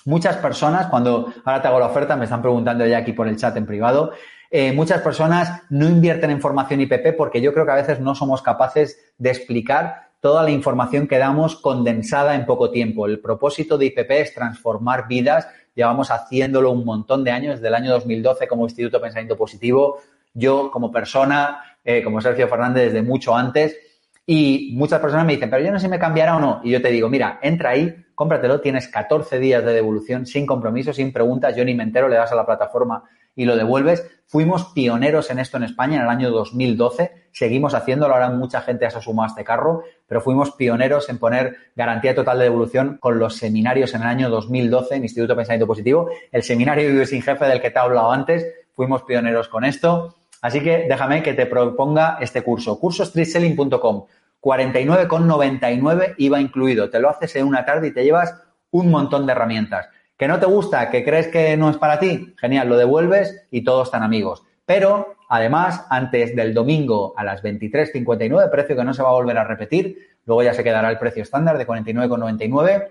Muchas 0.05 0.37
personas, 0.37 0.87
cuando 0.87 1.33
ahora 1.43 1.61
te 1.61 1.67
hago 1.67 1.79
la 1.79 1.87
oferta, 1.87 2.15
me 2.15 2.25
están 2.25 2.41
preguntando 2.41 2.85
ya 2.85 2.99
aquí 2.99 3.13
por 3.13 3.27
el 3.27 3.35
chat 3.35 3.57
en 3.57 3.65
privado, 3.65 4.13
eh, 4.49 4.71
muchas 4.71 5.01
personas 5.01 5.63
no 5.69 5.89
invierten 5.89 6.31
en 6.31 6.39
formación 6.39 6.79
IPP 6.79 7.17
porque 7.17 7.41
yo 7.41 7.53
creo 7.53 7.65
que 7.65 7.71
a 7.71 7.75
veces 7.75 7.99
no 7.99 8.15
somos 8.15 8.41
capaces 8.41 8.97
de 9.17 9.29
explicar 9.31 10.06
toda 10.19 10.43
la 10.43 10.51
información 10.51 11.07
que 11.07 11.17
damos 11.17 11.55
condensada 11.55 12.35
en 12.35 12.45
poco 12.45 12.71
tiempo. 12.71 13.05
El 13.05 13.19
propósito 13.19 13.77
de 13.77 13.87
IPP 13.87 14.11
es 14.11 14.33
transformar 14.33 15.07
vidas. 15.07 15.47
Llevamos 15.75 16.09
haciéndolo 16.09 16.71
un 16.71 16.85
montón 16.85 17.23
de 17.23 17.31
años, 17.31 17.55
desde 17.55 17.67
el 17.67 17.75
año 17.75 17.91
2012 17.91 18.47
como 18.47 18.65
Instituto 18.65 19.01
Pensamiento 19.01 19.37
Positivo. 19.37 19.99
Yo 20.33 20.71
como 20.71 20.91
persona, 20.91 21.61
eh, 21.83 22.03
como 22.03 22.21
Sergio 22.21 22.47
Fernández, 22.47 22.91
desde 22.91 23.01
mucho 23.01 23.35
antes. 23.35 23.77
Y 24.25 24.73
muchas 24.75 24.99
personas 24.99 25.25
me 25.25 25.33
dicen, 25.33 25.49
pero 25.49 25.63
yo 25.63 25.71
no 25.71 25.79
sé 25.79 25.85
si 25.85 25.89
me 25.89 25.99
cambiará 25.99 26.35
o 26.35 26.39
no. 26.39 26.61
Y 26.63 26.71
yo 26.71 26.81
te 26.81 26.89
digo, 26.89 27.07
mira, 27.09 27.39
entra 27.41 27.69
ahí, 27.69 27.95
cómpratelo, 28.13 28.59
tienes 28.59 28.89
14 28.89 29.39
días 29.39 29.63
de 29.63 29.71
devolución 29.71 30.25
sin 30.25 30.45
compromiso, 30.45 30.91
sin 30.91 31.13
preguntas, 31.13 31.55
yo 31.55 31.63
ni 31.63 31.73
me 31.73 31.83
entero, 31.83 32.09
le 32.09 32.17
das 32.17 32.31
a 32.31 32.35
la 32.35 32.45
plataforma 32.45 33.03
y 33.37 33.45
lo 33.45 33.55
devuelves. 33.55 34.05
Fuimos 34.25 34.65
pioneros 34.73 35.29
en 35.29 35.39
esto 35.39 35.55
en 35.55 35.63
España 35.63 35.95
en 35.95 36.01
el 36.01 36.09
año 36.09 36.31
2012, 36.31 37.29
seguimos 37.31 37.73
haciéndolo, 37.73 38.13
ahora 38.13 38.29
mucha 38.29 38.59
gente 38.59 38.89
se 38.89 38.97
ha 38.97 39.01
sumado 39.01 39.27
a 39.27 39.29
este 39.29 39.45
carro, 39.45 39.83
pero 40.05 40.19
fuimos 40.19 40.51
pioneros 40.51 41.07
en 41.07 41.17
poner 41.17 41.55
garantía 41.75 42.13
total 42.13 42.39
de 42.39 42.43
devolución 42.43 42.97
con 42.99 43.19
los 43.19 43.37
seminarios 43.37 43.93
en 43.93 44.01
el 44.01 44.07
año 44.07 44.29
2012 44.29 44.95
en 44.95 45.03
Instituto 45.03 45.31
de 45.31 45.37
Pensamiento 45.37 45.67
Positivo. 45.67 46.09
El 46.29 46.43
seminario 46.43 46.89
Vive 46.89 47.05
sin 47.05 47.21
Jefe 47.21 47.45
del 47.45 47.61
que 47.61 47.69
te 47.69 47.77
he 47.77 47.81
hablado 47.81 48.11
antes, 48.11 48.45
fuimos 48.75 49.03
pioneros 49.03 49.47
con 49.47 49.63
esto. 49.63 50.15
Así 50.41 50.61
que 50.61 50.87
déjame 50.89 51.23
que 51.23 51.33
te 51.33 51.45
proponga 51.45 52.17
este 52.19 52.41
curso, 52.41 52.79
cursostreetselling.com, 52.79 54.05
49,99 54.41 56.15
IVA 56.17 56.41
incluido. 56.41 56.89
Te 56.89 56.99
lo 56.99 57.09
haces 57.09 57.35
en 57.37 57.45
una 57.47 57.63
tarde 57.63 57.87
y 57.87 57.93
te 57.93 58.03
llevas 58.03 58.35
un 58.71 58.91
montón 58.91 59.25
de 59.25 59.31
herramientas. 59.31 59.87
¿Que 60.17 60.27
no 60.27 60.39
te 60.39 60.47
gusta? 60.47 60.89
¿Que 60.89 61.03
crees 61.03 61.27
que 61.27 61.55
no 61.57 61.69
es 61.69 61.77
para 61.77 61.99
ti? 61.99 62.33
Genial, 62.37 62.67
lo 62.67 62.77
devuelves 62.77 63.45
y 63.51 63.63
todos 63.63 63.87
están 63.87 64.03
amigos. 64.03 64.43
pero 64.65 65.15
además, 65.29 65.85
antes 65.89 66.35
del 66.35 66.53
domingo 66.53 67.13
a 67.15 67.23
las 67.23 67.43
23.59, 67.43 68.49
precio 68.49 68.75
que 68.75 68.83
no 68.83 68.93
se 68.93 69.03
va 69.03 69.09
a 69.09 69.13
volver 69.13 69.37
a 69.37 69.43
repetir, 69.43 69.97
luego 70.25 70.43
ya 70.43 70.53
se 70.53 70.63
quedará 70.63 70.89
el 70.89 70.97
precio 70.97 71.23
estándar 71.23 71.57
de 71.57 71.67
49,99, 71.67 72.89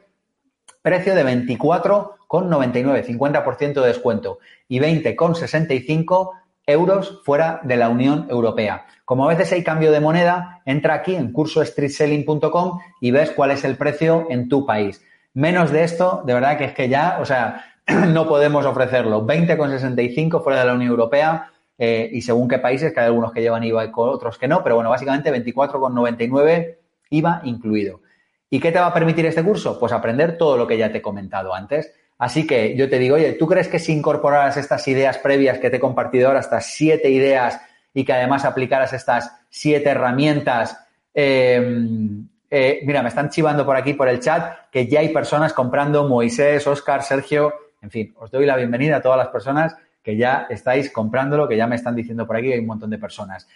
precio 0.80 1.14
de 1.14 1.24
24,99, 1.24 3.04
50% 3.04 3.80
de 3.80 3.86
descuento 3.88 4.38
y 4.68 4.78
20,65 4.78 6.30
euros 6.66 7.20
fuera 7.24 7.60
de 7.62 7.76
la 7.76 7.88
Unión 7.88 8.26
Europea. 8.30 8.86
Como 9.04 9.24
a 9.24 9.28
veces 9.28 9.52
hay 9.52 9.62
cambio 9.62 9.92
de 9.92 10.00
moneda, 10.00 10.62
entra 10.64 10.94
aquí 10.94 11.14
en 11.14 11.32
cursostreetselling.com 11.32 12.80
y 13.00 13.10
ves 13.10 13.30
cuál 13.32 13.50
es 13.50 13.64
el 13.64 13.76
precio 13.76 14.26
en 14.30 14.48
tu 14.48 14.64
país. 14.66 15.02
Menos 15.37 15.70
de 15.70 15.84
esto, 15.84 16.22
de 16.24 16.32
verdad 16.32 16.57
que 16.57 16.64
es 16.64 16.72
que 16.72 16.89
ya, 16.89 17.18
o 17.20 17.26
sea, 17.26 17.62
no 18.09 18.26
podemos 18.26 18.64
ofrecerlo. 18.64 19.26
20,65 19.26 20.43
fuera 20.43 20.61
de 20.61 20.64
la 20.64 20.72
Unión 20.72 20.91
Europea 20.91 21.51
eh, 21.76 22.09
y 22.11 22.22
según 22.22 22.49
qué 22.49 22.59
países, 22.59 22.95
que 22.95 23.01
hay 23.01 23.07
algunos 23.07 23.32
que 23.32 23.43
llevan 23.43 23.62
IVA 23.62 23.84
y 23.84 23.91
otros 23.95 24.39
que 24.39 24.49
no, 24.49 24.62
pero 24.62 24.76
bueno, 24.76 24.89
básicamente 24.89 25.30
24,99 25.30 26.76
IVA 27.11 27.43
incluido. 27.45 28.01
¿Y 28.49 28.61
qué 28.61 28.72
te 28.72 28.78
va 28.78 28.87
a 28.87 28.95
permitir 28.95 29.26
este 29.26 29.45
curso? 29.45 29.78
Pues 29.78 29.93
aprender 29.93 30.39
todo 30.39 30.57
lo 30.57 30.66
que 30.66 30.78
ya 30.78 30.91
te 30.91 30.99
he 30.99 31.03
comentado 31.03 31.55
antes. 31.55 31.93
Así 32.16 32.47
que 32.47 32.74
yo 32.74 32.89
te 32.89 32.99
digo, 32.99 33.16
oye, 33.16 33.34
¿tú 33.34 33.47
crees 33.47 33.68
que 33.68 33.78
si 33.78 33.93
incorporaras 33.93 34.57
estas 34.57 34.89
ideas 34.89 35.18
previas 35.18 35.59
que 35.59 35.68
te 35.68 35.76
he 35.76 35.80
compartido 35.80 36.28
ahora, 36.28 36.41
estas 36.41 36.64
siete 36.64 37.11
ideas, 37.11 37.61
y 37.93 38.07
que 38.07 38.14
además 38.14 38.47
aplicaras 38.47 38.95
estas 38.95 39.32
siete 39.51 39.91
herramientas, 39.91 40.78
eh, 41.12 42.24
eh, 42.51 42.80
mira, 42.84 43.03
me 43.03 43.09
están 43.09 43.30
chivando 43.30 43.64
por 43.64 43.76
aquí 43.76 43.94
por 43.94 44.09
el 44.09 44.20
chat 44.20 44.70
que 44.70 44.86
ya 44.86 45.01
hay 45.01 45.11
personas 45.11 45.53
comprando 45.53 46.09
Moisés, 46.09 46.66
Oscar, 46.66 47.03
Sergio, 47.03 47.53
en 47.82 47.90
fin, 47.90 48.14
os 48.18 48.30
doy 48.30 48.47
la 48.47 48.57
bienvenida 48.57 48.97
a 48.97 49.03
todas 49.03 49.18
las 49.18 49.28
personas 49.28 49.76
que 50.03 50.16
ya 50.16 50.47
estáis 50.51 50.90
comprándolo, 50.90 51.49
que 51.49 51.57
ya 51.57 51.66
me 51.66 51.76
están 51.76 51.97
diciendo 51.97 52.26
por 52.26 52.36
aquí 52.36 52.53
hay 52.53 52.61
un 52.61 52.66
montón 52.66 52.90
de 52.90 52.99
personas. 52.99 53.49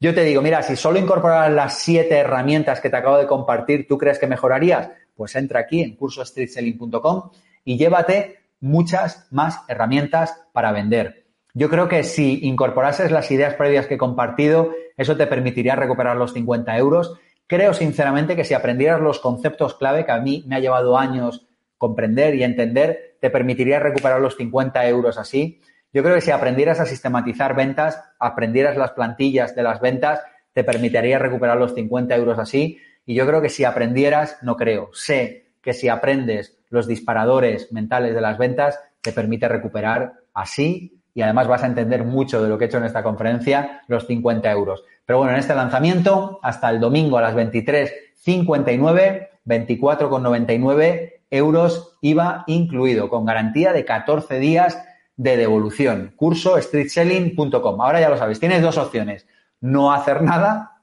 Yo 0.00 0.14
te 0.14 0.22
digo, 0.22 0.40
mira, 0.40 0.62
si 0.62 0.76
solo 0.76 0.98
incorporaras 0.98 1.52
las 1.52 1.78
siete 1.78 2.16
herramientas 2.18 2.80
que 2.80 2.88
te 2.88 2.96
acabo 2.96 3.18
de 3.18 3.26
compartir, 3.26 3.86
¿tú 3.88 3.98
crees 3.98 4.18
que 4.18 4.26
mejorarías? 4.26 4.90
Pues 5.16 5.34
entra 5.34 5.60
aquí 5.60 5.82
en 5.82 5.96
cursostreetselling.com 5.96 7.30
y 7.64 7.76
llévate 7.76 8.38
muchas 8.60 9.26
más 9.30 9.60
herramientas 9.68 10.40
para 10.52 10.72
vender. 10.72 11.26
Yo 11.54 11.68
creo 11.68 11.88
que 11.88 12.04
si 12.04 12.46
incorporases 12.46 13.10
las 13.10 13.30
ideas 13.30 13.54
previas 13.54 13.86
que 13.86 13.94
he 13.94 13.98
compartido, 13.98 14.70
eso 14.96 15.16
te 15.16 15.26
permitiría 15.26 15.74
recuperar 15.74 16.16
los 16.16 16.32
50 16.32 16.76
euros. 16.78 17.18
Creo 17.48 17.72
sinceramente 17.72 18.36
que 18.36 18.44
si 18.44 18.52
aprendieras 18.52 19.00
los 19.00 19.20
conceptos 19.20 19.74
clave 19.74 20.04
que 20.04 20.12
a 20.12 20.20
mí 20.20 20.44
me 20.46 20.56
ha 20.56 20.60
llevado 20.60 20.98
años 20.98 21.48
comprender 21.78 22.34
y 22.34 22.42
entender, 22.42 23.16
te 23.22 23.30
permitiría 23.30 23.80
recuperar 23.80 24.20
los 24.20 24.36
50 24.36 24.86
euros 24.86 25.16
así. 25.16 25.62
Yo 25.90 26.02
creo 26.02 26.14
que 26.14 26.20
si 26.20 26.30
aprendieras 26.30 26.78
a 26.78 26.84
sistematizar 26.84 27.56
ventas, 27.56 28.04
aprendieras 28.18 28.76
las 28.76 28.90
plantillas 28.90 29.56
de 29.56 29.62
las 29.62 29.80
ventas, 29.80 30.20
te 30.52 30.62
permitiría 30.62 31.18
recuperar 31.18 31.56
los 31.56 31.74
50 31.74 32.14
euros 32.16 32.38
así. 32.38 32.80
Y 33.06 33.14
yo 33.14 33.26
creo 33.26 33.40
que 33.40 33.48
si 33.48 33.64
aprendieras, 33.64 34.36
no 34.42 34.56
creo, 34.56 34.90
sé 34.92 35.52
que 35.62 35.72
si 35.72 35.88
aprendes 35.88 36.58
los 36.68 36.86
disparadores 36.86 37.72
mentales 37.72 38.14
de 38.14 38.20
las 38.20 38.36
ventas, 38.36 38.78
te 39.00 39.12
permite 39.12 39.48
recuperar 39.48 40.20
así 40.34 40.97
y 41.18 41.22
además 41.22 41.48
vas 41.48 41.64
a 41.64 41.66
entender 41.66 42.04
mucho 42.04 42.40
de 42.40 42.48
lo 42.48 42.56
que 42.56 42.64
he 42.64 42.68
hecho 42.68 42.78
en 42.78 42.84
esta 42.84 43.02
conferencia, 43.02 43.82
los 43.88 44.06
50 44.06 44.48
euros. 44.52 44.84
Pero 45.04 45.18
bueno, 45.18 45.32
en 45.32 45.40
este 45.40 45.52
lanzamiento, 45.52 46.38
hasta 46.44 46.70
el 46.70 46.78
domingo 46.78 47.18
a 47.18 47.22
las 47.22 47.34
23.59, 47.34 49.28
24,99 49.44 51.12
euros 51.32 51.98
IVA 52.02 52.44
incluido, 52.46 53.08
con 53.08 53.24
garantía 53.24 53.72
de 53.72 53.84
14 53.84 54.38
días 54.38 54.80
de 55.16 55.36
devolución. 55.36 56.12
Curso 56.14 56.56
streetselling.com. 56.62 57.82
Ahora 57.82 58.00
ya 58.00 58.10
lo 58.10 58.16
sabéis, 58.16 58.38
tienes 58.38 58.62
dos 58.62 58.78
opciones. 58.78 59.26
No 59.60 59.92
hacer 59.92 60.22
nada 60.22 60.82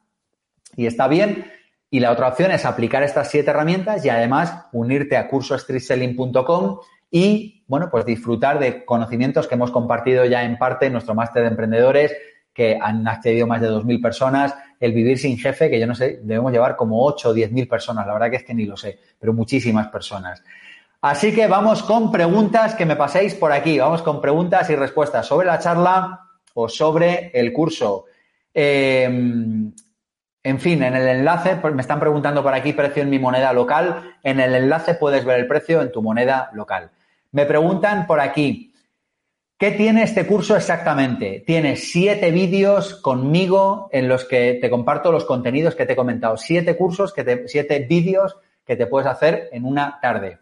y 0.75 0.85
está 0.85 1.07
bien. 1.07 1.49
Y 1.89 2.01
la 2.01 2.11
otra 2.11 2.27
opción 2.27 2.51
es 2.51 2.65
aplicar 2.65 3.03
estas 3.03 3.31
siete 3.31 3.51
herramientas 3.51 4.03
y 4.03 4.09
además 4.09 4.65
unirte 4.73 5.15
a 5.15 5.29
cursostreetselling.com 5.29 6.79
y, 7.09 7.54
bueno, 7.67 7.89
pues 7.89 8.05
disfrutar 8.05 8.59
de 8.59 8.85
conocimientos 8.85 9.47
que 9.47 9.55
hemos 9.55 9.71
compartido 9.71 10.25
ya 10.25 10.43
en 10.43 10.57
parte 10.57 10.85
en 10.85 10.93
nuestro 10.93 11.15
máster 11.15 11.43
de 11.43 11.49
emprendedores, 11.49 12.15
que 12.53 12.79
han 12.81 13.07
accedido 13.07 13.47
más 13.47 13.61
de 13.61 13.69
2.000 13.69 14.01
personas, 14.01 14.55
el 14.79 14.93
vivir 14.93 15.17
sin 15.17 15.37
jefe, 15.37 15.69
que 15.69 15.79
yo 15.79 15.87
no 15.87 15.95
sé, 15.95 16.19
debemos 16.23 16.51
llevar 16.51 16.75
como 16.75 17.03
8 17.05 17.29
o 17.29 17.33
10.000 17.35 17.67
personas, 17.67 18.07
la 18.07 18.13
verdad 18.13 18.29
que 18.29 18.37
es 18.37 18.43
que 18.43 18.53
ni 18.53 18.65
lo 18.65 18.77
sé, 18.77 18.99
pero 19.19 19.33
muchísimas 19.33 19.87
personas. 19.87 20.41
Así 21.05 21.35
que 21.35 21.45
vamos 21.45 21.83
con 21.83 22.11
preguntas 22.11 22.73
que 22.73 22.83
me 22.83 22.95
paséis 22.95 23.35
por 23.35 23.51
aquí. 23.51 23.77
Vamos 23.77 24.01
con 24.01 24.19
preguntas 24.19 24.67
y 24.71 24.75
respuestas 24.75 25.27
sobre 25.27 25.45
la 25.45 25.59
charla 25.59 26.19
o 26.55 26.67
sobre 26.67 27.29
el 27.31 27.53
curso. 27.53 28.05
Em, 28.51 29.71
en 30.41 30.59
fin, 30.59 30.81
en 30.81 30.95
el 30.95 31.07
enlace, 31.07 31.57
pues 31.57 31.75
me 31.75 31.81
están 31.81 31.99
preguntando 31.99 32.41
por 32.41 32.55
aquí 32.55 32.73
precio 32.73 33.03
en 33.03 33.11
mi 33.11 33.19
moneda 33.19 33.53
local. 33.53 34.15
En 34.23 34.39
el 34.39 34.55
enlace 34.55 34.95
puedes 34.95 35.23
ver 35.25 35.39
el 35.39 35.47
precio 35.47 35.83
en 35.83 35.91
tu 35.91 36.01
moneda 36.01 36.49
local. 36.53 36.89
Me 37.35 37.45
preguntan 37.45 38.07
por 38.07 38.21
aquí, 38.21 38.73
¿qué 39.57 39.71
tiene 39.71 40.03
este 40.03 40.25
curso 40.25 40.55
exactamente? 40.55 41.43
Tiene 41.45 41.75
siete 41.75 42.31
vídeos 42.31 42.95
conmigo 42.95 43.89
en 43.91 44.07
los 44.07 44.23
que 44.23 44.57
te 44.61 44.69
comparto 44.69 45.11
los 45.11 45.25
contenidos 45.25 45.75
que 45.75 45.85
te 45.85 45.91
he 45.91 45.97
comentado. 45.97 46.37
Siete 46.37 46.77
cursos, 46.77 47.11
que 47.11 47.43
siete 47.47 47.79
vídeos 47.79 48.37
que 48.65 48.77
te 48.77 48.87
puedes 48.87 49.09
hacer 49.09 49.49
en 49.51 49.65
una 49.65 49.99
tarde. 50.01 50.37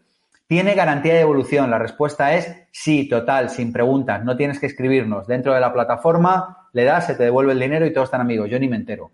¿Tiene 0.45 0.75
garantía 0.75 1.15
de 1.15 1.21
evolución? 1.21 1.71
La 1.71 1.79
respuesta 1.79 2.35
es 2.35 2.55
sí, 2.71 3.09
total, 3.09 3.49
sin 3.49 3.73
preguntas. 3.73 4.23
No 4.23 4.37
tienes 4.37 4.59
que 4.59 4.67
escribirnos. 4.67 5.25
Dentro 5.25 5.55
de 5.55 5.61
la 5.61 5.73
plataforma 5.73 6.69
le 6.73 6.83
das, 6.83 7.07
se 7.07 7.15
te 7.15 7.23
devuelve 7.23 7.53
el 7.53 7.59
dinero 7.59 7.87
y 7.87 7.91
todos 7.91 8.05
están 8.05 8.21
amigos. 8.21 8.51
Yo 8.51 8.59
ni 8.59 8.67
me 8.67 8.75
entero. 8.75 9.09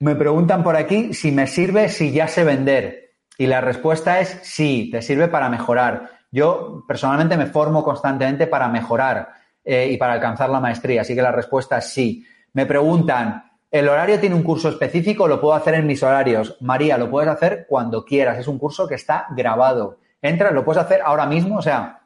Me 0.00 0.16
preguntan 0.16 0.64
por 0.64 0.74
aquí 0.74 1.14
si 1.14 1.30
me 1.30 1.46
sirve 1.46 1.88
si 1.88 2.10
ya 2.10 2.26
sé 2.26 2.42
vender. 2.42 3.07
Y 3.38 3.46
la 3.46 3.62
respuesta 3.62 4.20
es 4.20 4.40
sí, 4.42 4.90
te 4.92 5.00
sirve 5.00 5.28
para 5.28 5.48
mejorar. 5.48 6.10
Yo 6.30 6.84
personalmente 6.86 7.38
me 7.38 7.46
formo 7.46 7.82
constantemente 7.82 8.46
para 8.46 8.68
mejorar 8.68 9.30
eh, 9.64 9.88
y 9.90 9.96
para 9.96 10.12
alcanzar 10.12 10.50
la 10.50 10.60
maestría. 10.60 11.00
Así 11.00 11.14
que 11.14 11.22
la 11.22 11.32
respuesta 11.32 11.78
es 11.78 11.86
sí. 11.86 12.26
Me 12.52 12.66
preguntan, 12.66 13.48
¿El 13.70 13.86
horario 13.86 14.18
tiene 14.18 14.34
un 14.34 14.42
curso 14.42 14.70
específico? 14.70 15.28
Lo 15.28 15.42
puedo 15.42 15.52
hacer 15.52 15.74
en 15.74 15.86
mis 15.86 16.02
horarios. 16.02 16.56
María, 16.60 16.96
lo 16.96 17.10
puedes 17.10 17.28
hacer 17.28 17.66
cuando 17.68 18.02
quieras. 18.02 18.38
Es 18.38 18.48
un 18.48 18.58
curso 18.58 18.88
que 18.88 18.94
está 18.94 19.26
grabado. 19.36 19.98
Entra, 20.22 20.50
lo 20.52 20.64
puedes 20.64 20.82
hacer 20.82 21.02
ahora 21.04 21.26
mismo. 21.26 21.58
O 21.58 21.62
sea, 21.62 22.00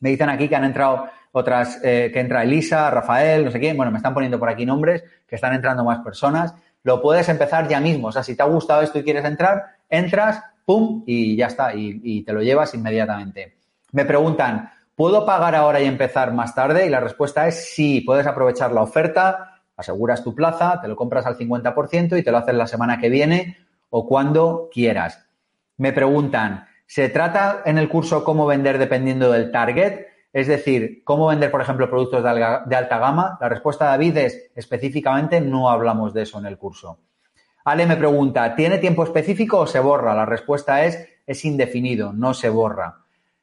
me 0.00 0.08
dicen 0.08 0.30
aquí 0.30 0.48
que 0.48 0.56
han 0.56 0.64
entrado 0.64 1.06
otras, 1.32 1.78
eh, 1.84 2.10
que 2.10 2.20
entra 2.20 2.44
Elisa, 2.44 2.90
Rafael, 2.90 3.44
no 3.44 3.50
sé 3.50 3.60
quién. 3.60 3.76
Bueno, 3.76 3.92
me 3.92 3.98
están 3.98 4.14
poniendo 4.14 4.38
por 4.38 4.48
aquí 4.48 4.64
nombres, 4.64 5.04
que 5.26 5.34
están 5.34 5.52
entrando 5.52 5.84
más 5.84 5.98
personas. 5.98 6.54
Lo 6.82 7.02
puedes 7.02 7.28
empezar 7.28 7.68
ya 7.68 7.78
mismo. 7.78 8.08
O 8.08 8.12
sea, 8.12 8.22
si 8.22 8.34
te 8.34 8.42
ha 8.42 8.46
gustado 8.46 8.80
esto 8.80 8.98
y 8.98 9.04
quieres 9.04 9.24
entrar, 9.26 9.64
entras, 9.90 10.42
pum, 10.66 11.04
y 11.06 11.34
ya 11.36 11.46
está. 11.46 11.74
Y, 11.74 12.22
te 12.22 12.34
lo 12.34 12.42
llevas 12.42 12.74
inmediatamente. 12.74 13.56
Me 13.92 14.04
preguntan, 14.04 14.70
¿puedo 14.94 15.24
pagar 15.24 15.54
ahora 15.54 15.80
y 15.80 15.86
empezar 15.86 16.34
más 16.34 16.54
tarde? 16.54 16.84
Y 16.84 16.90
la 16.90 17.00
respuesta 17.00 17.48
es 17.48 17.72
sí, 17.72 18.02
puedes 18.02 18.26
aprovechar 18.26 18.72
la 18.72 18.82
oferta 18.82 19.56
aseguras 19.76 20.24
tu 20.24 20.34
plaza, 20.34 20.80
te 20.80 20.88
lo 20.88 20.96
compras 20.96 21.26
al 21.26 21.36
50% 21.36 22.18
y 22.18 22.22
te 22.22 22.30
lo 22.30 22.38
haces 22.38 22.54
la 22.54 22.66
semana 22.66 22.98
que 22.98 23.10
viene 23.10 23.58
o 23.90 24.06
cuando 24.06 24.68
quieras. 24.72 25.26
Me 25.76 25.92
preguntan, 25.92 26.66
¿se 26.86 27.08
trata 27.08 27.62
en 27.64 27.78
el 27.78 27.88
curso 27.88 28.24
cómo 28.24 28.46
vender 28.46 28.78
dependiendo 28.78 29.30
del 29.30 29.50
target? 29.50 30.06
Es 30.32 30.48
decir, 30.48 31.02
¿cómo 31.04 31.28
vender, 31.28 31.50
por 31.50 31.60
ejemplo, 31.60 31.88
productos 31.88 32.22
de, 32.22 32.76
alta 32.76 32.98
gama? 32.98 33.38
La 33.40 33.48
respuesta 33.48 33.86
David 33.86 34.16
es, 34.16 34.50
específicamente 34.54 35.40
no 35.40 35.70
hablamos 35.70 36.12
de 36.12 36.22
eso 36.22 36.38
en 36.38 36.46
el 36.46 36.58
curso. 36.58 36.98
Ale 37.66 37.84
me 37.84 37.96
pregunta, 37.96 38.54
¿tiene 38.54 38.78
tiempo 38.78 39.02
específico 39.02 39.58
o 39.58 39.66
se 39.66 39.80
borra? 39.80 40.14
La 40.14 40.24
respuesta 40.24 40.84
es, 40.84 41.04
es 41.26 41.44
indefinido, 41.44 42.12
no 42.12 42.32
se 42.32 42.48
borra. 42.48 42.98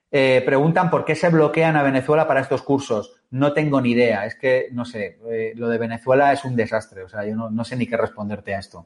Eh, 0.10 0.42
preguntan 0.46 0.90
por 0.90 1.04
qué 1.04 1.14
se 1.14 1.28
bloquean 1.28 1.76
a 1.76 1.84
Venezuela 1.84 2.26
para 2.26 2.40
estos 2.40 2.62
cursos. 2.62 3.22
No 3.32 3.52
tengo 3.52 3.82
ni 3.82 3.92
idea. 3.92 4.26
Es 4.26 4.36
que, 4.36 4.70
no 4.72 4.86
sé, 4.86 5.20
eh, 5.30 5.52
lo 5.58 5.68
de 5.68 5.78
Venezuela 5.78 6.32
es 6.32 6.46
un 6.46 6.56
desastre. 6.56 7.04
O 7.04 7.10
sea, 7.10 7.26
yo 7.26 7.36
no, 7.36 7.64
sé 7.66 7.76
ni 7.76 7.86
qué 7.86 7.98
responderte 7.98 8.56
a 8.56 8.60
esto. 8.60 8.86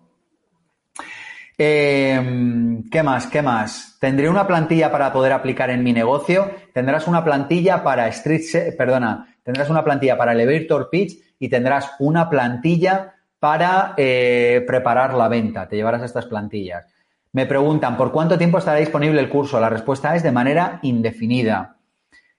Eh, 1.55 2.81
¿Qué 2.89 3.03
más? 3.03 3.27
¿Qué 3.27 3.43
más? 3.43 3.95
Tendré 3.99 4.29
una 4.29 4.47
plantilla 4.47 4.91
para 4.91 5.13
poder 5.13 5.33
aplicar 5.33 5.69
en 5.69 5.83
mi 5.83 5.93
negocio. 5.93 6.49
Tendrás 6.73 7.07
una 7.07 7.23
plantilla 7.23 7.83
para 7.83 8.07
Street, 8.07 8.75
perdona, 8.75 9.37
tendrás 9.43 9.69
una 9.69 9.83
plantilla 9.83 10.17
para 10.17 10.31
Elevator 10.31 10.89
Pitch 10.89 11.35
y 11.37 11.47
tendrás 11.47 11.91
una 11.99 12.27
plantilla 12.27 13.16
para 13.39 13.95
preparar 13.95 15.13
la 15.13 15.27
venta. 15.27 15.67
Te 15.67 15.75
llevarás 15.75 16.03
estas 16.03 16.25
plantillas. 16.25 16.85
Me 17.33 17.45
preguntan, 17.45 17.97
¿por 17.97 18.11
cuánto 18.11 18.37
tiempo 18.37 18.57
estará 18.57 18.79
disponible 18.79 19.19
el 19.19 19.29
curso? 19.29 19.59
La 19.59 19.69
respuesta 19.69 20.15
es 20.15 20.23
de 20.23 20.31
manera 20.31 20.79
indefinida. 20.81 21.77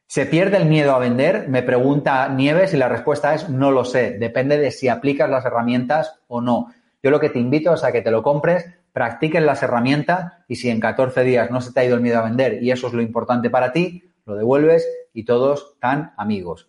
¿Se 0.07 0.25
pierde 0.25 0.57
el 0.57 0.65
miedo 0.65 0.95
a 0.95 0.99
vender? 0.99 1.49
Me 1.49 1.62
pregunta 1.62 2.29
Nieves 2.29 2.73
y 2.73 2.79
la 2.79 2.89
respuesta 2.89 3.35
es 3.35 3.49
no 3.51 3.70
lo 3.70 3.85
sé. 3.85 4.19
Depende 4.19 4.57
de 4.59 4.70
si 4.70 4.89
aplicas 4.89 5.29
las 5.29 5.45
herramientas 5.45 6.19
o 6.29 6.41
no. 6.41 6.73
Yo 7.03 7.11
lo 7.11 7.20
que 7.20 7.29
te 7.29 7.39
invito 7.39 7.75
es 7.75 7.85
a 7.85 7.93
que 7.93 8.01
te 8.01 8.11
lo 8.11 8.23
compres, 8.23 8.65
practiques 8.93 9.43
las 9.43 9.62
herramientas 9.62 10.33
y 10.49 10.57
si 10.57 10.70
en 10.70 10.81
14 10.81 11.23
días 11.23 11.51
no 11.51 11.61
se 11.61 11.73
te 11.73 11.81
ha 11.81 11.85
ido 11.85 11.95
el 11.95 12.01
miedo 12.01 12.19
a 12.19 12.25
vender 12.25 12.62
y 12.62 12.70
eso 12.70 12.87
es 12.89 12.95
lo 12.95 13.03
importante 13.03 13.51
para 13.51 13.70
ti, 13.70 14.11
lo 14.25 14.35
devuelves 14.35 14.89
y 15.12 15.25
todos 15.25 15.79
tan 15.79 16.15
amigos. 16.16 16.69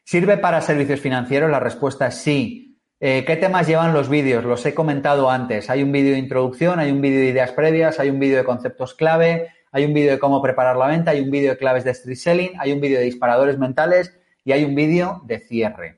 ¿Sirve 0.04 0.38
para 0.38 0.60
servicios 0.62 1.02
financieros? 1.02 1.52
La 1.52 1.60
respuesta 1.60 2.08
es 2.08 2.16
sí. 2.16 2.80
Eh, 3.00 3.24
¿Qué 3.28 3.36
temas 3.36 3.68
llevan 3.68 3.94
los 3.94 4.10
vídeos? 4.10 4.44
Los 4.44 4.66
he 4.66 4.74
comentado 4.74 5.30
antes. 5.30 5.70
Hay 5.70 5.84
un 5.84 5.92
vídeo 5.92 6.14
de 6.14 6.20
introducción, 6.20 6.80
hay 6.80 6.92
un 6.92 7.00
vídeo 7.00 7.20
de 7.20 7.28
ideas 7.28 7.52
previas, 7.52 8.00
hay 8.00 8.10
un 8.10 8.18
vídeo 8.18 8.38
de 8.38 8.44
conceptos 8.44 8.96
clave, 8.96 9.52
hay 9.72 9.86
un 9.86 9.94
vídeo 9.94 10.14
de 10.14 10.20
cómo 10.20 10.42
preparar 10.42 10.78
la 10.78 10.88
venta, 10.88 11.12
hay 11.12 11.20
un 11.20 11.30
vídeo 11.30 11.52
de 11.52 11.58
claves 11.60 11.84
de 11.84 11.92
street 11.92 12.18
selling, 12.18 12.52
hay 12.58 12.72
un 12.72 12.82
vídeo 12.82 12.98
de 12.98 13.06
disparadores 13.06 13.60
mentales 13.60 14.18
y 14.44 14.52
hay 14.52 14.64
un 14.64 14.74
vídeo 14.74 15.22
de 15.26 15.38
cierre. 15.38 15.97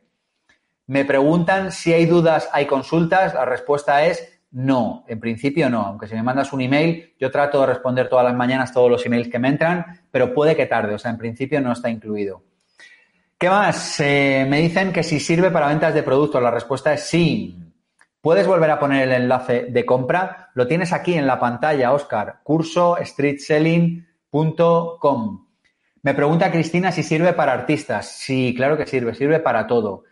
Me 0.89 1.05
preguntan 1.05 1.71
si 1.71 1.93
hay 1.93 2.07
dudas, 2.07 2.49
hay 2.51 2.65
consultas. 2.65 3.35
La 3.35 3.45
respuesta 3.45 4.03
es 4.07 4.27
no. 4.49 5.05
En 5.07 5.19
principio 5.19 5.69
no. 5.69 5.83
Aunque 5.83 6.07
si 6.07 6.15
me 6.15 6.23
mandas 6.23 6.51
un 6.51 6.61
email, 6.61 7.13
yo 7.19 7.29
trato 7.29 7.61
de 7.61 7.67
responder 7.67 8.09
todas 8.09 8.25
las 8.25 8.33
mañanas 8.33 8.73
todos 8.73 8.89
los 8.89 9.05
emails 9.05 9.29
que 9.29 9.37
me 9.37 9.49
entran, 9.49 10.01
pero 10.09 10.33
puede 10.33 10.55
que 10.55 10.65
tarde. 10.65 10.95
O 10.95 10.97
sea, 10.97 11.11
en 11.11 11.19
principio 11.19 11.61
no 11.61 11.73
está 11.73 11.91
incluido. 11.91 12.41
¿Qué 13.37 13.51
más? 13.51 13.99
Eh, 13.99 14.47
me 14.49 14.61
dicen 14.61 14.91
que 14.91 15.03
si 15.03 15.19
sirve 15.19 15.51
para 15.51 15.67
ventas 15.67 15.93
de 15.93 16.01
productos. 16.01 16.41
La 16.41 16.49
respuesta 16.49 16.91
es 16.91 17.03
sí. 17.03 17.55
Puedes 18.19 18.47
volver 18.47 18.71
a 18.71 18.79
poner 18.79 19.07
el 19.07 19.13
enlace 19.13 19.67
de 19.69 19.85
compra. 19.85 20.49
Lo 20.55 20.65
tienes 20.65 20.91
aquí 20.91 21.13
en 21.13 21.27
la 21.27 21.39
pantalla, 21.39 21.93
Oscar. 21.93 22.39
Curso 22.41 22.97
streetselling.com. 22.99 25.45
Me 26.01 26.13
pregunta 26.15 26.51
Cristina 26.51 26.91
si 26.91 27.03
sirve 27.03 27.33
para 27.33 27.53
artistas. 27.53 28.09
Sí, 28.09 28.55
claro 28.57 28.75
que 28.75 28.87
sirve. 28.87 29.13
Sirve 29.13 29.39
para 29.39 29.67
todo. 29.67 30.08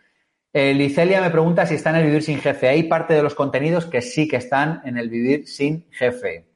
Eh, 0.52 0.72
Licelia 0.72 1.20
me 1.20 1.30
pregunta 1.30 1.66
si 1.66 1.74
está 1.74 1.90
en 1.90 1.96
el 1.96 2.06
Vivir 2.06 2.22
sin 2.22 2.40
Jefe. 2.40 2.68
Hay 2.68 2.84
parte 2.84 3.14
de 3.14 3.22
los 3.22 3.34
contenidos 3.34 3.86
que 3.86 4.00
sí 4.00 4.26
que 4.26 4.36
están 4.36 4.80
en 4.84 4.96
el 4.96 5.10
Vivir 5.10 5.46
sin 5.46 5.86
Jefe. 5.90 6.46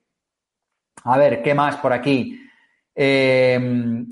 A 1.04 1.18
ver, 1.18 1.42
¿qué 1.42 1.54
más 1.54 1.76
por 1.76 1.92
aquí? 1.92 2.40
Eh, 2.94 3.58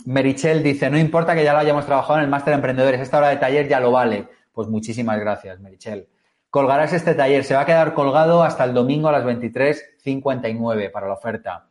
Merichel 0.06 0.62
dice, 0.62 0.90
no 0.90 0.98
importa 0.98 1.34
que 1.34 1.44
ya 1.44 1.52
lo 1.52 1.58
hayamos 1.58 1.86
trabajado 1.86 2.18
en 2.18 2.24
el 2.24 2.30
máster 2.30 2.52
de 2.52 2.56
emprendedores, 2.56 3.00
esta 3.00 3.18
hora 3.18 3.28
de 3.28 3.36
taller 3.36 3.68
ya 3.68 3.80
lo 3.80 3.92
vale. 3.92 4.28
Pues 4.52 4.68
muchísimas 4.68 5.18
gracias, 5.20 5.60
Merichel. 5.60 6.08
Colgarás 6.50 6.92
este 6.92 7.14
taller, 7.14 7.44
se 7.44 7.54
va 7.54 7.60
a 7.60 7.66
quedar 7.66 7.94
colgado 7.94 8.42
hasta 8.42 8.64
el 8.64 8.74
domingo 8.74 9.08
a 9.08 9.12
las 9.12 9.24
23.59 9.24 10.90
para 10.90 11.06
la 11.06 11.14
oferta. 11.14 11.68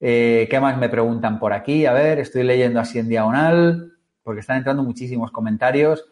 Eh, 0.00 0.48
¿Qué 0.50 0.58
más 0.58 0.78
me 0.78 0.88
preguntan 0.88 1.38
por 1.38 1.52
aquí? 1.52 1.84
A 1.84 1.92
ver, 1.92 2.18
estoy 2.18 2.42
leyendo 2.42 2.80
así 2.80 2.98
en 2.98 3.08
diagonal, 3.08 3.92
porque 4.22 4.40
están 4.40 4.56
entrando 4.56 4.82
muchísimos 4.82 5.30
comentarios. 5.30 6.09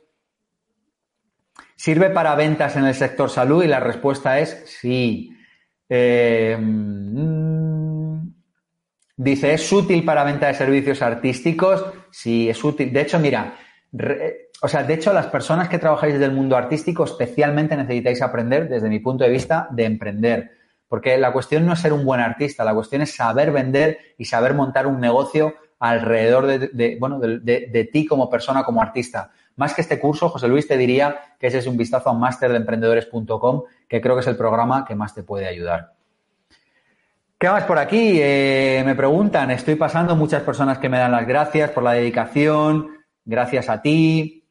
¿Sirve 1.78 2.10
para 2.10 2.34
ventas 2.34 2.74
en 2.74 2.86
el 2.86 2.94
sector 2.94 3.30
salud? 3.30 3.62
Y 3.62 3.68
la 3.68 3.78
respuesta 3.78 4.40
es 4.40 4.64
sí. 4.66 5.32
Eh, 5.88 6.58
mm, 6.60 8.18
dice, 9.16 9.54
¿es 9.54 9.72
útil 9.72 10.04
para 10.04 10.24
venta 10.24 10.48
de 10.48 10.54
servicios 10.54 11.00
artísticos? 11.02 11.84
Sí, 12.10 12.50
es 12.50 12.64
útil. 12.64 12.92
De 12.92 13.02
hecho, 13.02 13.20
mira, 13.20 13.54
o 14.60 14.66
sea, 14.66 14.82
de 14.82 14.94
hecho, 14.94 15.12
las 15.12 15.28
personas 15.28 15.68
que 15.68 15.78
trabajáis 15.78 16.14
desde 16.14 16.26
el 16.26 16.32
mundo 16.32 16.56
artístico 16.56 17.04
especialmente 17.04 17.76
necesitáis 17.76 18.22
aprender, 18.22 18.68
desde 18.68 18.88
mi 18.88 18.98
punto 18.98 19.22
de 19.22 19.30
vista, 19.30 19.68
de 19.70 19.84
emprender. 19.84 20.50
Porque 20.88 21.16
la 21.16 21.32
cuestión 21.32 21.64
no 21.64 21.74
es 21.74 21.78
ser 21.78 21.92
un 21.92 22.04
buen 22.04 22.20
artista, 22.20 22.64
la 22.64 22.74
cuestión 22.74 23.02
es 23.02 23.14
saber 23.14 23.52
vender 23.52 23.98
y 24.18 24.24
saber 24.24 24.52
montar 24.52 24.88
un 24.88 24.98
negocio 24.98 25.54
alrededor 25.78 26.44
de, 26.48 26.96
bueno, 26.98 27.20
de 27.20 27.90
ti 27.92 28.04
como 28.04 28.28
persona, 28.28 28.64
como 28.64 28.82
artista. 28.82 29.30
Más 29.58 29.74
que 29.74 29.80
este 29.80 29.98
curso, 29.98 30.28
José 30.28 30.46
Luis, 30.46 30.68
te 30.68 30.76
diría 30.76 31.34
que 31.36 31.48
ese 31.48 31.58
es 31.58 31.66
un 31.66 31.76
vistazo 31.76 32.10
a 32.10 32.12
masterdeemprendedores.com, 32.12 33.64
que 33.88 34.00
creo 34.00 34.14
que 34.14 34.20
es 34.20 34.26
el 34.28 34.36
programa 34.36 34.84
que 34.84 34.94
más 34.94 35.12
te 35.14 35.24
puede 35.24 35.48
ayudar. 35.48 35.94
¿Qué 37.36 37.48
más 37.48 37.64
por 37.64 37.76
aquí? 37.76 38.20
Eh, 38.22 38.84
me 38.86 38.94
preguntan, 38.94 39.50
estoy 39.50 39.74
pasando 39.74 40.14
muchas 40.14 40.44
personas 40.44 40.78
que 40.78 40.88
me 40.88 40.98
dan 40.98 41.10
las 41.10 41.26
gracias 41.26 41.72
por 41.72 41.82
la 41.82 41.94
dedicación, 41.94 42.98
gracias 43.24 43.68
a 43.68 43.82
ti. 43.82 44.44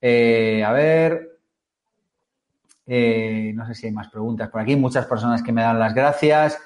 Eh, 0.00 0.62
a 0.64 0.70
ver, 0.70 1.40
eh, 2.86 3.50
no 3.56 3.66
sé 3.66 3.74
si 3.74 3.86
hay 3.86 3.92
más 3.92 4.10
preguntas 4.10 4.48
por 4.48 4.60
aquí, 4.60 4.76
muchas 4.76 5.06
personas 5.06 5.42
que 5.42 5.50
me 5.50 5.62
dan 5.62 5.80
las 5.80 5.92
gracias. 5.92 6.56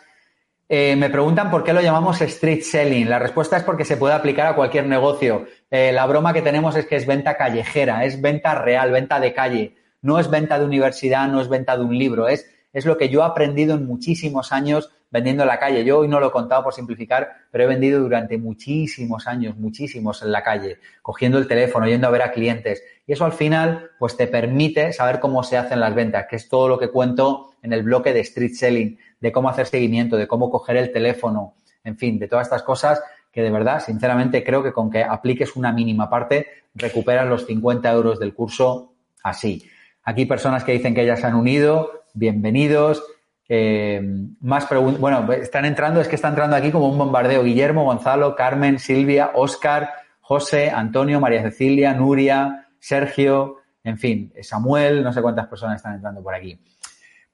Eh, 0.68 0.96
me 0.96 1.10
preguntan 1.10 1.48
por 1.48 1.62
qué 1.62 1.72
lo 1.72 1.80
llamamos 1.80 2.20
street 2.20 2.62
selling. 2.62 3.08
La 3.08 3.20
respuesta 3.20 3.56
es 3.56 3.62
porque 3.62 3.84
se 3.84 3.96
puede 3.96 4.14
aplicar 4.14 4.46
a 4.48 4.56
cualquier 4.56 4.86
negocio. 4.86 5.46
Eh, 5.70 5.92
la 5.92 6.06
broma 6.06 6.32
que 6.32 6.42
tenemos 6.42 6.74
es 6.74 6.86
que 6.86 6.96
es 6.96 7.06
venta 7.06 7.36
callejera, 7.36 8.04
es 8.04 8.20
venta 8.20 8.54
real, 8.56 8.90
venta 8.90 9.20
de 9.20 9.32
calle. 9.32 9.76
No 10.02 10.18
es 10.18 10.28
venta 10.28 10.58
de 10.58 10.64
universidad, 10.64 11.28
no 11.28 11.40
es 11.40 11.48
venta 11.48 11.76
de 11.76 11.84
un 11.84 11.96
libro. 11.96 12.26
Es, 12.26 12.50
es 12.72 12.84
lo 12.84 12.98
que 12.98 13.08
yo 13.08 13.20
he 13.20 13.24
aprendido 13.24 13.76
en 13.76 13.86
muchísimos 13.86 14.52
años 14.52 14.90
vendiendo 15.08 15.44
en 15.44 15.48
la 15.48 15.60
calle. 15.60 15.84
Yo 15.84 15.98
hoy 15.98 16.08
no 16.08 16.18
lo 16.18 16.28
he 16.28 16.32
contado 16.32 16.64
por 16.64 16.74
simplificar, 16.74 17.30
pero 17.52 17.62
he 17.62 17.66
vendido 17.68 18.00
durante 18.00 18.36
muchísimos 18.36 19.28
años, 19.28 19.56
muchísimos 19.56 20.20
en 20.22 20.32
la 20.32 20.42
calle, 20.42 20.78
cogiendo 21.00 21.38
el 21.38 21.46
teléfono, 21.46 21.86
yendo 21.86 22.08
a 22.08 22.10
ver 22.10 22.22
a 22.22 22.32
clientes. 22.32 22.82
Y 23.06 23.12
eso 23.12 23.24
al 23.24 23.32
final, 23.32 23.92
pues 24.00 24.16
te 24.16 24.26
permite 24.26 24.92
saber 24.92 25.20
cómo 25.20 25.44
se 25.44 25.56
hacen 25.56 25.78
las 25.78 25.94
ventas, 25.94 26.26
que 26.28 26.36
es 26.36 26.48
todo 26.48 26.68
lo 26.68 26.78
que 26.78 26.88
cuento 26.88 27.52
en 27.62 27.72
el 27.72 27.84
bloque 27.84 28.12
de 28.12 28.20
street 28.20 28.54
selling 28.54 28.98
de 29.20 29.32
cómo 29.32 29.48
hacer 29.48 29.66
seguimiento, 29.66 30.16
de 30.16 30.26
cómo 30.26 30.50
coger 30.50 30.76
el 30.76 30.92
teléfono, 30.92 31.54
en 31.84 31.96
fin, 31.96 32.18
de 32.18 32.28
todas 32.28 32.46
estas 32.46 32.62
cosas 32.62 33.00
que 33.36 33.42
de 33.42 33.50
verdad, 33.50 33.80
sinceramente, 33.84 34.42
creo 34.42 34.62
que 34.62 34.72
con 34.72 34.90
que 34.90 35.04
apliques 35.04 35.56
una 35.56 35.70
mínima 35.70 36.08
parte, 36.08 36.46
recuperas 36.74 37.28
los 37.28 37.44
50 37.44 37.92
euros 37.92 38.18
del 38.18 38.32
curso 38.32 38.94
así. 39.22 39.62
Aquí 40.04 40.24
personas 40.24 40.64
que 40.64 40.72
dicen 40.72 40.94
que 40.94 41.04
ya 41.04 41.16
se 41.16 41.26
han 41.26 41.34
unido, 41.34 42.04
bienvenidos. 42.14 43.04
Eh, 43.46 44.00
más 44.40 44.64
preguntas, 44.64 45.02
bueno, 45.02 45.30
están 45.34 45.66
entrando, 45.66 46.00
es 46.00 46.08
que 46.08 46.16
está 46.16 46.28
entrando 46.28 46.56
aquí 46.56 46.70
como 46.72 46.88
un 46.88 46.96
bombardeo. 46.96 47.44
Guillermo, 47.44 47.84
Gonzalo, 47.84 48.34
Carmen, 48.34 48.78
Silvia, 48.78 49.32
Óscar, 49.34 49.90
José, 50.22 50.70
Antonio, 50.70 51.20
María 51.20 51.42
Cecilia, 51.42 51.92
Nuria, 51.92 52.68
Sergio, 52.78 53.58
en 53.84 53.98
fin, 53.98 54.32
Samuel, 54.40 55.04
no 55.04 55.12
sé 55.12 55.20
cuántas 55.20 55.46
personas 55.46 55.76
están 55.76 55.96
entrando 55.96 56.22
por 56.22 56.34
aquí. 56.34 56.58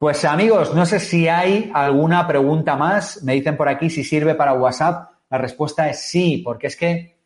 Pues 0.02 0.24
amigos, 0.24 0.74
no 0.74 0.84
sé 0.84 0.98
si 0.98 1.28
hay 1.28 1.70
alguna 1.72 2.26
pregunta 2.26 2.74
más. 2.74 3.22
Me 3.22 3.34
dicen 3.34 3.56
por 3.56 3.68
aquí 3.68 3.88
si 3.88 4.02
sirve 4.02 4.34
para 4.34 4.52
WhatsApp. 4.52 5.12
La 5.30 5.38
respuesta 5.38 5.88
es 5.88 6.00
sí, 6.00 6.42
porque 6.44 6.66
es 6.66 6.74
que 6.74 7.20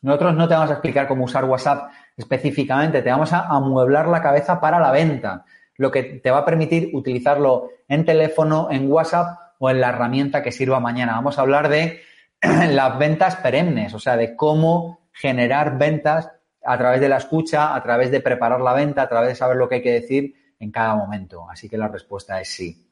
nosotros 0.00 0.34
no 0.34 0.48
te 0.48 0.54
vamos 0.54 0.70
a 0.70 0.72
explicar 0.72 1.08
cómo 1.08 1.24
usar 1.24 1.44
WhatsApp 1.44 1.90
específicamente, 2.16 3.02
te 3.02 3.10
vamos 3.10 3.34
a 3.34 3.40
amueblar 3.40 4.08
la 4.08 4.22
cabeza 4.22 4.58
para 4.58 4.80
la 4.80 4.92
venta, 4.92 5.44
lo 5.76 5.90
que 5.90 6.04
te 6.04 6.30
va 6.30 6.38
a 6.38 6.44
permitir 6.46 6.88
utilizarlo 6.94 7.68
en 7.86 8.06
teléfono, 8.06 8.68
en 8.70 8.90
WhatsApp 8.90 9.38
o 9.58 9.68
en 9.68 9.82
la 9.82 9.90
herramienta 9.90 10.42
que 10.42 10.52
sirva 10.52 10.80
mañana. 10.80 11.16
Vamos 11.16 11.36
a 11.36 11.42
hablar 11.42 11.68
de 11.68 12.00
las 12.40 12.98
ventas 12.98 13.36
perennes, 13.36 13.92
o 13.92 13.98
sea, 13.98 14.16
de 14.16 14.34
cómo 14.36 15.00
generar 15.12 15.76
ventas 15.76 16.30
a 16.64 16.78
través 16.78 17.02
de 17.02 17.10
la 17.10 17.18
escucha, 17.18 17.74
a 17.74 17.82
través 17.82 18.10
de 18.10 18.22
preparar 18.22 18.62
la 18.62 18.72
venta, 18.72 19.02
a 19.02 19.08
través 19.10 19.28
de 19.28 19.34
saber 19.34 19.58
lo 19.58 19.68
que 19.68 19.74
hay 19.74 19.82
que 19.82 19.92
decir 19.92 20.45
en 20.58 20.70
cada 20.70 20.94
momento. 20.94 21.48
Así 21.50 21.68
que 21.68 21.78
la 21.78 21.88
respuesta 21.88 22.40
es 22.40 22.48
sí. 22.48 22.86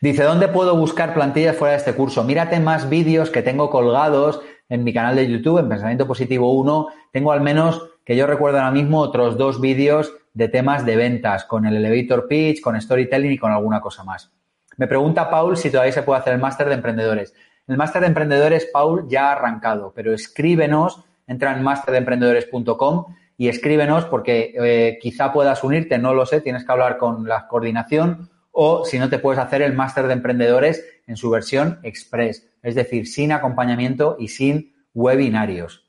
Dice, 0.00 0.22
¿dónde 0.22 0.48
puedo 0.48 0.76
buscar 0.76 1.14
plantillas 1.14 1.56
fuera 1.56 1.72
de 1.72 1.78
este 1.78 1.94
curso? 1.94 2.22
Mírate 2.24 2.60
más 2.60 2.88
vídeos 2.88 3.30
que 3.30 3.42
tengo 3.42 3.70
colgados 3.70 4.40
en 4.68 4.84
mi 4.84 4.92
canal 4.92 5.16
de 5.16 5.28
YouTube, 5.28 5.58
en 5.58 5.68
Pensamiento 5.68 6.06
Positivo 6.06 6.52
1. 6.54 6.88
Tengo 7.12 7.32
al 7.32 7.40
menos, 7.40 7.82
que 8.04 8.16
yo 8.16 8.26
recuerdo 8.26 8.58
ahora 8.58 8.70
mismo, 8.70 9.00
otros 9.00 9.36
dos 9.36 9.60
vídeos 9.60 10.14
de 10.34 10.48
temas 10.48 10.84
de 10.84 10.96
ventas, 10.96 11.44
con 11.44 11.66
el 11.66 11.76
elevator 11.76 12.28
pitch, 12.28 12.60
con 12.60 12.80
storytelling 12.80 13.32
y 13.32 13.38
con 13.38 13.52
alguna 13.52 13.80
cosa 13.80 14.04
más. 14.04 14.32
Me 14.76 14.86
pregunta 14.86 15.30
Paul 15.30 15.56
si 15.56 15.70
todavía 15.70 15.92
se 15.92 16.02
puede 16.02 16.20
hacer 16.20 16.34
el 16.34 16.40
máster 16.40 16.68
de 16.68 16.74
emprendedores. 16.74 17.34
El 17.66 17.76
máster 17.76 18.02
de 18.02 18.08
emprendedores, 18.08 18.68
Paul, 18.72 19.08
ya 19.08 19.28
ha 19.28 19.32
arrancado, 19.32 19.92
pero 19.94 20.12
escríbenos, 20.12 21.02
entra 21.26 21.56
en 21.56 21.62
masterdeemprendedores.com 21.64 23.06
y 23.36 23.48
escríbenos 23.48 24.06
porque 24.06 24.54
eh, 24.56 24.98
quizá 25.00 25.32
puedas 25.32 25.62
unirte, 25.62 25.98
no 25.98 26.14
lo 26.14 26.26
sé, 26.26 26.40
tienes 26.40 26.64
que 26.64 26.72
hablar 26.72 26.96
con 26.96 27.28
la 27.28 27.46
coordinación 27.48 28.30
o 28.50 28.84
si 28.84 28.98
no 28.98 29.10
te 29.10 29.18
puedes 29.18 29.38
hacer 29.38 29.60
el 29.60 29.74
máster 29.74 30.06
de 30.06 30.14
emprendedores 30.14 30.84
en 31.06 31.16
su 31.16 31.28
versión 31.28 31.78
express, 31.82 32.48
es 32.62 32.74
decir, 32.74 33.06
sin 33.06 33.32
acompañamiento 33.32 34.16
y 34.18 34.28
sin 34.28 34.74
webinarios. 34.94 35.86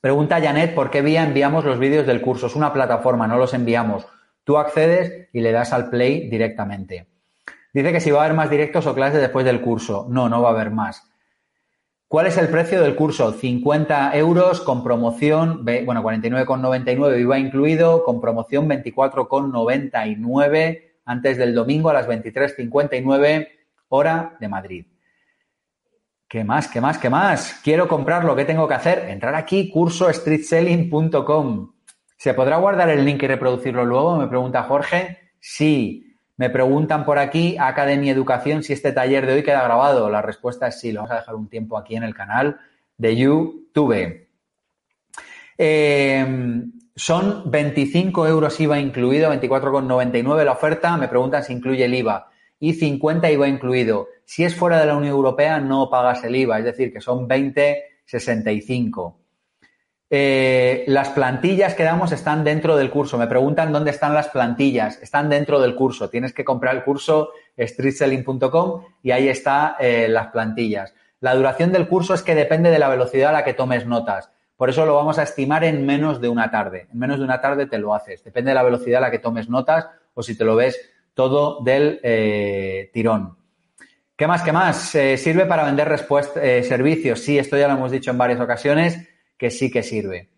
Pregunta 0.00 0.40
Janet, 0.40 0.74
¿por 0.74 0.90
qué 0.90 1.02
vía 1.02 1.24
enviamos 1.24 1.64
los 1.64 1.78
vídeos 1.78 2.06
del 2.06 2.20
curso? 2.20 2.48
Es 2.48 2.56
una 2.56 2.72
plataforma, 2.72 3.26
no 3.26 3.38
los 3.38 3.54
enviamos. 3.54 4.06
Tú 4.44 4.58
accedes 4.58 5.28
y 5.32 5.40
le 5.40 5.52
das 5.52 5.72
al 5.72 5.90
play 5.90 6.28
directamente. 6.28 7.08
Dice 7.72 7.92
que 7.92 8.00
si 8.00 8.10
va 8.10 8.22
a 8.22 8.24
haber 8.24 8.36
más 8.36 8.50
directos 8.50 8.86
o 8.86 8.94
clases 8.94 9.20
después 9.20 9.44
del 9.44 9.60
curso. 9.60 10.06
No, 10.08 10.28
no 10.28 10.40
va 10.40 10.50
a 10.50 10.52
haber 10.52 10.70
más. 10.70 11.10
¿Cuál 12.08 12.28
es 12.28 12.38
el 12.38 12.48
precio 12.48 12.80
del 12.82 12.94
curso? 12.94 13.32
50 13.32 14.16
euros 14.16 14.60
con 14.60 14.84
promoción, 14.84 15.64
bueno, 15.64 16.04
49,99 16.04 17.20
IVA 17.20 17.38
incluido, 17.40 18.04
con 18.04 18.20
promoción 18.20 18.68
24,99 18.68 20.82
antes 21.04 21.36
del 21.36 21.52
domingo 21.52 21.90
a 21.90 21.94
las 21.94 22.06
23.59 22.06 23.48
hora 23.88 24.36
de 24.38 24.48
Madrid. 24.48 24.86
¿Qué 26.28 26.44
más? 26.44 26.68
¿Qué 26.68 26.80
más? 26.80 26.98
¿Qué 26.98 27.10
más? 27.10 27.60
Quiero 27.64 27.88
comprar 27.88 28.24
lo 28.24 28.36
que 28.36 28.44
tengo 28.44 28.68
que 28.68 28.74
hacer. 28.74 29.08
Entrar 29.08 29.34
aquí, 29.34 29.68
cursostreetselling.com. 29.70 31.72
¿Se 32.16 32.34
podrá 32.34 32.58
guardar 32.58 32.88
el 32.88 33.04
link 33.04 33.20
y 33.22 33.26
reproducirlo 33.26 33.84
luego? 33.84 34.16
Me 34.16 34.28
pregunta 34.28 34.62
Jorge. 34.62 35.32
Sí. 35.40 36.05
Me 36.38 36.50
preguntan 36.50 37.06
por 37.06 37.18
aquí, 37.18 37.56
Academia 37.58 38.12
Educación, 38.12 38.62
si 38.62 38.74
este 38.74 38.92
taller 38.92 39.26
de 39.26 39.34
hoy 39.34 39.42
queda 39.42 39.64
grabado. 39.64 40.10
La 40.10 40.20
respuesta 40.20 40.68
es 40.68 40.78
sí, 40.78 40.92
lo 40.92 41.00
vamos 41.00 41.12
a 41.12 41.20
dejar 41.20 41.34
un 41.34 41.48
tiempo 41.48 41.78
aquí 41.78 41.96
en 41.96 42.02
el 42.02 42.14
canal 42.14 42.60
de 42.98 43.16
YouTube. 43.16 44.28
Em, 45.56 46.72
son 46.94 47.50
25 47.50 48.26
euros 48.26 48.60
IVA 48.60 48.78
incluido, 48.78 49.32
24,99 49.32 50.44
la 50.44 50.52
oferta. 50.52 50.94
Me 50.98 51.08
preguntan 51.08 51.42
si 51.42 51.54
incluye 51.54 51.86
el 51.86 51.94
IVA. 51.94 52.30
Y 52.58 52.74
50 52.74 53.30
IVA 53.30 53.48
incluido. 53.48 54.08
Si 54.24 54.44
es 54.44 54.54
fuera 54.54 54.78
de 54.78 54.86
la 54.86 54.96
Unión 54.96 55.14
Europea, 55.14 55.58
no 55.60 55.88
pagas 55.88 56.22
el 56.24 56.36
IVA, 56.36 56.58
es 56.58 56.64
decir, 56.66 56.92
que 56.92 57.00
son 57.00 57.26
20,65. 57.26 59.14
Eh, 60.08 60.84
las 60.86 61.08
plantillas 61.08 61.74
que 61.74 61.82
damos 61.82 62.12
están 62.12 62.44
dentro 62.44 62.76
del 62.76 62.90
curso. 62.90 63.18
Me 63.18 63.26
preguntan 63.26 63.72
dónde 63.72 63.90
están 63.90 64.14
las 64.14 64.28
plantillas. 64.28 65.02
Están 65.02 65.28
dentro 65.28 65.60
del 65.60 65.74
curso. 65.74 66.08
Tienes 66.08 66.32
que 66.32 66.44
comprar 66.44 66.76
el 66.76 66.84
curso 66.84 67.30
streetselling.com 67.58 68.84
y 69.02 69.10
ahí 69.10 69.28
están 69.28 69.74
eh, 69.80 70.06
las 70.08 70.28
plantillas. 70.28 70.94
La 71.20 71.34
duración 71.34 71.72
del 71.72 71.88
curso 71.88 72.14
es 72.14 72.22
que 72.22 72.34
depende 72.34 72.70
de 72.70 72.78
la 72.78 72.88
velocidad 72.88 73.30
a 73.30 73.32
la 73.32 73.44
que 73.44 73.54
tomes 73.54 73.86
notas. 73.86 74.30
Por 74.56 74.70
eso 74.70 74.86
lo 74.86 74.94
vamos 74.94 75.18
a 75.18 75.24
estimar 75.24 75.64
en 75.64 75.84
menos 75.84 76.20
de 76.20 76.28
una 76.28 76.50
tarde. 76.50 76.86
En 76.92 76.98
menos 76.98 77.18
de 77.18 77.24
una 77.24 77.40
tarde 77.40 77.66
te 77.66 77.78
lo 77.78 77.94
haces. 77.94 78.22
Depende 78.22 78.50
de 78.50 78.54
la 78.54 78.62
velocidad 78.62 78.98
a 78.98 79.06
la 79.06 79.10
que 79.10 79.18
tomes 79.18 79.48
notas 79.48 79.88
o 80.14 80.22
si 80.22 80.36
te 80.36 80.44
lo 80.44 80.54
ves 80.54 80.78
todo 81.14 81.62
del 81.62 82.00
eh, 82.02 82.90
tirón. 82.92 83.36
¿Qué 84.14 84.26
más? 84.26 84.42
¿Qué 84.42 84.52
más? 84.52 84.76
¿Sirve 84.76 85.44
para 85.44 85.64
vender 85.64 85.98
servicios? 86.62 87.20
Sí, 87.20 87.38
esto 87.38 87.58
ya 87.58 87.68
lo 87.68 87.74
hemos 87.74 87.90
dicho 87.90 88.10
en 88.10 88.16
varias 88.16 88.40
ocasiones 88.40 89.06
que 89.36 89.50
sí 89.50 89.70
que 89.70 89.82
sirve. 89.82 90.28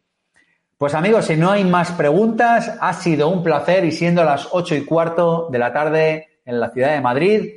Pues 0.77 0.95
amigos, 0.95 1.27
si 1.27 1.37
no 1.37 1.51
hay 1.51 1.65
más 1.65 1.91
preguntas, 1.93 2.77
ha 2.81 2.93
sido 2.95 3.29
un 3.29 3.43
placer 3.43 3.85
y 3.85 3.91
siendo 3.91 4.23
las 4.25 4.49
ocho 4.53 4.77
y 4.77 4.85
cuarto 4.85 5.49
de 5.51 5.59
la 5.59 5.73
tarde 5.73 6.41
en 6.45 6.61
la 6.61 6.71
ciudad 6.71 6.95
de 6.95 7.01
Madrid, 7.01 7.51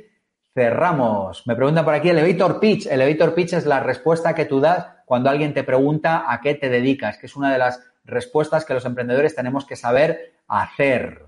cerramos. 0.54 1.46
Me 1.46 1.54
preguntan 1.54 1.84
por 1.84 1.94
aquí, 1.94 2.08
elevator 2.08 2.58
pitch. 2.58 2.86
Elevator 2.86 3.34
pitch 3.34 3.52
es 3.52 3.66
la 3.66 3.80
respuesta 3.80 4.34
que 4.34 4.44
tú 4.44 4.60
das 4.60 4.86
cuando 5.06 5.30
alguien 5.30 5.54
te 5.54 5.62
pregunta 5.62 6.24
a 6.26 6.40
qué 6.40 6.54
te 6.54 6.68
dedicas, 6.68 7.16
que 7.18 7.26
es 7.26 7.36
una 7.36 7.52
de 7.52 7.58
las 7.58 7.80
respuestas 8.04 8.64
que 8.64 8.74
los 8.74 8.84
emprendedores 8.84 9.34
tenemos 9.34 9.66
que 9.66 9.76
saber 9.76 10.32
hacer. 10.48 11.26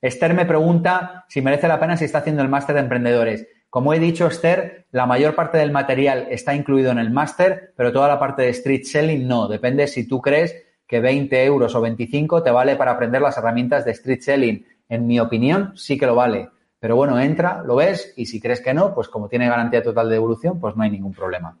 Esther 0.00 0.34
me 0.34 0.46
pregunta 0.46 1.24
si 1.28 1.42
merece 1.42 1.68
la 1.68 1.80
pena 1.80 1.96
si 1.96 2.04
está 2.04 2.18
haciendo 2.18 2.42
el 2.42 2.48
máster 2.48 2.74
de 2.74 2.82
emprendedores. 2.82 3.46
Como 3.76 3.92
he 3.92 3.98
dicho, 3.98 4.26
Esther, 4.26 4.86
la 4.90 5.04
mayor 5.04 5.34
parte 5.34 5.58
del 5.58 5.70
material 5.70 6.28
está 6.30 6.54
incluido 6.54 6.90
en 6.92 6.98
el 6.98 7.10
máster, 7.10 7.74
pero 7.76 7.92
toda 7.92 8.08
la 8.08 8.18
parte 8.18 8.40
de 8.40 8.48
street 8.48 8.84
selling 8.84 9.28
no. 9.28 9.48
Depende 9.48 9.86
si 9.86 10.08
tú 10.08 10.22
crees 10.22 10.56
que 10.86 10.98
20 10.98 11.44
euros 11.44 11.74
o 11.74 11.82
25 11.82 12.42
te 12.42 12.50
vale 12.50 12.76
para 12.76 12.92
aprender 12.92 13.20
las 13.20 13.36
herramientas 13.36 13.84
de 13.84 13.90
street 13.90 14.22
selling. 14.22 14.66
En 14.88 15.06
mi 15.06 15.20
opinión, 15.20 15.72
sí 15.76 15.98
que 15.98 16.06
lo 16.06 16.14
vale. 16.14 16.48
Pero 16.80 16.96
bueno, 16.96 17.20
entra, 17.20 17.62
lo 17.66 17.76
ves 17.76 18.14
y 18.16 18.24
si 18.24 18.40
crees 18.40 18.62
que 18.62 18.72
no, 18.72 18.94
pues 18.94 19.08
como 19.08 19.28
tiene 19.28 19.46
garantía 19.46 19.82
total 19.82 20.08
de 20.08 20.14
devolución, 20.14 20.58
pues 20.58 20.74
no 20.74 20.82
hay 20.82 20.90
ningún 20.90 21.12
problema. 21.12 21.58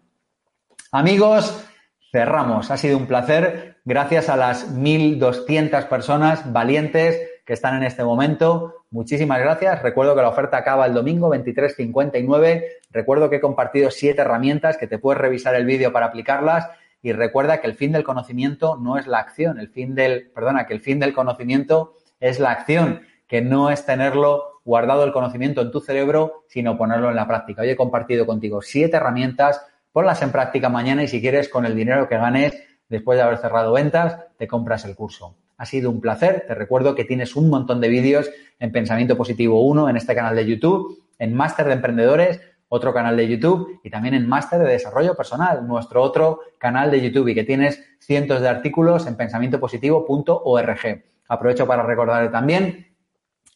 Amigos, 0.92 1.66
cerramos. 2.10 2.70
Ha 2.70 2.78
sido 2.78 2.96
un 2.96 3.06
placer. 3.06 3.76
Gracias 3.84 4.30
a 4.30 4.38
las 4.38 4.74
1.200 4.74 5.86
personas 5.86 6.50
valientes 6.50 7.20
que 7.46 7.52
están 7.52 7.76
en 7.76 7.84
este 7.84 8.02
momento. 8.02 8.74
Muchísimas 8.90 9.38
gracias. 9.38 9.80
Recuerdo 9.80 10.16
que 10.16 10.22
la 10.22 10.28
oferta 10.28 10.56
acaba 10.56 10.84
el 10.84 10.92
domingo 10.92 11.30
23.59. 11.30 12.64
Recuerdo 12.90 13.30
que 13.30 13.36
he 13.36 13.40
compartido 13.40 13.92
siete 13.92 14.22
herramientas 14.22 14.76
que 14.76 14.88
te 14.88 14.98
puedes 14.98 15.20
revisar 15.20 15.54
el 15.54 15.64
vídeo 15.64 15.92
para 15.92 16.06
aplicarlas. 16.06 16.68
Y 17.02 17.12
recuerda 17.12 17.60
que 17.60 17.68
el 17.68 17.74
fin 17.74 17.92
del 17.92 18.02
conocimiento 18.02 18.76
no 18.76 18.98
es 18.98 19.06
la 19.06 19.18
acción. 19.18 19.60
El 19.60 19.68
fin 19.68 19.94
del, 19.94 20.28
perdona, 20.34 20.66
que 20.66 20.74
el 20.74 20.80
fin 20.80 20.98
del 20.98 21.14
conocimiento 21.14 21.94
es 22.18 22.40
la 22.40 22.50
acción, 22.50 23.02
que 23.28 23.40
no 23.40 23.70
es 23.70 23.86
tenerlo 23.86 24.60
guardado 24.64 25.04
el 25.04 25.12
conocimiento 25.12 25.60
en 25.60 25.70
tu 25.70 25.80
cerebro, 25.80 26.42
sino 26.48 26.76
ponerlo 26.76 27.10
en 27.10 27.16
la 27.16 27.28
práctica. 27.28 27.62
Hoy 27.62 27.70
he 27.70 27.76
compartido 27.76 28.26
contigo 28.26 28.60
siete 28.60 28.96
herramientas. 28.96 29.64
Ponlas 29.92 30.20
en 30.22 30.32
práctica 30.32 30.68
mañana 30.68 31.04
y 31.04 31.08
si 31.08 31.20
quieres, 31.20 31.48
con 31.48 31.64
el 31.64 31.76
dinero 31.76 32.08
que 32.08 32.18
ganes 32.18 32.60
después 32.88 33.16
de 33.16 33.22
haber 33.22 33.38
cerrado 33.38 33.72
ventas, 33.72 34.18
te 34.36 34.48
compras 34.48 34.84
el 34.84 34.96
curso. 34.96 35.36
Ha 35.58 35.66
sido 35.66 35.90
un 35.90 36.00
placer. 36.00 36.44
Te 36.46 36.54
recuerdo 36.54 36.94
que 36.94 37.04
tienes 37.04 37.36
un 37.36 37.48
montón 37.48 37.80
de 37.80 37.88
vídeos 37.88 38.30
en 38.58 38.72
Pensamiento 38.72 39.16
Positivo 39.16 39.66
1 39.66 39.88
en 39.88 39.96
este 39.96 40.14
canal 40.14 40.36
de 40.36 40.46
YouTube, 40.46 41.02
en 41.18 41.34
Máster 41.34 41.66
de 41.66 41.72
Emprendedores, 41.72 42.40
otro 42.68 42.92
canal 42.92 43.16
de 43.16 43.28
YouTube 43.28 43.80
y 43.84 43.90
también 43.90 44.14
en 44.14 44.28
Máster 44.28 44.60
de 44.60 44.72
Desarrollo 44.72 45.14
Personal, 45.14 45.66
nuestro 45.66 46.02
otro 46.02 46.40
canal 46.58 46.90
de 46.90 47.00
YouTube 47.00 47.28
y 47.28 47.34
que 47.34 47.44
tienes 47.44 47.82
cientos 48.00 48.40
de 48.40 48.48
artículos 48.48 49.06
en 49.06 49.16
pensamientopositivo.org. 49.16 51.04
Aprovecho 51.28 51.66
para 51.66 51.82
recordarte 51.82 52.30
también 52.30 52.86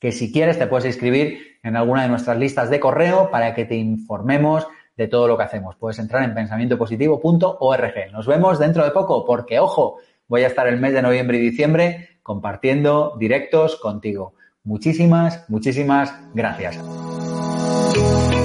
que 0.01 0.13
si 0.13 0.33
quieres 0.33 0.59
te 0.59 0.67
puedes 0.67 0.87
inscribir 0.87 1.59
en 1.63 1.77
alguna 1.77 2.03
de 2.03 2.09
nuestras 2.09 2.39
listas 2.39 2.71
de 2.71 2.81
correo 2.81 3.31
para 3.31 3.55
que 3.55 3.67
te 3.67 3.77
informemos 3.77 4.67
de 4.97 5.09
todo 5.09 5.29
lo 5.29 5.37
que 5.37 5.45
hacemos. 5.45 5.77
Puedes 5.77 5.99
entrar 5.99 6.23
en 6.23 6.35
pensamientopositivo.org. 6.35 8.13
Nos 8.13 8.27
vemos 8.27 8.59
dentro 8.59 8.85
de 8.85 8.91
poco 8.91 9.25
porque, 9.25 9.59
ojo, 9.59 9.99
voy 10.31 10.45
a 10.45 10.47
estar 10.47 10.69
el 10.69 10.81
mes 10.81 10.95
de 10.95 11.03
noviembre 11.03 11.39
y 11.39 11.41
diciembre 11.41 12.09
compartiendo 12.23 13.17
directos 13.19 13.77
contigo. 13.77 14.35
Muchísimas, 14.63 15.45
muchísimas 15.51 16.15
gracias. 16.35 16.79